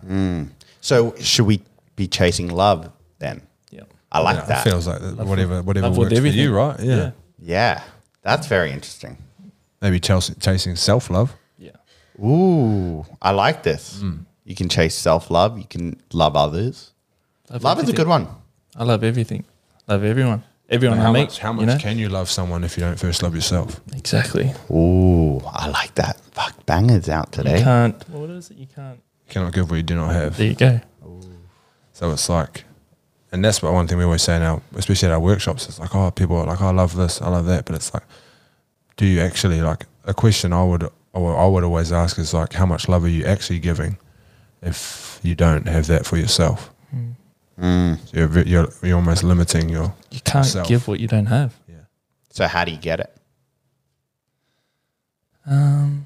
So 0.82 1.16
should 1.20 1.46
we 1.46 1.62
be 1.96 2.08
chasing 2.08 2.48
love 2.50 2.92
then? 3.20 3.42
Yeah. 3.72 3.82
I 4.12 4.20
like 4.20 4.38
Yeah, 4.38 4.46
that. 4.46 4.66
It 4.66 4.70
feels 4.70 4.88
like 4.88 5.00
that 5.02 5.26
whatever 5.26 5.62
whatever 5.62 5.88
love 5.90 5.98
works 5.98 6.12
for 6.12 6.18
everything. 6.18 6.40
you, 6.40 6.56
right? 6.56 6.80
Yeah. 6.80 6.96
Yeah. 6.96 7.12
yeah, 7.40 7.84
that's 8.22 8.48
very 8.48 8.72
interesting. 8.72 9.18
Maybe 9.82 10.00
chasing, 10.00 10.36
chasing 10.40 10.76
self 10.76 11.10
love. 11.10 11.34
Yeah. 12.20 12.26
Ooh, 12.26 13.06
I 13.22 13.32
like 13.32 13.64
this. 13.64 14.00
Hmm. 14.00 14.18
You 14.44 14.56
can 14.56 14.70
chase 14.70 14.96
self 14.96 15.30
love. 15.32 15.58
You 15.58 15.66
can 15.66 16.00
love 16.14 16.36
others. 16.36 16.92
Love 17.62 17.82
is 17.84 17.90
a 17.90 17.94
good 17.94 18.08
one. 18.08 18.28
I 18.76 18.84
love 18.84 19.04
everything. 19.04 19.46
Love 19.88 20.04
everyone. 20.04 20.44
Everyone 20.70 20.98
I 21.00 21.04
How 21.04 21.12
meet. 21.12 21.22
much? 21.26 21.40
How 21.40 21.52
you 21.52 21.58
much 21.58 21.68
know? 21.68 21.78
can 21.78 21.98
you 22.00 22.10
love 22.10 22.30
someone 22.30 22.64
if 22.64 22.76
you 22.78 22.82
don't 22.84 22.98
first 23.00 23.22
love 23.22 23.36
yourself? 23.36 23.80
Exactly. 23.96 24.52
Ooh, 24.72 25.40
I 25.46 25.68
like 25.68 25.94
that. 25.96 26.20
Fuck, 26.32 26.66
bangers 26.66 27.08
out 27.08 27.30
You 27.38 27.44
today. 27.44 27.62
can't. 27.62 28.10
What 28.10 28.30
is 28.32 28.50
it? 28.50 28.58
You 28.58 28.68
can't. 28.74 28.98
You 29.28 29.32
cannot 29.34 29.54
give 29.54 29.70
what 29.70 29.76
you 29.78 29.84
do 29.84 29.96
not 29.96 30.12
have. 30.14 30.38
There 30.38 30.48
you 30.48 30.56
go. 30.56 30.82
So 31.94 32.12
it's 32.12 32.28
like, 32.30 32.66
and 33.32 33.44
that's 33.46 33.62
what 33.62 33.74
one 33.74 33.88
thing 33.88 33.98
we 33.98 34.04
always 34.04 34.22
say 34.24 34.38
now, 34.40 34.62
especially 34.76 35.08
at 35.08 35.14
our 35.14 35.20
workshops. 35.20 35.68
It's 35.70 35.80
like, 35.80 35.96
oh, 35.96 36.12
people 36.12 36.36
are 36.38 36.46
like, 36.48 36.62
oh, 36.62 36.68
I 36.68 36.72
love 36.72 36.96
this, 36.96 37.22
I 37.22 37.30
love 37.30 37.46
that, 37.46 37.66
but 37.66 37.76
it's 37.76 37.94
like, 37.94 38.04
do 38.98 39.06
you 39.06 39.22
actually 39.22 39.62
like 39.62 39.86
a 40.04 40.14
question 40.14 40.52
I 40.52 40.64
would 40.64 40.90
I 41.16 41.48
would 41.48 41.64
always 41.64 41.92
ask 41.94 42.20
is 42.20 42.34
like, 42.34 42.54
how 42.54 42.66
much 42.66 42.90
love 42.90 43.04
are 43.06 43.10
you 43.10 43.26
actually 43.26 43.60
giving 43.60 43.98
if 44.62 45.20
you 45.24 45.34
don't 45.36 45.68
have 45.68 45.88
that 45.88 46.06
for 46.06 46.18
yourself? 46.18 46.72
Mm. 47.58 47.98
So 48.06 48.20
you're, 48.20 48.42
you're 48.44 48.68
you're 48.84 48.96
almost 48.98 49.24
limiting 49.24 49.70
your 49.70 49.94
You 50.12 50.20
can't 50.20 50.46
Self. 50.46 50.68
give 50.68 50.88
what 50.90 51.00
you 51.00 51.08
don't 51.08 51.28
have. 51.28 51.58
yeah. 51.70 51.76
So 52.32 52.48
how 52.48 52.66
do 52.66 52.72
you 52.72 52.78
get 52.78 53.00
it? 53.00 53.16
Um, 55.48 56.06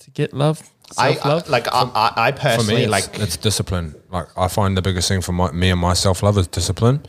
to 0.00 0.10
get 0.10 0.32
love, 0.32 0.62
I, 0.98 1.14
self 1.14 1.24
love. 1.24 1.44
I 1.48 1.50
like 1.50 1.66
I, 1.72 1.82
I, 1.82 2.12
I 2.28 2.32
For 2.32 2.38
personally 2.38 2.74
me, 2.76 2.82
it's, 2.82 2.90
like 2.92 3.18
it's 3.18 3.36
discipline. 3.36 3.94
Like 4.10 4.28
I 4.36 4.48
find 4.48 4.76
the 4.76 4.82
biggest 4.82 5.08
thing 5.08 5.22
for 5.22 5.32
my, 5.32 5.50
me 5.50 5.70
and 5.70 5.80
my 5.80 5.94
self 5.94 6.22
love 6.22 6.38
is 6.38 6.46
discipline. 6.46 7.04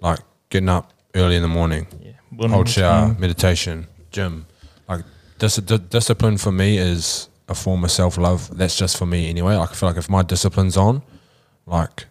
Like 0.00 0.20
getting 0.48 0.68
up 0.70 0.92
early 1.14 1.36
in 1.36 1.42
the 1.42 1.48
morning, 1.48 1.86
yeah. 2.02 2.48
Cold 2.48 2.68
shower, 2.68 3.08
routine. 3.08 3.20
meditation, 3.20 3.86
gym. 4.10 4.46
Like 4.88 5.04
dis- 5.40 5.56
di- 5.56 5.78
discipline 5.78 6.38
for 6.38 6.52
me 6.52 6.78
is 6.78 7.28
a 7.48 7.54
form 7.54 7.82
of 7.82 7.90
self 7.90 8.16
love. 8.16 8.56
That's 8.56 8.78
just 8.78 8.96
for 8.96 9.06
me 9.06 9.28
anyway. 9.28 9.56
Like 9.56 9.70
I 9.70 9.74
feel 9.74 9.88
like 9.88 9.98
if 9.98 10.08
my 10.08 10.22
discipline's 10.22 10.76
on, 10.76 11.02
like 11.66 12.06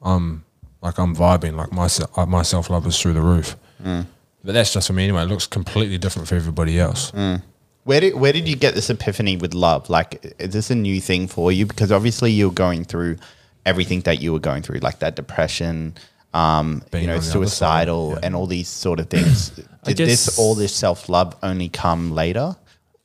I'm 0.00 0.44
like 0.80 0.98
I'm 0.98 1.16
vibing. 1.16 1.56
Like 1.56 1.72
my 1.72 1.88
uh, 2.16 2.26
my 2.26 2.42
self 2.42 2.70
love 2.70 2.86
is 2.86 3.00
through 3.00 3.14
the 3.14 3.22
roof. 3.22 3.56
But 3.82 4.52
that's 4.52 4.72
just 4.72 4.86
for 4.86 4.92
me 4.92 5.04
anyway. 5.04 5.22
It 5.22 5.26
looks 5.26 5.46
completely 5.46 5.98
different 5.98 6.28
for 6.28 6.36
everybody 6.36 6.78
else. 6.78 7.12
Where 7.84 8.00
did 8.00 8.14
where 8.14 8.32
did 8.32 8.46
you 8.48 8.56
get 8.56 8.74
this 8.74 8.88
epiphany 8.88 9.36
with 9.36 9.54
love? 9.54 9.90
Like, 9.90 10.34
is 10.38 10.52
this 10.52 10.70
a 10.70 10.74
new 10.74 11.00
thing 11.00 11.26
for 11.26 11.50
you? 11.50 11.66
Because 11.66 11.90
obviously 11.90 12.30
you're 12.30 12.52
going 12.52 12.84
through 12.84 13.16
everything 13.66 14.00
that 14.02 14.20
you 14.22 14.32
were 14.32 14.38
going 14.38 14.62
through, 14.62 14.78
like 14.78 14.98
that 15.00 15.16
depression, 15.16 15.94
um, 16.32 16.82
you 16.92 17.06
know, 17.06 17.14
on 17.16 17.20
the 17.20 17.30
other 17.30 17.46
side, 17.46 17.86
suicidal, 17.88 18.12
yeah. 18.12 18.20
and 18.22 18.36
all 18.36 18.46
these 18.46 18.68
sort 18.68 19.00
of 19.00 19.08
things. 19.08 19.50
Did 19.84 19.98
this 19.98 20.38
all 20.38 20.54
this 20.54 20.74
self 20.74 21.08
love 21.08 21.36
only 21.42 21.68
come 21.68 22.10
later, 22.10 22.56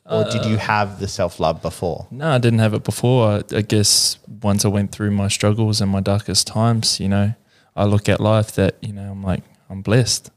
or 0.10 0.24
did 0.26 0.46
Uh, 0.46 0.50
you 0.50 0.58
have 0.58 1.00
the 1.00 1.08
self 1.08 1.40
love 1.40 1.62
before? 1.62 2.08
No, 2.12 2.32
I 2.32 2.38
didn't 2.38 2.60
have 2.60 2.74
it 2.74 2.84
before. 2.84 3.28
I, 3.30 3.44
I 3.58 3.62
guess 3.62 4.18
once 4.42 4.66
I 4.66 4.68
went 4.70 4.92
through 4.92 5.12
my 5.12 5.28
struggles 5.28 5.82
and 5.82 5.92
my 5.92 6.02
darkest 6.02 6.48
times, 6.48 7.00
you 7.00 7.08
know, 7.10 7.34
I 7.76 7.86
look 7.86 8.10
at 8.10 8.20
life 8.20 8.52
that, 8.54 8.76
you 8.82 8.94
know, 8.94 9.12
I'm 9.12 9.24
like, 9.24 9.44
I'm 9.70 9.82
blessed. 9.82 10.32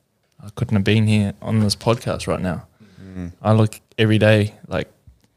I 0.45 0.51
couldn't 0.55 0.75
have 0.77 0.85
been 0.85 1.07
here 1.07 1.33
on 1.41 1.61
this 1.61 1.77
podcast 1.77 2.27
right 2.27 2.41
now. 2.41 2.67
I 3.43 3.53
look 3.53 3.79
every 3.99 4.19
day 4.19 4.55
like 4.69 4.89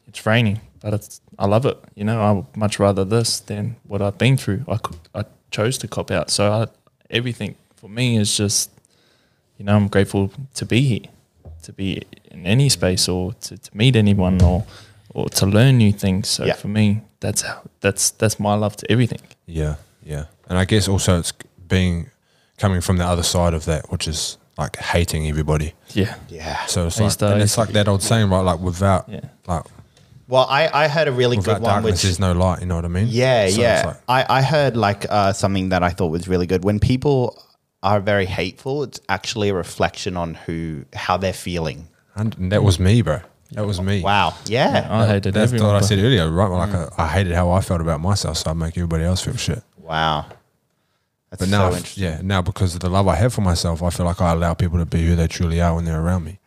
it's 0.08 0.26
raining, 0.26 0.62
but 0.82 0.94
it's, 0.94 1.20
I 1.38 1.46
love 1.46 1.66
it. 1.66 1.78
You 1.96 2.06
know, 2.06 2.22
I 2.22 2.32
would 2.32 2.56
much 2.56 2.80
rather 2.80 3.04
this 3.04 3.40
than 3.42 3.76
what 3.84 4.02
I've 4.02 4.18
been 4.18 4.38
through. 4.38 4.64
I, 4.68 4.78
could, 4.78 4.98
I 5.14 5.26
chose 5.52 5.78
to 5.80 5.88
cop 5.88 6.10
out. 6.10 6.30
So 6.30 6.52
I, 6.52 6.68
everything 7.10 7.56
for 7.76 7.90
me 7.90 8.18
is 8.18 8.38
just, 8.38 8.72
you 9.58 9.66
know, 9.66 9.76
I'm 9.76 9.90
grateful 9.90 10.32
to 10.54 10.66
be 10.66 10.82
here, 10.82 11.12
to 11.64 11.74
be 11.74 12.04
in 12.36 12.46
any 12.46 12.70
space 12.70 13.08
or 13.10 13.34
to, 13.34 13.58
to 13.58 13.78
meet 13.78 13.96
anyone 13.96 14.42
or, 14.42 14.66
or 15.14 15.30
to 15.30 15.46
learn 15.46 15.78
new 15.78 15.92
things. 15.92 16.28
So 16.28 16.46
Yeah. 16.46 16.54
for 16.54 16.68
me, 16.68 17.02
that's 17.20 17.42
how, 17.42 17.62
that's, 17.82 18.12
that's 18.12 18.40
my 18.40 18.54
love 18.56 18.76
to 18.78 18.92
everything. 18.92 19.22
Yeah, 19.48 19.76
yeah. 20.04 20.26
And 20.50 20.58
I 20.58 20.66
guess 20.66 20.88
also 20.88 21.20
it's 21.20 21.34
being 21.68 22.10
coming 22.58 22.82
from 22.82 22.98
the 22.98 23.06
other 23.06 23.24
side 23.24 23.54
of 23.54 23.66
that, 23.66 23.92
which 23.92 24.08
is 24.08 24.38
like 24.58 24.76
hating 24.78 25.28
everybody. 25.28 25.74
Yeah. 25.94 26.16
Yeah. 26.30 26.66
So 26.68 26.88
it's 26.88 27.00
I 27.00 27.04
like, 27.06 27.18
to- 27.18 27.34
and 27.34 27.42
it's 27.42 27.58
like 27.58 27.70
that 27.70 27.88
old 27.88 28.04
saying, 28.04 28.30
right? 28.30 28.42
Like 28.42 28.60
without, 28.60 29.10
Yeah. 29.10 29.22
like 29.48 29.64
Well, 30.28 30.46
I, 30.50 30.70
I 30.86 30.88
heard 30.88 31.08
a 31.08 31.12
really 31.12 31.38
without 31.38 31.56
good 31.56 31.64
one, 31.64 31.72
darkness, 31.74 31.92
which 31.94 32.04
there's 32.04 32.20
no 32.20 32.32
light. 32.34 32.60
You 32.62 32.68
know 32.68 32.76
what 32.76 32.86
I 32.86 32.90
mean? 32.90 33.08
Yeah, 33.10 33.48
So 33.50 33.62
yeah. 33.62 33.84
like- 34.08 34.28
I, 34.30 34.38
I 34.40 34.42
heard 34.42 34.78
like 34.78 35.06
uh, 35.10 35.34
something 35.34 35.70
that 35.70 35.84
I 35.84 35.90
thought 35.90 36.08
was 36.12 36.28
really 36.28 36.48
good. 36.48 36.64
When 36.64 36.80
people 36.80 37.42
are 37.84 38.00
very 38.00 38.26
hateful, 38.26 38.84
it's 38.84 39.00
actually 39.10 39.50
a 39.50 39.54
reflection 39.54 40.18
on 40.18 40.34
who 40.34 40.86
how 40.94 41.18
they're 41.18 41.34
feeling. 41.34 41.88
And 42.16 42.52
that 42.52 42.64
was 42.64 42.80
me, 42.80 43.02
bro. 43.02 43.20
That 43.52 43.66
was 43.66 43.80
me. 43.80 44.02
Wow. 44.02 44.34
Yeah. 44.46 44.88
I 44.90 45.06
hated 45.08 45.34
That's 45.34 45.52
everyone. 45.54 45.74
what 45.76 45.84
I 45.84 45.86
said 45.86 46.00
earlier, 46.00 46.30
right? 46.30 46.48
Like 46.50 46.70
mm. 46.72 46.94
I, 46.98 47.04
I 47.04 47.08
hated 47.08 47.34
how 47.34 47.52
I 47.52 47.62
felt 47.62 47.80
about 47.82 48.02
myself, 48.02 48.38
so 48.38 48.50
I 48.52 48.54
make 48.54 48.76
everybody 48.78 49.04
else 49.04 49.22
feel 49.22 49.36
shit. 49.36 49.62
Wow. 49.78 50.26
That's 51.30 51.42
But 51.42 51.50
now, 51.50 51.70
so 51.70 51.76
interesting. 51.78 52.04
yeah, 52.04 52.20
now 52.24 52.42
because 52.42 52.74
of 52.76 52.82
the 52.82 52.90
love 52.90 53.08
I 53.08 53.16
have 53.16 53.34
for 53.34 53.42
myself, 53.42 53.84
I 53.84 53.90
feel 53.92 54.06
like 54.06 54.20
I 54.22 54.32
allow 54.32 54.54
people 54.56 54.80
to 54.80 54.86
be 54.86 55.06
who 55.06 55.16
they 55.16 55.28
truly 55.28 55.62
are 55.62 55.76
when 55.76 55.86
they're 55.86 56.02
around 56.02 56.24
me. 56.24 56.40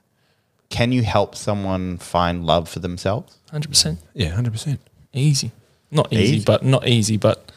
Can 0.70 0.92
you 0.92 1.02
help 1.02 1.34
someone 1.34 1.98
find 1.98 2.44
love 2.44 2.68
for 2.68 2.80
themselves? 2.80 3.38
100%. 3.52 3.98
Yeah, 4.14 4.30
hundred 4.30 4.52
percent. 4.52 4.80
Easy. 5.12 5.50
Not 5.90 6.12
easy, 6.12 6.36
Easy? 6.36 6.44
but 6.44 6.62
not 6.64 6.86
easy, 6.86 7.16
but 7.16 7.50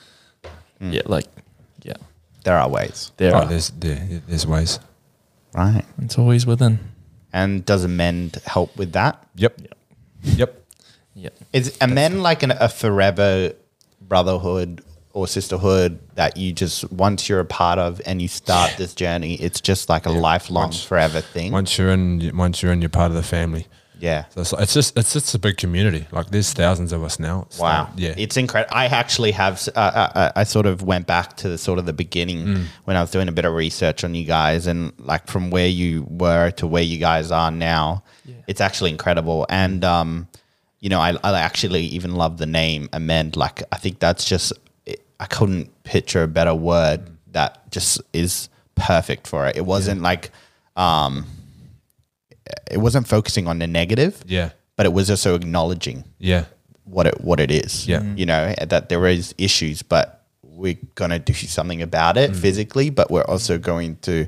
mm. 0.79 0.93
yeah, 0.93 1.01
like, 1.05 1.25
yeah, 1.83 1.95
There 2.45 2.57
are 2.57 2.69
ways, 2.69 3.11
there 3.17 3.35
Oh, 3.35 3.39
are. 3.39 3.45
there's 3.45 3.71
there, 3.71 4.21
there's 4.27 4.47
ways. 4.47 4.79
right? 5.53 5.83
It's 6.01 6.17
always 6.17 6.45
within. 6.45 6.79
And 7.33 7.65
does 7.65 7.83
A 7.83 7.87
Amend 7.87 8.35
help 8.45 8.75
with 8.77 8.91
that? 8.93 9.25
Yep. 9.35 9.61
Yep. 9.61 9.77
Yep. 10.23 10.65
Yeah. 11.15 11.29
Is 11.53 11.77
Amend 11.81 12.23
like 12.23 12.43
an, 12.43 12.51
a 12.51 12.69
forever 12.69 13.53
brotherhood 14.01 14.83
or 15.13 15.27
sisterhood 15.27 15.99
that 16.15 16.37
you 16.37 16.53
just 16.53 16.89
once 16.91 17.27
you're 17.27 17.39
a 17.39 17.45
part 17.45 17.77
of 17.79 18.01
and 18.05 18.21
you 18.21 18.27
start 18.27 18.71
this 18.77 18.93
journey, 18.93 19.35
it's 19.35 19.59
just 19.61 19.89
like 19.89 20.05
a 20.05 20.09
lifelong, 20.11 20.65
Once- 20.65 20.83
forever 20.83 21.21
thing. 21.21 21.51
Once 21.51 21.77
you're 21.77 21.89
in, 21.89 22.35
once 22.35 22.61
you're 22.61 22.71
in, 22.71 22.81
you're 22.81 22.89
part 22.89 23.11
of 23.11 23.15
the 23.15 23.23
family. 23.23 23.67
Yeah. 24.01 24.25
So 24.31 24.41
it's, 24.41 24.53
it's 24.53 24.73
just 24.73 24.97
it's 24.97 25.13
just 25.13 25.35
a 25.35 25.39
big 25.39 25.57
community. 25.57 26.07
Like 26.11 26.31
there's 26.31 26.51
thousands 26.53 26.91
of 26.91 27.03
us 27.03 27.19
now. 27.19 27.43
It's 27.47 27.59
Wow. 27.59 27.83
like- 27.83 27.89
yeah. 27.97 28.13
It's 28.17 28.35
incredible. 28.35 28.75
I 28.75 28.85
actually 28.87 29.31
have, 29.31 29.61
uh, 29.75 29.79
uh, 29.79 30.31
I 30.35 30.43
sort 30.43 30.65
of 30.65 30.81
went 30.81 31.07
back 31.07 31.37
to 31.37 31.49
the 31.49 31.57
sort 31.57 31.79
of 31.79 31.85
the 31.85 31.93
beginning 31.93 32.45
Mm. 32.45 32.65
when 32.85 32.97
I 32.97 33.01
was 33.01 33.11
doing 33.11 33.27
a 33.27 33.31
bit 33.31 33.45
of 33.45 33.53
research 33.53 34.03
on 34.03 34.15
you 34.15 34.25
guys 34.25 34.67
and 34.67 34.91
like 34.97 35.27
from 35.27 35.51
where 35.51 35.67
you 35.67 36.05
were 36.09 36.51
to 36.51 36.65
where 36.67 36.83
you 36.83 36.97
guys 36.97 37.31
are 37.31 37.51
now. 37.51 38.03
It's 38.47 38.59
actually 38.61 38.91
incredible. 38.91 39.45
And, 39.49 39.83
um, 39.85 40.27
you 40.79 40.89
know, 40.89 40.99
I, 40.99 41.15
I 41.23 41.39
actually 41.39 41.83
even 41.97 42.15
love 42.15 42.37
the 42.37 42.45
name 42.47 42.89
Amend. 42.93 43.35
Like, 43.35 43.61
I 43.71 43.77
think 43.77 43.99
that's 43.99 44.25
just, 44.25 44.51
it, 44.85 45.05
I 45.19 45.25
couldn't 45.27 45.69
picture 45.83 46.23
a 46.23 46.27
better 46.27 46.55
word 46.55 47.01
that 47.33 47.69
just 47.71 48.01
is 48.13 48.49
perfect 48.75 49.27
for 49.27 49.45
it. 49.47 49.55
It 49.57 49.65
wasn't 49.65 50.01
like, 50.01 50.31
um, 50.75 51.25
it 52.69 52.77
wasn't 52.77 53.07
focusing 53.07 53.47
on 53.47 53.59
the 53.59 53.67
negative, 53.67 54.23
yeah. 54.27 54.51
but 54.75 54.85
it 54.85 54.93
was 54.93 55.09
also 55.09 55.35
acknowledging 55.35 56.03
Yeah. 56.19 56.45
what 56.85 57.07
it 57.07 57.21
what 57.21 57.39
it 57.39 57.51
is. 57.51 57.87
Yeah. 57.87 57.99
Mm. 58.01 58.17
You 58.17 58.25
know, 58.25 58.53
that 58.67 58.89
there 58.89 59.05
is 59.07 59.33
issues, 59.37 59.81
but 59.83 60.23
we're 60.43 60.77
gonna 60.95 61.19
do 61.19 61.33
something 61.33 61.81
about 61.81 62.15
Mm. 62.15 62.29
it 62.29 62.35
physically, 62.35 62.89
but 62.89 63.09
we're 63.11 63.23
also 63.25 63.57
going 63.57 63.97
to 64.03 64.27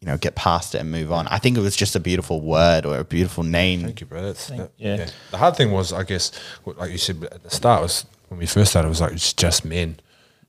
you 0.00 0.06
know, 0.06 0.16
get 0.16 0.36
past 0.36 0.76
it 0.76 0.80
and 0.80 0.92
move 0.92 1.10
on. 1.10 1.26
I 1.26 1.38
think 1.38 1.56
it 1.56 1.60
was 1.60 1.74
just 1.74 1.96
a 1.96 2.00
beautiful 2.00 2.40
word 2.40 2.86
or 2.86 2.98
a 2.98 3.04
beautiful 3.04 3.42
name. 3.42 3.80
Thank 3.82 4.00
you, 4.00 4.06
bro. 4.06 4.32
That, 4.32 4.70
yeah. 4.78 4.96
yeah. 4.96 5.08
The 5.32 5.38
hard 5.38 5.56
thing 5.56 5.72
was, 5.72 5.92
I 5.92 6.04
guess, 6.04 6.30
like 6.64 6.92
you 6.92 6.98
said 6.98 7.24
at 7.32 7.42
the 7.42 7.50
start, 7.50 7.82
was 7.82 8.06
when 8.28 8.38
we 8.38 8.46
first 8.46 8.70
started, 8.70 8.86
it 8.86 8.90
was 8.90 9.00
like 9.00 9.12
it's 9.12 9.32
just 9.32 9.64
men, 9.64 9.98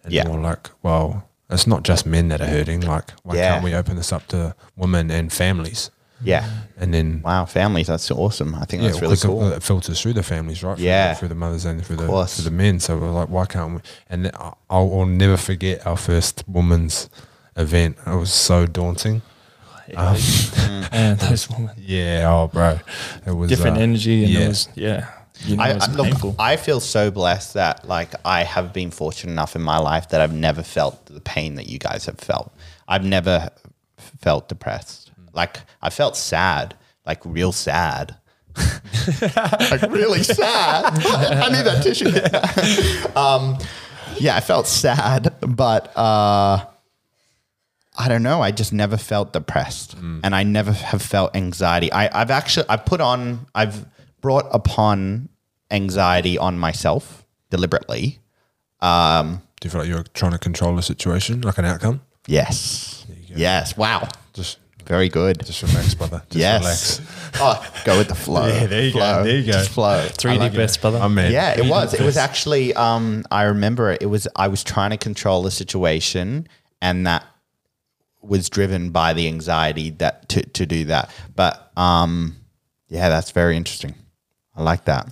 and 0.04 0.14
Yeah. 0.14 0.26
yeah. 0.26 0.30
we're 0.30 0.40
like, 0.42 0.70
well, 0.84 1.28
it's 1.50 1.66
not 1.66 1.82
just 1.82 2.06
men 2.06 2.28
that 2.28 2.42
are 2.42 2.46
hurting. 2.46 2.82
Like, 2.82 3.10
why 3.24 3.38
Yeah. 3.38 3.54
can't 3.54 3.64
we 3.64 3.74
open 3.74 3.96
this 3.96 4.14
up 4.14 4.28
to 4.28 4.54
women 4.78 5.10
and 5.10 5.34
families? 5.34 5.90
Yeah. 6.24 6.50
And 6.78 6.94
then 6.94 7.22
Wow, 7.24 7.46
families, 7.46 7.88
that's 7.88 8.10
awesome. 8.12 8.56
I 8.56 8.66
think 8.66 8.84
that's 8.84 8.96
really 9.02 9.16
because 9.16 9.24
it- 9.24 9.28
cool. 9.28 9.52
It 9.54 9.64
filters 9.64 10.02
through 10.02 10.14
the 10.14 10.24
families, 10.24 10.62
right? 10.64 10.76
Through 10.78 10.86
Yeah. 10.86 11.14
the, 11.14 11.20
through 11.20 11.28
the 11.30 11.36
mothers 11.36 11.66
and 11.66 11.86
through 11.86 11.96
the 11.98 12.08
course. 12.08 12.36
through 12.36 12.46
the 12.50 12.56
men. 12.56 12.80
So 12.80 12.98
we're 12.98 13.10
like, 13.12 13.30
why 13.30 13.46
can't 13.46 13.76
we? 13.76 13.82
And 14.10 14.26
then 14.26 14.32
I- 14.36 14.54
I'll, 14.70 14.92
I'll 15.00 15.06
never 15.06 15.38
forget 15.38 15.86
our 15.88 15.98
first 15.98 16.44
women's 16.48 17.10
event. 17.56 17.98
It 18.06 18.16
was 18.16 18.34
so 18.34 18.66
daunting. 18.66 19.22
Um, 19.96 20.16
and 20.92 21.20
those 21.20 21.50
women, 21.50 21.72
Yeah, 21.78 22.30
oh, 22.32 22.48
bro, 22.48 22.80
it 23.26 23.32
was 23.32 23.50
different 23.50 23.78
uh, 23.78 23.82
energy, 23.82 24.24
and 24.24 24.34
yeah. 24.34 24.40
it 24.42 24.48
was, 24.48 24.70
yeah, 24.76 25.10
you 25.46 25.56
know, 25.56 25.64
I, 25.64 25.70
it 25.72 25.76
was 25.76 25.90
I, 25.90 25.92
look. 25.94 26.36
I 26.38 26.56
feel 26.58 26.80
so 26.80 27.10
blessed 27.10 27.56
that 27.56 27.88
like 27.88 28.14
I 28.24 28.44
have 28.44 28.72
been 28.72 28.92
fortunate 28.92 29.32
enough 29.32 29.56
in 29.56 29.64
my 29.64 29.80
life 29.80 30.10
that 30.10 30.22
I've 30.22 30.34
never 30.34 30.62
felt 30.62 31.04
the 31.08 31.20
pain 31.22 31.56
that 31.56 31.68
you 31.68 31.80
guys 31.80 32.06
have 32.06 32.20
felt. 32.20 32.54
I've 32.88 33.04
never 33.04 33.50
felt 34.22 34.48
depressed. 34.48 35.09
Like 35.40 35.62
I 35.82 35.90
felt 35.90 36.18
sad, 36.18 36.76
like 37.06 37.22
real 37.24 37.54
sad. 37.54 38.18
like 39.72 39.82
really 39.84 40.22
sad. 40.22 40.84
I 41.46 41.48
need 41.48 41.64
that 41.64 41.82
tissue. 41.82 42.12
um, 43.16 43.58
yeah, 44.20 44.36
I 44.36 44.42
felt 44.42 44.68
sad, 44.68 45.34
but 45.40 45.96
uh, 45.96 46.66
I 47.98 48.08
don't 48.10 48.22
know. 48.22 48.42
I 48.42 48.52
just 48.52 48.74
never 48.74 48.98
felt 48.98 49.32
depressed, 49.32 49.94
and 50.26 50.36
I 50.36 50.44
never 50.44 50.74
have 50.74 51.02
felt 51.02 51.34
anxiety. 51.38 51.90
I, 51.90 52.10
I've 52.22 52.32
actually 52.32 52.66
I've 52.68 52.84
put 52.84 53.00
on 53.00 53.48
I've 53.56 53.86
brought 54.20 54.48
upon 54.52 55.30
anxiety 55.72 56.38
on 56.38 56.60
myself 56.60 57.26
deliberately. 57.50 58.20
Um, 58.82 59.42
Do 59.62 59.68
you 59.68 59.72
feel 59.72 59.82
like 59.82 59.90
you're 59.90 60.04
trying 60.14 60.34
to 60.34 60.38
control 60.38 60.76
the 60.76 60.82
situation, 60.82 61.40
like 61.42 61.58
an 61.58 61.64
outcome? 61.66 62.02
yes, 62.28 63.06
yes. 63.34 63.78
Wow. 63.78 64.10
Just 64.34 64.60
Very 64.90 65.08
good. 65.08 65.46
Just 65.46 65.62
relax, 65.62 65.94
brother. 65.94 66.24
Just 66.32 66.36
yes. 66.36 67.00
relax. 67.00 67.40
Oh, 67.40 67.82
go 67.86 67.96
with 68.00 68.08
the 68.08 68.16
flow. 68.16 68.48
Yeah, 68.48 68.66
there 68.66 68.82
you 68.82 68.92
go, 68.92 69.00
Flow. 69.00 69.24
there 69.24 69.38
you 69.38 69.46
go. 69.46 69.52
Just 69.52 69.70
flow. 69.70 70.08
Three 70.10 70.40
D 70.40 70.50
best, 70.50 70.82
brother. 70.82 70.98
I'm 70.98 71.14
man. 71.14 71.32
Yeah, 71.32 71.58
it 71.58 71.70
was. 71.70 71.94
It 71.94 72.02
was 72.02 72.18
actually. 72.18 72.74
Um, 72.74 73.24
I 73.30 73.44
remember 73.44 73.92
it. 73.92 74.02
It 74.02 74.08
was. 74.08 74.28
I 74.36 74.48
was 74.48 74.64
trying 74.64 74.90
to 74.90 74.98
control 74.98 75.44
the 75.44 75.52
situation, 75.52 76.48
and 76.82 77.06
that 77.06 77.24
was 78.22 78.50
driven 78.50 78.90
by 78.90 79.14
the 79.14 79.28
anxiety 79.28 79.92
that 79.92 80.28
to 80.30 80.42
to 80.42 80.66
do 80.66 80.86
that. 80.86 81.12
But 81.36 81.72
um, 81.78 82.38
yeah, 82.88 83.10
that's 83.10 83.30
very 83.30 83.58
interesting. 83.58 83.94
I 84.56 84.64
like 84.64 84.86
that. 84.86 85.08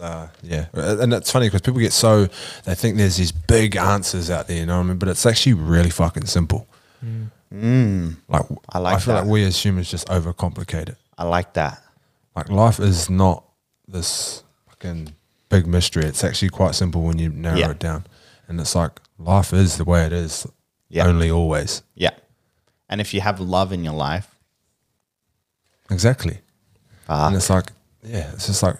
uh, 0.00 0.28
yeah, 0.44 0.66
and 0.72 1.12
it's 1.12 1.32
funny 1.32 1.48
because 1.48 1.62
people 1.62 1.80
get 1.80 1.92
so 1.92 2.28
they 2.64 2.76
think 2.76 2.98
there's 2.98 3.16
these 3.16 3.32
big 3.32 3.74
answers 3.74 4.30
out 4.30 4.46
there, 4.46 4.58
you 4.58 4.66
know 4.66 4.76
what 4.78 4.84
I 4.84 4.88
mean? 4.90 4.98
But 4.98 5.08
it's 5.08 5.26
actually 5.26 5.54
really 5.54 5.90
fucking 5.90 6.26
simple. 6.26 6.68
Like 7.52 8.46
I 8.68 8.78
like 8.78 8.96
I 8.96 8.98
feel 9.00 9.14
that. 9.14 9.22
like 9.22 9.30
we 9.30 9.44
as 9.44 9.62
humans 9.64 9.90
just 9.90 10.06
overcomplicate 10.08 10.88
it. 10.88 10.96
I 11.18 11.24
like 11.24 11.54
that. 11.54 11.82
Like 12.36 12.48
life 12.48 12.78
is 12.80 13.10
not 13.10 13.44
this 13.88 14.44
fucking 14.68 15.14
big 15.48 15.66
mystery. 15.66 16.04
It's 16.04 16.22
actually 16.22 16.50
quite 16.50 16.74
simple 16.76 17.02
when 17.02 17.18
you 17.18 17.28
narrow 17.28 17.56
Yeah. 17.58 17.70
it 17.70 17.78
down, 17.80 18.06
and 18.48 18.60
it's 18.60 18.74
like 18.76 19.00
life 19.18 19.52
is 19.52 19.76
the 19.78 19.84
way 19.84 20.04
it 20.06 20.12
is, 20.12 20.46
Yeah. 20.88 21.06
only 21.06 21.30
always. 21.30 21.82
Yeah, 21.94 22.14
and 22.88 23.00
if 23.00 23.12
you 23.12 23.20
have 23.20 23.40
love 23.40 23.72
in 23.72 23.82
your 23.84 23.94
life, 23.94 24.28
Exactly. 25.90 26.38
ah, 27.08 27.26
And 27.26 27.36
it's 27.36 27.50
like, 27.50 27.72
yeah, 28.04 28.30
it's 28.32 28.46
just 28.46 28.62
like 28.62 28.76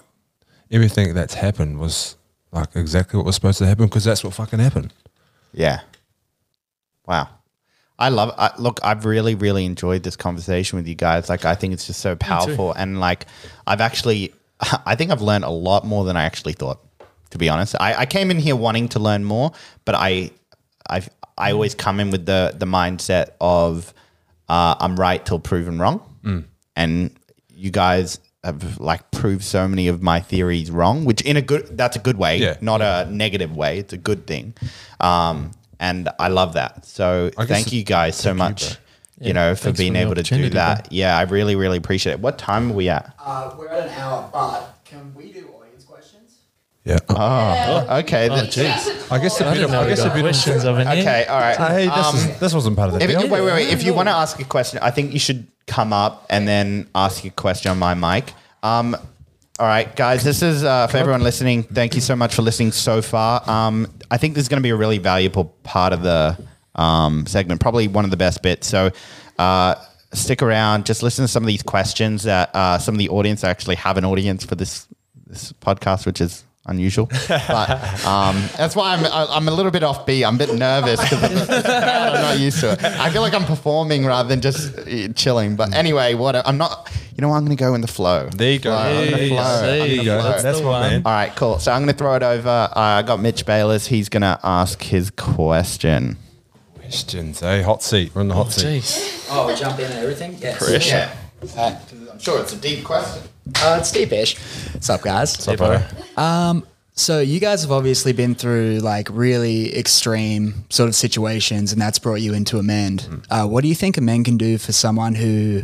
everything 0.71 1.13
that's 1.13 1.33
happened 1.33 1.77
was 1.77 2.15
like 2.53 2.73
exactly 2.75 3.17
what 3.17 3.25
was 3.25 3.35
supposed 3.35 3.57
to 3.57 3.65
happen 3.65 3.85
because 3.85 4.05
that's 4.05 4.23
what 4.23 4.33
fucking 4.33 4.59
happened. 4.59 4.93
Yeah. 5.53 5.81
Wow. 7.05 7.27
I 8.01 8.09
love 8.09 8.33
I, 8.37 8.51
look, 8.57 8.79
I've 8.83 9.05
really, 9.05 9.35
really 9.35 9.63
enjoyed 9.65 10.03
this 10.03 10.15
conversation 10.15 10.77
with 10.77 10.87
you 10.87 10.95
guys. 10.95 11.29
Like 11.29 11.45
I 11.45 11.55
think 11.55 11.73
it's 11.73 11.85
just 11.87 11.99
so 12.01 12.15
powerful 12.15 12.73
and 12.73 12.99
like 12.99 13.27
I've 13.67 13.81
actually 13.81 14.33
I 14.85 14.95
think 14.95 15.11
I've 15.11 15.21
learned 15.21 15.43
a 15.45 15.49
lot 15.49 15.85
more 15.85 16.03
than 16.05 16.17
I 16.17 16.23
actually 16.23 16.53
thought, 16.53 16.79
to 17.29 17.37
be 17.37 17.47
honest. 17.49 17.75
I, 17.79 17.93
I 17.95 18.05
came 18.05 18.31
in 18.31 18.39
here 18.39 18.55
wanting 18.55 18.89
to 18.89 18.99
learn 18.99 19.23
more, 19.23 19.51
but 19.85 19.95
I 19.95 20.31
I've 20.89 21.09
I 21.37 21.51
always 21.51 21.75
come 21.75 21.99
in 21.99 22.11
with 22.11 22.25
the 22.25 22.53
the 22.57 22.65
mindset 22.65 23.31
of 23.39 23.93
uh, 24.49 24.75
I'm 24.79 24.95
right 24.95 25.25
till 25.25 25.39
proven 25.39 25.79
wrong. 25.79 26.01
And 26.75 27.11
you 27.53 27.69
guys 27.71 28.19
have 28.43 28.79
like 28.79 29.11
proved 29.11 29.43
so 29.43 29.67
many 29.67 29.87
of 29.87 30.01
my 30.01 30.19
theories 30.19 30.71
wrong, 30.71 31.05
which 31.05 31.21
in 31.21 31.37
a 31.37 31.41
good 31.41 31.77
that's 31.77 31.95
a 31.95 31.99
good 31.99 32.17
way, 32.17 32.37
Yeah. 32.37 32.57
not 32.61 32.81
a 32.81 33.07
negative 33.11 33.55
way. 33.55 33.77
It's 33.79 33.93
a 33.93 33.97
good 33.97 34.25
thing. 34.25 34.53
Um, 34.99 35.51
and 35.81 36.07
I 36.19 36.29
love 36.29 36.53
that. 36.53 36.85
So 36.85 37.29
thank 37.37 37.73
you 37.73 37.83
guys 37.83 38.15
so 38.15 38.29
thank 38.29 38.35
you, 38.35 38.37
much, 38.37 38.71
you, 39.19 39.27
Yeah, 39.27 39.33
know, 39.33 39.55
for 39.55 39.73
being 39.73 39.93
for 39.93 39.99
able 39.99 40.15
to 40.15 40.23
do 40.23 40.49
that. 40.51 40.83
bro. 40.89 40.97
Yeah, 40.97 41.17
I 41.17 41.23
really, 41.23 41.55
really 41.57 41.77
appreciate 41.77 42.13
it. 42.13 42.19
What 42.21 42.37
time 42.37 42.71
are 42.71 42.75
we 42.75 42.87
at? 42.87 43.13
Uh, 43.19 43.53
we're 43.57 43.67
at 43.67 43.87
an 43.89 43.93
hour, 43.99 44.29
but 44.31 44.79
can 44.85 45.13
we 45.15 45.33
do 45.33 45.49
audience 45.59 45.83
questions? 45.83 46.37
Yeah. 46.85 46.99
Oh, 47.09 47.97
okay. 47.99 48.29
Oh, 48.29 48.35
then- 48.37 48.45
jeez. 48.45 49.11
I 49.11 49.19
guess 49.19 49.37
the 49.37 49.45
I 49.45 49.49
bit 49.49 49.53
didn't 49.55 49.65
of, 49.65 49.71
know 49.71 49.81
I 49.81 49.87
guess 49.89 49.99
the 50.03 50.07
got 50.07 50.13
bit 50.15 50.21
questions 50.23 50.63
of, 50.63 50.77
of 50.77 50.87
okay, 50.87 51.25
all 51.25 51.39
right. 51.39 51.57
Hey, 51.57 51.85
this, 51.87 51.97
Um, 52.07 52.15
is, 52.15 52.39
this 52.39 52.53
wasn't 52.53 52.77
part 52.77 52.89
of 52.93 52.99
the 52.99 53.03
If, 53.03 53.09
deal. 53.09 53.21
wait, 53.27 53.41
wait, 53.41 53.51
wait. 53.53 53.67
If 53.73 53.83
you 53.83 53.93
want 53.93 54.07
to 54.07 54.13
ask 54.15 54.39
a 54.39 54.45
question, 54.45 54.79
I 54.81 54.91
think 54.91 55.11
you 55.11 55.19
should 55.19 55.47
come 55.67 55.91
up 55.93 56.25
and 56.29 56.47
then 56.47 56.87
ask 56.95 57.25
a 57.25 57.29
question 57.29 57.71
on 57.71 57.77
my 57.79 57.93
mic. 57.93 58.33
Um, 58.63 58.95
all 59.61 59.67
right, 59.67 59.95
guys, 59.95 60.23
this 60.23 60.41
is 60.41 60.63
uh, 60.63 60.87
for 60.87 60.97
everyone 60.97 61.21
listening. 61.21 61.61
Thank 61.61 61.93
you 61.93 62.01
so 62.01 62.15
much 62.15 62.33
for 62.33 62.41
listening 62.41 62.71
so 62.71 62.99
far. 62.99 63.47
Um, 63.47 63.93
I 64.09 64.17
think 64.17 64.33
this 64.33 64.41
is 64.41 64.49
going 64.49 64.57
to 64.57 64.63
be 64.63 64.71
a 64.71 64.75
really 64.75 64.97
valuable 64.97 65.55
part 65.61 65.93
of 65.93 66.01
the 66.01 66.35
um, 66.73 67.27
segment, 67.27 67.61
probably 67.61 67.87
one 67.87 68.03
of 68.03 68.09
the 68.09 68.17
best 68.17 68.41
bits. 68.41 68.65
So 68.67 68.89
uh, 69.37 69.75
stick 70.13 70.41
around, 70.41 70.87
just 70.87 71.03
listen 71.03 71.25
to 71.25 71.27
some 71.27 71.43
of 71.43 71.47
these 71.47 71.61
questions 71.61 72.23
that 72.23 72.49
uh, 72.55 72.79
some 72.79 72.95
of 72.95 72.97
the 72.97 73.09
audience 73.09 73.43
actually 73.43 73.75
have 73.75 73.97
an 73.97 74.03
audience 74.03 74.43
for 74.43 74.55
this 74.55 74.87
this 75.27 75.53
podcast, 75.53 76.07
which 76.07 76.21
is 76.21 76.43
unusual. 76.65 77.07
But 77.27 78.05
um, 78.05 78.41
that's 78.57 78.75
why 78.75 78.93
I'm 78.93 79.05
I- 79.05 79.27
I'm 79.35 79.47
a 79.47 79.51
little 79.51 79.71
bit 79.71 79.83
offbeat. 79.83 80.27
I'm 80.27 80.35
a 80.35 80.37
bit 80.37 80.53
nervous 80.55 80.99
because 81.01 81.49
I'm 81.49 82.21
not 82.21 82.39
used 82.39 82.59
to 82.61 82.73
it. 82.73 82.83
I 82.83 83.09
feel 83.09 83.21
like 83.21 83.33
I'm 83.33 83.45
performing 83.45 84.05
rather 84.05 84.29
than 84.29 84.41
just 84.41 84.77
uh, 84.77 85.07
chilling. 85.13 85.55
But 85.55 85.73
anyway, 85.73 86.13
what 86.13 86.35
I'm 86.35 86.57
not. 86.57 86.89
You 87.17 87.21
know, 87.23 87.29
what? 87.29 87.35
I'm 87.35 87.45
going 87.45 87.57
to 87.57 87.61
go 87.61 87.73
in 87.75 87.81
the 87.81 87.87
flow. 87.87 88.29
There 88.29 88.53
you 88.53 88.59
go. 88.59 88.71
Flow. 88.71 88.79
I'm 88.79 88.95
gonna 88.95 89.11
There 89.11 89.21
you 89.25 89.29
flow. 89.29 89.37
go. 89.37 89.43
I'm 89.43 89.77
gonna 89.79 89.85
you 89.93 90.03
go. 90.05 90.19
flow. 90.21 90.29
That's, 90.31 90.43
that's 90.43 90.59
the 90.59 90.65
what, 90.65 90.71
one. 90.71 90.89
man. 90.91 91.01
All 91.05 91.11
right, 91.11 91.35
cool. 91.35 91.59
So 91.59 91.71
I'm 91.71 91.81
going 91.83 91.93
to 91.93 91.97
throw 91.97 92.15
it 92.15 92.23
over. 92.23 92.49
Uh, 92.49 92.69
I 92.73 93.01
got 93.01 93.19
Mitch 93.19 93.45
Bayless. 93.45 93.85
He's 93.85 94.07
going 94.07 94.21
to 94.21 94.39
ask 94.43 94.81
his 94.81 95.11
question. 95.11 96.17
Questions, 96.75 97.41
hey? 97.41 97.61
Hot 97.63 97.83
seat. 97.83 98.15
We're 98.15 98.21
in 98.21 98.29
the 98.29 98.33
hot 98.35 98.53
seat. 98.53 98.81
Jeez. 98.83 99.27
Oh, 99.29 99.45
we 99.47 99.55
jump 99.55 99.77
in 99.79 99.85
and 99.91 99.99
everything? 99.99 100.37
Yes. 100.39 100.57
Pressure. 100.65 101.11
Uh, 101.57 101.75
I'm 101.91 102.00
sure 102.21 102.39
it's 102.41 102.53
a 102.53 102.57
deep 102.57 102.83
question. 102.83 103.23
Uh, 103.61 103.77
it's 103.79 103.91
deep-ish. 103.91 104.37
What's 104.73 104.89
up, 104.89 105.01
guys? 105.01 105.33
What's 105.33 105.47
up, 105.47 105.57
bro? 105.57 106.61
So 106.93 107.19
you 107.19 107.39
guys 107.39 107.61
have 107.63 107.71
obviously 107.71 108.11
been 108.13 108.35
through 108.35 108.79
like 108.79 109.07
really 109.09 109.75
extreme 109.77 110.65
sort 110.69 110.87
of 110.89 110.95
situations, 110.95 111.71
and 111.71 111.81
that's 111.81 111.97
brought 111.97 112.21
you 112.21 112.33
into 112.33 112.59
Amend. 112.59 113.07
Uh, 113.29 113.47
what 113.47 113.61
do 113.63 113.69
you 113.69 113.75
think 113.75 113.97
Amend 113.97 114.25
can 114.25 114.37
do 114.37 114.57
for 114.57 114.71
someone 114.71 115.15
who 115.15 115.63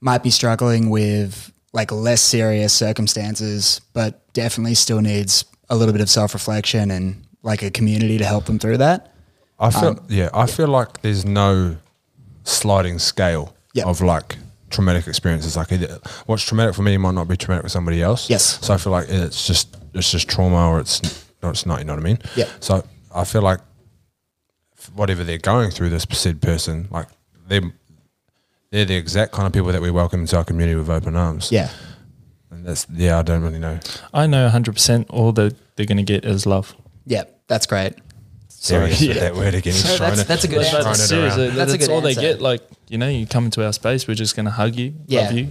might 0.00 0.22
be 0.22 0.30
struggling 0.30 0.90
with 0.90 1.50
like 1.72 1.90
less 1.90 2.20
serious 2.20 2.72
circumstances, 2.72 3.80
but 3.94 4.32
definitely 4.32 4.74
still 4.74 5.00
needs 5.00 5.44
a 5.70 5.76
little 5.76 5.92
bit 5.92 6.02
of 6.02 6.10
self 6.10 6.34
reflection 6.34 6.90
and 6.90 7.24
like 7.42 7.62
a 7.62 7.70
community 7.70 8.18
to 8.18 8.24
help 8.24 8.44
them 8.44 8.58
through 8.58 8.76
that? 8.78 9.12
I 9.58 9.70
feel 9.70 9.88
Um, 9.90 10.00
yeah, 10.08 10.28
I 10.34 10.46
feel 10.46 10.68
like 10.68 11.00
there's 11.02 11.24
no 11.24 11.76
sliding 12.44 12.98
scale 12.98 13.54
Yep. 13.74 13.86
of 13.86 14.00
like 14.02 14.36
traumatic 14.70 15.06
experiences. 15.06 15.56
Like 15.56 15.72
either, 15.72 15.98
what's 16.26 16.42
traumatic 16.42 16.74
for 16.74 16.82
me 16.82 16.96
might 16.96 17.14
not 17.14 17.28
be 17.28 17.36
traumatic 17.36 17.64
for 17.64 17.68
somebody 17.68 18.02
else. 18.02 18.30
Yes. 18.30 18.64
So 18.64 18.74
I 18.74 18.76
feel 18.78 18.92
like 18.92 19.08
it's 19.08 19.46
just 19.46 19.76
it's 19.94 20.10
just 20.10 20.28
trauma 20.28 20.70
or 20.70 20.80
it's 20.80 21.02
no, 21.42 21.50
it's 21.50 21.66
not. 21.66 21.80
You 21.80 21.84
know 21.84 21.94
what 21.94 22.00
I 22.00 22.04
mean? 22.04 22.18
Yeah. 22.36 22.48
So 22.60 22.84
I 23.14 23.24
feel 23.24 23.42
like 23.42 23.60
whatever 24.94 25.24
they're 25.24 25.38
going 25.38 25.70
through, 25.70 25.90
this 25.90 26.06
said 26.10 26.40
person, 26.40 26.88
like 26.90 27.08
they 27.48 27.60
they're 28.70 28.84
the 28.84 28.96
exact 28.96 29.32
kind 29.32 29.46
of 29.46 29.52
people 29.52 29.72
that 29.72 29.82
we 29.82 29.90
welcome 29.90 30.20
into 30.20 30.36
our 30.36 30.44
community 30.44 30.76
with 30.76 30.88
open 30.88 31.16
arms. 31.16 31.50
Yeah. 31.50 31.70
And 32.50 32.64
that's 32.64 32.86
yeah, 32.90 33.18
I 33.18 33.22
don't 33.22 33.42
really 33.42 33.58
know. 33.58 33.80
I 34.14 34.26
know 34.26 34.48
100% 34.48 35.06
all 35.10 35.32
that 35.32 35.54
they're 35.76 35.86
going 35.86 35.96
to 35.98 36.02
get 36.02 36.24
is 36.24 36.46
love. 36.46 36.74
Yeah. 37.06 37.24
That's 37.48 37.66
great. 37.66 37.94
Sorry, 38.62 38.92
yeah. 38.92 39.14
that 39.14 39.34
word 39.34 39.54
again. 39.54 39.72
He's 39.72 39.82
So 39.88 39.96
throwing 39.96 40.16
that's- 40.16 40.20
it- 40.20 40.28
that's 40.28 40.44
a 40.44 40.48
good 40.48 40.58
he's 40.58 40.66
answer. 40.66 40.82
throwing 40.82 40.94
seriously, 40.96 41.46
around. 41.46 41.56
That's 41.56 41.72
a 41.72 41.78
good 41.78 41.90
all 41.90 42.06
answer. 42.06 42.20
they 42.20 42.28
get. 42.28 42.40
Like, 42.42 42.62
you 42.88 42.98
know, 42.98 43.08
you 43.08 43.26
come 43.26 43.46
into 43.46 43.64
our 43.64 43.72
space, 43.72 44.06
we're 44.06 44.14
just 44.14 44.36
going 44.36 44.44
to 44.44 44.50
hug 44.52 44.76
you, 44.76 44.92
Yeah. 45.06 45.22
love 45.22 45.32
you, 45.32 45.48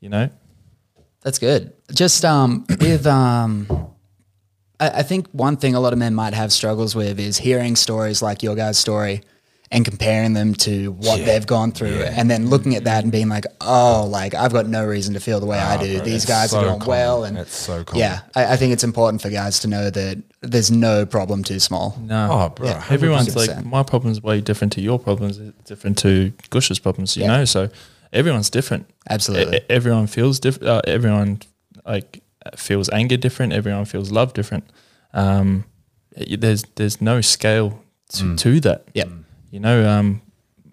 you 0.00 0.08
know. 0.08 0.30
That's 1.22 1.38
good. 1.38 1.72
Just 1.92 2.24
um, 2.24 2.64
with 2.80 3.06
um, 3.06 3.66
I, 4.80 4.88
I 4.88 5.02
think 5.02 5.28
one 5.32 5.56
thing 5.58 5.74
a 5.74 5.80
lot 5.80 5.92
of 5.92 5.98
men 5.98 6.14
might 6.14 6.32
have 6.34 6.50
struggles 6.52 6.94
with 6.94 7.20
is 7.20 7.36
hearing 7.38 7.76
stories 7.76 8.22
like 8.22 8.42
your 8.42 8.54
guys' 8.56 8.78
story 8.78 9.20
and 9.72 9.84
comparing 9.84 10.32
them 10.32 10.54
to 10.54 10.92
what 10.92 11.24
they've 11.24 11.46
gone 11.46 11.72
through, 11.72 12.02
and 12.02 12.30
then 12.30 12.48
looking 12.48 12.76
at 12.76 12.84
that 12.84 13.02
and 13.02 13.10
being 13.10 13.28
like, 13.28 13.44
oh, 13.60 14.06
like 14.08 14.32
I've 14.34 14.52
got 14.52 14.66
no 14.68 14.84
reason 14.86 15.14
to 15.14 15.20
feel 15.20 15.40
the 15.40 15.46
way 15.46 15.58
I 15.58 15.74
Ah, 15.74 15.80
do. 15.82 15.96
bro, 15.96 16.04
These 16.04 16.24
guys 16.24 16.50
so 16.52 16.58
are 16.58 16.64
doing 16.64 16.74
common. 16.78 16.88
well, 16.88 17.24
and 17.24 17.36
It's 17.38 17.56
so 17.56 17.82
common. 17.84 18.00
yeah, 18.00 18.20
I, 18.36 18.52
I 18.52 18.56
think 18.56 18.72
it's 18.72 18.84
important 18.84 19.22
for 19.22 19.28
guys 19.30 19.58
to 19.60 19.68
know 19.68 19.90
that 19.90 20.22
there's 20.42 20.70
no 20.70 21.04
problem 21.04 21.42
too 21.42 21.58
small. 21.58 21.98
No. 22.00 22.28
Oh, 22.30 22.48
bro. 22.50 22.68
Yeah. 22.68 22.84
Everyone's 22.90 23.34
100%. 23.34 23.56
like, 23.56 23.64
my 23.66 23.82
problem's 23.82 24.22
way 24.22 24.40
different 24.40 24.72
to 24.74 24.80
your 24.80 24.98
problems, 25.00 25.38
it's 25.38 25.64
different 25.68 25.98
to 25.98 26.32
Gush's 26.50 26.78
problems, 26.78 27.16
you 27.16 27.22
Yeah. 27.24 27.38
know? 27.38 27.44
So 27.44 27.68
everyone's 28.12 28.50
different. 28.50 28.86
Absolutely. 29.10 29.56
E- 29.58 29.60
everyone 29.68 30.06
feels 30.06 30.38
different. 30.38 30.68
Uh, 30.68 30.82
everyone 30.86 31.40
like 31.84 32.22
feels 32.56 32.88
anger 32.90 33.16
different. 33.16 33.52
Everyone 33.52 33.84
feels 33.84 34.12
love 34.12 34.32
different. 34.32 34.64
Um, 35.12 35.64
there's 36.16 36.62
there's 36.76 37.00
no 37.00 37.20
scale 37.20 37.80
to, 38.12 38.22
Mm. 38.24 38.38
to 38.38 38.60
that. 38.60 38.84
Yep. 38.94 39.08
You 39.56 39.60
know, 39.60 39.88
um, 39.88 40.20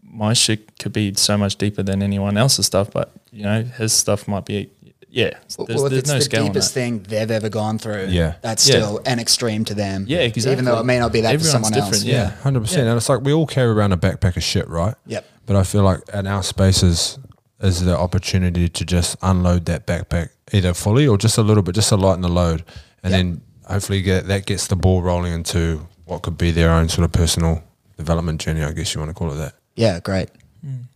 my 0.03 0.34
shit 0.34 0.77
could 0.77 0.91
be 0.91 1.14
so 1.15 1.38
much 1.38 1.55
deeper 1.55 1.84
than 1.84 2.03
anyone 2.03 2.35
else's 2.35 2.65
stuff, 2.65 2.91
but 2.91 3.14
you 3.31 3.43
know, 3.43 3.64
his 3.64 3.93
stuff 3.93 4.27
might 4.27 4.43
be. 4.45 4.69
Yeah, 5.10 5.30
there's, 5.30 5.57
well, 5.57 5.85
if 5.85 5.89
there's 5.91 5.93
it's 6.01 6.10
no 6.10 6.15
the 6.15 6.22
scale 6.22 6.41
on 6.41 6.47
deepest 6.47 6.73
thing 6.73 7.03
they've 7.03 7.31
ever 7.31 7.47
gone 7.47 7.77
through, 7.77 8.07
Yeah. 8.10 8.34
that's 8.41 8.68
Yeah. 8.68 8.76
still 8.76 9.01
an 9.05 9.19
extreme 9.22 9.64
to 9.65 9.73
them. 9.73 10.03
Yeah, 10.10 10.18
exactly. 10.19 10.51
Even 10.51 10.65
though 10.65 10.80
it 10.81 10.84
may 10.84 10.99
not 10.99 11.14
be 11.14 11.22
that 11.22 11.34
Everyone's 11.34 11.47
for 11.47 11.51
someone 11.64 11.73
else. 11.76 11.85
different, 11.91 12.03
Yeah, 12.11 12.23
Yeah. 12.23 12.30
hundred 12.41 12.60
percent. 12.64 12.88
And 12.89 12.97
it's 12.97 13.07
like 13.07 13.22
we 13.22 13.31
all 13.31 13.45
carry 13.47 13.69
around 13.69 13.93
a 13.93 13.97
backpack 13.97 14.35
of 14.35 14.43
shit, 14.43 14.68
right? 14.68 14.95
Yep. 15.07 15.26
But 15.45 15.55
I 15.55 15.64
feel 15.64 15.84
like 15.84 16.01
in 16.14 16.27
our 16.27 16.43
spaces 16.43 17.19
is 17.61 17.85
the 17.85 17.97
opportunity 17.97 18.68
to 18.68 18.84
just 18.84 19.15
unload 19.22 19.64
that 19.68 19.88
backpack 19.88 20.30
either 20.51 20.73
fully 20.73 21.07
or 21.07 21.18
just 21.18 21.38
a 21.38 21.41
little 21.41 21.64
bit, 21.64 21.73
just 21.76 21.88
to 21.89 21.95
lighten 21.95 22.22
the 22.22 22.27
load, 22.27 22.65
and 23.01 23.11
Yep. 23.11 23.19
then 23.19 23.41
hopefully 23.69 24.01
get 24.01 24.27
that 24.27 24.45
gets 24.45 24.68
the 24.68 24.76
ball 24.76 25.01
rolling 25.01 25.31
into 25.31 25.88
what 26.05 26.22
could 26.23 26.38
be 26.38 26.51
their 26.51 26.72
own 26.72 26.89
sort 26.89 27.05
of 27.05 27.14
personal 27.14 27.64
development 27.98 28.41
journey. 28.41 28.64
I 28.64 28.72
guess 28.72 28.94
you 28.94 28.99
want 28.99 29.10
to 29.10 29.15
call 29.15 29.32
it 29.32 29.36
that. 29.36 29.53
Yeah, 29.76 29.99
great. 29.99 30.30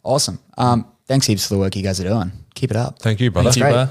Awesome. 0.03 0.39
Um, 0.57 0.87
thanks 1.07 1.25
heaps 1.27 1.47
for 1.47 1.55
the 1.55 1.59
work 1.59 1.75
you 1.75 1.83
guys 1.83 1.99
are 1.99 2.03
doing. 2.07 2.31
Keep 2.55 2.71
it 2.71 2.77
up. 2.77 2.99
Thank 2.99 3.19
you, 3.19 3.31
brother. 3.31 3.51
Thank 3.51 3.57
you, 3.57 3.63
great. 3.63 3.89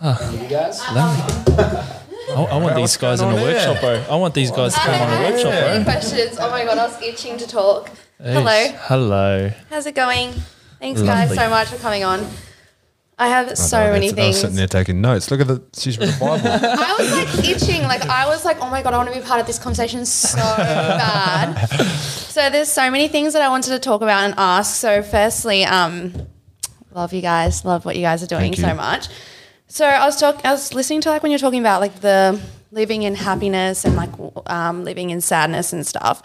bro. 0.00 0.40
You 0.42 0.48
guys? 0.48 0.80
I, 2.34 2.44
I 2.44 2.56
want 2.56 2.76
these 2.76 2.96
guys 2.96 3.20
in 3.20 3.28
the 3.28 3.34
going 3.34 3.46
on 3.46 3.52
workshop, 3.52 3.80
bro. 3.80 4.04
I 4.10 4.16
want 4.16 4.34
these 4.34 4.50
guys 4.50 4.74
to 4.74 4.80
come 4.80 5.00
on 5.00 5.10
the 5.22 5.28
workshop, 5.30 5.52
Any 5.52 5.84
bro. 5.84 5.92
questions? 5.92 6.38
Oh 6.40 6.50
my 6.50 6.64
god, 6.64 6.78
I 6.78 6.86
was 6.86 7.02
itching 7.02 7.36
to 7.38 7.46
talk. 7.46 7.90
Hello. 8.18 8.68
Hello. 8.80 9.50
How's 9.70 9.86
it 9.86 9.94
going? 9.94 10.32
Thanks 10.80 11.02
guys 11.02 11.34
so 11.34 11.48
much 11.50 11.68
for 11.68 11.76
coming 11.78 12.04
on. 12.04 12.26
I 13.18 13.28
have 13.28 13.56
so 13.56 13.78
I 13.78 13.86
know, 13.86 13.92
many 13.92 14.08
that's- 14.08 14.24
I 14.24 14.28
was 14.28 14.36
things. 14.36 14.40
sitting 14.40 14.56
there 14.56 14.66
taking 14.66 15.00
notes. 15.00 15.30
Look 15.30 15.40
at 15.40 15.46
the 15.46 15.62
she's 15.78 15.98
read 15.98 16.08
the 16.08 16.18
Bible. 16.18 16.48
I 16.48 16.96
was 16.98 17.12
like 17.12 17.48
itching. 17.48 17.82
Like 17.82 18.02
I 18.02 18.26
was 18.26 18.44
like, 18.44 18.60
oh 18.60 18.70
my 18.70 18.82
god, 18.82 18.94
I 18.94 18.96
want 18.96 19.12
to 19.12 19.14
be 19.20 19.24
part 19.24 19.40
of 19.40 19.46
this 19.46 19.58
conversation 19.58 20.04
so 20.06 20.38
bad. 20.38 21.54
So 21.68 22.48
there's 22.50 22.70
so 22.70 22.90
many 22.90 23.08
things 23.08 23.34
that 23.34 23.42
I 23.42 23.48
wanted 23.48 23.70
to 23.70 23.78
talk 23.78 24.00
about 24.02 24.24
and 24.24 24.34
ask. 24.38 24.74
So 24.76 25.02
firstly, 25.02 25.64
um, 25.64 26.14
love 26.94 27.12
you 27.12 27.20
guys. 27.22 27.64
Love 27.64 27.84
what 27.84 27.94
you 27.96 28.02
guys 28.02 28.22
are 28.22 28.26
doing 28.26 28.56
so 28.56 28.74
much. 28.74 29.08
So 29.68 29.86
I 29.86 30.04
was 30.06 30.18
talking. 30.18 30.40
I 30.44 30.50
was 30.52 30.74
listening 30.74 31.02
to 31.02 31.10
like 31.10 31.22
when 31.22 31.30
you're 31.30 31.38
talking 31.38 31.60
about 31.60 31.80
like 31.80 32.00
the 32.00 32.40
living 32.72 33.02
in 33.02 33.14
happiness 33.14 33.84
and 33.84 33.94
like 33.94 34.10
um, 34.46 34.82
living 34.84 35.10
in 35.10 35.20
sadness 35.20 35.72
and 35.72 35.86
stuff. 35.86 36.22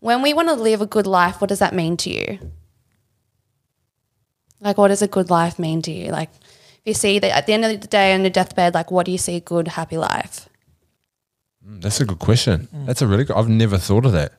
When 0.00 0.22
we 0.22 0.34
want 0.34 0.48
to 0.48 0.54
live 0.54 0.80
a 0.80 0.86
good 0.86 1.06
life, 1.06 1.40
what 1.40 1.48
does 1.48 1.60
that 1.60 1.74
mean 1.74 1.96
to 1.98 2.10
you? 2.10 2.38
Like, 4.60 4.78
what 4.78 4.88
does 4.88 5.02
a 5.02 5.08
good 5.08 5.30
life 5.30 5.58
mean 5.58 5.82
to 5.82 5.92
you? 5.92 6.10
Like, 6.10 6.30
if 6.32 6.80
you 6.84 6.94
see 6.94 7.18
that 7.18 7.36
at 7.36 7.46
the 7.46 7.52
end 7.52 7.64
of 7.64 7.80
the 7.80 7.86
day 7.86 8.14
on 8.14 8.22
your 8.22 8.30
deathbed, 8.30 8.74
like, 8.74 8.90
what 8.90 9.06
do 9.06 9.12
you 9.12 9.18
see 9.18 9.36
a 9.36 9.40
good, 9.40 9.68
happy 9.68 9.96
life? 9.96 10.48
That's 11.62 12.00
a 12.00 12.04
good 12.04 12.18
question. 12.18 12.68
That's 12.86 13.02
a 13.02 13.06
really 13.06 13.24
good. 13.24 13.36
I've 13.36 13.48
never 13.48 13.76
thought 13.78 14.06
of 14.06 14.12
that. 14.12 14.32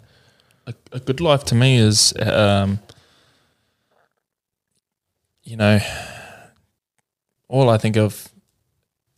a, 0.68 0.74
a 0.94 1.00
good 1.00 1.22
life 1.22 1.44
to 1.46 1.56
me 1.56 1.78
is, 1.78 2.14
um, 2.22 2.80
you 5.44 5.56
know, 5.58 5.80
all 7.48 7.70
I 7.70 7.78
think 7.78 7.98
of 7.98 8.30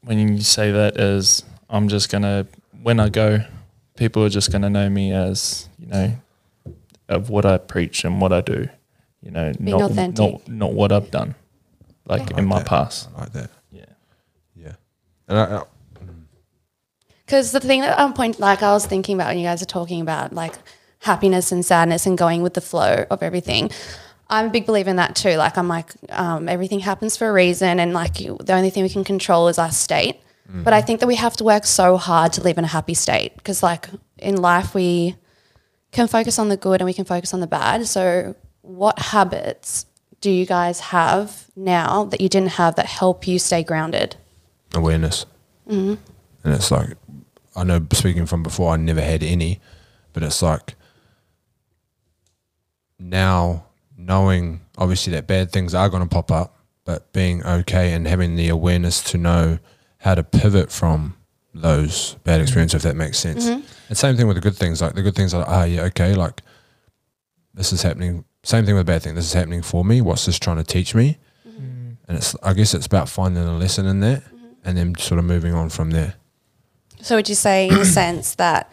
when 0.03 0.17
you 0.19 0.41
say 0.41 0.71
that 0.71 0.97
is 0.97 1.43
I'm 1.69 1.87
just 1.87 2.09
gonna 2.11 2.47
when 2.81 2.99
I 2.99 3.09
go, 3.09 3.43
people 3.95 4.23
are 4.23 4.29
just 4.29 4.51
gonna 4.51 4.69
know 4.69 4.89
me 4.89 5.11
as 5.11 5.67
you 5.77 5.87
know 5.87 6.13
of 7.09 7.29
what 7.29 7.45
I 7.45 7.57
preach 7.57 8.03
and 8.05 8.21
what 8.21 8.31
I 8.31 8.41
do. 8.41 8.69
You 9.21 9.31
know, 9.31 9.53
Being 9.53 9.77
not 9.77 9.91
authentic. 9.91 10.31
not 10.33 10.49
not 10.49 10.73
what 10.73 10.91
I've 10.91 11.11
done, 11.11 11.35
like 12.05 12.31
in 12.37 12.45
my 12.45 12.59
that. 12.59 12.67
past. 12.67 13.09
I 13.15 13.21
like 13.21 13.33
that. 13.33 13.51
Yeah. 13.71 13.85
Yeah. 14.55 14.73
And 15.27 15.37
I, 15.37 15.43
I, 15.43 15.63
mm. 16.03 16.23
Because 17.25 17.51
the 17.51 17.59
thing 17.59 17.81
that 17.81 17.99
I'm 17.99 18.13
point, 18.13 18.39
like 18.39 18.63
I 18.63 18.71
was 18.71 18.85
thinking 18.85 19.15
about 19.15 19.27
when 19.27 19.37
you 19.37 19.45
guys 19.45 19.61
are 19.61 19.65
talking 19.65 20.01
about 20.01 20.33
like 20.33 20.55
happiness 20.99 21.51
and 21.51 21.65
sadness 21.65 22.05
and 22.05 22.17
going 22.17 22.41
with 22.41 22.53
the 22.53 22.61
flow 22.61 23.05
of 23.09 23.21
everything. 23.21 23.69
I'm 24.29 24.47
a 24.47 24.49
big 24.49 24.65
believer 24.65 24.89
in 24.89 24.95
that 24.95 25.15
too. 25.15 25.35
Like 25.35 25.57
I'm 25.57 25.67
like 25.67 25.91
um, 26.09 26.47
everything 26.47 26.79
happens 26.79 27.17
for 27.17 27.29
a 27.29 27.33
reason, 27.33 27.79
and 27.79 27.93
like 27.93 28.19
you, 28.19 28.37
the 28.43 28.53
only 28.53 28.69
thing 28.69 28.83
we 28.83 28.89
can 28.89 29.03
control 29.03 29.49
is 29.49 29.59
our 29.59 29.71
state. 29.71 30.21
Mm-hmm. 30.49 30.63
But 30.63 30.73
I 30.73 30.81
think 30.81 30.99
that 31.01 31.07
we 31.07 31.15
have 31.15 31.35
to 31.37 31.43
work 31.43 31.65
so 31.65 31.97
hard 31.97 32.33
to 32.33 32.41
live 32.41 32.57
in 32.57 32.63
a 32.63 32.67
happy 32.67 32.93
state 32.93 33.35
because 33.35 33.61
like 33.61 33.89
in 34.17 34.37
life 34.41 34.73
we 34.73 35.15
can 35.91 36.07
focus 36.07 36.39
on 36.39 36.49
the 36.49 36.57
good 36.57 36.81
and 36.81 36.85
we 36.85 36.93
can 36.93 37.05
focus 37.05 37.33
on 37.33 37.41
the 37.41 37.47
bad. 37.47 37.85
So 37.87 38.35
what 38.61 38.99
habits 38.99 39.85
do 40.19 40.29
you 40.29 40.45
guys 40.45 40.79
have 40.79 41.47
now 41.55 42.05
that 42.05 42.21
you 42.21 42.29
didn't 42.29 42.51
have 42.51 42.75
that 42.75 42.85
help 42.85 43.27
you 43.27 43.39
stay 43.39 43.63
grounded? 43.63 44.15
awareness. 44.73 45.25
Mm-hmm. 45.67 45.95
And 46.43 46.53
it's 46.53 46.71
like, 46.71 46.97
I 47.55 47.63
know 47.63 47.85
speaking 47.93 48.25
from 48.25 48.43
before, 48.43 48.73
I 48.73 48.77
never 48.77 49.01
had 49.01 49.23
any, 49.23 49.59
but 50.13 50.23
it's 50.23 50.41
like 50.41 50.75
now 52.99 53.65
knowing 53.97 54.61
obviously 54.77 55.11
that 55.13 55.27
bad 55.27 55.51
things 55.51 55.73
are 55.73 55.89
going 55.89 56.03
to 56.03 56.09
pop 56.09 56.31
up, 56.31 56.57
but 56.85 57.11
being 57.13 57.45
okay 57.45 57.93
and 57.93 58.07
having 58.07 58.35
the 58.35 58.49
awareness 58.49 59.03
to 59.03 59.17
know 59.17 59.59
how 59.99 60.15
to 60.15 60.23
pivot 60.23 60.71
from 60.71 61.15
those 61.53 62.15
bad 62.23 62.35
mm-hmm. 62.35 62.43
experiences, 62.43 62.77
if 62.77 62.83
that 62.83 62.95
makes 62.95 63.19
sense. 63.19 63.45
Mm-hmm. 63.45 63.61
And 63.89 63.97
same 63.97 64.15
thing 64.15 64.27
with 64.27 64.37
the 64.37 64.41
good 64.41 64.55
things. 64.55 64.81
Like 64.81 64.95
the 64.95 65.01
good 65.01 65.15
things 65.15 65.33
are, 65.33 65.45
ah, 65.47 65.65
yeah, 65.65 65.83
okay, 65.83 66.15
like 66.15 66.41
this 67.53 67.73
is 67.73 67.81
happening. 67.81 68.25
Same 68.43 68.65
thing 68.65 68.75
with 68.75 68.85
the 68.85 68.91
bad 68.91 69.03
thing. 69.03 69.15
This 69.15 69.25
is 69.25 69.33
happening 69.33 69.61
for 69.61 69.85
me. 69.85 70.01
What's 70.01 70.25
this 70.25 70.39
trying 70.39 70.57
to 70.57 70.63
teach 70.63 70.95
me? 70.95 71.17
And 72.07 72.17
it's, 72.17 72.35
I 72.43 72.53
guess 72.53 72.73
it's 72.73 72.87
about 72.87 73.07
finding 73.07 73.41
a 73.43 73.57
lesson 73.57 73.85
in 73.85 74.01
that 74.01 74.23
and 74.65 74.77
then 74.77 74.95
sort 74.95 75.17
of 75.19 75.23
moving 75.25 75.53
on 75.53 75.69
from 75.69 75.91
there. 75.91 76.15
So 77.01 77.15
would 77.15 77.29
you 77.29 77.35
say, 77.35 77.69
in 77.69 77.75
a 77.77 77.85
sense, 77.85 78.35
that 78.35 78.69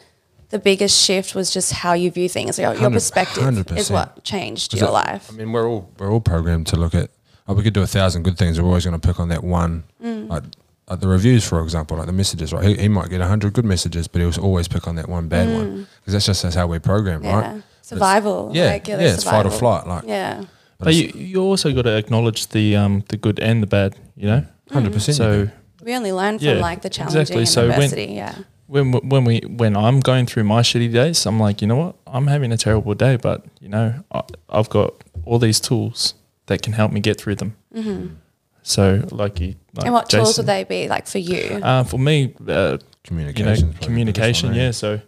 the 0.48 0.58
biggest 0.58 1.00
shift 1.04 1.34
was 1.36 1.50
just 1.52 1.72
how 1.72 1.92
you 1.92 2.10
view 2.10 2.28
things, 2.28 2.58
your, 2.58 2.74
your 2.74 2.90
perspective 2.90 3.42
is 3.76 3.90
100%. 3.90 3.90
what 3.92 4.24
changed 4.24 4.74
your 4.74 4.88
it- 4.88 4.92
life? 4.92 5.30
I 5.30 5.36
mean, 5.36 5.52
we're 5.52 5.68
all 5.68 5.88
we're 5.98 6.10
all 6.10 6.20
programmed 6.20 6.66
to 6.68 6.76
look 6.76 6.94
at. 6.94 7.10
Oh, 7.46 7.54
we 7.54 7.62
could 7.62 7.74
do 7.74 7.82
a 7.82 7.86
thousand 7.86 8.24
good 8.24 8.36
things. 8.36 8.60
We're 8.60 8.66
always 8.66 8.84
going 8.84 8.98
to 8.98 9.06
pick 9.08 9.20
on 9.20 9.28
that 9.28 9.44
one. 9.44 9.84
Mm. 10.02 10.28
Like, 10.28 10.42
like 10.88 11.00
the 11.00 11.08
reviews, 11.08 11.46
for 11.48 11.62
example, 11.62 11.96
like 11.96 12.06
the 12.06 12.12
messages. 12.12 12.52
Right, 12.52 12.64
he, 12.64 12.74
he 12.76 12.88
might 12.88 13.08
get 13.08 13.20
a 13.20 13.26
hundred 13.26 13.52
good 13.52 13.64
messages, 13.64 14.08
but 14.08 14.20
he'll 14.20 14.44
always 14.44 14.66
pick 14.68 14.88
on 14.88 14.96
that 14.96 15.08
one 15.08 15.28
bad 15.28 15.54
one 15.54 15.86
because 16.00 16.12
that's 16.14 16.26
just 16.26 16.42
that's 16.42 16.54
how 16.56 16.66
we're 16.66 16.80
programmed, 16.80 17.22
Mm. 17.24 17.26
Yeah. 17.28 17.52
right? 17.52 17.62
Survival. 17.88 18.50
Yeah, 18.54 18.72
like, 18.72 18.88
yeah, 18.88 18.96
there's 18.98 19.14
it's 19.14 19.24
fight 19.24 19.46
or 19.46 19.50
flight. 19.50 19.86
Like, 19.86 20.04
Yeah. 20.06 20.44
But 20.78 20.94
you 20.94 21.12
you 21.14 21.40
also 21.50 21.72
got 21.72 21.82
to 21.82 21.96
acknowledge 21.96 22.46
the 22.48 22.76
um 22.76 23.02
the 23.08 23.16
good 23.16 23.38
and 23.40 23.62
the 23.62 23.66
bad. 23.66 23.96
You 24.16 24.26
know, 24.30 24.42
hundred 24.70 24.92
percent. 24.92 25.16
so 25.16 25.48
We 25.84 25.96
only 25.96 26.12
learn 26.12 26.38
from 26.38 26.46
Yeah, 26.48 26.70
like 26.70 26.80
the 26.82 26.90
challenging 26.90 27.20
exactly. 27.20 27.42
and 27.42 27.48
So 27.48 27.60
when- 27.62 27.72
adversity. 27.72 28.12
yeah. 28.14 28.34
when 28.74 28.92
when 29.12 29.24
we 29.24 29.40
when 29.62 29.74
I'm 29.76 30.00
going 30.00 30.26
through 30.26 30.44
my 30.44 30.62
shitty 30.62 30.92
days, 30.92 31.26
I'm 31.26 31.40
like, 31.46 31.62
you 31.62 31.68
know 31.68 31.76
what? 31.84 31.94
I'm 32.06 32.26
having 32.28 32.52
a 32.52 32.56
terrible 32.56 32.94
day, 32.94 33.16
but 33.16 33.38
you 33.60 33.68
know, 33.68 33.92
I, 34.12 34.20
I've 34.58 34.68
got 34.68 34.90
all 35.24 35.38
these 35.38 35.60
tools 35.68 36.14
that 36.46 36.62
can 36.62 36.72
help 36.74 36.92
me 36.92 37.00
get 37.00 37.20
through 37.20 37.36
them. 37.36 37.52
So, 38.62 39.02
like 39.10 39.40
you, 39.40 39.46
like 39.48 39.56
Mm-hmm. 39.76 39.84
and 39.86 39.94
what 39.94 40.08
tools 40.10 40.36
would 40.38 40.46
they 40.46 40.64
be 40.64 40.88
like 40.88 41.06
for 41.06 41.18
you? 41.18 41.60
Uh, 41.62 41.84
for 41.84 41.98
me, 41.98 42.34
uh, 42.48 42.76
communication. 43.04 43.68
you 43.68 43.72
know, 43.72 43.78
communication. 43.80 44.54
Yeah. 44.54 44.72
So, 44.72 45.00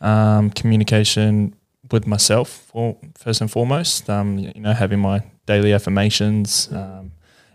um, 0.00 0.50
communication 0.50 1.54
with 1.90 2.06
myself 2.06 2.48
for 2.48 2.96
first 3.16 3.40
and 3.40 3.50
foremost. 3.50 4.08
Um, 4.08 4.38
you 4.38 4.60
know, 4.60 4.72
having 4.72 5.00
my 5.00 5.22
daily 5.46 5.72
affirmations. 5.72 6.68
Um, 6.72 7.12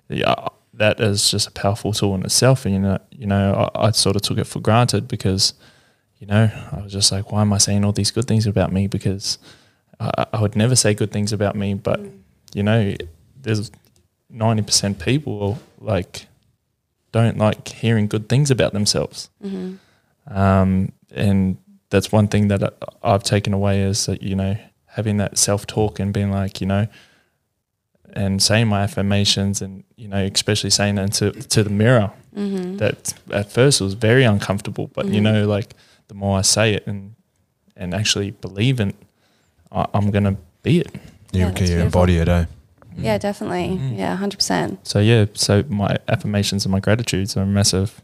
yeah, 0.10 0.48
that 0.74 1.00
is 1.00 1.30
just 1.30 1.48
a 1.48 1.52
powerful 1.52 1.94
tool 1.94 2.16
in 2.16 2.24
itself. 2.24 2.66
And 2.66 2.74
you 2.74 2.80
know, 2.80 2.98
you 3.12 3.28
know, 3.28 3.70
I, 3.76 3.88
I 3.88 3.92
sort 3.92 4.16
of 4.16 4.22
took 4.22 4.38
it 4.38 4.48
for 4.48 4.60
granted 4.60 5.08
because, 5.08 5.54
you 6.20 6.28
know, 6.28 6.50
I 6.72 6.82
was 6.82 6.92
just 6.92 7.12
like, 7.12 7.32
why 7.32 7.42
am 7.42 7.54
I 7.54 7.58
saying 7.58 7.86
all 7.86 7.92
these 7.92 8.12
good 8.12 8.28
things 8.28 8.46
about 8.48 8.72
me? 8.72 8.88
Because 8.88 9.38
I, 10.00 10.26
I 10.34 10.42
would 10.42 10.56
never 10.56 10.76
say 10.76 10.94
good 10.94 11.12
things 11.12 11.32
about 11.34 11.56
me, 11.56 11.74
but 11.74 12.00
you 12.54 12.64
know, 12.64 12.96
there's 13.40 13.72
ninety 14.30 14.64
percent 14.64 15.00
people 15.00 15.60
like 15.80 16.28
don't 17.12 17.38
like 17.38 17.68
hearing 17.68 18.08
good 18.08 18.28
things 18.28 18.50
about 18.52 18.74
themselves. 18.74 19.30
Um, 20.28 20.94
and 21.12 21.58
that's 21.94 22.12
one 22.12 22.28
thing 22.28 22.48
that 22.48 22.64
I, 22.64 22.70
I've 23.04 23.24
taken 23.24 23.54
away 23.54 23.82
is 23.82 24.08
that, 24.08 24.24
you 24.24 24.36
know, 24.36 24.58
having 24.88 25.18
that 25.18 25.38
self 25.38 25.68
talk 25.68 26.00
and 26.00 26.12
being 26.12 26.32
like, 26.32 26.60
you 26.60 26.66
know, 26.66 26.88
and 28.14 28.42
saying 28.42 28.68
my 28.68 28.82
affirmations 28.82 29.62
and, 29.62 29.84
you 29.96 30.08
know, 30.08 30.18
especially 30.34 30.72
saying 30.72 30.98
it 30.98 31.14
to, 31.14 31.32
to 31.32 31.64
the 31.64 31.70
mirror. 31.70 32.12
That 32.78 33.14
at 33.32 33.52
first 33.52 33.80
was 33.80 33.94
very 33.94 34.24
uncomfortable, 34.24 34.90
but, 34.94 35.06
you 35.06 35.22
know, 35.22 35.46
like 35.46 35.76
the 36.08 36.16
more 36.16 36.40
I 36.40 36.42
say 36.42 36.74
it 36.74 36.88
and, 36.88 37.14
and 37.76 37.94
actually 37.94 38.32
believe 38.32 38.80
in, 38.80 38.94
I, 39.72 39.86
I'm 39.94 40.10
going 40.10 40.24
to 40.24 40.38
be 40.64 40.80
it. 40.80 40.90
You, 41.32 41.42
Yeah, 41.42 41.52
can 41.52 41.68
you 41.68 41.78
embody 41.80 42.18
it, 42.18 42.28
eh? 42.28 42.46
yeah, 42.98 43.20
definitely. 43.20 43.78
Mm. 43.78 43.98
Yeah, 44.00 44.16
hundred 44.16 44.38
percent. 44.38 44.88
So, 44.88 45.00
yeah, 45.00 45.26
so 45.34 45.64
my 45.70 45.98
affirmations 46.08 46.66
and 46.66 46.72
my 46.72 46.80
gratitudes 46.80 47.38
are 47.38 47.44
a 47.44 47.46
massive 47.46 48.02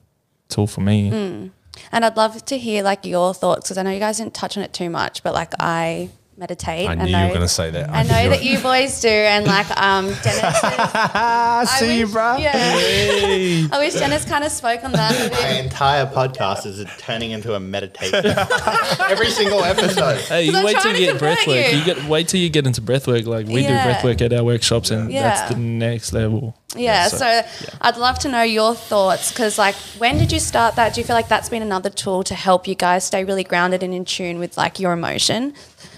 tool 0.48 0.68
for 0.68 0.82
me. 0.82 1.10
Mm. 1.10 1.52
And 1.92 2.04
I'd 2.06 2.18
love 2.18 2.44
to 2.46 2.58
hear 2.58 2.84
like 2.84 3.06
your 3.06 3.34
thoughts 3.34 3.66
because 3.68 3.78
I 3.78 3.84
know 3.84 3.92
you 3.92 4.00
guys 4.00 4.18
didn't 4.18 4.34
touch 4.34 4.58
on 4.58 4.64
it 4.64 4.74
too 4.74 4.90
much, 4.90 5.24
but 5.24 5.34
like 5.34 5.54
I 5.60 6.10
meditate. 6.40 6.88
I 6.88 6.94
and 6.94 7.04
knew 7.04 7.10
you 7.10 7.24
were 7.24 7.30
going 7.30 7.42
to 7.42 7.48
say 7.48 7.70
that. 7.72 7.90
I 7.90 8.04
know 8.04 8.30
that 8.30 8.44
you 8.44 8.60
boys 8.60 9.02
do, 9.02 9.10
and 9.10 9.46
like 9.46 9.70
um, 9.78 10.06
Dennis. 10.24 10.24
Is, 10.64 10.64
I 10.64 11.66
see 11.80 12.00
you, 12.00 12.08
bro. 12.08 12.38
Yeah. 12.38 13.68
I 13.72 13.78
wish 13.80 13.94
Dennis 13.94 14.24
kind 14.26 14.44
of 14.44 14.52
spoke 14.52 14.84
on 14.84 14.94
that 14.94 15.14
a 15.14 15.32
My 15.32 15.60
entire 15.60 16.06
podcast 16.06 16.66
is 16.66 16.84
turning 16.98 17.32
into 17.32 17.54
a 17.56 17.60
meditation. 17.60 18.26
Every 19.10 19.30
single 19.30 19.64
episode. 19.64 20.22
Hey, 20.22 20.44
you 20.46 20.56
I'm 20.56 20.64
wait 20.64 20.78
till 20.80 20.96
you 20.96 21.12
get 21.12 21.22
breathwork. 21.22 21.72
you. 21.72 21.78
You 21.80 21.86
get 21.86 22.04
wait 22.06 22.28
till 22.30 22.40
you 22.40 22.50
get 22.50 22.66
into 22.66 22.82
breathwork. 22.82 23.26
Like 23.26 23.48
we 23.48 23.62
Yeah. 23.62 23.84
do 23.84 23.90
breathwork 23.92 24.22
at 24.22 24.32
our 24.34 24.44
workshops, 24.44 24.92
and 24.92 25.12
Yeah. 25.12 25.24
that's 25.24 25.54
the 25.54 25.60
next 25.60 26.14
level. 26.14 26.56
Yeah, 26.76 27.08
so, 27.08 27.42
I'd 27.82 27.98
love 27.98 28.20
to 28.20 28.30
know 28.30 28.44
your 28.44 28.76
thoughts 28.76 29.32
because, 29.32 29.58
like, 29.58 29.74
when 29.98 30.20
did 30.20 30.32
you 30.32 30.40
start 30.40 30.76
that? 30.76 30.94
Do 30.94 31.02
you 31.02 31.06
feel 31.06 31.16
like 31.16 31.28
that's 31.28 31.50
been 31.50 31.64
another 31.64 31.90
tool 31.90 32.24
to 32.26 32.36
help 32.36 32.68
you 32.68 32.76
guys 32.76 33.04
stay 33.04 33.24
really 33.24 33.44
grounded 33.44 33.82
and 33.82 33.92
in 33.92 34.06
tune 34.06 34.38
with 34.38 34.56
like 34.56 34.80
your 34.80 34.92
emotion 34.94 35.56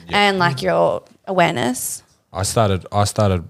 and 0.10 0.40
like 0.40 0.62
your 0.62 1.04
awareness? 1.26 2.04
I 2.34 2.44
started 2.44 2.86
I 2.92 3.06
started 3.06 3.44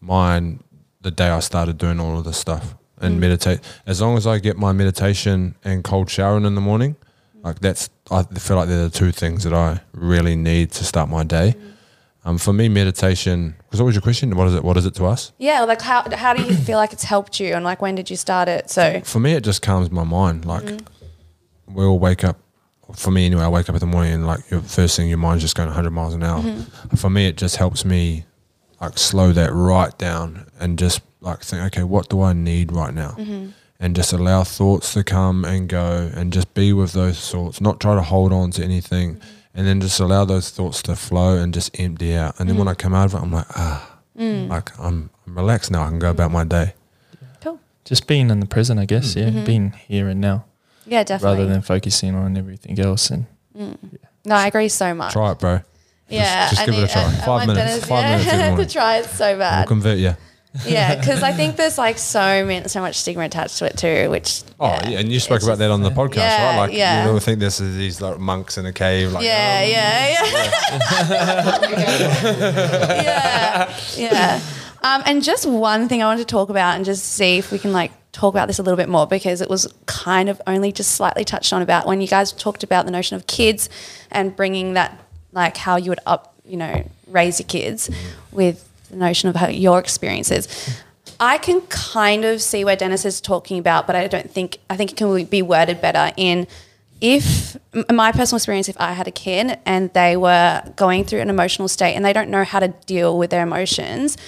mine 0.00 0.62
the 1.00 1.10
day 1.10 1.28
I 1.28 1.40
started 1.40 1.78
doing 1.78 2.00
all 2.00 2.18
of 2.18 2.24
this 2.24 2.36
stuff 2.36 2.74
and 2.98 3.16
mm. 3.16 3.20
meditate. 3.20 3.60
As 3.86 4.00
long 4.00 4.16
as 4.16 4.26
I 4.26 4.38
get 4.38 4.56
my 4.56 4.72
meditation 4.72 5.56
and 5.64 5.84
cold 5.84 6.10
showering 6.10 6.44
in 6.44 6.54
the 6.54 6.60
morning, 6.60 6.94
mm. 6.94 7.44
like 7.44 7.60
that's 7.60 7.90
I 8.10 8.22
feel 8.22 8.56
like 8.56 8.68
they're 8.68 8.84
the 8.84 8.90
two 8.90 9.12
things 9.12 9.44
that 9.44 9.54
I 9.54 9.80
really 9.92 10.36
need 10.36 10.72
to 10.72 10.84
start 10.84 11.08
my 11.08 11.24
day. 11.24 11.54
Mm. 11.56 11.70
Um, 12.22 12.38
for 12.38 12.52
me, 12.52 12.68
meditation. 12.68 13.54
Because 13.64 13.80
what 13.80 13.86
was 13.86 13.94
your 13.94 14.02
question? 14.02 14.36
What 14.36 14.46
is 14.48 14.54
it? 14.54 14.62
What 14.62 14.76
is 14.76 14.84
it 14.84 14.94
to 14.96 15.06
us? 15.06 15.32
Yeah, 15.38 15.62
like 15.62 15.80
how 15.80 16.04
how 16.14 16.34
do 16.34 16.42
you 16.42 16.54
feel 16.54 16.76
like 16.76 16.92
it's 16.92 17.04
helped 17.04 17.40
you 17.40 17.54
and 17.54 17.64
like 17.64 17.80
when 17.80 17.94
did 17.94 18.10
you 18.10 18.16
start 18.16 18.48
it? 18.48 18.68
So 18.70 19.00
For 19.04 19.20
me, 19.20 19.32
it 19.32 19.42
just 19.42 19.62
calms 19.62 19.90
my 19.90 20.04
mind. 20.04 20.44
Like, 20.44 20.80
we 21.66 21.84
all 21.84 21.98
wake 21.98 22.24
up. 22.24 22.38
For 22.96 23.10
me, 23.10 23.26
anyway, 23.26 23.42
I 23.42 23.48
wake 23.48 23.68
up 23.68 23.74
in 23.74 23.80
the 23.80 23.86
morning 23.86 24.12
and 24.12 24.26
like 24.26 24.50
your 24.50 24.60
first 24.62 24.96
thing, 24.96 25.08
your 25.08 25.18
mind's 25.18 25.42
just 25.42 25.54
going 25.56 25.68
100 25.68 25.90
miles 25.90 26.14
an 26.14 26.22
hour. 26.22 26.40
Mm-hmm. 26.40 26.96
For 26.96 27.10
me, 27.10 27.26
it 27.26 27.36
just 27.36 27.56
helps 27.56 27.84
me 27.84 28.24
like 28.80 28.98
slow 28.98 29.32
that 29.32 29.52
right 29.52 29.96
down 29.98 30.46
and 30.58 30.78
just 30.78 31.02
like 31.20 31.40
think, 31.40 31.62
okay, 31.66 31.82
what 31.82 32.08
do 32.08 32.22
I 32.22 32.32
need 32.32 32.72
right 32.72 32.94
now? 32.94 33.14
Mm-hmm. 33.18 33.50
And 33.78 33.96
just 33.96 34.12
allow 34.12 34.44
thoughts 34.44 34.92
to 34.94 35.04
come 35.04 35.44
and 35.44 35.68
go 35.68 36.10
and 36.14 36.32
just 36.32 36.52
be 36.52 36.72
with 36.72 36.92
those 36.92 37.30
thoughts, 37.30 37.60
not 37.60 37.80
try 37.80 37.94
to 37.94 38.02
hold 38.02 38.32
on 38.32 38.50
to 38.52 38.64
anything. 38.64 39.16
Mm-hmm. 39.16 39.36
And 39.52 39.66
then 39.66 39.80
just 39.80 39.98
allow 39.98 40.24
those 40.24 40.50
thoughts 40.50 40.80
to 40.82 40.94
flow 40.94 41.36
and 41.36 41.52
just 41.52 41.78
empty 41.80 42.14
out. 42.14 42.38
And 42.38 42.48
then 42.48 42.56
when 42.56 42.68
I 42.68 42.74
come 42.74 42.94
out 42.94 43.06
of 43.06 43.14
it, 43.14 43.18
I'm 43.18 43.32
like, 43.32 43.48
ah, 43.56 43.98
mm. 44.16 44.48
like 44.48 44.78
I'm, 44.78 45.10
I'm 45.26 45.36
relaxed 45.36 45.72
now. 45.72 45.82
I 45.82 45.88
can 45.88 45.98
go 45.98 46.10
about 46.10 46.30
my 46.30 46.44
day. 46.44 46.74
Cool. 47.40 47.58
Just 47.84 48.06
being 48.06 48.30
in 48.30 48.38
the 48.38 48.46
present, 48.46 48.78
I 48.78 48.84
guess. 48.84 49.16
Mm. 49.16 49.34
Yeah, 49.34 49.44
being 49.44 49.70
here 49.72 50.08
and 50.08 50.20
now, 50.20 50.44
Yeah, 50.90 51.04
definitely. 51.04 51.38
rather 51.38 51.50
than 51.52 51.62
focusing 51.62 52.14
on 52.14 52.36
everything 52.36 52.78
else. 52.78 53.10
And 53.10 53.26
no, 53.54 54.34
I 54.34 54.48
agree 54.48 54.68
so 54.68 54.92
much. 54.94 55.12
Try 55.14 55.30
it, 55.32 55.38
bro. 55.38 55.60
Yeah, 56.08 56.50
just 56.50 56.60
I 56.62 56.66
give 56.66 56.74
it 56.74 56.82
a 56.84 56.88
try. 56.92 57.02
I- 57.02 57.06
I 57.06 57.10
Five 57.12 57.26
want 57.28 57.46
minutes. 57.46 57.66
Dennis, 57.70 57.84
Five 57.86 58.02
yeah, 58.04 58.10
minutes 58.10 58.32
every 58.32 58.46
morning. 58.50 58.66
to 58.66 58.72
try 58.72 58.96
it 58.98 59.04
so 59.06 59.28
We'll 59.30 59.38
bad. 59.38 59.68
convert 59.68 59.98
you. 59.98 60.16
yeah, 60.66 60.96
because 60.96 61.22
I 61.22 61.30
think 61.30 61.54
there's 61.54 61.78
like 61.78 61.96
so 61.96 62.44
many, 62.44 62.66
so 62.66 62.80
much 62.80 62.96
stigma 62.98 63.22
attached 63.22 63.58
to 63.58 63.66
it 63.66 63.78
too. 63.78 64.10
Which 64.10 64.42
Oh, 64.58 64.66
yeah, 64.88 64.98
and 64.98 65.12
you 65.12 65.20
spoke 65.20 65.36
it's 65.36 65.44
about 65.46 65.58
that 65.58 65.70
on 65.70 65.82
the 65.82 65.90
podcast, 65.90 66.16
Yeah, 66.16 66.48
right? 66.50 66.56
Like, 66.66 66.72
yeah. 66.76 67.04
you 67.06 67.12
all 67.12 67.20
think 67.20 67.38
this 67.38 67.60
is 67.60 67.76
these 67.76 68.00
like 68.00 68.18
monks 68.18 68.58
in 68.58 68.66
a 68.66 68.72
cave. 68.72 69.12
Like, 69.12 69.22
yeah, 69.22 69.62
yeah, 69.62 70.08
yeah, 70.10 71.30
yeah, 73.02 73.76
yeah. 73.96 74.40
Um, 74.82 75.02
and 75.06 75.22
just 75.22 75.46
one 75.46 75.88
thing 75.88 76.02
I 76.02 76.06
wanted 76.06 76.26
to 76.26 76.32
talk 76.32 76.48
about 76.48 76.74
and 76.76 76.84
just 76.84 77.04
see 77.04 77.38
if 77.38 77.52
we 77.52 77.58
can 77.60 77.72
like 77.72 77.92
talk 78.12 78.34
about 78.34 78.46
this 78.46 78.58
a 78.58 78.62
little 78.62 78.76
bit 78.76 78.88
more 78.88 79.06
because 79.06 79.40
it 79.40 79.48
was 79.48 79.72
kind 79.86 80.28
of 80.28 80.40
only 80.46 80.72
just 80.72 80.92
slightly 80.92 81.24
touched 81.24 81.52
on 81.52 81.62
about 81.62 81.86
when 81.86 82.00
you 82.00 82.08
guys 82.08 82.32
talked 82.32 82.62
about 82.62 82.84
the 82.84 82.90
notion 82.90 83.16
of 83.16 83.26
kids 83.26 83.68
and 84.10 84.34
bringing 84.34 84.74
that 84.74 85.00
like 85.32 85.56
how 85.56 85.76
you 85.76 85.90
would 85.90 86.00
up, 86.06 86.34
you 86.44 86.56
know, 86.56 86.84
raise 87.06 87.38
your 87.38 87.46
kids 87.46 87.90
with 88.32 88.68
the 88.90 88.96
notion 88.96 89.28
of 89.28 89.36
how 89.36 89.48
your 89.48 89.78
experiences. 89.78 90.80
I 91.20 91.38
can 91.38 91.60
kind 91.62 92.24
of 92.24 92.40
see 92.40 92.64
where 92.64 92.76
Dennis 92.76 93.04
is 93.04 93.20
talking 93.20 93.58
about, 93.58 93.86
but 93.86 93.94
I 93.94 94.06
don't 94.06 94.30
think 94.30 94.58
I 94.68 94.76
think 94.76 94.92
it 94.92 94.96
can 94.96 95.24
be 95.26 95.42
worded 95.42 95.80
better 95.80 96.12
in 96.16 96.46
if 97.00 97.56
my 97.90 98.12
personal 98.12 98.36
experience 98.36 98.68
if 98.68 98.78
i 98.78 98.92
had 98.92 99.08
a 99.08 99.10
kid 99.10 99.58
and 99.64 99.92
they 99.94 100.16
were 100.16 100.62
going 100.76 101.04
through 101.04 101.20
an 101.20 101.30
emotional 101.30 101.66
state 101.66 101.94
and 101.94 102.04
they 102.04 102.12
don't 102.12 102.28
know 102.28 102.44
how 102.44 102.58
to 102.58 102.68
deal 102.86 103.16
with 103.16 103.30
their 103.30 103.42
emotions 103.42 104.18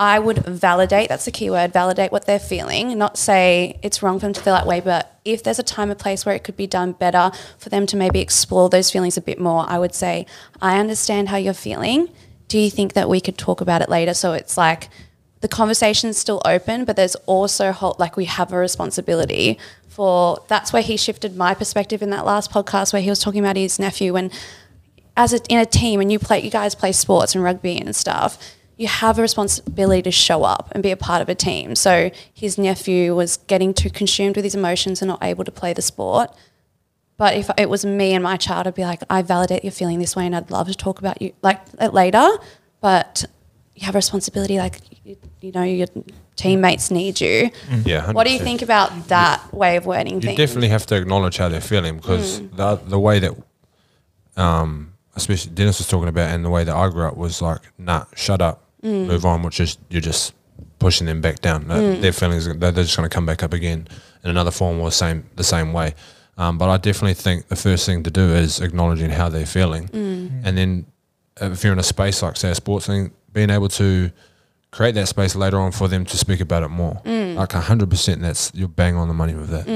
i 0.00 0.18
would 0.18 0.38
validate 0.46 1.08
that's 1.08 1.24
the 1.24 1.30
key 1.30 1.50
word 1.50 1.72
validate 1.72 2.12
what 2.12 2.26
they're 2.26 2.38
feeling 2.38 2.96
not 2.96 3.16
say 3.16 3.78
it's 3.82 4.02
wrong 4.02 4.18
for 4.18 4.26
them 4.26 4.32
to 4.32 4.40
feel 4.40 4.54
that 4.54 4.66
way 4.66 4.80
but 4.80 5.20
if 5.24 5.42
there's 5.42 5.58
a 5.58 5.62
time 5.62 5.90
and 5.90 5.98
place 5.98 6.24
where 6.24 6.34
it 6.34 6.44
could 6.44 6.56
be 6.56 6.66
done 6.66 6.92
better 6.92 7.30
for 7.58 7.68
them 7.68 7.86
to 7.86 7.96
maybe 7.96 8.20
explore 8.20 8.68
those 8.68 8.90
feelings 8.90 9.16
a 9.16 9.20
bit 9.20 9.40
more 9.40 9.64
i 9.68 9.78
would 9.78 9.94
say 9.94 10.26
i 10.62 10.78
understand 10.78 11.28
how 11.28 11.36
you're 11.36 11.54
feeling 11.54 12.08
do 12.48 12.58
you 12.58 12.70
think 12.70 12.94
that 12.94 13.08
we 13.08 13.20
could 13.20 13.36
talk 13.36 13.60
about 13.60 13.82
it 13.82 13.88
later 13.88 14.14
so 14.14 14.32
it's 14.32 14.56
like 14.56 14.88
the 15.40 15.48
conversation's 15.48 16.18
still 16.18 16.42
open, 16.44 16.84
but 16.84 16.96
there's 16.96 17.14
also 17.26 17.94
like 17.98 18.16
we 18.16 18.24
have 18.24 18.52
a 18.52 18.56
responsibility 18.56 19.58
for. 19.88 20.44
That's 20.48 20.72
where 20.72 20.82
he 20.82 20.96
shifted 20.96 21.36
my 21.36 21.54
perspective 21.54 22.02
in 22.02 22.10
that 22.10 22.24
last 22.24 22.50
podcast 22.50 22.92
where 22.92 23.02
he 23.02 23.10
was 23.10 23.20
talking 23.20 23.40
about 23.40 23.56
his 23.56 23.78
nephew 23.78 24.16
and 24.16 24.32
as 25.16 25.32
a, 25.32 25.40
in 25.48 25.58
a 25.58 25.66
team 25.66 26.00
and 26.00 26.12
you 26.12 26.18
play, 26.18 26.40
you 26.40 26.50
guys 26.50 26.74
play 26.74 26.92
sports 26.92 27.34
and 27.34 27.42
rugby 27.42 27.76
and 27.76 27.94
stuff. 27.94 28.56
You 28.78 28.86
have 28.86 29.18
a 29.18 29.22
responsibility 29.22 30.02
to 30.02 30.10
show 30.12 30.44
up 30.44 30.68
and 30.72 30.82
be 30.82 30.90
a 30.92 30.96
part 30.96 31.20
of 31.20 31.28
a 31.28 31.34
team. 31.34 31.74
So 31.74 32.10
his 32.32 32.56
nephew 32.56 33.14
was 33.14 33.36
getting 33.48 33.74
too 33.74 33.90
consumed 33.90 34.36
with 34.36 34.44
his 34.44 34.54
emotions 34.54 35.02
and 35.02 35.08
not 35.08 35.22
able 35.22 35.44
to 35.44 35.50
play 35.50 35.72
the 35.74 35.82
sport. 35.82 36.30
But 37.16 37.34
if 37.36 37.50
it 37.58 37.68
was 37.68 37.84
me 37.84 38.14
and 38.14 38.22
my 38.22 38.36
child, 38.36 38.68
I'd 38.68 38.76
be 38.76 38.84
like, 38.84 39.02
I 39.10 39.22
validate 39.22 39.64
you're 39.64 39.72
feeling 39.72 39.98
this 39.98 40.14
way, 40.14 40.24
and 40.24 40.34
I'd 40.36 40.50
love 40.52 40.68
to 40.68 40.74
talk 40.76 41.00
about 41.00 41.20
you 41.20 41.32
like 41.42 41.60
it 41.80 41.92
later. 41.92 42.28
But 42.80 43.24
you 43.74 43.84
have 43.86 43.96
a 43.96 43.98
responsibility, 43.98 44.58
like 44.58 44.80
you, 45.04 45.16
you 45.40 45.50
know, 45.50 45.64
your 45.64 45.88
teammates 46.36 46.92
need 46.92 47.20
you. 47.20 47.50
Yeah. 47.84 48.12
What 48.12 48.24
do 48.28 48.32
you 48.32 48.38
think 48.38 48.62
about 48.62 49.08
that 49.08 49.52
way 49.52 49.74
of 49.76 49.86
wording 49.86 50.20
things? 50.20 50.24
You 50.24 50.28
things? 50.36 50.38
definitely 50.38 50.68
have 50.68 50.86
to 50.86 50.94
acknowledge 50.96 51.36
how 51.38 51.48
they're 51.48 51.60
feeling 51.60 51.96
because 51.96 52.40
Mm. 52.40 52.56
the 52.56 52.76
the 52.88 52.98
way 53.00 53.18
that, 53.18 53.32
um, 54.36 54.92
especially 55.16 55.52
Dennis 55.52 55.78
was 55.78 55.88
talking 55.88 56.08
about, 56.08 56.30
and 56.32 56.44
the 56.44 56.50
way 56.50 56.62
that 56.62 56.74
I 56.76 56.88
grew 56.88 57.04
up 57.06 57.16
was 57.16 57.42
like, 57.42 57.62
nah, 57.78 58.04
shut 58.14 58.40
up, 58.40 58.62
Mm. 58.82 59.06
move 59.06 59.24
on. 59.24 59.42
Which 59.42 59.60
is 59.60 59.78
you're 59.90 60.00
just 60.00 60.34
pushing 60.78 61.06
them 61.06 61.20
back 61.20 61.40
down. 61.40 61.66
That- 61.68 62.00
Their 62.02 62.12
feelings, 62.12 62.46
they're 62.46 62.72
just 62.72 62.96
going 62.96 63.08
to 63.08 63.14
come 63.14 63.26
back 63.26 63.42
up 63.42 63.52
again 63.52 63.88
in 64.24 64.30
another 64.30 64.50
form 64.52 64.80
or 64.80 64.90
same 64.92 65.24
the 65.36 65.44
same 65.44 65.72
way. 65.72 65.94
Um, 66.36 66.56
but 66.58 66.68
I 66.68 66.76
definitely 66.76 67.14
think 67.14 67.48
the 67.48 67.56
first 67.56 67.84
thing 67.86 68.04
to 68.04 68.10
do 68.10 68.22
is 68.30 68.60
acknowledging 68.60 69.10
how 69.10 69.28
they're 69.28 69.46
feeling, 69.46 69.88
Mm. 69.88 70.42
and 70.44 70.56
then 70.56 70.86
if 71.40 71.64
you're 71.64 71.72
in 71.72 71.78
a 71.80 71.82
space 71.84 72.22
like 72.22 72.36
say 72.36 72.50
a 72.50 72.54
sports 72.54 72.86
thing, 72.86 73.10
being 73.32 73.50
able 73.50 73.68
to 73.70 74.10
create 74.70 74.94
that 74.94 75.08
space 75.08 75.34
later 75.34 75.58
on 75.58 75.72
for 75.72 75.88
them 75.88 76.04
to 76.04 76.16
speak 76.16 76.40
about 76.40 76.62
it 76.62 76.68
more. 76.68 77.00
Mm. 77.04 77.34
Like 77.36 77.52
hundred 77.52 77.90
percent, 77.90 78.20
that's 78.22 78.52
you're 78.54 78.68
bang 78.68 78.94
on 78.96 79.08
the 79.08 79.14
money 79.14 79.34
with 79.34 79.48
that. 79.50 79.66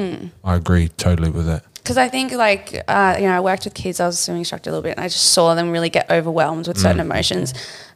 I 0.44 0.54
agree 0.54 0.88
totally 0.88 1.30
with 1.30 1.46
that. 1.46 1.64
Because 1.82 1.96
I 1.96 2.08
think 2.08 2.32
like 2.32 2.82
uh, 2.88 3.16
you 3.18 3.26
know 3.26 3.36
I 3.36 3.40
worked 3.40 3.64
with 3.64 3.74
kids. 3.74 4.00
I 4.00 4.06
was 4.06 4.18
a 4.18 4.22
swimming 4.22 4.40
instructor 4.40 4.70
a 4.70 4.72
little 4.72 4.82
bit, 4.82 4.96
and 4.96 5.00
I 5.00 5.08
just 5.08 5.32
saw 5.32 5.54
them 5.54 5.70
really 5.70 5.90
get 5.90 6.10
overwhelmed 6.10 6.68
with 6.68 6.78
certain 6.78 7.00
emotions. 7.00 7.54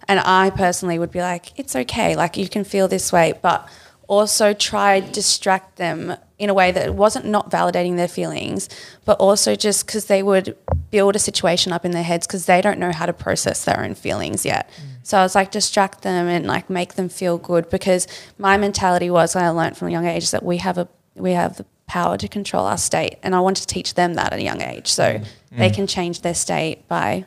And 0.08 0.20
I 0.20 0.50
personally 0.50 0.98
would 0.98 1.10
be 1.10 1.20
like, 1.20 1.58
it's 1.58 1.74
okay, 1.74 2.14
like 2.14 2.36
you 2.36 2.48
can 2.48 2.62
feel 2.62 2.86
this 2.86 3.12
way, 3.12 3.34
but 3.42 3.68
also 4.06 4.52
try 4.52 5.00
distract 5.00 5.76
them 5.76 6.16
in 6.38 6.48
a 6.50 6.54
way 6.54 6.70
that 6.70 6.94
wasn't 6.94 7.24
not 7.24 7.50
validating 7.50 7.96
their 7.96 8.06
feelings, 8.08 8.68
but 9.04 9.18
also 9.18 9.56
just 9.56 9.86
because 9.86 10.04
they 10.04 10.22
would 10.22 10.56
build 10.90 11.16
a 11.16 11.18
situation 11.18 11.72
up 11.72 11.84
in 11.84 11.90
their 11.90 12.04
heads 12.04 12.26
because 12.26 12.46
they 12.46 12.60
don't 12.60 12.78
know 12.78 12.92
how 12.92 13.06
to 13.06 13.12
process 13.12 13.64
their 13.64 13.80
own 13.80 13.94
feelings 13.94 14.44
yet. 14.44 14.70
So 15.02 15.18
I 15.18 15.22
was 15.22 15.34
like, 15.34 15.50
distract 15.50 16.02
them 16.02 16.28
and 16.28 16.46
like 16.46 16.68
make 16.68 16.94
them 16.94 17.08
feel 17.08 17.38
good 17.38 17.70
because 17.70 18.06
my 18.38 18.56
mentality 18.56 19.10
was, 19.10 19.34
and 19.34 19.44
I 19.44 19.50
learned 19.50 19.76
from 19.76 19.88
a 19.88 19.90
young 19.90 20.06
age, 20.06 20.24
is 20.24 20.30
that 20.32 20.44
we 20.44 20.58
have 20.58 20.78
a 20.78 20.88
we 21.14 21.32
have 21.32 21.56
the 21.56 21.64
power 21.86 22.16
to 22.16 22.28
control 22.28 22.64
our 22.66 22.78
state, 22.78 23.18
and 23.22 23.34
I 23.34 23.40
want 23.40 23.56
to 23.58 23.66
teach 23.66 23.94
them 23.94 24.14
that 24.14 24.32
at 24.32 24.38
a 24.38 24.42
young 24.42 24.60
age, 24.60 24.88
so 24.88 25.20
they 25.50 25.70
can 25.70 25.86
change 25.86 26.20
their 26.20 26.34
state 26.34 26.86
by 26.88 27.24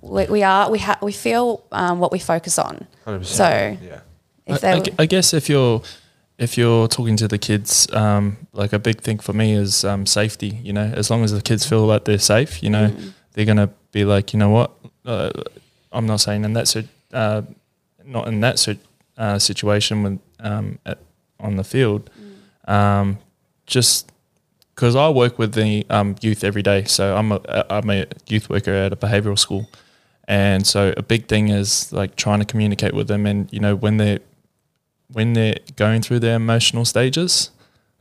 we, 0.00 0.26
we 0.26 0.42
are 0.42 0.70
we 0.70 0.78
have 0.80 1.00
we 1.02 1.12
feel 1.12 1.64
um, 1.72 1.98
what 2.00 2.12
we 2.12 2.18
focus 2.18 2.58
on. 2.58 2.86
100%. 3.06 3.24
So 3.24 3.76
Yeah. 3.82 4.00
if 4.46 4.64
I, 4.64 4.72
I 4.72 4.82
I 4.98 5.06
guess 5.06 5.32
if 5.32 5.48
you're 5.48 5.82
if 6.38 6.58
you're 6.58 6.88
talking 6.88 7.16
to 7.16 7.28
the 7.28 7.38
kids, 7.38 7.86
um, 7.92 8.36
like 8.52 8.72
a 8.72 8.78
big 8.78 9.00
thing 9.00 9.20
for 9.20 9.32
me 9.32 9.52
is 9.54 9.84
um, 9.84 10.04
safety. 10.06 10.58
You 10.62 10.72
know, 10.72 10.92
as 10.94 11.10
long 11.10 11.22
as 11.24 11.32
the 11.32 11.40
kids 11.40 11.64
feel 11.66 11.86
that 11.88 12.04
they're 12.04 12.18
safe, 12.18 12.62
you 12.62 12.70
know, 12.70 12.92
they're 13.32 13.46
gonna 13.46 13.70
be 13.92 14.04
like, 14.04 14.32
you 14.32 14.38
know 14.38 14.50
what, 14.50 14.72
uh, 15.06 15.30
I'm 15.92 16.06
not 16.06 16.20
saying 16.20 16.44
in 16.44 16.52
that 16.54 16.68
sit- 16.68 16.88
uh, 17.12 17.42
not 18.04 18.26
in 18.28 18.40
that 18.40 18.66
uh, 19.16 19.38
situation 19.38 20.02
with 20.02 20.18
um, 20.40 20.78
at, 20.84 20.98
on 21.40 21.56
the 21.56 21.64
field, 21.64 22.10
um, 22.66 23.18
just 23.66 24.10
because 24.74 24.96
I 24.96 25.08
work 25.08 25.38
with 25.38 25.54
the 25.54 25.86
um, 25.90 26.16
youth 26.20 26.44
every 26.44 26.62
day. 26.62 26.84
So 26.84 27.16
I'm 27.16 27.32
a 27.32 27.40
I'm 27.70 27.90
a 27.90 28.06
youth 28.28 28.48
worker 28.50 28.72
at 28.72 28.92
a 28.92 28.96
behavioural 28.96 29.38
school, 29.38 29.68
and 30.26 30.66
so 30.66 30.92
a 30.96 31.02
big 31.02 31.28
thing 31.28 31.48
is 31.48 31.92
like 31.92 32.16
trying 32.16 32.40
to 32.40 32.44
communicate 32.44 32.94
with 32.94 33.08
them, 33.08 33.26
and 33.26 33.52
you 33.52 33.60
know 33.60 33.74
when 33.74 33.96
they're 33.98 34.20
when 35.12 35.34
they're 35.34 35.56
going 35.76 36.02
through 36.02 36.20
their 36.20 36.36
emotional 36.36 36.84
stages, 36.84 37.50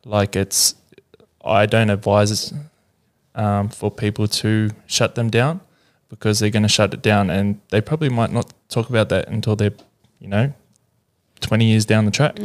like 0.05 0.35
it's 0.35 0.75
I 1.43 1.65
don't 1.65 1.89
advise 1.89 2.53
um, 3.35 3.69
for 3.69 3.91
people 3.91 4.27
to 4.27 4.71
shut 4.87 5.15
them 5.15 5.29
down 5.29 5.61
because 6.09 6.39
they're 6.39 6.49
going 6.49 6.63
to 6.63 6.69
shut 6.69 6.93
it 6.93 7.01
down, 7.01 7.29
and 7.29 7.59
they 7.69 7.81
probably 7.81 8.09
might 8.09 8.31
not 8.31 8.53
talk 8.69 8.89
about 8.89 9.09
that 9.09 9.27
until 9.27 9.55
they're 9.55 9.73
you 10.19 10.27
know 10.27 10.53
twenty 11.39 11.65
years 11.65 11.85
down 11.85 12.05
the 12.05 12.11
track, 12.11 12.39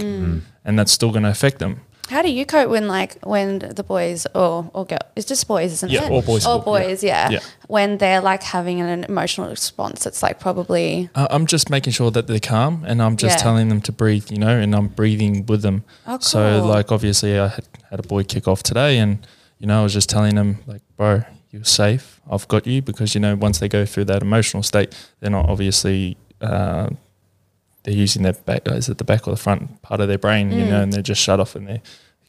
and 0.65 0.79
that's 0.79 0.93
still 0.93 1.11
going 1.11 1.23
to 1.25 1.31
affect 1.31 1.59
them. 1.61 1.81
How 2.11 2.23
do 2.23 2.31
you 2.31 2.45
cope 2.47 2.71
when 2.71 2.87
like 2.89 3.19
when 3.25 3.59
the 3.59 3.83
boys 3.83 4.27
or 4.35 4.71
or 4.75 4.85
girl 4.87 4.99
it's 5.17 5.27
just 5.27 5.47
boys, 5.49 5.73
isn't 5.73 5.91
Yeah, 5.91 6.05
it? 6.07 6.11
all 6.11 6.23
boys, 6.23 6.47
All 6.47 6.59
yeah. 6.59 6.65
boys, 6.65 7.03
yeah. 7.05 7.31
Yeah. 7.31 7.39
When 7.67 7.99
they're 7.99 8.21
like 8.21 8.43
having 8.43 8.81
an 8.81 9.05
emotional 9.05 9.49
response, 9.51 10.07
it's 10.07 10.23
like 10.23 10.41
probably 10.41 11.11
Uh, 11.15 11.27
I'm 11.31 11.47
just 11.47 11.71
making 11.71 11.93
sure 11.93 12.11
that 12.11 12.27
they're 12.27 12.41
calm, 12.41 12.85
and 12.87 13.03
I'm 13.03 13.17
just 13.17 13.39
Yeah. 13.39 13.43
telling 13.43 13.69
them 13.69 13.81
to 13.83 13.93
breathe, 13.93 14.31
you 14.31 14.39
know, 14.39 14.57
and 14.59 14.75
I'm 14.75 14.89
breathing 14.89 15.45
with 15.47 15.63
them. 15.63 15.85
Oh, 16.07 16.13
cool. 16.13 16.21
So, 16.21 16.65
like, 16.65 16.91
obviously, 16.93 17.39
I 17.39 17.49
had, 17.49 17.65
had 17.91 18.01
a 18.01 18.09
boy 18.09 18.23
kick 18.25 18.47
off 18.49 18.63
today, 18.63 18.99
and 18.99 19.27
you 19.59 19.67
know, 19.67 19.81
I 19.81 19.83
was 19.83 19.93
just 19.93 20.09
telling 20.09 20.37
him, 20.37 20.59
like, 20.67 20.83
bro, 20.97 21.23
you're 21.51 21.65
safe. 21.65 22.21
I've 22.31 22.47
got 22.49 22.67
you 22.67 22.81
because 22.83 23.15
you 23.15 23.21
know, 23.21 23.35
once 23.37 23.59
they 23.59 23.69
go 23.69 23.85
through 23.85 24.05
that 24.07 24.23
emotional 24.23 24.63
state, 24.63 24.95
they're 25.21 25.31
not 25.31 25.49
obviously. 25.49 26.17
Uh, 26.41 26.91
they're 27.89 27.97
using 27.97 28.23
their 28.23 28.35
back, 28.35 28.69
is 28.69 28.89
it 28.91 28.99
the 28.99 29.05
back 29.05 29.27
or 29.27 29.31
the 29.31 29.41
front 29.41 29.81
part 29.81 30.01
of 30.03 30.09
their 30.09 30.19
brain, 30.19 30.53
you 30.53 30.65
Mm. 30.65 30.69
know, 30.69 30.83
and 30.83 30.93
they're 30.93 31.01
just 31.03 31.23
shut 31.23 31.41
off 31.41 31.57
and 31.57 31.67
they're 31.67 31.81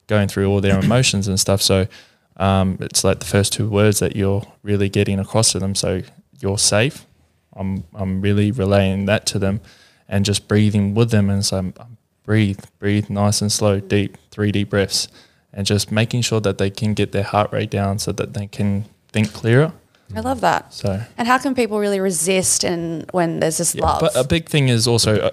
going 0.08 0.28
through 0.30 0.48
all 0.50 0.62
their 0.62 0.80
emotions 0.86 1.28
and 1.28 1.38
stuff. 1.38 1.62
So 1.62 1.88
um, 2.38 2.78
it's 2.80 3.04
like 3.04 3.20
the 3.20 3.26
first 3.26 3.52
two 3.52 3.68
words 3.70 4.00
that 4.00 4.16
you're 4.16 4.44
really 4.64 4.88
getting 4.88 5.20
across 5.20 5.52
to 5.52 5.60
them. 5.60 5.76
So 5.76 6.02
you're 6.40 6.58
safe. 6.58 7.06
I'm 7.56 7.84
I'm 7.94 8.22
really 8.22 8.52
relaying 8.52 9.06
that 9.08 9.26
to 9.28 9.40
them, 9.40 9.60
and 10.08 10.24
just 10.24 10.48
breathing 10.48 10.94
with 10.96 11.12
them. 11.12 11.30
And 11.30 11.44
so 11.46 11.58
I'm, 11.58 11.74
I'm 11.78 11.98
breathe, 12.24 12.60
breathe, 12.80 13.10
nice 13.10 13.42
and 13.42 13.52
slow, 13.52 13.80
deep, 13.82 14.18
three 14.32 14.52
deep 14.54 14.70
breaths, 14.70 15.10
and 15.52 15.66
just 15.68 15.92
making 15.92 16.22
sure 16.22 16.40
that 16.42 16.58
they 16.58 16.70
can 16.70 16.94
get 16.94 17.12
their 17.12 17.24
heart 17.24 17.52
rate 17.52 17.70
down 17.72 18.00
so 18.00 18.14
that 18.14 18.34
they 18.34 18.48
can 18.48 18.86
think 19.12 19.34
clearer. 19.34 19.74
I 20.16 20.22
love 20.22 20.42
that. 20.42 20.74
So 20.74 21.02
And 21.18 21.28
how 21.28 21.38
can 21.38 21.54
people 21.54 21.78
really 21.80 22.00
resist 22.00 22.64
and 22.64 23.06
when 23.12 23.40
there's 23.42 23.58
this 23.58 23.76
Yeah, 23.76 23.86
love? 23.86 24.00
But 24.02 24.16
a 24.16 24.24
big 24.24 24.48
thing 24.50 24.70
is 24.70 24.88
also 24.88 25.20
uh, 25.20 25.32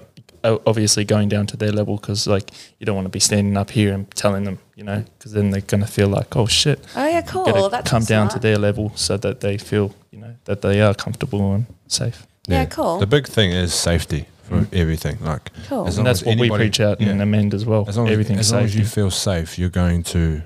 obviously 0.66 1.04
going 1.04 1.28
down 1.28 1.46
to 1.48 1.56
their 1.56 1.72
level 1.72 1.96
because 1.96 2.26
like 2.26 2.50
you 2.78 2.86
don't 2.86 2.94
want 2.94 3.06
to 3.06 3.10
be 3.10 3.20
standing 3.20 3.56
up 3.56 3.70
here 3.70 3.92
and 3.92 4.10
telling 4.12 4.44
them, 4.44 4.58
you 4.74 4.84
know, 4.84 5.04
because 5.18 5.32
then 5.32 5.50
they're 5.50 5.60
going 5.60 5.82
to 5.82 5.86
feel 5.90 6.08
like, 6.08 6.36
oh 6.36 6.46
shit. 6.46 6.84
oh 6.96 7.06
yeah, 7.06 7.22
cool. 7.22 7.44
Gotta 7.44 7.68
That's 7.70 7.90
come 7.90 8.04
down 8.04 8.28
to 8.30 8.38
their 8.38 8.58
level 8.58 8.92
so 8.94 9.16
that 9.18 9.40
they 9.40 9.58
feel, 9.58 9.94
you 10.10 10.18
know, 10.20 10.34
that 10.44 10.62
they 10.62 10.80
are 10.80 10.94
comfortable 10.94 11.54
and 11.54 11.66
safe. 11.88 12.26
Yeah, 12.48 12.64
cool. 12.66 12.98
The 12.98 13.06
big 13.06 13.26
thing 13.26 13.50
is 13.50 13.74
safety 13.74 14.26
for 14.44 14.56
mm-hmm. 14.56 14.76
everything. 14.76 15.18
Like, 15.20 15.50
Cool. 15.68 15.86
as 15.86 15.96
And 15.96 16.04
long 16.04 16.04
that's 16.04 16.22
as 16.22 16.26
what 16.26 16.38
we 16.38 16.50
preach 16.50 16.80
out 16.80 17.00
yeah. 17.00 17.10
in 17.10 17.20
Amend 17.20 17.54
as 17.54 17.66
well. 17.66 17.84
as 17.88 17.96
long 17.96 18.06
as, 18.06 18.12
Everything's 18.12 18.40
as 18.40 18.52
long 18.52 18.62
as 18.64 18.76
you 18.76 18.84
feel 18.84 19.10
safe, 19.10 19.58
you're 19.58 19.68
going 19.68 20.02
to 20.04 20.42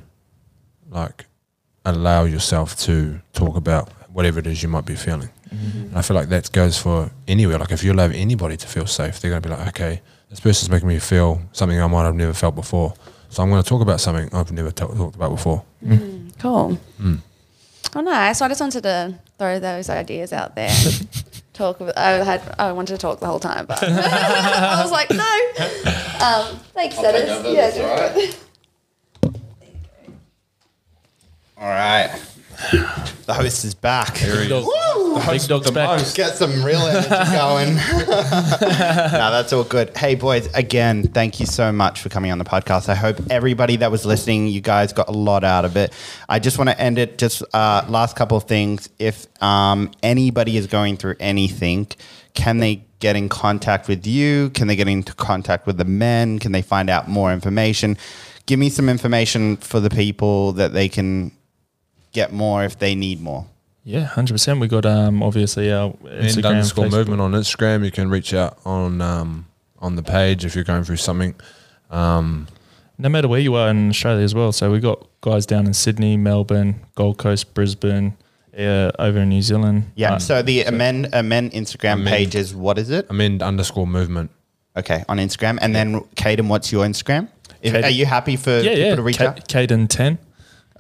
like 0.89 1.27
allow 1.85 2.25
yourself 2.25 2.77
to 2.79 3.21
talk 3.33 3.57
about 3.57 3.91
whatever 4.13 4.39
it 4.39 4.47
is 4.47 4.63
you 4.63 4.69
might 4.69 4.87
be 4.87 4.95
feeling. 4.97 5.31
Mm-hmm. 5.53 5.79
And 5.79 5.97
I 5.99 6.03
feel 6.03 6.15
like 6.17 6.29
that 6.29 6.51
goes 6.53 6.79
for 6.79 7.11
anywhere. 7.27 7.59
Like 7.59 7.73
if 7.73 7.83
you 7.83 7.93
allow 7.93 8.05
anybody 8.05 8.57
to 8.57 8.67
feel 8.67 8.87
safe, 8.87 9.21
they're 9.21 9.31
going 9.31 9.43
to 9.43 9.49
be 9.49 9.55
like, 9.55 9.69
okay, 9.69 10.01
this 10.29 10.41
person's 10.41 10.71
making 10.71 10.89
me 10.89 10.99
feel 10.99 11.41
something 11.53 11.81
I 11.81 11.87
might 11.87 12.05
have 12.05 12.15
never 12.15 12.33
felt 12.33 12.55
before. 12.55 12.95
So 13.29 13.43
I'm 13.43 13.51
going 13.51 13.63
to 13.63 13.69
talk 13.69 13.81
about 13.81 14.01
something 14.01 14.29
I've 14.35 14.51
never 14.53 14.71
ta- 14.71 14.87
talked 14.87 15.17
about 15.17 15.31
before. 15.31 15.65
Cool. 16.39 16.75
Hmm. 16.99 17.17
Oh, 17.95 18.01
nice. 18.01 18.39
So 18.39 18.45
I 18.45 18.49
just 18.49 18.61
wanted 18.61 18.83
to 18.83 19.19
throw 19.39 19.59
those 19.59 19.91
ideas 19.91 20.33
out 20.33 20.55
there. 20.55 20.71
talk. 21.61 21.81
I 21.97 22.11
had. 22.25 22.43
I 22.59 22.73
wanted 22.73 22.95
to 22.95 22.99
talk 22.99 23.21
the 23.21 23.27
whole 23.27 23.41
time, 23.41 23.67
but 23.67 23.83
I 23.83 24.83
was 24.83 24.91
like, 24.91 25.11
no. 25.11 25.25
Um, 26.25 26.59
thanks, 26.75 26.97
Dennis. 26.97 27.47
Yeah, 27.47 27.71
go 27.71 28.13
for 28.13 28.19
it. 28.21 28.39
All 31.57 31.69
right. 31.69 32.11
The 33.27 33.35
host 33.35 33.65
is 33.65 33.75
back. 33.75 34.15
Big 34.15 34.49
dog, 34.49 34.67
big 35.29 35.43
dog's 35.43 35.71
back. 35.71 36.15
Get 36.15 36.37
some 36.37 36.65
real 36.65 36.81
energy 36.81 37.09
going. 37.33 37.75
no, 37.77 39.31
that's 39.31 39.53
all 39.53 39.65
good. 39.65 39.97
Hey, 39.97 40.15
boys, 40.15 40.53
again, 40.55 41.05
thank 41.05 41.41
you 41.41 41.47
so 41.47 41.73
much 41.73 42.01
for 42.01 42.09
coming 42.09 42.33
on 42.33 42.39
the 42.39 42.45
podcast. 42.45 42.89
I 42.89 42.95
hope 42.95 43.19
everybody 43.31 43.77
that 43.77 43.91
was 43.91 44.05
listening, 44.05 44.49
you 44.49 44.61
guys 44.61 44.93
got 44.93 45.09
a 45.09 45.13
lot 45.13 45.45
out 45.45 45.65
of 45.65 45.77
it. 45.77 45.93
I 46.29 46.39
just 46.39 46.59
want 46.59 46.71
to 46.71 46.81
end 46.81 46.99
it. 46.99 47.19
Just 47.19 47.43
uh, 47.55 47.85
last 47.89 48.17
couple 48.17 48.37
of 48.37 48.45
things. 48.45 48.89
If 48.99 49.27
um, 49.43 49.91
anybody 50.03 50.57
is 50.57 50.67
going 50.67 50.97
through 50.97 51.17
anything, 51.21 51.87
can 52.35 52.59
they 52.59 52.85
get 52.99 53.17
in 53.17 53.29
contact 53.29 53.89
with 53.89 54.07
you? 54.07 54.51
Can 54.51 54.67
they 54.67 54.77
get 54.77 54.89
into 54.89 55.15
contact 55.15 55.67
with 55.67 55.79
the 55.79 55.85
men? 55.85 56.39
Can 56.39 56.53
they 56.53 56.63
find 56.63 56.91
out 56.91 57.09
more 57.09 57.33
information? 57.33 57.97
Give 58.47 58.59
me 58.59 58.69
some 58.71 58.89
information 58.89 59.57
for 59.57 59.81
the 59.81 59.91
people 59.91 60.53
that 60.53 60.73
they 60.73 60.89
can 60.89 61.33
get 62.12 62.32
more 62.32 62.65
if 62.65 62.78
they 62.78 62.95
need 62.95 63.20
more. 63.20 63.47
Yeah, 63.85 64.05
hundred 64.05 64.35
percent. 64.35 64.61
We 64.61 64.69
got 64.69 64.85
um 64.87 65.23
obviously 65.23 65.73
our 65.73 65.93
Instagram, 65.93 66.47
underscore 66.47 66.85
Facebook. 66.87 66.91
movement 66.91 67.20
on 67.23 67.32
Instagram. 67.32 67.85
You 67.85 67.91
can 67.91 68.11
reach 68.11 68.35
out 68.35 68.59
on 68.65 69.01
um, 69.01 69.47
on 69.78 69.97
the 69.97 70.03
page 70.03 70.45
if 70.45 70.55
you're 70.55 70.65
going 70.65 70.85
through 70.85 70.97
something. 70.99 71.35
Um, 71.91 72.47
no 72.99 73.09
matter 73.09 73.27
where 73.28 73.41
you 73.41 73.55
are 73.55 73.70
in 73.70 73.89
Australia 73.89 74.23
as 74.23 74.35
well. 74.35 74.53
So 74.53 74.70
we 74.70 74.78
got 74.81 75.07
guys 75.23 75.47
down 75.47 75.66
in 75.66 75.73
Sydney, 75.73 76.16
Melbourne, 76.19 76.81
Gold 76.95 77.16
Coast, 77.16 77.55
Brisbane, 77.55 78.16
uh, 78.57 78.93
over 78.99 79.20
in 79.20 79.31
New 79.31 79.41
Zealand. 79.43 79.91
Yeah. 79.95 80.15
Uh, 80.15 80.19
so 80.19 80.43
the 80.43 80.62
amend 80.65 81.09
amend 81.15 81.53
Instagram 81.53 81.95
Amend. 81.95 82.09
page 82.09 82.35
is 82.35 82.55
what 82.55 82.78
is 82.78 82.91
it? 82.91 83.07
amend 83.09 83.43
underscore 83.43 83.87
movement. 83.87 84.31
Okay, 84.77 85.05
on 85.09 85.16
Instagram. 85.16 85.59
And 85.62 85.74
then 85.74 86.03
Cayden, 86.16 86.49
what's 86.49 86.70
your 86.70 86.85
Instagram? 86.87 87.28
If, 87.62 87.73
Cayden- 87.73 87.85
are 87.85 87.91
you 87.91 88.07
happy 88.07 88.37
for 88.37 88.51
yeah, 88.61 88.70
people 88.70 88.78
yeah. 88.85 88.95
to 88.97 89.03
reach 89.03 89.19
Ka- 89.19 89.24
out? 89.24 89.49
Cayden 89.49 89.89
ten. 89.89 90.19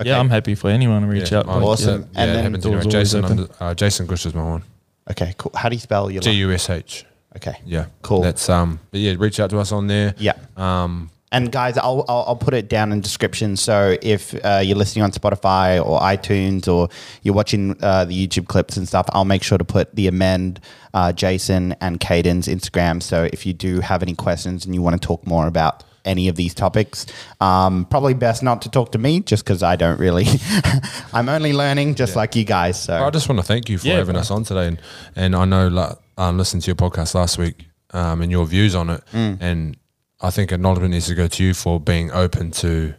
Okay. 0.00 0.08
Yeah, 0.10 0.18
I'm 0.18 0.30
happy 0.30 0.54
for 0.54 0.70
anyone 0.70 1.02
to 1.02 1.08
reach 1.08 1.30
Yeah, 1.32 1.38
out. 1.40 1.46
mine- 1.46 1.56
Like, 1.60 1.66
Awesome. 1.66 2.00
yeah. 2.00 2.06
And 2.06 2.14
yeah, 2.16 2.26
then 2.26 2.38
it 2.38 2.42
happens 2.42 2.64
doors 2.64 2.74
anyway. 2.86 2.90
Jason, 2.90 3.24
under, 3.24 3.46
uh, 3.60 3.74
Jason 3.74 4.06
Gush 4.06 4.26
is 4.26 4.34
my 4.34 4.42
one. 4.42 4.62
Okay, 5.10 5.34
cool. 5.38 5.52
How 5.54 5.68
do 5.68 5.74
you 5.76 5.80
spell 5.80 6.10
your 6.10 6.22
G 6.22 6.30
last? 6.30 6.36
U 6.38 6.52
S 6.52 6.70
H. 6.70 7.06
Okay. 7.36 7.54
Yeah, 7.64 7.86
Cool. 8.02 8.22
That's 8.22 8.48
um, 8.48 8.80
but 8.90 9.00
yeah, 9.00 9.14
reach 9.18 9.38
out 9.38 9.50
to 9.50 9.58
us 9.58 9.70
on 9.72 9.86
there. 9.86 10.14
Yeah. 10.18 10.32
Um, 10.56 11.10
And 11.32 11.52
guys, 11.52 11.78
I'll, 11.78 12.04
I'll, 12.08 12.24
I'll 12.28 12.36
put 12.36 12.54
it 12.54 12.68
down 12.68 12.90
in 12.90 13.00
description. 13.00 13.56
So 13.56 13.96
if 14.02 14.34
uh, 14.44 14.60
you're 14.64 14.76
listening 14.76 15.04
on 15.04 15.12
Spotify 15.12 15.80
or 15.84 16.00
iTunes 16.00 16.66
or 16.66 16.88
you're 17.22 17.34
watching 17.34 17.76
uh, 17.82 18.04
the 18.06 18.26
YouTube 18.26 18.48
clips 18.48 18.76
and 18.76 18.88
stuff, 18.88 19.06
I'll 19.12 19.24
make 19.24 19.44
sure 19.44 19.58
to 19.58 19.64
put 19.64 19.94
the 19.94 20.08
amend 20.08 20.58
uh, 20.92 21.12
Jason 21.12 21.76
and 21.80 22.00
Cayden's 22.00 22.48
Instagram. 22.48 23.00
So 23.00 23.28
if 23.32 23.46
you 23.46 23.52
do 23.52 23.78
have 23.80 24.02
any 24.02 24.14
questions 24.14 24.64
and 24.66 24.74
you 24.74 24.82
want 24.82 25.00
to 25.00 25.06
talk 25.06 25.24
more 25.24 25.46
about 25.46 25.84
any 26.04 26.28
of 26.28 26.36
these 26.36 26.54
topics, 26.54 27.06
um, 27.40 27.84
probably 27.86 28.14
best 28.14 28.42
not 28.42 28.62
to 28.62 28.70
talk 28.70 28.92
to 28.92 28.98
me 28.98 29.20
just 29.20 29.44
because 29.44 29.62
I 29.62 29.76
don't 29.76 29.98
really. 30.00 30.26
I'm 31.12 31.28
only 31.28 31.52
learning, 31.52 31.94
just 31.94 32.16
like 32.16 32.34
you 32.36 32.44
guys. 32.44 32.80
So 32.82 32.94
I 33.04 33.10
just 33.10 33.28
want 33.28 33.38
to 33.40 33.46
thank 33.46 33.68
you 33.68 33.78
for 33.78 33.86
Yeah, 33.88 33.96
having 33.96 34.14
bro. 34.14 34.20
us 34.20 34.30
on 34.30 34.44
today, 34.44 34.66
and 34.68 34.80
and 35.16 35.34
I 35.36 35.44
know 35.44 35.68
like 35.68 35.96
um, 36.18 36.38
listened 36.38 36.62
to 36.62 36.66
your 36.68 36.76
podcast 36.76 37.14
last 37.14 37.38
week 37.38 37.66
um, 37.92 38.22
and 38.22 38.30
your 38.30 38.46
views 38.46 38.74
on 38.74 38.90
it, 38.90 39.02
Mm. 39.12 39.38
and 39.40 39.76
I 40.20 40.30
think 40.30 40.52
acknowledgement 40.52 40.92
needs 40.92 41.06
to 41.06 41.14
go 41.14 41.26
to 41.28 41.42
you 41.44 41.54
for 41.54 41.80
being 41.80 42.10
open 42.12 42.50
to 42.52 42.94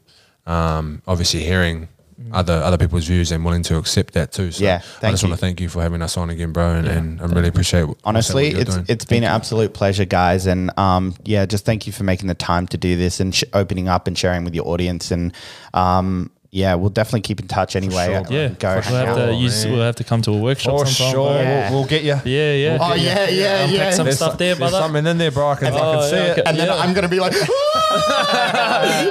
um, 0.45 1.01
obviously 1.07 1.43
hearing. 1.43 1.87
Other 2.33 2.53
other 2.53 2.77
people's 2.77 3.05
views 3.07 3.31
and 3.31 3.43
willing 3.43 3.63
to 3.63 3.77
accept 3.77 4.13
that 4.13 4.31
too. 4.31 4.51
So 4.51 4.59
Mm. 4.63 4.65
Yeah, 4.67 4.81
I 5.01 5.11
just 5.11 5.23
you. 5.23 5.29
want 5.29 5.39
to 5.39 5.45
thank 5.45 5.59
you 5.59 5.69
for 5.69 5.81
having 5.81 6.01
us 6.01 6.17
on 6.17 6.29
again, 6.29 6.51
bro, 6.51 6.75
and, 6.75 6.87
and 6.87 7.21
I 7.21 7.25
really 7.25 7.47
appreciate. 7.49 7.83
what- 7.87 7.97
honestly 8.03 8.47
it's 8.49 8.73
doing. 8.75 8.85
it's 8.89 9.05
been 9.05 9.23
an 9.23 9.31
absolute 9.31 9.73
pleasure 9.73 10.05
guys 10.05 10.45
and 10.47 10.71
um 10.77 11.13
yeah 11.23 11.45
just 11.45 11.65
thank 11.65 11.85
you 11.87 11.93
for 11.93 12.03
making 12.03 12.27
the 12.27 12.35
time 12.35 12.67
to 12.67 12.77
do 12.77 12.95
this 12.97 13.19
and 13.19 13.33
sh- 13.35 13.43
opening 13.53 13.87
up 13.89 14.07
and 14.07 14.17
sharing 14.17 14.43
with 14.45 14.55
your 14.55 14.67
audience 14.67 15.11
and 15.11 15.33
um 15.73 16.29
yeah 16.51 16.75
we'll 16.75 16.89
definitely 16.89 17.21
keep 17.21 17.39
in 17.39 17.47
touch 17.47 17.75
anyway 17.75 18.05
sure. 18.07 18.25
Yeah, 18.29 18.49
go 18.49 18.73
we'll 18.75 18.81
have 19.05 19.15
to 19.15 19.27
Oh, 19.29 19.31
use, 19.39 19.65
we'll 19.65 19.81
have 19.81 19.95
to 19.95 20.03
come 20.03 20.21
to 20.23 20.31
a 20.31 20.37
workshop 20.37 20.79
for 20.79 20.85
sometime. 20.85 21.13
sure. 21.13 21.31
Yeah. 21.35 21.69
We'll, 21.69 21.79
we'll 21.79 21.87
get 21.89 22.03
you. 22.03 22.15
Yeah, 22.25 22.53
yeah. 22.53 22.77
Oh, 22.81 22.93
yeah, 22.93 23.29
yeah, 23.29 23.63
Unpack 23.63 23.71
yeah. 23.77 23.91
some 23.91 24.05
There's 24.05 24.17
stuff 24.17 24.31
some- 24.31 24.37
there, 24.37 24.55
there's 24.55 24.59
brother. 24.71 24.77
something 24.85 25.05
in 25.07 25.17
there, 25.17 25.31
bro. 25.31 25.49
I 25.49 25.55
can, 25.55 25.67
I 25.67 25.71
can 25.71 25.79
Oh, 25.81 26.09
see 26.09 26.15
yeah, 26.17 26.31
it. 26.33 26.43
and 26.45 26.57
then 26.59 26.67
Yeah. 26.67 26.75
I'm 26.75 26.93
gonna 26.93 27.07
be 27.07 27.19
like, 27.19 27.33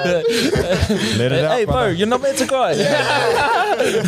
Let 0.01 1.33
it 1.33 1.45
out, 1.45 1.51
Hey, 1.59 1.65
bro, 1.65 1.89
you're 1.89 2.07
not 2.07 2.23
meant 2.23 2.39
to 2.39 2.47
cry. 2.47 2.73
no, 3.81 3.99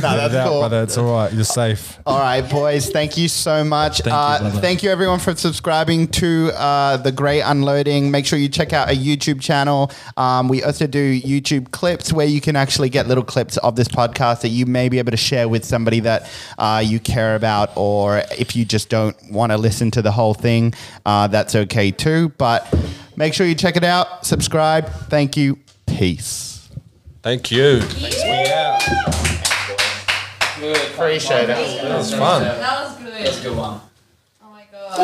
that's 0.00 0.34
out, 0.34 0.48
cool. 0.48 0.60
brother. 0.60 0.82
It's 0.82 0.96
all 0.98 1.12
right. 1.14 1.32
You're 1.32 1.44
safe. 1.44 1.98
All 2.06 2.18
right, 2.18 2.42
boys. 2.48 2.90
Thank 2.90 3.16
you 3.16 3.28
so 3.28 3.64
much. 3.64 3.98
Thank 4.00 4.06
you, 4.06 4.12
uh, 4.12 4.38
brother. 4.40 4.60
thank 4.60 4.82
you, 4.82 4.90
everyone, 4.90 5.18
for 5.18 5.34
subscribing 5.34 6.08
to 6.08 6.50
uh, 6.54 6.96
the 6.98 7.12
Great 7.12 7.40
Unloading. 7.42 8.10
Make 8.10 8.26
sure 8.26 8.38
you 8.38 8.48
check 8.48 8.72
out 8.72 8.88
our 8.88 8.94
YouTube 8.94 9.40
channel. 9.40 9.90
Um, 10.16 10.48
we 10.48 10.62
also 10.62 10.86
do 10.86 11.20
YouTube 11.20 11.70
clips 11.70 12.12
where 12.12 12.26
you 12.26 12.40
can 12.40 12.56
actually 12.58 12.90
get 12.90 13.06
little 13.06 13.24
clips 13.24 13.56
of 13.58 13.76
this 13.76 13.88
podcast 13.88 14.42
that 14.42 14.50
you 14.50 14.66
may 14.66 14.88
be 14.88 14.98
able 14.98 15.12
to 15.12 15.16
share 15.16 15.48
with 15.48 15.64
somebody 15.64 16.00
that 16.00 16.30
uh, 16.58 16.82
you 16.84 17.00
care 17.00 17.34
about, 17.36 17.70
or 17.76 18.18
if 18.38 18.54
you 18.54 18.64
just 18.66 18.90
don't 18.90 19.16
want 19.30 19.52
to 19.52 19.56
listen 19.56 19.90
to 19.92 20.02
the 20.02 20.12
whole 20.12 20.34
thing, 20.34 20.74
uh, 21.06 21.26
that's 21.28 21.54
okay 21.54 21.90
too. 21.90 22.28
But 22.36 22.72
make 23.16 23.32
sure 23.32 23.46
you 23.46 23.54
check 23.54 23.76
it 23.76 23.84
out. 23.84 24.26
Subscribe. 24.26 24.88
Thank 25.08 25.36
you. 25.36 25.58
Peace. 25.86 26.68
Thank 27.22 27.50
you. 27.50 27.78
Appreciate 30.92 31.44
it. 31.44 31.82
That 31.82 31.96
was 31.96 32.12
fun. 32.12 32.42
That 32.42 32.84
was 32.84 32.98
good. 32.98 33.12
That's 33.12 33.40
a 33.40 33.42
good 33.42 33.56
one. 33.56 33.80
Oh 34.42 34.50
my 34.50 34.64
god. 34.70 34.98